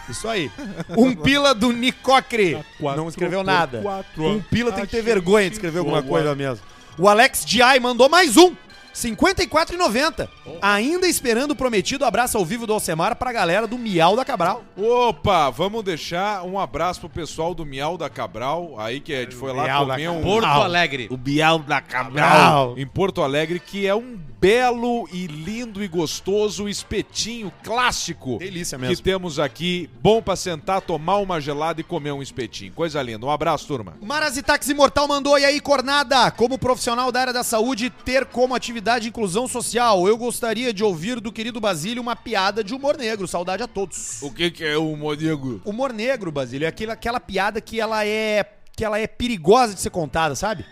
Isso 0.08 0.28
aí. 0.28 0.50
Um 0.98 1.14
pila 1.14 1.54
do 1.54 1.72
Nicocre. 1.72 2.58
quatro 2.78 3.00
Não 3.02 3.08
escreveu 3.08 3.40
por 3.40 3.46
nada. 3.46 3.80
quatro. 3.82 4.26
Um 4.26 4.42
pila 4.42 4.72
tem 4.72 4.84
que 4.84 4.90
ter 4.90 5.02
vergonha 5.02 5.48
de 5.48 5.56
escrever 5.56 5.78
alguma 5.78 6.02
coisa 6.02 6.34
mesmo. 6.34 6.64
O 6.98 7.08
Alex 7.08 7.44
Diai 7.44 7.80
mandou 7.80 8.08
mais 8.08 8.36
um. 8.36 8.54
54,90. 8.94 10.28
Ainda 10.60 11.06
esperando 11.06 11.52
o 11.52 11.56
prometido 11.56 12.04
abraço 12.04 12.36
ao 12.36 12.44
vivo 12.44 12.66
do 12.66 12.72
Alcemar 12.72 13.16
pra 13.16 13.32
galera 13.32 13.66
do 13.66 13.78
Miau 13.78 14.14
da 14.16 14.24
Cabral. 14.24 14.62
Opa, 14.76 15.50
vamos 15.50 15.82
deixar 15.82 16.44
um 16.44 16.58
abraço 16.58 17.00
pro 17.00 17.08
pessoal 17.08 17.54
do 17.54 17.64
Miau 17.64 17.96
da 17.96 18.10
Cabral, 18.10 18.74
aí 18.78 19.00
que 19.00 19.14
a 19.14 19.20
gente 19.22 19.34
foi 19.34 19.52
lá 19.52 19.64
Miau 19.64 19.86
comer 19.86 20.08
um... 20.08 20.22
Porto. 20.22 20.46
Alegre. 20.46 21.08
O 21.10 21.16
Bial 21.16 21.58
da 21.58 21.80
Cabral. 21.80 22.74
Em 22.76 22.86
Porto 22.86 23.22
Alegre, 23.22 23.58
que 23.58 23.86
é 23.86 23.94
um 23.94 24.18
belo 24.40 25.08
e 25.12 25.26
lindo 25.26 25.82
e 25.82 25.88
gostoso 25.88 26.68
espetinho 26.68 27.52
clássico. 27.62 28.38
Delícia 28.38 28.78
Que 28.78 28.86
mesmo. 28.86 29.04
temos 29.04 29.38
aqui, 29.38 29.88
bom 30.02 30.20
pra 30.20 30.34
sentar, 30.36 30.80
tomar 30.80 31.18
uma 31.18 31.40
gelada 31.40 31.80
e 31.80 31.84
comer 31.84 32.12
um 32.12 32.22
espetinho. 32.22 32.72
Coisa 32.72 33.00
linda. 33.02 33.24
Um 33.24 33.30
abraço, 33.30 33.66
turma. 33.66 33.94
Marazitax 34.02 34.68
Imortal 34.68 35.06
mandou, 35.06 35.38
e 35.38 35.44
aí, 35.44 35.60
Cornada? 35.60 36.30
Como 36.32 36.58
profissional 36.58 37.10
da 37.12 37.20
área 37.20 37.32
da 37.32 37.44
saúde, 37.44 37.88
ter 38.04 38.26
como 38.26 38.54
atividade 38.54 38.81
inclusão 39.08 39.46
social, 39.48 40.06
eu 40.08 40.16
gostaria 40.16 40.72
de 40.72 40.82
ouvir 40.82 41.20
do 41.20 41.30
querido 41.32 41.60
Basílio 41.60 42.02
uma 42.02 42.16
piada 42.16 42.62
de 42.64 42.74
humor 42.74 42.96
negro. 42.96 43.26
Saudade 43.28 43.62
a 43.62 43.66
todos. 43.68 44.20
O 44.22 44.30
que, 44.30 44.50
que 44.50 44.64
é 44.64 44.76
o 44.76 44.96
Monigo? 44.96 45.60
Humor 45.64 45.92
negro, 45.92 46.30
Basílio, 46.32 46.64
é 46.64 46.68
aquela, 46.68 46.92
aquela 46.94 47.20
piada 47.20 47.60
que 47.60 47.80
ela 47.80 48.04
é 48.04 48.44
que 48.74 48.84
ela 48.84 48.98
é 48.98 49.06
perigosa 49.06 49.74
de 49.74 49.80
ser 49.80 49.90
contada, 49.90 50.34
sabe? 50.34 50.64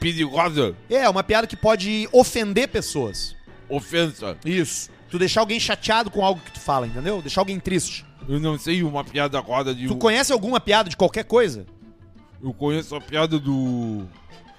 Perigosa 0.00 0.76
É, 0.88 1.08
uma 1.08 1.22
piada 1.24 1.46
que 1.46 1.56
pode 1.56 2.08
ofender 2.12 2.68
pessoas. 2.68 3.34
ofensa. 3.68 4.36
Isso. 4.44 4.90
Tu 5.10 5.18
deixar 5.18 5.40
alguém 5.40 5.58
chateado 5.58 6.10
com 6.10 6.24
algo 6.24 6.40
que 6.40 6.52
tu 6.52 6.60
fala, 6.60 6.86
entendeu? 6.86 7.20
Deixar 7.22 7.40
alguém 7.40 7.58
triste. 7.58 8.04
Eu 8.28 8.38
não 8.38 8.58
sei 8.58 8.82
uma 8.82 9.02
piada 9.02 9.40
roda 9.40 9.74
de. 9.74 9.88
Tu 9.88 9.96
conhece 9.96 10.32
alguma 10.32 10.60
piada 10.60 10.90
de 10.90 10.96
qualquer 10.96 11.24
coisa? 11.24 11.66
Eu 12.42 12.52
conheço 12.52 12.94
a 12.94 13.00
piada 13.00 13.38
do. 13.38 14.06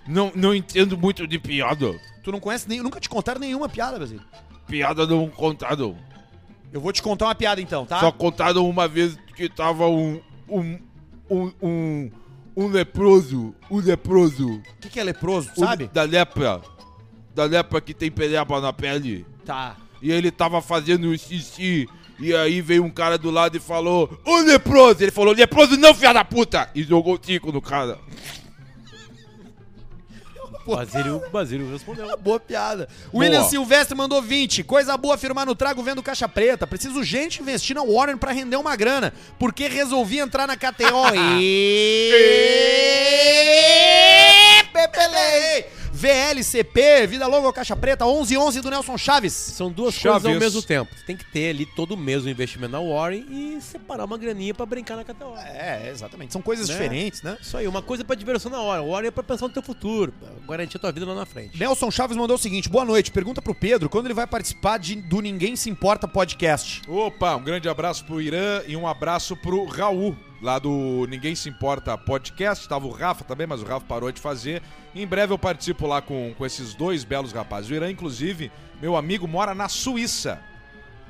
Não, 0.10 0.32
não 0.34 0.56
entendo 0.56 0.98
muito 0.98 1.28
de 1.28 1.38
piada. 1.38 1.96
Tu 2.24 2.32
não 2.32 2.40
conhece 2.40 2.68
nem, 2.68 2.82
nunca 2.82 3.00
te 3.00 3.08
contaram 3.08 3.40
nenhuma 3.40 3.70
piada, 3.70 4.00
Basílio. 4.00 4.24
Piada 4.68 5.06
não 5.06 5.30
contada. 5.30 5.84
Eu 6.74 6.82
vou 6.82 6.92
te 6.92 7.02
contar 7.02 7.26
uma 7.26 7.36
piada 7.36 7.62
então, 7.62 7.86
tá? 7.86 8.00
Só 8.00 8.12
contaram 8.12 8.68
uma 8.68 8.88
vez 8.88 9.16
que 9.36 9.48
tava 9.48 9.88
um. 9.88 10.20
um. 10.50 10.80
um. 11.30 11.52
um, 11.62 12.12
um 12.58 12.68
leproso. 12.68 13.54
Um 13.70 13.78
leproso. 13.78 14.56
O 14.56 14.62
que, 14.82 14.90
que 14.90 15.00
é 15.00 15.04
leproso, 15.04 15.52
um 15.56 15.60
sabe? 15.60 15.88
Da 15.94 16.02
lepra. 16.02 16.60
Da 17.36 17.44
lepra 17.46 17.80
que 17.80 17.94
tem 17.94 18.10
pereba 18.10 18.60
na 18.60 18.74
pele. 18.74 19.28
Tá. 19.46 19.78
E 20.02 20.12
ele 20.12 20.32
tava 20.32 20.60
fazendo 20.60 21.16
xixi. 21.16 21.88
E 22.20 22.36
aí 22.36 22.62
veio 22.62 22.84
um 22.84 22.90
cara 22.90 23.18
do 23.18 23.30
lado 23.30 23.56
e 23.58 23.60
falou: 23.60 24.20
Ô 24.26 24.38
leproso! 24.40 25.04
Ele 25.04 25.12
falou: 25.12 25.34
Leproso 25.36 25.78
não, 25.78 25.94
filha 25.94 26.14
da 26.14 26.26
puta! 26.26 26.70
E 26.74 26.82
jogou 26.82 27.14
o 27.14 27.18
tico 27.20 27.52
no 27.52 27.62
cara. 27.62 28.00
Basílio, 30.76 31.24
Basílio 31.32 31.72
respondeu. 31.72 32.18
Boa 32.18 32.40
piada. 32.40 32.88
William 33.14 33.40
Boa. 33.40 33.50
Silvestre 33.50 33.96
mandou 33.96 34.22
20. 34.22 34.64
Coisa 34.64 34.96
boa 34.98 35.18
firmar 35.18 35.46
no 35.46 35.56
trago 35.56 35.82
vendo 35.84 36.04
caixa 36.04 36.28
preta. 36.28 36.68
Preciso 36.68 37.04
gente 37.04 37.42
investir 37.42 37.76
na 37.76 37.82
Warner 37.82 38.18
pra 38.18 38.32
render 38.32 38.58
uma 38.58 38.76
grana. 38.76 39.14
Porque 39.38 39.68
resolvi 39.68 40.20
entrar 40.20 40.48
na 40.48 40.56
KTO. 40.56 41.14
e... 41.16 42.12
Pepelei. 44.74 45.66
VLCP, 46.00 47.08
Vida 47.08 47.28
Longa 47.28 47.48
ou 47.48 47.54
Caixa 47.54 47.76
Preta, 47.76 48.06
1111 48.06 48.62
do 48.62 48.70
Nelson 48.70 48.98
Chaves. 48.98 49.34
São 49.34 49.70
duas 49.70 49.94
Chaves. 49.94 50.22
coisas 50.24 50.34
ao 50.34 50.40
mesmo 50.40 50.62
tempo. 50.62 50.96
Você 50.96 51.04
tem 51.04 51.18
que 51.18 51.26
ter 51.26 51.50
ali 51.50 51.66
todo 51.66 51.98
mês 51.98 52.24
o 52.24 52.30
investimento 52.30 52.72
na 52.72 52.80
Warren 52.80 53.26
e 53.30 53.62
separar 53.62 54.06
uma 54.06 54.18
graninha 54.18 54.54
pra 54.54 54.66
brincar 54.66 54.96
na 54.96 55.04
KTO. 55.04 55.36
É, 55.38 55.90
exatamente. 55.90 56.34
São 56.34 56.42
coisas 56.42 56.68
Né? 56.70 56.74
diferentes, 56.74 57.22
né? 57.22 57.38
Isso 57.42 57.58
aí, 57.58 57.68
uma 57.68 57.82
coisa 57.82 58.04
pra 58.06 58.16
diversão 58.16 58.50
na 58.52 58.60
hora. 58.62 58.82
Warren 58.82 59.08
é 59.08 59.12
pra 59.12 59.24
pensar 59.24 59.48
no 59.48 59.54
teu 59.54 59.62
futuro, 59.62 60.14
pra 60.14 60.30
garantir 60.56 60.78
a 60.78 60.80
tua 60.80 60.92
vida 60.92 61.06
lá 61.06 61.16
na 61.16 61.26
frente. 61.26 61.60
Nelson 61.60 61.92
Chaves 61.92 62.16
mandou 62.18 62.36
o 62.36 62.40
seguinte: 62.40 62.70
boa 62.70 62.86
noite. 62.86 63.12
Pergunta 63.12 63.42
pro 63.42 63.54
Pedro 63.54 63.90
quando 63.90 64.06
ele 64.06 64.14
vai 64.14 64.26
participar 64.28 64.78
de, 64.78 64.96
do 64.96 65.20
Ninguém 65.22 65.56
Se 65.56 65.70
Importa 65.70 66.08
podcast. 66.08 66.82
Opa, 66.88 67.36
um 67.36 67.44
grande 67.44 67.68
abraço 67.68 68.06
pro 68.06 68.22
Irã 68.22 68.62
e 68.68 68.76
um 68.78 68.88
abraço 68.88 69.36
pro 69.36 69.66
Raul, 69.66 70.16
lá 70.42 70.60
do 70.60 71.06
Ninguém 71.10 71.36
Se 71.36 71.50
Importa 71.50 71.98
Podcast. 71.98 72.68
Tava 72.68 72.88
o 72.88 72.92
Rafa 72.92 73.24
também, 73.24 73.48
mas 73.48 73.62
o 73.62 73.66
Rafa 73.66 73.86
parou 73.86 74.12
de 74.12 74.22
fazer. 74.22 74.62
Em 74.96 75.06
breve 75.06 75.34
eu 75.34 75.38
participo 75.38 75.88
lá 75.88 76.02
com, 76.02 76.34
com 76.38 76.46
esses 76.46 76.74
dois 76.74 77.04
belos 77.04 77.32
rapazes. 77.32 77.70
O 77.70 77.74
Irã, 77.74 77.90
inclusive, 77.90 78.52
meu 78.82 78.96
amigo, 78.96 79.28
mora 79.28 79.54
na 79.54 79.68
Suíça. 79.68 80.40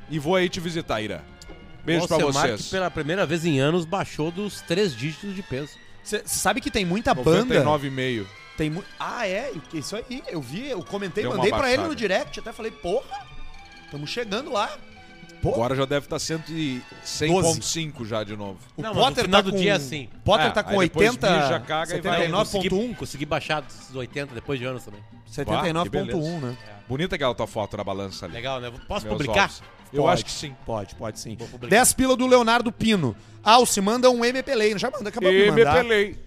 E 0.10 0.18
vou 0.18 0.36
aí 0.36 0.50
te 0.50 0.60
visitar, 0.60 1.02
Irã. 1.02 1.20
Beijo 1.84 2.08
pra 2.08 2.18
Alcemar, 2.18 2.48
vocês. 2.48 2.66
que 2.66 2.72
pela 2.72 2.92
primeira 2.92 3.26
vez 3.26 3.46
em 3.46 3.60
anos 3.60 3.86
baixou 3.86 4.32
dos 4.32 4.62
três 4.62 4.96
dígitos 4.96 5.36
de 5.36 5.42
peso. 5.42 5.72
Você 6.04 6.24
sabe 6.26 6.62
que 6.62 6.72
tem 6.72 6.86
muita 6.86 7.14
banda. 7.14 7.64
99,5. 7.64 8.26
Tem 8.58 8.70
mu... 8.70 8.84
Ah, 9.00 9.28
é? 9.28 9.52
Isso 9.74 9.96
aí. 9.96 10.24
Eu 10.28 10.42
vi, 10.42 10.70
eu 10.70 10.84
comentei, 10.84 11.24
Deu 11.24 11.36
mandei 11.36 11.52
pra 11.52 11.72
ele 11.72 11.84
no 11.84 11.96
direct. 11.96 12.40
Até 12.40 12.52
falei, 12.52 12.72
porra, 12.72 13.26
estamos 13.86 14.10
chegando 14.10 14.52
lá. 14.52 14.78
Pô, 15.42 15.54
Agora 15.54 15.74
já 15.74 15.86
deve 15.86 16.06
estar 16.06 16.18
100,5 16.18 18.06
já 18.06 18.24
de 18.26 18.36
novo. 18.36 18.60
o 18.76 18.82
Não, 18.82 18.94
no 18.94 19.00
Potter 19.00 19.24
final 19.24 19.42
tá 19.42 19.50
do 19.50 19.56
com... 19.56 19.62
dia, 19.62 19.80
sim. 19.80 20.10
Potter 20.26 20.48
É, 20.48 20.50
tá 20.52 20.64
com 20.64 20.78
aí 20.80 20.90
depois 20.90 21.10
80... 21.12 21.32
mija, 21.32 21.60
caga 21.62 21.96
e 21.98 22.02
vai. 22.02 22.28
79.1. 22.28 22.32
Consegui, 22.34 22.96
consegui 22.96 23.26
baixar 23.26 23.62
dos 23.62 23.96
80 23.96 24.36
depois 24.36 24.60
de 24.60 24.66
anos 24.66 24.84
também. 24.84 25.00
que 25.26 25.32
79.1, 25.32 25.90
beleza. 25.90 26.40
né? 26.46 26.58
Bonita 26.90 27.16
aquela 27.16 27.34
tua 27.34 27.48
foto 27.48 27.78
na 27.78 27.84
balança 27.86 28.26
ali. 28.26 28.34
Legal, 28.34 28.60
né? 28.60 28.70
Posso 28.86 29.06
Meus 29.06 29.18
publicar? 29.18 29.46
ovos. 29.46 29.64
Eu 29.94 30.02
Pode. 30.04 30.14
acho 30.14 30.26
que 30.26 30.32
sim. 30.32 30.56
Pode, 30.66 30.96
pode 30.96 31.20
sim. 31.20 31.36
Vou 31.38 31.48
publicar. 31.48 31.70
10 31.76 31.94
pila 31.94 32.18
do 32.18 32.28
Leonardo 32.28 32.72
Pino. 32.72 33.16
Alce, 33.42 33.80
manda 33.80 34.10
um 34.12 34.26
MP 34.26 34.52
Play. 34.52 34.78
Já 34.78 34.92
manda, 34.92 35.08
acabou 35.10 35.32
de 35.32 35.50
mandar. 35.52 35.76
pelei. 35.76 36.20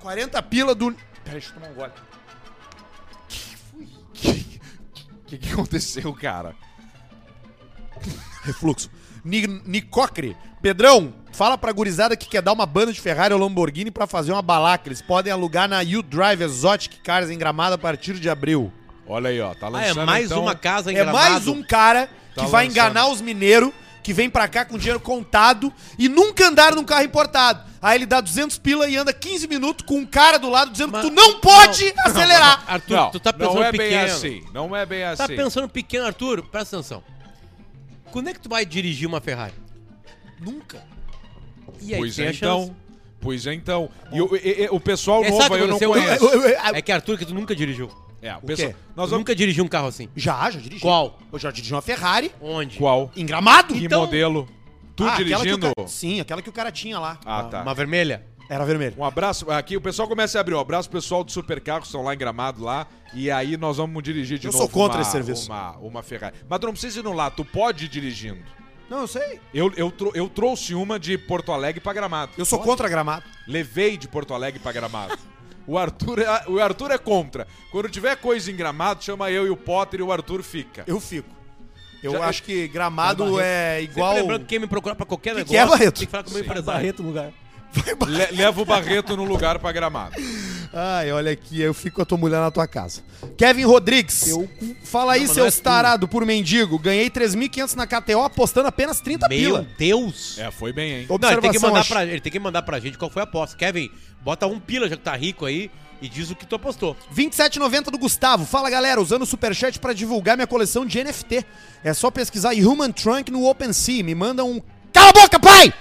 40 0.00 0.42
pila 0.44 0.74
do... 0.74 0.92
Peraí, 0.92 1.40
deixa 1.40 1.50
eu 1.50 1.54
tomar 1.54 1.68
um 1.68 1.74
gole. 1.74 1.92
O 4.08 4.12
que, 5.26 5.38
que 5.38 5.52
aconteceu, 5.52 6.12
cara? 6.14 6.54
Refluxo. 8.44 8.90
Ni 9.24 9.46
Nicocre. 9.66 10.36
Pedrão, 10.60 11.12
fala 11.32 11.58
pra 11.58 11.72
gurizada 11.72 12.16
que 12.16 12.28
quer 12.28 12.40
dar 12.42 12.52
uma 12.52 12.66
banda 12.66 12.92
de 12.92 13.00
Ferrari 13.00 13.34
ou 13.34 13.40
Lamborghini 13.40 13.90
pra 13.90 14.06
fazer 14.06 14.32
uma 14.32 14.42
balaca. 14.42 14.88
Eles 14.88 15.02
podem 15.02 15.32
alugar 15.32 15.68
na 15.68 15.80
U-Drive 15.80 16.40
Exotic 16.42 17.00
Cars 17.02 17.30
em 17.30 17.38
Gramado 17.38 17.74
a 17.74 17.78
partir 17.78 18.14
de 18.14 18.30
abril. 18.30 18.72
Olha 19.06 19.30
aí, 19.30 19.40
ó. 19.40 19.52
Tá 19.54 19.66
Ah, 19.66 19.70
lançando 19.70 20.00
é 20.02 20.04
mais 20.06 20.26
então... 20.26 20.42
uma 20.42 20.54
casa 20.54 20.92
em 20.92 20.96
É 20.96 21.02
Gramado. 21.02 21.30
mais 21.30 21.46
um 21.48 21.62
cara 21.62 22.06
que 22.06 22.36
Tá 22.36 22.42
vai 22.46 22.64
lançando. 22.66 22.70
enganar 22.70 23.08
os 23.08 23.20
mineiros, 23.20 23.72
que 24.04 24.12
vem 24.12 24.30
pra 24.30 24.46
cá 24.48 24.64
com 24.64 24.78
dinheiro 24.78 25.00
contado 25.00 25.72
e 25.98 26.08
nunca 26.08 26.48
andaram 26.48 26.76
num 26.76 26.84
carro 26.84 27.04
importado. 27.04 27.70
Aí 27.80 27.98
ele 27.98 28.06
dá 28.06 28.20
200 28.20 28.58
pila 28.58 28.88
e 28.88 28.96
anda 28.96 29.12
15 29.12 29.48
minutos 29.48 29.84
com 29.84 29.96
um 29.98 30.06
cara 30.06 30.38
do 30.38 30.48
lado 30.48 30.70
dizendo 30.70 30.92
Mas- 30.92 31.02
que 31.04 31.10
tu 31.10 31.14
não 31.14 31.40
pode 31.40 31.92
acelerar. 31.98 32.62
Arthur, 32.68 32.96
Não, 32.96 33.10
tu 33.10 33.18
tá 33.20 33.32
pensando 33.32 33.54
não 33.56 33.64
é 33.64 33.72
pequeno. 33.72 33.90
bem 33.90 33.98
assim. 34.00 34.44
Não 34.54 34.76
é 34.76 34.86
bem 34.86 35.02
Tá 35.16 35.24
assim. 35.24 35.36
pensando 35.36 35.68
pequeno, 35.68 36.06
Arthur? 36.06 36.42
Presta 36.46 36.76
atenção. 36.76 37.02
Quando 38.12 38.28
é 38.28 38.32
que 38.32 38.40
tu 38.40 38.48
vai 38.48 38.64
dirigir 38.64 39.08
uma 39.08 39.20
Ferrari? 39.20 39.54
Nunca. 40.40 40.82
E 41.80 41.94
aí 41.94 41.98
Pois 42.00 42.14
tem 42.16 42.26
é, 42.26 42.30
então. 42.30 42.76
Pois 43.20 43.46
é, 43.46 43.54
então. 43.54 43.88
E, 44.12 44.20
o- 44.20 44.36
e- 44.36 44.64
e- 44.64 44.68
o 44.70 44.78
pessoal 44.80 45.24
É, 45.24 45.30
novo 45.30 45.42
sabe 45.42 45.54
aí 45.56 45.60
eu 45.62 45.68
não 45.68 45.78
conheço. 45.78 46.24
É 46.74 46.82
que 46.82 46.92
Arthur, 46.92 47.16
que 47.18 47.24
tu 47.24 47.34
nunca 47.34 47.54
dirigiu. 47.54 47.90
É, 48.20 48.34
o 48.34 48.38
O 48.38 48.42
pessoal... 48.42 48.68
quê? 48.70 48.76
Nós 48.94 49.06
Tu 49.06 49.10
vamos... 49.10 49.18
nunca 49.20 49.34
dirigiu 49.34 49.64
um 49.64 49.68
carro 49.68 49.88
assim. 49.88 50.08
Já, 50.14 50.48
já 50.50 50.60
dirigi. 50.60 50.80
Qual? 50.80 51.18
Eu 51.32 51.38
já 51.38 51.50
dirigi 51.50 51.72
uma 51.74 51.82
Ferrari 51.82 52.30
Onde? 52.40 52.78
Qual? 52.78 53.10
em 53.16 53.26
Gramado. 53.26 53.74
Que 53.74 53.84
Então- 53.86 54.00
modelo? 54.02 54.48
Tu 54.94 55.04
Ah, 55.04 55.14
aquela 55.14 55.16
que 55.16 55.22
o 55.32 55.36
dirigindo? 55.38 55.72
ca- 55.74 55.88
Sim, 55.88 56.20
aquela 56.20 56.42
que 56.42 56.48
o 56.48 56.52
cara 56.52 56.70
tinha 56.70 56.98
lá. 56.98 57.18
Ah, 57.24 57.44
tá. 57.44 57.62
Uma 57.62 57.74
vermelha? 57.74 58.26
Era 58.48 58.64
vermelho. 58.64 58.94
Um 58.98 59.04
abraço. 59.04 59.50
Aqui 59.50 59.76
o 59.76 59.80
pessoal 59.80 60.06
começa 60.06 60.38
a 60.38 60.40
abrir. 60.40 60.54
Um 60.54 60.60
abraço 60.60 60.88
pro 60.90 61.00
pessoal 61.00 61.24
do 61.24 61.32
Supercarros, 61.32 61.88
estão 61.88 62.02
lá 62.02 62.14
em 62.14 62.18
Gramado 62.18 62.62
lá. 62.62 62.86
E 63.14 63.30
aí 63.30 63.56
nós 63.56 63.78
vamos 63.78 64.02
dirigir 64.02 64.38
de 64.38 64.46
Eu 64.46 64.52
novo 64.52 64.64
sou 64.64 64.68
contra 64.68 64.98
uma, 64.98 65.02
esse 65.02 65.10
serviço. 65.12 65.50
Uma, 65.50 65.76
uma 65.78 66.02
Ferrari. 66.02 66.36
Mas 66.48 66.58
tu 66.58 66.66
não 66.66 66.72
precisa 66.72 67.00
ir 67.00 67.02
no 67.02 67.12
lá, 67.12 67.30
tu 67.30 67.44
pode 67.44 67.86
ir 67.86 67.88
dirigindo. 67.88 68.42
Não, 68.90 69.00
eu 69.02 69.06
sei. 69.06 69.40
Eu, 69.54 69.72
eu, 69.76 69.90
trou- 69.90 70.12
eu 70.14 70.28
trouxe 70.28 70.74
uma 70.74 70.98
de 71.00 71.16
Porto 71.16 71.50
Alegre 71.50 71.80
pra 71.80 71.94
Gramado. 71.94 72.32
Eu 72.36 72.44
sou 72.44 72.58
contra 72.58 72.88
Gramado. 72.90 73.24
Levei 73.48 73.96
de 73.96 74.06
Porto 74.06 74.34
Alegre 74.34 74.60
pra 74.60 74.72
Gramado. 74.72 75.16
O 75.64 75.78
Arthur, 75.78 76.18
é, 76.18 76.44
o 76.48 76.58
Arthur 76.58 76.90
é 76.90 76.98
contra. 76.98 77.46
Quando 77.70 77.88
tiver 77.88 78.16
coisa 78.16 78.50
em 78.50 78.56
Gramado, 78.56 79.04
chama 79.04 79.30
eu 79.30 79.46
e 79.46 79.50
o 79.50 79.56
Potter 79.56 80.00
e 80.00 80.02
o 80.02 80.10
Arthur 80.10 80.42
fica. 80.42 80.82
Eu 80.88 80.98
fico. 80.98 81.28
Eu 82.02 82.10
Já- 82.10 82.24
acho 82.24 82.42
que 82.42 82.66
Gramado 82.66 83.38
é 83.40 83.80
igual... 83.80 84.08
Sempre 84.08 84.22
lembrando 84.22 84.40
que 84.40 84.46
quem 84.48 84.58
me 84.58 84.66
procurar 84.66 84.96
pra 84.96 85.06
qualquer 85.06 85.30
Que 85.30 85.36
negócio 85.36 85.52
que 85.54 85.56
é, 85.56 85.64
Barreto? 85.64 85.98
tem 85.98 86.06
que 86.06 86.10
falar 86.10 86.24
com 86.24 86.30
o 86.30 86.32
meu 86.32 86.42
empresário. 86.42 86.80
Barreto 86.80 87.02
no 87.04 87.08
lugar. 87.10 87.32
Le- 88.06 88.36
leva 88.36 88.60
o 88.60 88.64
Barreto 88.64 89.16
no 89.16 89.24
lugar 89.24 89.58
pra 89.58 89.72
Gramado. 89.72 90.14
Ai, 90.74 91.12
olha 91.12 91.30
aqui, 91.32 91.60
eu 91.60 91.72
fico 91.74 91.96
com 91.96 92.02
a 92.02 92.04
tua 92.04 92.16
mulher 92.18 92.40
na 92.40 92.50
tua 92.50 92.66
casa. 92.66 93.02
Kevin 93.36 93.64
Rodrigues. 93.64 94.26
Eu 94.28 94.48
Fala 94.84 95.14
aí, 95.14 95.26
Não, 95.26 95.34
seus 95.34 95.54
é 95.54 95.60
tu. 95.60 95.62
tarados 95.64 96.08
por 96.08 96.24
mendigo. 96.24 96.78
Ganhei 96.78 97.08
3.500 97.10 97.74
na 97.74 97.86
KTO 97.86 98.22
apostando 98.22 98.68
apenas 98.68 99.00
30 99.00 99.28
Meu 99.28 99.38
pila. 99.38 99.66
Deus! 99.78 100.38
É, 100.38 100.50
foi 100.50 100.72
bem, 100.72 100.92
hein? 101.00 101.06
Não, 101.08 101.16
ele 101.16 101.40
tem, 101.40 101.50
que 101.50 101.56
Observação, 101.58 101.70
mandar 101.70 101.84
pra, 101.86 102.04
ele 102.04 102.20
tem 102.20 102.32
que 102.32 102.38
mandar 102.38 102.62
pra 102.62 102.80
gente 102.80 102.96
qual 102.98 103.10
foi 103.10 103.20
a 103.20 103.24
aposta. 103.24 103.56
Kevin, 103.56 103.90
bota 104.22 104.46
um 104.46 104.58
pila, 104.58 104.88
já 104.88 104.96
que 104.96 105.02
tá 105.02 105.14
rico 105.14 105.44
aí, 105.46 105.70
e 106.00 106.08
diz 106.08 106.30
o 106.30 106.34
que 106.36 106.46
tu 106.46 106.56
apostou. 106.56 106.96
27,90 107.14 107.90
do 107.90 107.98
Gustavo. 107.98 108.44
Fala 108.46 108.68
galera, 108.70 109.00
usando 109.00 109.22
o 109.22 109.26
superchat 109.26 109.78
pra 109.78 109.92
divulgar 109.92 110.36
minha 110.36 110.46
coleção 110.46 110.84
de 110.86 111.02
NFT. 111.02 111.44
É 111.84 111.92
só 111.94 112.10
pesquisar 112.10 112.54
Human 112.54 112.92
Trunk 112.92 113.30
no 113.30 113.44
OpenSea. 113.46 114.02
Me 114.02 114.14
manda 114.14 114.42
um. 114.44 114.60
Cala 114.92 115.10
a 115.10 115.12
boca, 115.12 115.38
pai! 115.38 115.72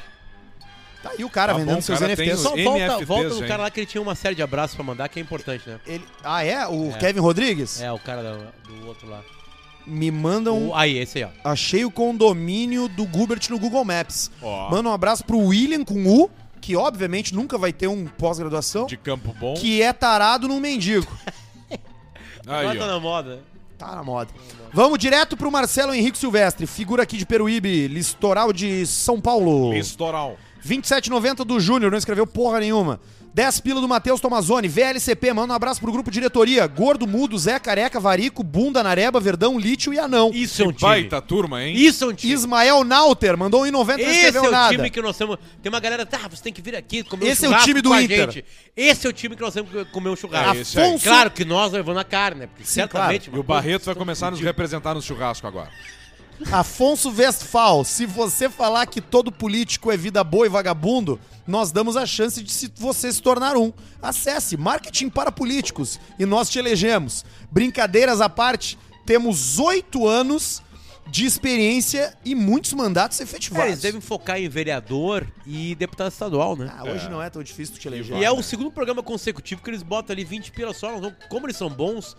Tá 1.03 1.11
aí 1.17 1.23
o 1.23 1.29
cara 1.29 1.53
Tá 1.53 1.57
vendendo 1.59 1.75
bom, 1.75 1.81
seus 1.81 1.97
cara, 1.99 2.11
NFTs. 2.13 2.39
Só 2.39 2.49
volta, 2.55 2.79
NFTs, 2.87 3.07
volta 3.07 3.29
no 3.29 3.47
cara 3.47 3.63
lá 3.63 3.71
que 3.71 3.79
ele 3.79 3.87
tinha 3.87 4.01
uma 4.01 4.13
série 4.15 4.35
de 4.35 4.43
abraços 4.43 4.75
pra 4.75 4.83
mandar, 4.85 5.09
que 5.09 5.19
é 5.19 5.21
importante, 5.21 5.67
né? 5.67 5.79
Ele... 5.87 6.05
Ah, 6.23 6.43
é? 6.43 6.67
O 6.67 6.93
Kevin 6.99 7.19
Rodrigues? 7.19 7.81
É, 7.81 7.91
o 7.91 7.97
cara 7.99 8.21
do, 8.21 8.73
do 8.75 8.87
outro 8.87 9.09
lá. 9.09 9.21
Me 9.85 10.11
manda 10.11 10.53
um. 10.53 10.69
O- 10.69 10.75
aí, 10.75 10.97
esse 10.99 11.17
aí, 11.17 11.23
ó. 11.43 11.49
Achei 11.49 11.83
o 11.83 11.89
condomínio 11.89 12.87
do 12.87 13.03
Gubert 13.05 13.41
no 13.49 13.57
Google 13.57 13.83
Maps. 13.83 14.29
Ó. 14.41 14.69
Manda 14.69 14.89
um 14.89 14.93
abraço 14.93 15.25
pro 15.25 15.39
William 15.39 15.83
com 15.83 16.05
U, 16.05 16.29
que 16.61 16.75
obviamente 16.75 17.33
nunca 17.33 17.57
vai 17.57 17.73
ter 17.73 17.87
um 17.87 18.05
pós-graduação, 18.05 18.85
De 18.85 18.95
Campo 18.95 19.33
Bom. 19.39 19.55
que 19.55 19.81
é 19.81 19.91
tarado 19.91 20.47
num 20.47 20.59
mendigo. 20.59 21.07
Agora 22.45 22.69
Aí, 22.71 22.77
tá 22.77 22.83
ó. 22.85 22.87
na 22.87 22.99
moda. 22.99 23.39
Tá 23.77 23.95
na 23.95 24.03
moda. 24.03 24.29
Vamos 24.71 24.99
direto 24.99 25.35
pro 25.35 25.51
Marcelo 25.51 25.93
Henrique 25.93 26.17
Silvestre, 26.17 26.67
figura 26.67 27.01
aqui 27.03 27.17
de 27.17 27.25
Peruíbe, 27.25 27.87
listoral 27.87 28.53
de 28.53 28.85
São 28.85 29.19
Paulo. 29.19 29.73
Listoral. 29.73 30.37
27,90 30.65 31.43
do 31.45 31.59
Júnior, 31.59 31.91
não 31.91 31.97
escreveu 31.97 32.25
porra 32.27 32.59
nenhuma. 32.59 32.99
10 33.33 33.61
pila 33.61 33.79
do 33.79 33.87
Matheus 33.87 34.19
Tomazoni, 34.19 34.67
VLCP, 34.67 35.31
manda 35.33 35.53
um 35.53 35.55
abraço 35.55 35.79
pro 35.79 35.89
grupo 35.89 36.11
diretoria. 36.11 36.67
Gordo, 36.67 37.07
Mudo, 37.07 37.37
Zé, 37.37 37.57
Careca, 37.59 37.97
Varico, 37.97 38.43
Bunda, 38.43 38.83
Nareba, 38.83 39.21
Verdão, 39.21 39.57
Lítio 39.57 39.93
e 39.93 39.99
Anão. 39.99 40.31
Isso 40.33 40.61
é 40.61 40.65
um 40.67 40.73
time. 40.73 40.81
Baita 40.81 41.21
turma, 41.21 41.63
hein? 41.63 41.73
Isso 41.77 42.03
é 42.03 42.07
um 42.07 42.13
time. 42.13 42.33
Ismael 42.33 42.83
Nauter, 42.83 43.37
mandou 43.37 43.61
1,90 43.61 43.71
não 43.71 43.99
Esse 43.99 44.09
escreveu 44.17 44.43
é 44.43 44.47
o 44.49 44.51
nada. 44.51 44.75
time 44.75 44.89
que 44.89 45.01
nós 45.01 45.17
temos. 45.17 45.37
Tem 45.63 45.69
uma 45.71 45.79
galera, 45.79 46.05
tá, 46.05 46.27
você 46.29 46.43
tem 46.43 46.51
que 46.51 46.61
vir 46.61 46.75
aqui 46.75 47.03
comer 47.03 47.27
Esse 47.27 47.45
é 47.45 47.47
um 47.47 47.51
o 47.51 47.53
churrasco 47.53 47.67
time 47.69 47.81
do 47.81 47.89
com 47.89 47.95
a 47.95 48.01
Inter. 48.03 48.31
gente. 48.31 48.45
Esse 48.75 49.07
é 49.07 49.09
o 49.09 49.13
time 49.13 49.33
que 49.37 49.41
nós 49.41 49.53
temos 49.53 49.71
que 49.71 49.85
comer 49.85 50.09
um 50.09 50.15
churrasco. 50.17 50.57
É. 50.57 50.83
Afonso- 50.83 51.03
Claro 51.05 51.31
que 51.31 51.45
nós 51.45 51.71
levando 51.71 51.99
a 51.99 52.03
carne, 52.03 52.41
né? 52.41 52.47
Porque 52.47 52.65
certamente. 52.65 53.31
E 53.33 53.39
o 53.39 53.43
Barreto 53.43 53.85
vai 53.85 53.95
começar 53.95 54.27
a 54.27 54.31
nos 54.31 54.41
representar 54.41 54.93
no 54.93 55.01
churrasco 55.01 55.47
agora. 55.47 55.69
Afonso 56.51 57.11
Westphal, 57.11 57.83
se 57.83 58.05
você 58.05 58.49
falar 58.49 58.85
que 58.85 59.01
todo 59.01 59.31
político 59.31 59.91
é 59.91 59.97
vida 59.97 60.23
boa 60.23 60.45
e 60.45 60.49
vagabundo, 60.49 61.19
nós 61.45 61.71
damos 61.71 61.95
a 61.97 62.05
chance 62.05 62.41
de 62.41 62.51
se 62.51 62.71
você 62.75 63.11
se 63.11 63.21
tornar 63.21 63.55
um. 63.57 63.71
Acesse 64.01 64.55
Marketing 64.57 65.09
para 65.09 65.31
Políticos 65.31 65.99
e 66.17 66.25
nós 66.25 66.49
te 66.49 66.59
elegemos. 66.59 67.25
Brincadeiras 67.51 68.21
à 68.21 68.29
parte, 68.29 68.77
temos 69.05 69.59
oito 69.59 70.07
anos 70.07 70.61
de 71.07 71.25
experiência 71.25 72.15
e 72.23 72.33
muitos 72.33 72.71
mandatos 72.73 73.19
É, 73.19 73.23
efetivados. 73.23 73.67
eles 73.67 73.81
devem 73.81 73.99
focar 73.99 74.39
em 74.39 74.47
vereador 74.47 75.27
e 75.45 75.75
deputado 75.75 76.11
estadual, 76.11 76.55
né? 76.55 76.71
Ah, 76.77 76.83
hoje 76.85 77.09
não 77.09 77.21
é 77.21 77.29
tão 77.29 77.43
difícil 77.43 77.75
te 77.77 77.87
eleger. 77.87 78.17
E 78.17 78.23
é 78.23 78.31
o 78.31 78.41
segundo 78.41 78.71
programa 78.71 79.03
consecutivo 79.03 79.61
que 79.61 79.69
eles 79.69 79.83
botam 79.83 80.13
ali 80.13 80.23
20 80.23 80.51
pila 80.51 80.73
só. 80.73 80.89
como 81.29 81.47
eles 81.47 81.57
são 81.57 81.69
bons, 81.69 82.15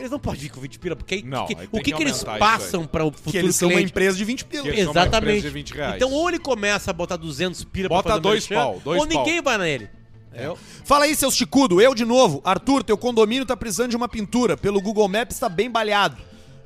eles 0.00 0.10
não 0.10 0.18
podem 0.18 0.40
vir 0.40 0.48
com 0.50 0.60
20 0.60 0.78
pila. 0.78 0.96
Porque 0.96 1.22
Não, 1.24 1.46
que- 1.46 1.54
o 1.54 1.78
que, 1.78 1.82
que 1.82 1.92
que 1.92 2.02
eles 2.02 2.22
passam 2.24 2.86
para 2.86 3.04
o 3.04 3.10
futuro 3.12 3.30
que 3.30 3.36
eles 3.38 3.54
são 3.56 3.68
uma 3.68 3.80
empresa 3.80 4.16
de 4.16 4.24
20 4.24 4.44
pila. 4.44 4.68
Exatamente. 4.68 5.42
de 5.42 5.50
20 5.50 5.74
reais. 5.74 5.96
Então, 5.96 6.10
ou 6.12 6.28
ele 6.28 6.38
começa 6.38 6.90
a 6.90 6.94
botar 6.94 7.16
200 7.16 7.64
pila 7.64 7.88
Bota 7.88 8.02
pra 8.02 8.10
fazer 8.12 8.20
o 8.20 8.22
dois 8.22 8.48
merchan, 8.48 8.64
pau, 8.64 8.80
dois 8.84 9.00
ou 9.00 9.06
ninguém 9.06 9.40
vai 9.42 9.58
nele. 9.58 9.88
Eu? 10.32 10.56
Fala 10.84 11.04
aí, 11.04 11.14
seus 11.14 11.34
chicudo. 11.34 11.80
Eu 11.80 11.94
de 11.94 12.04
novo. 12.04 12.40
Arthur, 12.44 12.84
teu 12.84 12.96
condomínio 12.96 13.44
tá 13.44 13.56
precisando 13.56 13.90
de 13.90 13.96
uma 13.96 14.08
pintura. 14.08 14.56
Pelo 14.56 14.80
Google 14.80 15.08
Maps 15.08 15.38
tá 15.38 15.48
bem 15.48 15.68
baleado. 15.70 16.16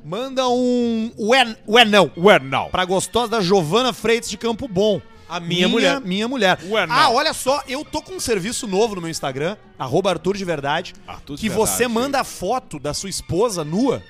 Manda 0.05 0.47
um 0.49 1.11
ué, 1.19 1.57
ué 1.67 1.85
não. 1.87 2.11
Ué, 2.17 2.39
não. 2.39 2.69
Pra 2.69 2.85
gostosa 2.85 3.29
da 3.29 3.41
Giovana 3.41 3.93
Freitas 3.95 4.29
de 4.29 4.37
Campo 4.37 4.69
Bom. 4.69 5.01
A 5.29 5.41
minha 5.41 5.69
mulher. 5.69 6.01
Minha 6.01 6.29
mulher. 6.29 6.59
Ué, 6.69 6.87
ah, 6.89 7.11
olha 7.11 7.33
só, 7.33 7.63
eu 7.67 7.85
tô 7.85 8.03
com 8.03 8.15
um 8.15 8.21
serviço 8.21 8.67
novo 8.67 8.95
no 8.95 9.01
meu 9.01 9.11
Instagram, 9.11 9.57
arroba 9.79 10.11
Arthur 10.11 10.37
de 10.37 10.45
Verdade, 10.45 10.95
Arthur 11.07 11.37
de 11.37 11.41
que 11.41 11.49
Verdade. 11.49 11.71
você 11.71 11.89
manda 11.89 12.21
a 12.21 12.25
foto 12.25 12.79
da 12.79 12.93
sua 12.93 13.09
esposa 13.11 13.65
nua, 13.65 14.03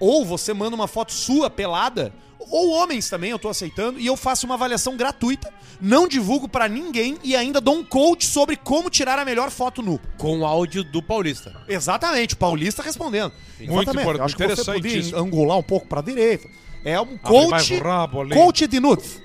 ou 0.00 0.24
você 0.24 0.52
manda 0.52 0.74
uma 0.74 0.88
foto 0.88 1.12
sua 1.12 1.48
pelada, 1.48 2.12
ou 2.50 2.70
homens 2.70 3.08
também, 3.08 3.30
eu 3.30 3.38
tô 3.38 3.48
aceitando, 3.48 4.00
e 4.00 4.06
eu 4.06 4.16
faço 4.16 4.46
uma 4.46 4.54
avaliação 4.54 4.96
gratuita, 4.96 5.52
não 5.80 6.08
divulgo 6.08 6.48
pra 6.48 6.68
ninguém 6.68 7.16
e 7.22 7.36
ainda 7.36 7.60
dou 7.60 7.76
um 7.76 7.84
coach 7.84 8.26
sobre 8.26 8.56
como 8.56 8.90
tirar 8.90 9.18
a 9.18 9.24
melhor 9.24 9.50
foto 9.50 9.82
nu. 9.82 10.00
Com 10.18 10.40
o 10.40 10.44
áudio 10.44 10.82
do 10.82 11.02
Paulista. 11.02 11.54
Exatamente, 11.68 12.34
o 12.34 12.36
Paulista 12.36 12.82
respondendo. 12.82 13.32
Muito 13.58 13.72
Exatamente. 13.72 14.00
importante, 14.02 14.24
Acho 14.24 14.36
que 14.36 14.46
você 14.46 14.72
podia 14.72 15.16
angular 15.16 15.56
um 15.56 15.62
pouco 15.62 15.86
pra 15.86 16.00
direita. 16.00 16.48
É 16.84 17.00
um 17.00 17.16
coach, 17.16 17.78
rabo 17.78 18.28
coach 18.28 18.66
de 18.66 18.80
nudes. 18.80 19.22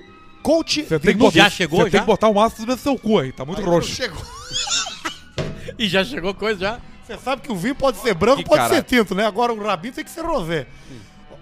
Coach 0.48 0.82
Você 0.84 0.98
tem 0.98 1.12
que 1.12 1.18
botar, 1.18 1.36
Já 1.36 1.50
chegou, 1.50 1.80
você 1.82 1.90
tem 1.90 2.00
que 2.00 2.06
botar 2.06 2.28
um 2.30 2.40
ácido 2.40 2.64
no 2.72 2.78
seu 2.78 2.98
cu 2.98 3.18
aí, 3.18 3.32
tá 3.32 3.44
muito 3.44 3.60
roxo. 3.62 3.90
Chegou. 3.94 4.22
E 5.78 5.86
já 5.86 6.02
chegou 6.04 6.34
coisa 6.34 6.58
já. 6.58 6.80
Você 7.06 7.16
sabe 7.18 7.42
que 7.42 7.52
o 7.52 7.54
vinho 7.56 7.74
pode 7.74 7.98
ser 7.98 8.12
branco, 8.14 8.38
Que 8.38 8.48
pode 8.48 8.62
cara- 8.62 8.74
ser 8.74 8.82
tinto, 8.82 9.14
né? 9.14 9.24
Agora 9.26 9.52
o 9.52 9.62
rabinho 9.62 9.92
tem 9.94 10.02
que 10.04 10.10
ser 10.10 10.22
rosé. 10.24 10.66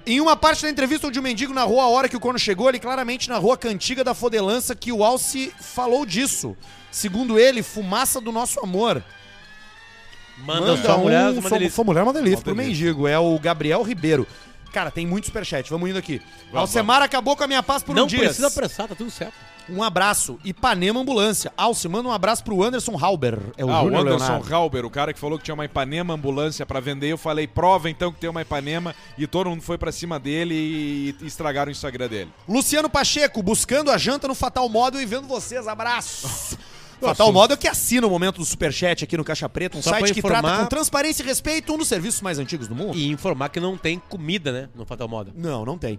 Em 0.05 0.21
uma 0.21 0.37
parte 0.37 0.63
da 0.63 0.69
entrevista 0.71 1.07
onde 1.07 1.19
o 1.19 1.23
mendigo 1.23 1.55
narrou 1.55 1.81
a 1.81 1.89
hora 1.89 2.09
que 2.09 2.17
o 2.17 2.21
corno 2.21 2.39
chegou, 2.39 2.69
ele 2.69 2.79
claramente 2.79 3.29
narrou 3.31 3.53
a 3.53 3.57
cantiga 3.57 4.05
da 4.05 4.13
fodelança 4.13 4.75
que 4.75 4.93
o 4.93 5.03
Alce 5.03 5.53
falou 5.59 6.05
disso. 6.05 6.55
Segundo 6.91 7.39
ele, 7.39 7.63
fumaça 7.63 8.21
do 8.21 8.31
nosso 8.31 8.61
amor. 8.61 9.03
Manda, 10.39 10.77
sua 10.77 10.99
mulher, 10.99 11.31
uma 11.31 11.41
sua, 11.43 11.51
delícia. 11.53 11.75
sua 11.75 11.85
mulher 11.85 12.01
é 12.01 12.03
uma 12.03 12.13
delícia 12.13 12.37
Uma 12.39 12.43
pro 12.45 12.55
delícia. 12.55 12.85
mendigo. 12.85 13.09
É 13.09 13.19
o 13.19 13.39
Gabriel 13.39 13.83
Ribeiro. 13.83 14.27
Cara, 14.77 14.91
tem 14.91 15.07
muito 15.07 15.25
superchat. 15.25 15.71
Vamos 15.71 15.89
indo 15.89 15.99
aqui. 15.99 16.21
Alcemar 16.53 17.01
acabou 17.01 17.35
com 17.35 17.43
a 17.43 17.47
minha 17.47 17.63
paz 17.63 17.83
por 17.83 17.97
Não 17.97 18.05
um 18.05 18.07
dia. 18.07 18.19
precisa 18.19 18.49
apressar, 18.49 18.87
tá 18.87 18.95
tudo 18.95 19.11
certo. 19.11 19.33
Um 19.71 19.83
abraço. 19.83 20.39
Ipanema 20.45 21.01
Ambulância. 21.01 21.51
Alce, 21.57 21.89
manda 21.89 22.07
um 22.07 22.13
abraço 22.13 22.45
pro 22.45 22.63
Anderson 22.63 22.95
Halber. 23.03 23.39
É 23.57 23.65
o 23.65 23.71
Ah, 23.71 23.81
o 23.81 23.85
Júnior 23.85 24.03
Anderson 24.03 24.25
Leonardo. 24.27 24.55
Halber, 24.55 24.85
o 24.85 24.91
cara 24.91 25.15
que 25.15 25.19
falou 25.19 25.39
que 25.39 25.45
tinha 25.45 25.55
uma 25.55 25.65
Ipanema 25.65 26.13
ambulância 26.13 26.67
pra 26.67 26.79
vender. 26.79 27.11
Eu 27.11 27.17
falei, 27.17 27.47
prova 27.47 27.89
então 27.89 28.13
que 28.13 28.21
tem 28.21 28.29
uma 28.29 28.43
Ipanema. 28.43 28.95
E 29.17 29.27
todo 29.27 29.49
mundo 29.49 29.63
foi 29.63 29.79
pra 29.79 29.91
cima 29.91 30.21
dele 30.21 30.55
e, 30.55 31.17
e 31.23 31.27
estragaram 31.27 31.71
o 31.71 31.73
Instagram 31.73 32.09
dele. 32.09 32.31
Luciano 32.47 32.91
Pacheco, 32.91 33.43
buscando 33.43 33.91
a 33.91 33.97
janta 33.97 34.29
no 34.29 34.35
Fatal 34.35 34.69
Model 34.69 35.01
e 35.01 35.07
vendo 35.07 35.27
vocês. 35.27 35.67
Abraço. 35.67 36.59
Fatal 37.01 37.33
Model 37.33 37.57
que 37.57 37.69
assina 37.69 38.07
o 38.07 38.11
momento 38.11 38.39
do 38.39 38.45
Superchat 38.45 39.05
aqui 39.05 39.17
no 39.17 39.25
Caixa 39.25 39.49
Preta, 39.49 39.77
um 39.79 39.83
Só 39.83 39.91
site 39.91 40.05
pra 40.05 40.13
que 40.15 40.19
informar- 40.21 40.43
trata 40.43 40.63
com 40.63 40.69
transparência 40.69 41.23
e 41.23 41.27
respeito, 41.27 41.73
um 41.73 41.79
dos 41.79 41.89
serviços 41.89 42.21
mais 42.21 42.39
antigos 42.39 42.67
do 42.69 42.75
mundo. 42.75 42.97
E 42.97 43.09
informar 43.09 43.49
que 43.51 43.61
não 43.61 43.77
tem 43.77 44.01
comida, 44.09 44.51
né? 44.53 44.69
No 44.75 44.85
Fatal 44.87 45.09
Moda. 45.09 45.33
Não, 45.37 45.65
não 45.65 45.77
tem. 45.79 45.99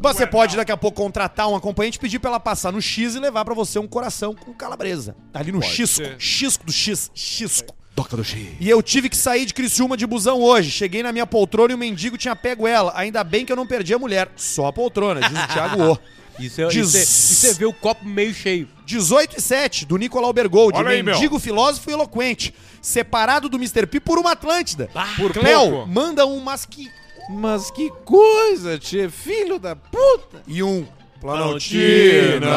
Você 0.00 0.26
pode 0.26 0.56
daqui 0.56 0.72
a 0.72 0.76
pouco 0.76 1.02
contratar 1.02 1.48
um 1.48 1.56
acompanhante, 1.56 1.98
pedir 1.98 2.18
pra 2.18 2.30
ela 2.30 2.40
passar 2.40 2.72
no 2.72 2.80
X 2.80 3.14
e 3.14 3.18
levar 3.20 3.44
pra 3.44 3.54
você 3.54 3.78
um 3.78 3.86
coração 3.86 4.34
com 4.34 4.52
calabresa. 4.52 5.14
Tá 5.32 5.40
ali 5.40 5.52
no 5.52 5.62
Xisco. 5.62 6.04
ser. 6.04 6.16
Xisco 6.18 6.64
do 6.64 6.72
X. 6.72 7.10
Xisco. 7.14 7.74
Toca 7.94 8.16
do 8.16 8.24
X. 8.24 8.40
E 8.58 8.68
eu 8.70 8.82
tive 8.82 9.08
que 9.10 9.16
sair 9.16 9.44
de 9.44 9.52
Criciúma 9.52 9.96
de 9.98 10.06
busão 10.06 10.40
hoje. 10.40 10.70
Cheguei 10.70 11.02
na 11.02 11.12
minha 11.12 11.26
poltrona 11.26 11.72
e 11.72 11.74
o 11.74 11.78
mendigo 11.78 12.16
tinha 12.16 12.34
pego 12.34 12.66
ela. 12.66 12.90
Ainda 12.96 13.22
bem 13.22 13.44
que 13.44 13.52
eu 13.52 13.56
não 13.56 13.66
perdi 13.66 13.92
a 13.92 13.98
mulher. 13.98 14.30
Só 14.34 14.66
a 14.66 14.72
poltrona, 14.72 15.20
diz 15.20 15.38
o 15.38 15.48
Thiago 15.48 15.92
O. 15.92 15.98
Isso 16.38 16.60
é, 16.62 16.68
isso, 16.68 16.96
é, 16.96 17.02
isso 17.02 17.46
é 17.46 17.52
ver 17.54 17.66
o 17.66 17.72
copo 17.72 18.04
meio 18.04 18.32
cheio. 18.34 18.68
18 18.86 19.38
e 19.38 19.40
7, 19.40 19.86
do 19.86 19.96
Nicolau 19.96 20.32
Bergold, 20.32 20.76
Olha 20.76 20.90
aí, 20.90 21.02
meu. 21.02 21.14
mendigo 21.14 21.38
filósofo 21.38 21.88
e 21.90 21.92
eloquente, 21.92 22.54
separado 22.80 23.48
do 23.48 23.56
Mr. 23.56 23.86
P 23.86 24.00
por 24.00 24.18
uma 24.18 24.32
Atlântida. 24.32 24.90
por 25.16 25.32
Cleo, 25.32 25.70
pouco. 25.70 25.86
manda 25.88 26.26
um 26.26 26.40
mas 26.40 26.64
que... 26.64 26.90
Mas 27.30 27.70
que 27.70 27.88
coisa, 28.04 28.78
tio, 28.78 29.08
filho 29.10 29.58
da 29.58 29.76
puta. 29.76 30.42
E 30.46 30.62
um 30.62 30.86
Planaltina. 31.20 32.50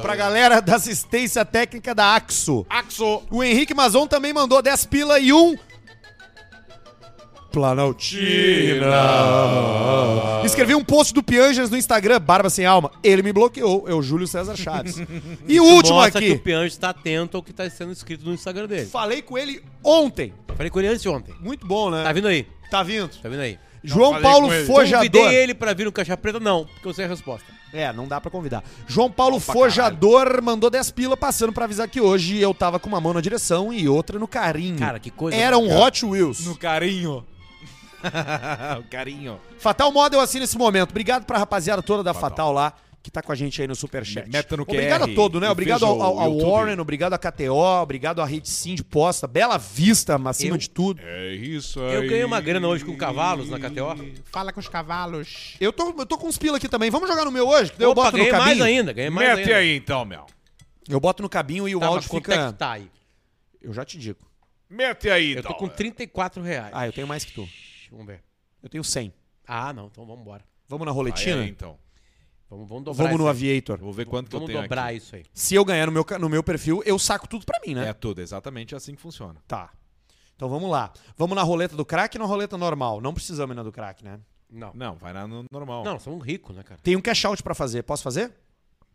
Pra 0.00 0.14
galera 0.14 0.60
da 0.62 0.76
assistência 0.76 1.44
técnica 1.44 1.92
da 1.94 2.14
Axo. 2.14 2.64
Axo. 2.70 3.22
O 3.30 3.42
Henrique 3.42 3.74
Mazon 3.74 4.06
também 4.06 4.32
mandou 4.32 4.62
10 4.62 4.84
pila 4.86 5.18
e 5.18 5.32
um... 5.32 5.56
Planaltina. 7.50 8.86
Escrevi 10.44 10.74
um 10.74 10.84
post 10.84 11.12
do 11.12 11.22
Piangers 11.22 11.70
no 11.70 11.76
Instagram, 11.76 12.20
Barba 12.20 12.48
Sem 12.50 12.64
Alma. 12.66 12.90
Ele 13.02 13.22
me 13.22 13.32
bloqueou, 13.32 13.88
é 13.88 13.94
o 13.94 14.02
Júlio 14.02 14.26
César 14.26 14.56
Chaves. 14.56 14.96
E 15.46 15.60
o 15.60 15.64
último 15.64 15.96
Mostra 15.96 16.20
que 16.20 16.28
aqui. 16.28 16.36
o 16.36 16.40
Pianjo 16.40 16.66
está 16.66 16.90
atento 16.90 17.36
ao 17.36 17.42
que 17.42 17.50
está 17.50 17.68
sendo 17.68 17.92
escrito 17.92 18.24
no 18.24 18.32
Instagram 18.32 18.66
dele. 18.66 18.86
Falei 18.86 19.22
com 19.22 19.36
ele 19.36 19.62
ontem. 19.84 20.32
Falei 20.56 20.70
com 20.70 20.78
ele 20.78 20.88
antes 20.88 21.02
de 21.02 21.08
ontem. 21.08 21.34
Muito 21.40 21.66
bom, 21.66 21.90
né? 21.90 22.02
Tá 22.04 22.12
vindo 22.12 22.28
aí, 22.28 22.46
Tá 22.70 22.82
vindo. 22.82 23.08
tá 23.22 23.28
vindo 23.28 23.40
aí. 23.40 23.58
João 23.82 24.12
falei 24.12 24.22
Paulo. 24.22 24.50
Fojador. 24.66 25.10
Convidei 25.10 25.34
ele 25.42 25.54
pra 25.54 25.72
vir 25.72 25.84
no 25.84 25.92
Caixa 25.92 26.16
Preta? 26.16 26.38
Não, 26.38 26.66
porque 26.66 26.86
eu 26.86 26.92
sei 26.92 27.06
a 27.06 27.08
resposta. 27.08 27.46
É, 27.72 27.92
não 27.92 28.06
dá 28.06 28.20
pra 28.20 28.30
convidar. 28.30 28.62
João 28.86 29.10
Paulo 29.10 29.38
Fojador 29.40 30.42
mandou 30.42 30.68
10 30.68 30.90
pila 30.90 31.16
passando 31.16 31.52
pra 31.52 31.64
avisar 31.64 31.88
que 31.88 32.00
hoje 32.00 32.36
eu 32.38 32.52
tava 32.52 32.78
com 32.80 32.88
uma 32.88 33.00
mão 33.00 33.14
na 33.14 33.20
direção 33.20 33.72
e 33.72 33.88
outra 33.88 34.18
no 34.18 34.26
carinho. 34.28 34.76
Cara, 34.78 34.98
que 34.98 35.10
coisa 35.10 35.36
Era 35.38 35.56
um 35.56 35.62
bacana. 35.68 35.84
Hot 35.86 36.04
Wheels. 36.04 36.44
No 36.46 36.56
carinho. 36.56 37.24
o 38.80 38.82
carinho. 38.84 39.40
Fatal 39.58 39.90
Model 39.92 40.20
assim 40.20 40.40
nesse 40.40 40.56
momento. 40.58 40.90
Obrigado 40.90 41.24
pra 41.24 41.38
rapaziada 41.38 41.82
toda 41.82 42.02
da 42.02 42.12
Fatal, 42.14 42.30
Fatal. 42.30 42.52
lá, 42.52 42.72
que 43.02 43.10
tá 43.10 43.22
com 43.22 43.32
a 43.32 43.34
gente 43.34 43.60
aí 43.62 43.66
no 43.68 43.74
Superchat. 43.74 44.28
Meta 44.30 44.56
no 44.56 44.62
Obrigado 44.64 45.04
a 45.04 45.08
todo, 45.14 45.40
né? 45.40 45.48
Obrigado 45.48 45.86
ao, 45.86 46.02
ao- 46.02 46.18
ao. 46.20 46.38
Warren, 46.38 46.78
obrigado 46.80 47.14
a 47.14 47.18
KTO, 47.18 47.54
obrigado 47.82 48.20
à 48.20 48.26
Rede 48.26 48.48
Sim 48.48 48.74
de 48.74 48.84
Posta. 48.84 49.26
Bela 49.26 49.56
Vista, 49.58 50.20
acima 50.26 50.54
Eu- 50.54 50.58
de 50.58 50.68
tudo. 50.68 51.00
É 51.02 51.34
isso 51.34 51.80
aí. 51.82 51.94
Eu 51.94 52.02
ganhei 52.02 52.24
uma 52.24 52.40
grana 52.40 52.68
hoje 52.68 52.84
com 52.84 52.96
cavalos 52.96 53.48
na 53.48 53.58
KTO. 53.58 53.96
Fala 54.30 54.52
com 54.52 54.60
os 54.60 54.68
cavalos. 54.68 55.56
Eu 55.60 55.72
tô, 55.72 55.94
eu 55.98 56.06
tô 56.06 56.18
com 56.18 56.26
uns 56.26 56.36
pila 56.38 56.56
aqui 56.58 56.68
também. 56.68 56.90
Vamos 56.90 57.08
jogar 57.08 57.24
no 57.24 57.30
meu 57.32 57.48
hoje? 57.48 57.72
Daí 57.78 57.86
eu 57.86 57.90
Opa, 57.92 58.02
boto 58.04 58.16
no 58.16 58.24
ganhei 58.24 58.32
mais 58.32 58.44
cabinho. 58.58 58.64
ainda, 58.64 58.92
ganhei 58.92 59.10
mais 59.10 59.28
Mete 59.30 59.40
ainda. 59.48 59.56
aí 59.56 59.76
então, 59.76 60.04
meu. 60.04 60.26
Eu 60.88 60.98
boto 61.00 61.22
no 61.22 61.28
cabinho 61.28 61.68
e 61.68 61.76
o 61.76 61.80
Tá, 61.80 61.86
mas 61.86 61.94
áudio 61.94 62.08
é 62.08 62.14
fica... 62.16 62.52
que 62.52 62.58
tá 62.58 62.70
aí? 62.72 62.90
Eu 63.62 63.72
já 63.72 63.84
te 63.84 63.96
digo. 63.98 64.18
Mete 64.68 65.08
aí 65.08 65.32
Eu 65.32 65.38
então. 65.40 65.52
tô 65.52 65.58
com 65.58 65.68
34 65.68 66.42
reais. 66.42 66.70
Ah, 66.74 66.86
eu 66.86 66.92
tenho 66.92 67.06
mais 67.06 67.24
que 67.24 67.32
tu. 67.32 67.48
Vamos 67.90 68.06
ver. 68.06 68.22
Eu 68.62 68.68
tenho 68.68 68.84
100. 68.84 69.12
Ah, 69.46 69.72
não, 69.72 69.86
então 69.86 70.04
vamos 70.06 70.20
embora. 70.22 70.44
Vamos 70.68 70.84
na 70.86 70.92
Vai 70.92 70.96
roletina? 70.96 71.42
aí, 71.42 71.48
então. 71.48 71.78
Vamos, 72.48 72.68
vamos 72.68 72.84
dobrar 72.84 73.04
Vamos 73.04 73.20
no. 73.20 73.28
Aviator. 73.28 73.78
Vou 73.78 73.92
ver 73.92 74.06
quanto 74.06 74.28
que 74.28 74.34
eu 74.36 74.40
Vamos 74.40 74.52
tenho 74.52 74.62
dobrar 74.62 74.86
aqui. 74.88 74.96
isso 74.98 75.14
aí. 75.16 75.24
Se 75.32 75.54
eu 75.54 75.64
ganhar 75.64 75.86
no 75.86 75.92
meu, 75.92 76.04
no 76.18 76.28
meu 76.28 76.42
perfil, 76.42 76.82
eu 76.84 76.98
saco 76.98 77.28
tudo 77.28 77.44
pra 77.46 77.60
mim, 77.64 77.74
né? 77.74 77.88
É 77.88 77.92
tudo, 77.92 78.20
exatamente 78.20 78.74
assim 78.74 78.94
que 78.94 79.00
funciona. 79.00 79.40
Tá. 79.46 79.70
Então 80.34 80.48
vamos 80.48 80.70
lá. 80.70 80.92
Vamos 81.16 81.36
na 81.36 81.42
roleta 81.42 81.76
do 81.76 81.84
crack 81.84 82.16
e 82.16 82.18
na 82.18 82.24
roleta 82.24 82.56
normal. 82.56 83.00
Não 83.00 83.12
precisamos 83.14 83.52
ir 83.54 83.56
na 83.56 83.62
do 83.62 83.70
crack, 83.72 84.02
né? 84.04 84.18
Não. 84.48 84.72
Não, 84.74 84.96
vai 84.96 85.12
na 85.12 85.28
no 85.28 85.44
normal. 85.50 85.84
Não, 85.84 85.98
somos 86.00 86.24
ricos, 86.26 86.56
né, 86.56 86.62
cara? 86.64 86.80
Tem 86.82 86.96
um 86.96 87.00
cash 87.00 87.24
out 87.24 87.42
pra 87.42 87.54
fazer. 87.54 87.82
Posso 87.84 88.02
fazer? 88.02 88.32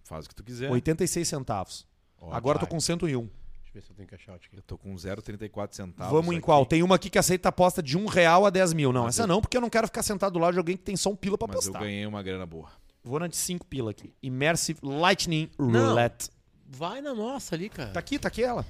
Faz 0.04 0.26
o 0.26 0.30
que 0.30 0.36
tu 0.36 0.44
quiser. 0.44 0.70
86 0.70 1.26
centavos. 1.28 1.88
Ó, 2.20 2.34
Agora 2.34 2.58
eu 2.58 2.60
tô 2.60 2.66
vai. 2.66 2.72
com 2.72 2.80
101. 2.80 3.30
Eu 3.76 3.82
ver 3.82 3.86
se 3.86 3.92
eu 3.92 3.96
tenho 3.96 4.08
cash 4.08 4.30
out 4.30 4.48
aqui. 4.48 4.56
Eu 4.58 4.62
tô 4.62 4.78
com 4.78 4.94
0,34 4.96 5.74
centavos. 5.76 6.12
Vamos 6.14 6.34
em 6.34 6.38
aqui. 6.38 6.46
qual? 6.46 6.66
Tem 6.66 6.82
uma 6.82 6.96
aqui 6.96 7.10
que 7.10 7.18
aceita 7.20 7.50
aposta 7.50 7.84
de 7.84 7.98
um 7.98 8.06
real 8.06 8.46
a 8.46 8.50
10 8.50 8.72
mil. 8.74 8.94
Não, 8.94 9.04
Mas 9.04 9.16
essa 9.16 9.24
eu- 9.24 9.28
não, 9.28 9.42
porque 9.42 9.58
eu 9.58 9.62
não 9.62 9.70
quero 9.70 9.86
ficar 9.88 10.02
sentado 10.02 10.34
do 10.34 10.40
lado 10.40 10.54
de 10.54 10.60
alguém 10.60 10.78
que 10.78 10.84
tem 10.84 10.96
só 10.96 11.10
um 11.10 11.16
pila 11.16 11.38
pra 11.38 11.48
Mas 11.48 11.56
eu 11.58 11.62
apostar. 11.72 11.82
ganhei 11.82 12.06
uma 12.06 12.24
grana 12.24 12.46
boa. 12.46 12.70
Vou 13.04 13.20
na 13.20 13.28
de 13.28 13.36
5 13.36 13.66
pila 13.66 13.92
aqui. 13.92 14.14
Immersive 14.24 14.80
Lightning 14.82 15.50
Não. 15.60 15.88
Roulette. 15.88 16.30
Vai 16.68 17.02
na 17.02 17.14
nossa 17.14 17.54
ali, 17.54 17.70
cara. 17.70 17.92
Tá 17.92 18.00
aqui, 18.00 18.18
tá 18.18 18.30
aqui 18.30 18.44
ela. 18.44 18.66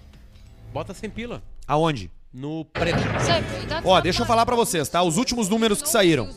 Bota 0.73 0.93
sem 0.93 1.09
pila. 1.09 1.41
Aonde? 1.67 2.11
No 2.33 2.65
preto. 2.65 2.97
Ó, 3.85 4.01
deixa 4.01 4.23
eu 4.23 4.25
falar 4.25 4.45
pra 4.45 4.55
vocês, 4.55 4.89
tá? 4.89 5.01
Os 5.03 5.17
últimos 5.17 5.47
números 5.47 5.81
que 5.81 5.87
saíram. 5.87 6.27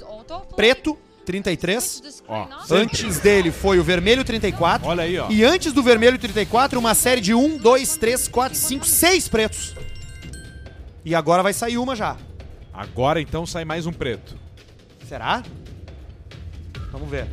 Preto, 0.55 0.97
33. 1.29 2.23
Ó, 2.27 2.49
Antes 2.71 3.19
dele 3.21 3.53
foi 3.53 3.79
o 3.79 3.85
vermelho 3.85 4.25
34. 4.25 4.89
Olha 4.89 5.03
aí, 5.03 5.19
ó. 5.19 5.27
E 5.29 5.45
antes 5.45 5.75
do 5.75 5.83
vermelho 5.83 6.19
34, 6.19 6.79
uma 6.79 6.95
série 6.95 7.21
de 7.21 7.35
1, 7.35 7.59
2, 7.59 7.97
3, 7.99 8.29
4, 8.29 8.57
5, 8.59 8.87
6 8.87 9.29
pretos. 9.29 9.75
E 11.05 11.15
agora 11.15 11.43
vai 11.43 11.53
sair 11.53 11.77
uma 11.77 11.95
já. 11.95 12.17
Agora 12.73 13.21
então 13.21 13.45
sai 13.45 13.67
mais 13.67 13.85
um 13.85 13.93
preto. 13.93 14.37
Será? 15.07 15.43
Vamos 16.91 17.11
ver. 17.11 17.27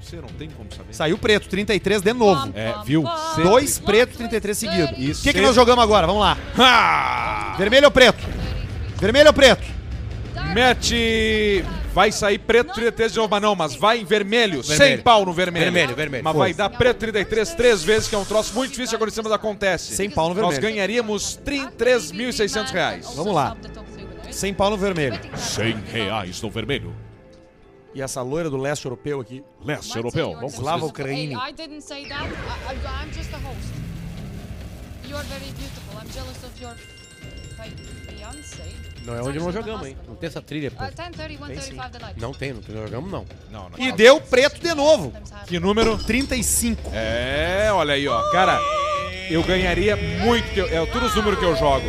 Você 0.00 0.16
não 0.16 0.28
tem 0.28 0.48
como 0.48 0.72
saber. 0.72 0.94
Saiu 0.94 1.18
preto, 1.18 1.48
33 1.48 2.00
de 2.00 2.12
novo. 2.14 2.50
É, 2.54 2.74
viu? 2.84 3.04
Sempre. 3.34 3.42
Dois 3.44 3.78
pretos, 3.78 4.16
33 4.16 4.56
seguidos. 4.56 5.20
O 5.20 5.22
que, 5.22 5.32
que 5.34 5.40
nós 5.42 5.54
jogamos 5.54 5.84
agora? 5.84 6.06
Vamos 6.06 6.22
lá. 6.22 6.38
Ha! 6.58 7.56
Vermelho 7.58 7.86
ou 7.86 7.90
preto? 7.90 8.24
Vermelho 8.96 9.26
ou 9.28 9.34
preto? 9.34 9.64
Mete. 10.54 11.64
Vai 11.92 12.10
sair 12.12 12.38
preto 12.38 12.72
33 12.72 13.12
de 13.12 13.18
novo, 13.18 13.28
mas 13.30 13.42
não, 13.42 13.54
mas 13.54 13.74
vai 13.76 13.98
em 13.98 14.04
vermelho. 14.04 14.62
Vermelho. 14.62 14.76
Sem 14.76 14.98
pau 15.02 15.24
no 15.24 15.32
vermelho. 15.32 15.64
Vermelho, 15.64 15.94
vermelho. 15.96 16.24
Mas 16.24 16.32
Foi. 16.32 16.40
vai 16.40 16.54
dar 16.54 16.70
preto 16.70 16.98
33 16.98 17.54
três 17.54 17.82
vezes, 17.84 18.08
que 18.08 18.14
é 18.14 18.18
um 18.18 18.24
troço 18.24 18.54
muito 18.54 18.70
difícil 18.70 18.90
de 18.90 18.96
acontecer, 18.96 19.22
mas 19.22 19.32
acontece. 19.32 19.94
Sem 19.94 20.08
pau 20.10 20.28
no 20.28 20.34
Nós 20.40 20.54
vermelho. 20.54 20.74
ganharíamos 20.74 21.38
33.600 21.44 22.70
reais. 22.70 23.12
Vamos 23.14 23.34
lá. 23.34 23.56
Sem 24.30 24.54
pau 24.54 24.70
no 24.70 24.76
vermelho. 24.76 25.18
100 25.36 25.76
reais 25.92 26.40
no 26.42 26.50
vermelho. 26.50 26.94
E 27.94 28.02
essa 28.02 28.22
loira 28.22 28.50
do 28.50 28.56
leste 28.56 28.84
europeu 28.86 29.20
aqui. 29.20 29.44
Leste 29.64 29.96
europeu. 29.96 30.34
Vamos 30.34 30.54
Slava 30.54 30.84
Ucrânia. 30.86 31.38
I 31.48 31.52
didn't 31.52 31.82
say 31.82 32.06
that. 32.08 32.24
I, 32.24 32.74
I'm 33.04 33.12
just 33.12 33.32
a 33.32 33.38
host. 33.38 33.58
You're 35.06 35.22
very 35.24 35.52
beautiful. 35.52 36.00
I'm 36.00 36.10
jealous 36.12 36.42
of 36.42 36.60
your 36.60 36.74
fi- 37.56 37.70
fiance. 38.08 38.93
Não 39.04 39.14
é 39.16 39.22
onde 39.22 39.38
nós 39.38 39.52
jogamos, 39.54 39.86
hein? 39.86 39.96
Não 40.08 40.14
tem 40.16 40.26
essa 40.28 40.40
trilha. 40.40 40.70
pô. 40.70 40.78
10:30, 40.82 41.38
1:35 41.38 41.90
the 41.90 41.98
night. 41.98 42.20
Não 42.20 42.32
tem, 42.32 42.52
não 42.54 42.62
tem, 42.62 42.74
não 42.74 42.82
jogamos, 42.84 43.10
não. 43.10 43.26
Não, 43.50 43.68
não. 43.70 43.78
E 43.78 43.92
deu 43.92 44.20
preto 44.20 44.60
de 44.60 44.72
novo. 44.74 45.12
Que 45.46 45.58
número? 45.60 45.96
35. 46.04 46.90
É, 46.94 47.68
olha 47.72 47.94
aí, 47.94 48.06
ó. 48.08 48.30
Cara, 48.32 48.58
eu 49.30 49.42
ganharia 49.42 49.96
muito. 49.96 50.50
que 50.52 50.60
eu- 50.60 50.68
É 50.68 50.86
todos 50.86 51.10
os 51.10 51.16
números 51.16 51.38
que 51.38 51.44
eu 51.44 51.54
jogo. 51.56 51.86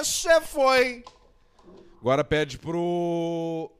Esse 0.00 0.40
foi. 0.42 1.04
Agora 2.00 2.24
pede 2.24 2.58
pro. 2.58 3.70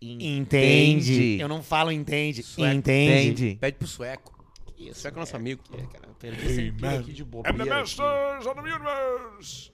Entende. 0.00 1.38
Eu 1.40 1.48
não 1.48 1.62
falo 1.62 1.90
entende. 1.90 2.42
Sueco. 2.42 2.74
Entende. 2.74 3.56
Pede 3.60 3.76
pro 3.76 3.86
sueco. 3.88 4.32
Isso, 4.78 5.00
sueco 5.00 5.18
é 5.18 5.20
nosso 5.20 5.36
amigo. 5.36 5.62
Perdi 6.18 6.46
esse 6.46 6.72
tempo 6.72 6.86
aqui 6.86 7.12
de 7.12 7.24
bobeira. 7.24 7.80
aqui. 7.80 8.00
of 8.00 8.54
the 8.54 8.60
universe. 8.60 9.72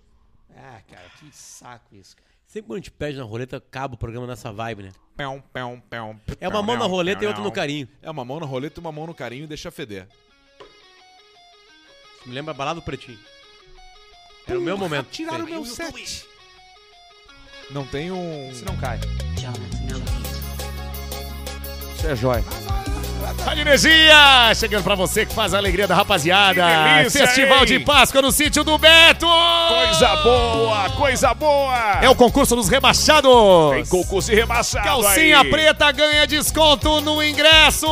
Ah, 0.56 0.80
cara, 0.88 1.08
que 1.18 1.34
saco 1.34 1.94
isso, 1.96 2.16
cara. 2.16 2.28
Sempre 2.46 2.68
quando 2.68 2.76
a 2.76 2.80
gente 2.80 2.90
pede 2.90 3.18
na 3.18 3.24
roleta, 3.24 3.56
acaba 3.56 3.94
o 3.94 3.98
programa 3.98 4.26
nessa 4.26 4.52
vibe, 4.52 4.84
né? 4.84 4.92
Pão, 5.16 5.42
pão, 5.52 5.82
pão, 5.90 6.20
É 6.40 6.48
uma 6.48 6.62
mão 6.62 6.76
na 6.76 6.84
roleta 6.84 7.24
e 7.24 7.26
outra 7.26 7.42
no 7.42 7.50
carinho. 7.50 7.88
É 8.00 8.10
uma 8.10 8.24
mão 8.24 8.38
na 8.38 8.46
roleta 8.46 8.78
e 8.78 8.80
uma 8.80 8.92
mão 8.92 9.06
no 9.06 9.14
carinho 9.14 9.44
e 9.44 9.46
deixa 9.46 9.70
feder. 9.70 10.06
Me 12.24 12.32
lembra 12.32 12.52
a 12.52 12.54
balada 12.54 12.80
do 12.80 12.84
Pretinho. 12.84 13.18
Era 14.46 14.58
o 14.58 14.62
meu 14.62 14.78
momento. 14.78 15.08
Tiraram 15.10 15.44
o 15.44 15.48
meu 15.48 15.64
set. 15.64 16.26
Não 17.70 17.86
tem 17.86 18.10
um. 18.12 18.50
Isso 18.50 18.64
não 18.64 18.76
cai. 18.76 19.00
Isso 21.96 22.06
é 22.06 22.16
jóia. 22.16 22.63
Energia! 23.56 24.52
Chegando 24.54 24.82
pra 24.82 24.94
você 24.94 25.24
que 25.24 25.34
faz 25.34 25.54
a 25.54 25.58
alegria 25.58 25.86
da 25.86 25.94
rapaziada. 25.94 26.62
Delícia, 26.98 27.26
Festival 27.26 27.60
hein? 27.60 27.66
de 27.66 27.78
Páscoa 27.80 28.20
no 28.20 28.32
sítio 28.32 28.62
do 28.64 28.76
Beto! 28.78 29.26
Coisa 29.26 30.16
boa, 30.16 30.90
coisa 30.90 31.34
boa! 31.34 31.98
É 32.02 32.08
o 32.08 32.14
concurso 32.14 32.56
dos 32.56 32.68
rebaixados! 32.68 33.30
Tem 33.72 33.86
concurso 33.86 34.32
e 34.32 34.34
rebaixado 34.34 34.84
Calcinha 34.84 35.40
aí. 35.40 35.50
preta 35.50 35.90
ganha 35.92 36.26
desconto 36.26 37.00
no 37.00 37.22
ingresso! 37.22 37.86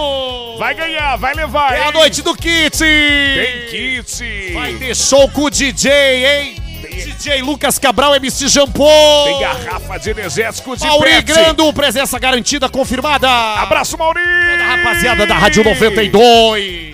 Vai 0.58 0.74
ganhar, 0.74 1.16
vai 1.16 1.34
levar, 1.34 1.72
É 1.74 1.82
a 1.82 1.86
hein? 1.86 1.92
noite 1.92 2.22
do 2.22 2.34
kit! 2.34 2.78
Tem 2.78 3.66
kit! 3.70 4.52
Vai 4.52 4.74
ter 4.74 4.94
show 4.96 5.28
com 5.30 5.42
o 5.42 5.50
DJ, 5.50 5.90
hein? 6.26 6.61
DJ 6.96 7.42
Lucas 7.42 7.78
Cabral, 7.78 8.14
MC 8.16 8.48
Jampô! 8.48 8.88
Tem 9.24 9.40
garrafa 9.40 9.98
de 9.98 10.10
energético 10.10 10.76
de 10.76 10.84
Mauri 10.84 11.10
Pepsi. 11.10 11.22
Grando, 11.24 11.72
presença 11.72 12.18
garantida, 12.18 12.68
confirmada! 12.68 13.28
Abraço, 13.28 13.96
Mauri! 13.96 14.20
Toda 14.20 14.62
a 14.64 14.76
rapaziada 14.76 15.26
da 15.26 15.34
Rádio 15.34 15.64
92. 15.64 16.91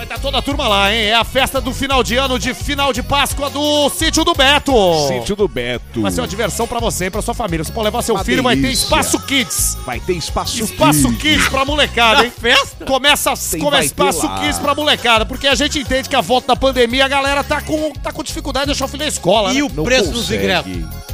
Vai 0.00 0.06
estar 0.06 0.18
toda 0.18 0.38
a 0.38 0.42
turma 0.42 0.66
lá, 0.66 0.90
hein? 0.90 1.08
É 1.08 1.14
a 1.14 1.24
festa 1.24 1.60
do 1.60 1.74
final 1.74 2.02
de 2.02 2.16
ano, 2.16 2.38
de 2.38 2.54
final 2.54 2.90
de 2.90 3.02
Páscoa 3.02 3.50
do 3.50 3.90
Sítio 3.90 4.24
do 4.24 4.32
Beto. 4.32 4.72
Sítio 5.06 5.36
do 5.36 5.46
Beto. 5.46 6.00
Vai 6.00 6.10
ser 6.10 6.22
uma 6.22 6.26
diversão 6.26 6.66
pra 6.66 6.80
você 6.80 7.04
e 7.04 7.10
pra 7.10 7.20
sua 7.20 7.34
família. 7.34 7.62
Você 7.62 7.70
pode 7.70 7.84
levar 7.84 8.00
seu 8.00 8.14
Uma 8.14 8.24
filho, 8.24 8.42
vai 8.42 8.56
ter 8.56 8.62
delícia. 8.62 8.84
Espaço 8.84 9.20
Kids. 9.20 9.76
Vai 9.84 10.00
ter 10.00 10.14
espaço 10.14 10.58
Espaço 10.58 11.02
Kids. 11.02 11.20
Kids 11.20 11.48
pra 11.50 11.66
molecada, 11.66 12.24
hein? 12.24 12.32
Festa? 12.34 12.86
Começa, 12.86 13.34
Tem, 13.50 13.60
começa 13.60 13.84
Espaço. 13.84 14.26
Kids 14.40 14.58
pra 14.58 14.74
molecada, 14.74 15.26
porque 15.26 15.46
a 15.46 15.54
gente 15.54 15.78
entende 15.78 16.08
que 16.08 16.16
a 16.16 16.22
volta 16.22 16.46
da 16.46 16.56
pandemia 16.56 17.04
a 17.04 17.08
galera 17.08 17.44
tá 17.44 17.60
com, 17.60 17.92
tá 17.92 18.10
com 18.10 18.22
dificuldade 18.22 18.64
de 18.64 18.72
deixar 18.72 18.86
o 18.86 18.88
filho 18.88 19.02
na 19.02 19.08
escola. 19.08 19.52
E 19.52 19.56
né? 19.56 19.62
o 19.64 19.84
preço 19.84 20.12
dos 20.12 20.30
ingressos? 20.30 21.09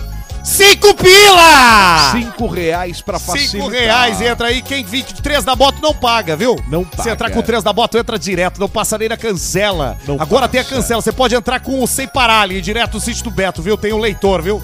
Cinco 0.47 0.95
pila! 0.95 2.13
Cinco 2.13 2.47
reais 2.47 3.01
pra 3.01 3.19
Cinco 3.19 3.33
facilitar. 3.33 3.69
reais, 3.71 4.21
entra 4.21 4.47
aí. 4.49 4.63
Quem 4.63 4.85
vir 4.85 5.03
de 5.05 5.15
três 5.21 5.45
da 5.45 5.57
moto 5.57 5.81
não 5.83 5.93
paga, 5.93 6.37
viu? 6.37 6.55
Não 6.69 6.85
Se 6.85 6.97
paga. 6.97 7.11
entrar 7.11 7.31
com 7.31 7.43
três 7.43 7.65
da 7.65 7.73
moto, 7.73 7.99
entra 7.99 8.17
direto, 8.17 8.61
não 8.61 8.69
passa 8.69 8.97
nem 8.97 9.09
na 9.09 9.17
cancela. 9.17 9.99
Não 10.07 10.17
Agora 10.21 10.47
tem 10.49 10.61
a 10.61 10.65
passa. 10.65 10.77
cancela, 10.77 11.03
você 11.03 11.11
pode 11.13 11.35
entrar 11.35 11.59
com 11.61 11.83
o 11.83 11.87
sem 11.89 12.07
parar 12.07 12.43
ali, 12.43 12.61
direto 12.61 12.93
do 12.93 13.01
sítio 13.01 13.25
do 13.25 13.31
Beto, 13.31 13.61
viu? 13.61 13.77
Tem 13.77 13.93
o 13.93 13.99
leitor, 13.99 14.41
viu? 14.41 14.63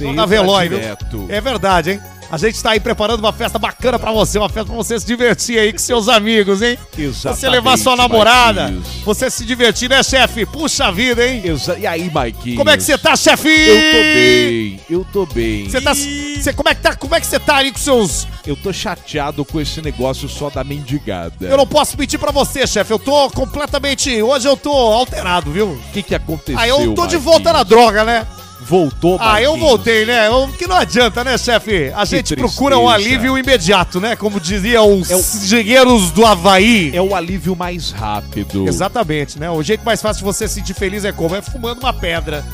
Leitor 0.00 0.14
da 0.16 0.24
Veloy, 0.26 0.68
viu? 0.70 0.78
direto. 0.78 1.26
É 1.28 1.40
verdade, 1.42 1.90
hein? 1.92 2.00
A 2.32 2.38
gente 2.38 2.62
tá 2.62 2.70
aí 2.70 2.80
preparando 2.80 3.20
uma 3.20 3.30
festa 3.32 3.58
bacana 3.58 3.98
pra 3.98 4.10
você, 4.10 4.38
uma 4.38 4.48
festa 4.48 4.64
pra 4.64 4.74
você 4.74 4.98
se 4.98 5.04
divertir 5.06 5.58
aí 5.58 5.70
com 5.70 5.78
seus 5.78 6.08
amigos, 6.08 6.62
hein? 6.62 6.78
Exatamente, 6.96 7.40
Você 7.40 7.48
levar 7.50 7.76
sua 7.76 7.94
namorada, 7.94 8.72
você 9.04 9.30
se 9.30 9.44
divertir, 9.44 9.90
né, 9.90 10.02
chefe? 10.02 10.46
Puxa 10.46 10.90
vida, 10.90 11.26
hein? 11.28 11.42
Exa- 11.44 11.78
E 11.78 11.86
aí, 11.86 12.10
Maiquinhos? 12.10 12.56
Como 12.56 12.70
é 12.70 12.76
que 12.78 12.82
você 12.82 12.96
tá, 12.96 13.14
chefe? 13.16 13.48
Eu 13.50 13.76
tô 13.92 14.02
bem, 14.14 14.80
eu 14.88 15.06
tô 15.12 15.26
bem. 15.26 15.68
Você 15.68 15.80
tá. 15.82 15.92
Você, 15.94 16.52
como, 16.54 16.70
é 16.70 16.74
que 16.74 16.80
tá, 16.80 16.96
como 16.96 17.14
é 17.14 17.20
que 17.20 17.26
você 17.26 17.38
tá 17.38 17.56
aí 17.58 17.70
com 17.70 17.78
seus. 17.78 18.26
Eu 18.46 18.56
tô 18.56 18.72
chateado 18.72 19.44
com 19.44 19.60
esse 19.60 19.82
negócio 19.82 20.26
só 20.26 20.48
da 20.48 20.64
mendigada. 20.64 21.46
Eu 21.46 21.58
não 21.58 21.66
posso 21.66 21.98
mentir 21.98 22.18
pra 22.18 22.32
você, 22.32 22.66
chefe. 22.66 22.90
Eu 22.94 22.98
tô 22.98 23.28
completamente. 23.30 24.22
Hoje 24.22 24.48
eu 24.48 24.56
tô 24.56 24.72
alterado, 24.72 25.52
viu? 25.52 25.66
O 25.72 25.80
que 25.92 26.02
que 26.02 26.14
aconteceu, 26.14 26.58
Ah, 26.58 26.66
eu 26.66 26.94
tô 26.94 27.06
de 27.06 27.18
volta 27.18 27.52
na 27.52 27.62
droga, 27.62 28.04
né? 28.04 28.26
Voltou, 28.64 29.18
Ah, 29.20 29.40
eu 29.42 29.50
Marquinhos? 29.50 29.70
voltei, 29.70 30.04
né? 30.06 30.28
Eu- 30.28 30.48
que 30.56 30.66
não 30.66 30.76
adianta, 30.76 31.22
né, 31.24 31.36
chefe? 31.36 31.92
A 31.94 32.04
gente 32.04 32.34
procura 32.36 32.78
um 32.78 32.86
tristeza. 32.88 33.08
alívio 33.08 33.36
imediato, 33.38 34.00
né? 34.00 34.14
Como 34.16 34.38
diziam 34.40 35.00
os 35.00 35.10
É 35.10 35.16
o- 35.16 35.18
engenheiros 35.18 36.10
do 36.12 36.24
Havaí. 36.24 36.90
É 36.94 37.02
o 37.02 37.14
alívio 37.14 37.54
mais 37.56 37.90
rápido. 37.90 38.66
Exatamente, 38.68 39.38
né? 39.38 39.50
O 39.50 39.62
jeito 39.62 39.84
mais 39.84 40.00
fácil 40.00 40.18
de 40.20 40.24
você 40.24 40.46
se 40.48 40.54
sentir 40.54 40.74
feliz 40.74 41.04
é 41.04 41.12
como? 41.12 41.34
É 41.34 41.42
fumando 41.42 41.80
uma 41.80 41.92
pedra. 41.92 42.44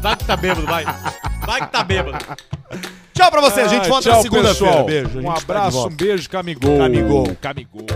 Vai 0.00 0.16
que 0.16 0.24
tá 0.24 0.36
bêbado, 0.36 0.66
vai. 0.66 0.84
Vai 1.46 1.60
que 1.60 1.66
tá 1.72 1.84
bêbado. 1.84 2.18
Tchau 3.14 3.30
pra 3.30 3.40
você, 3.40 3.60
a 3.60 3.68
gente 3.68 3.86
Ah, 3.86 3.88
volta 3.88 4.02
tchau, 4.08 4.16
na 4.16 4.22
segunda-feira. 4.22 4.82
Beijo. 4.82 5.18
Um 5.20 5.22
tá 5.32 5.34
abraço, 5.40 5.70
volta. 5.76 5.92
um 5.92 5.96
beijo, 5.96 6.28
Camigol. 6.28 6.78
Camigol. 6.78 7.36
Camigol. 7.40 7.86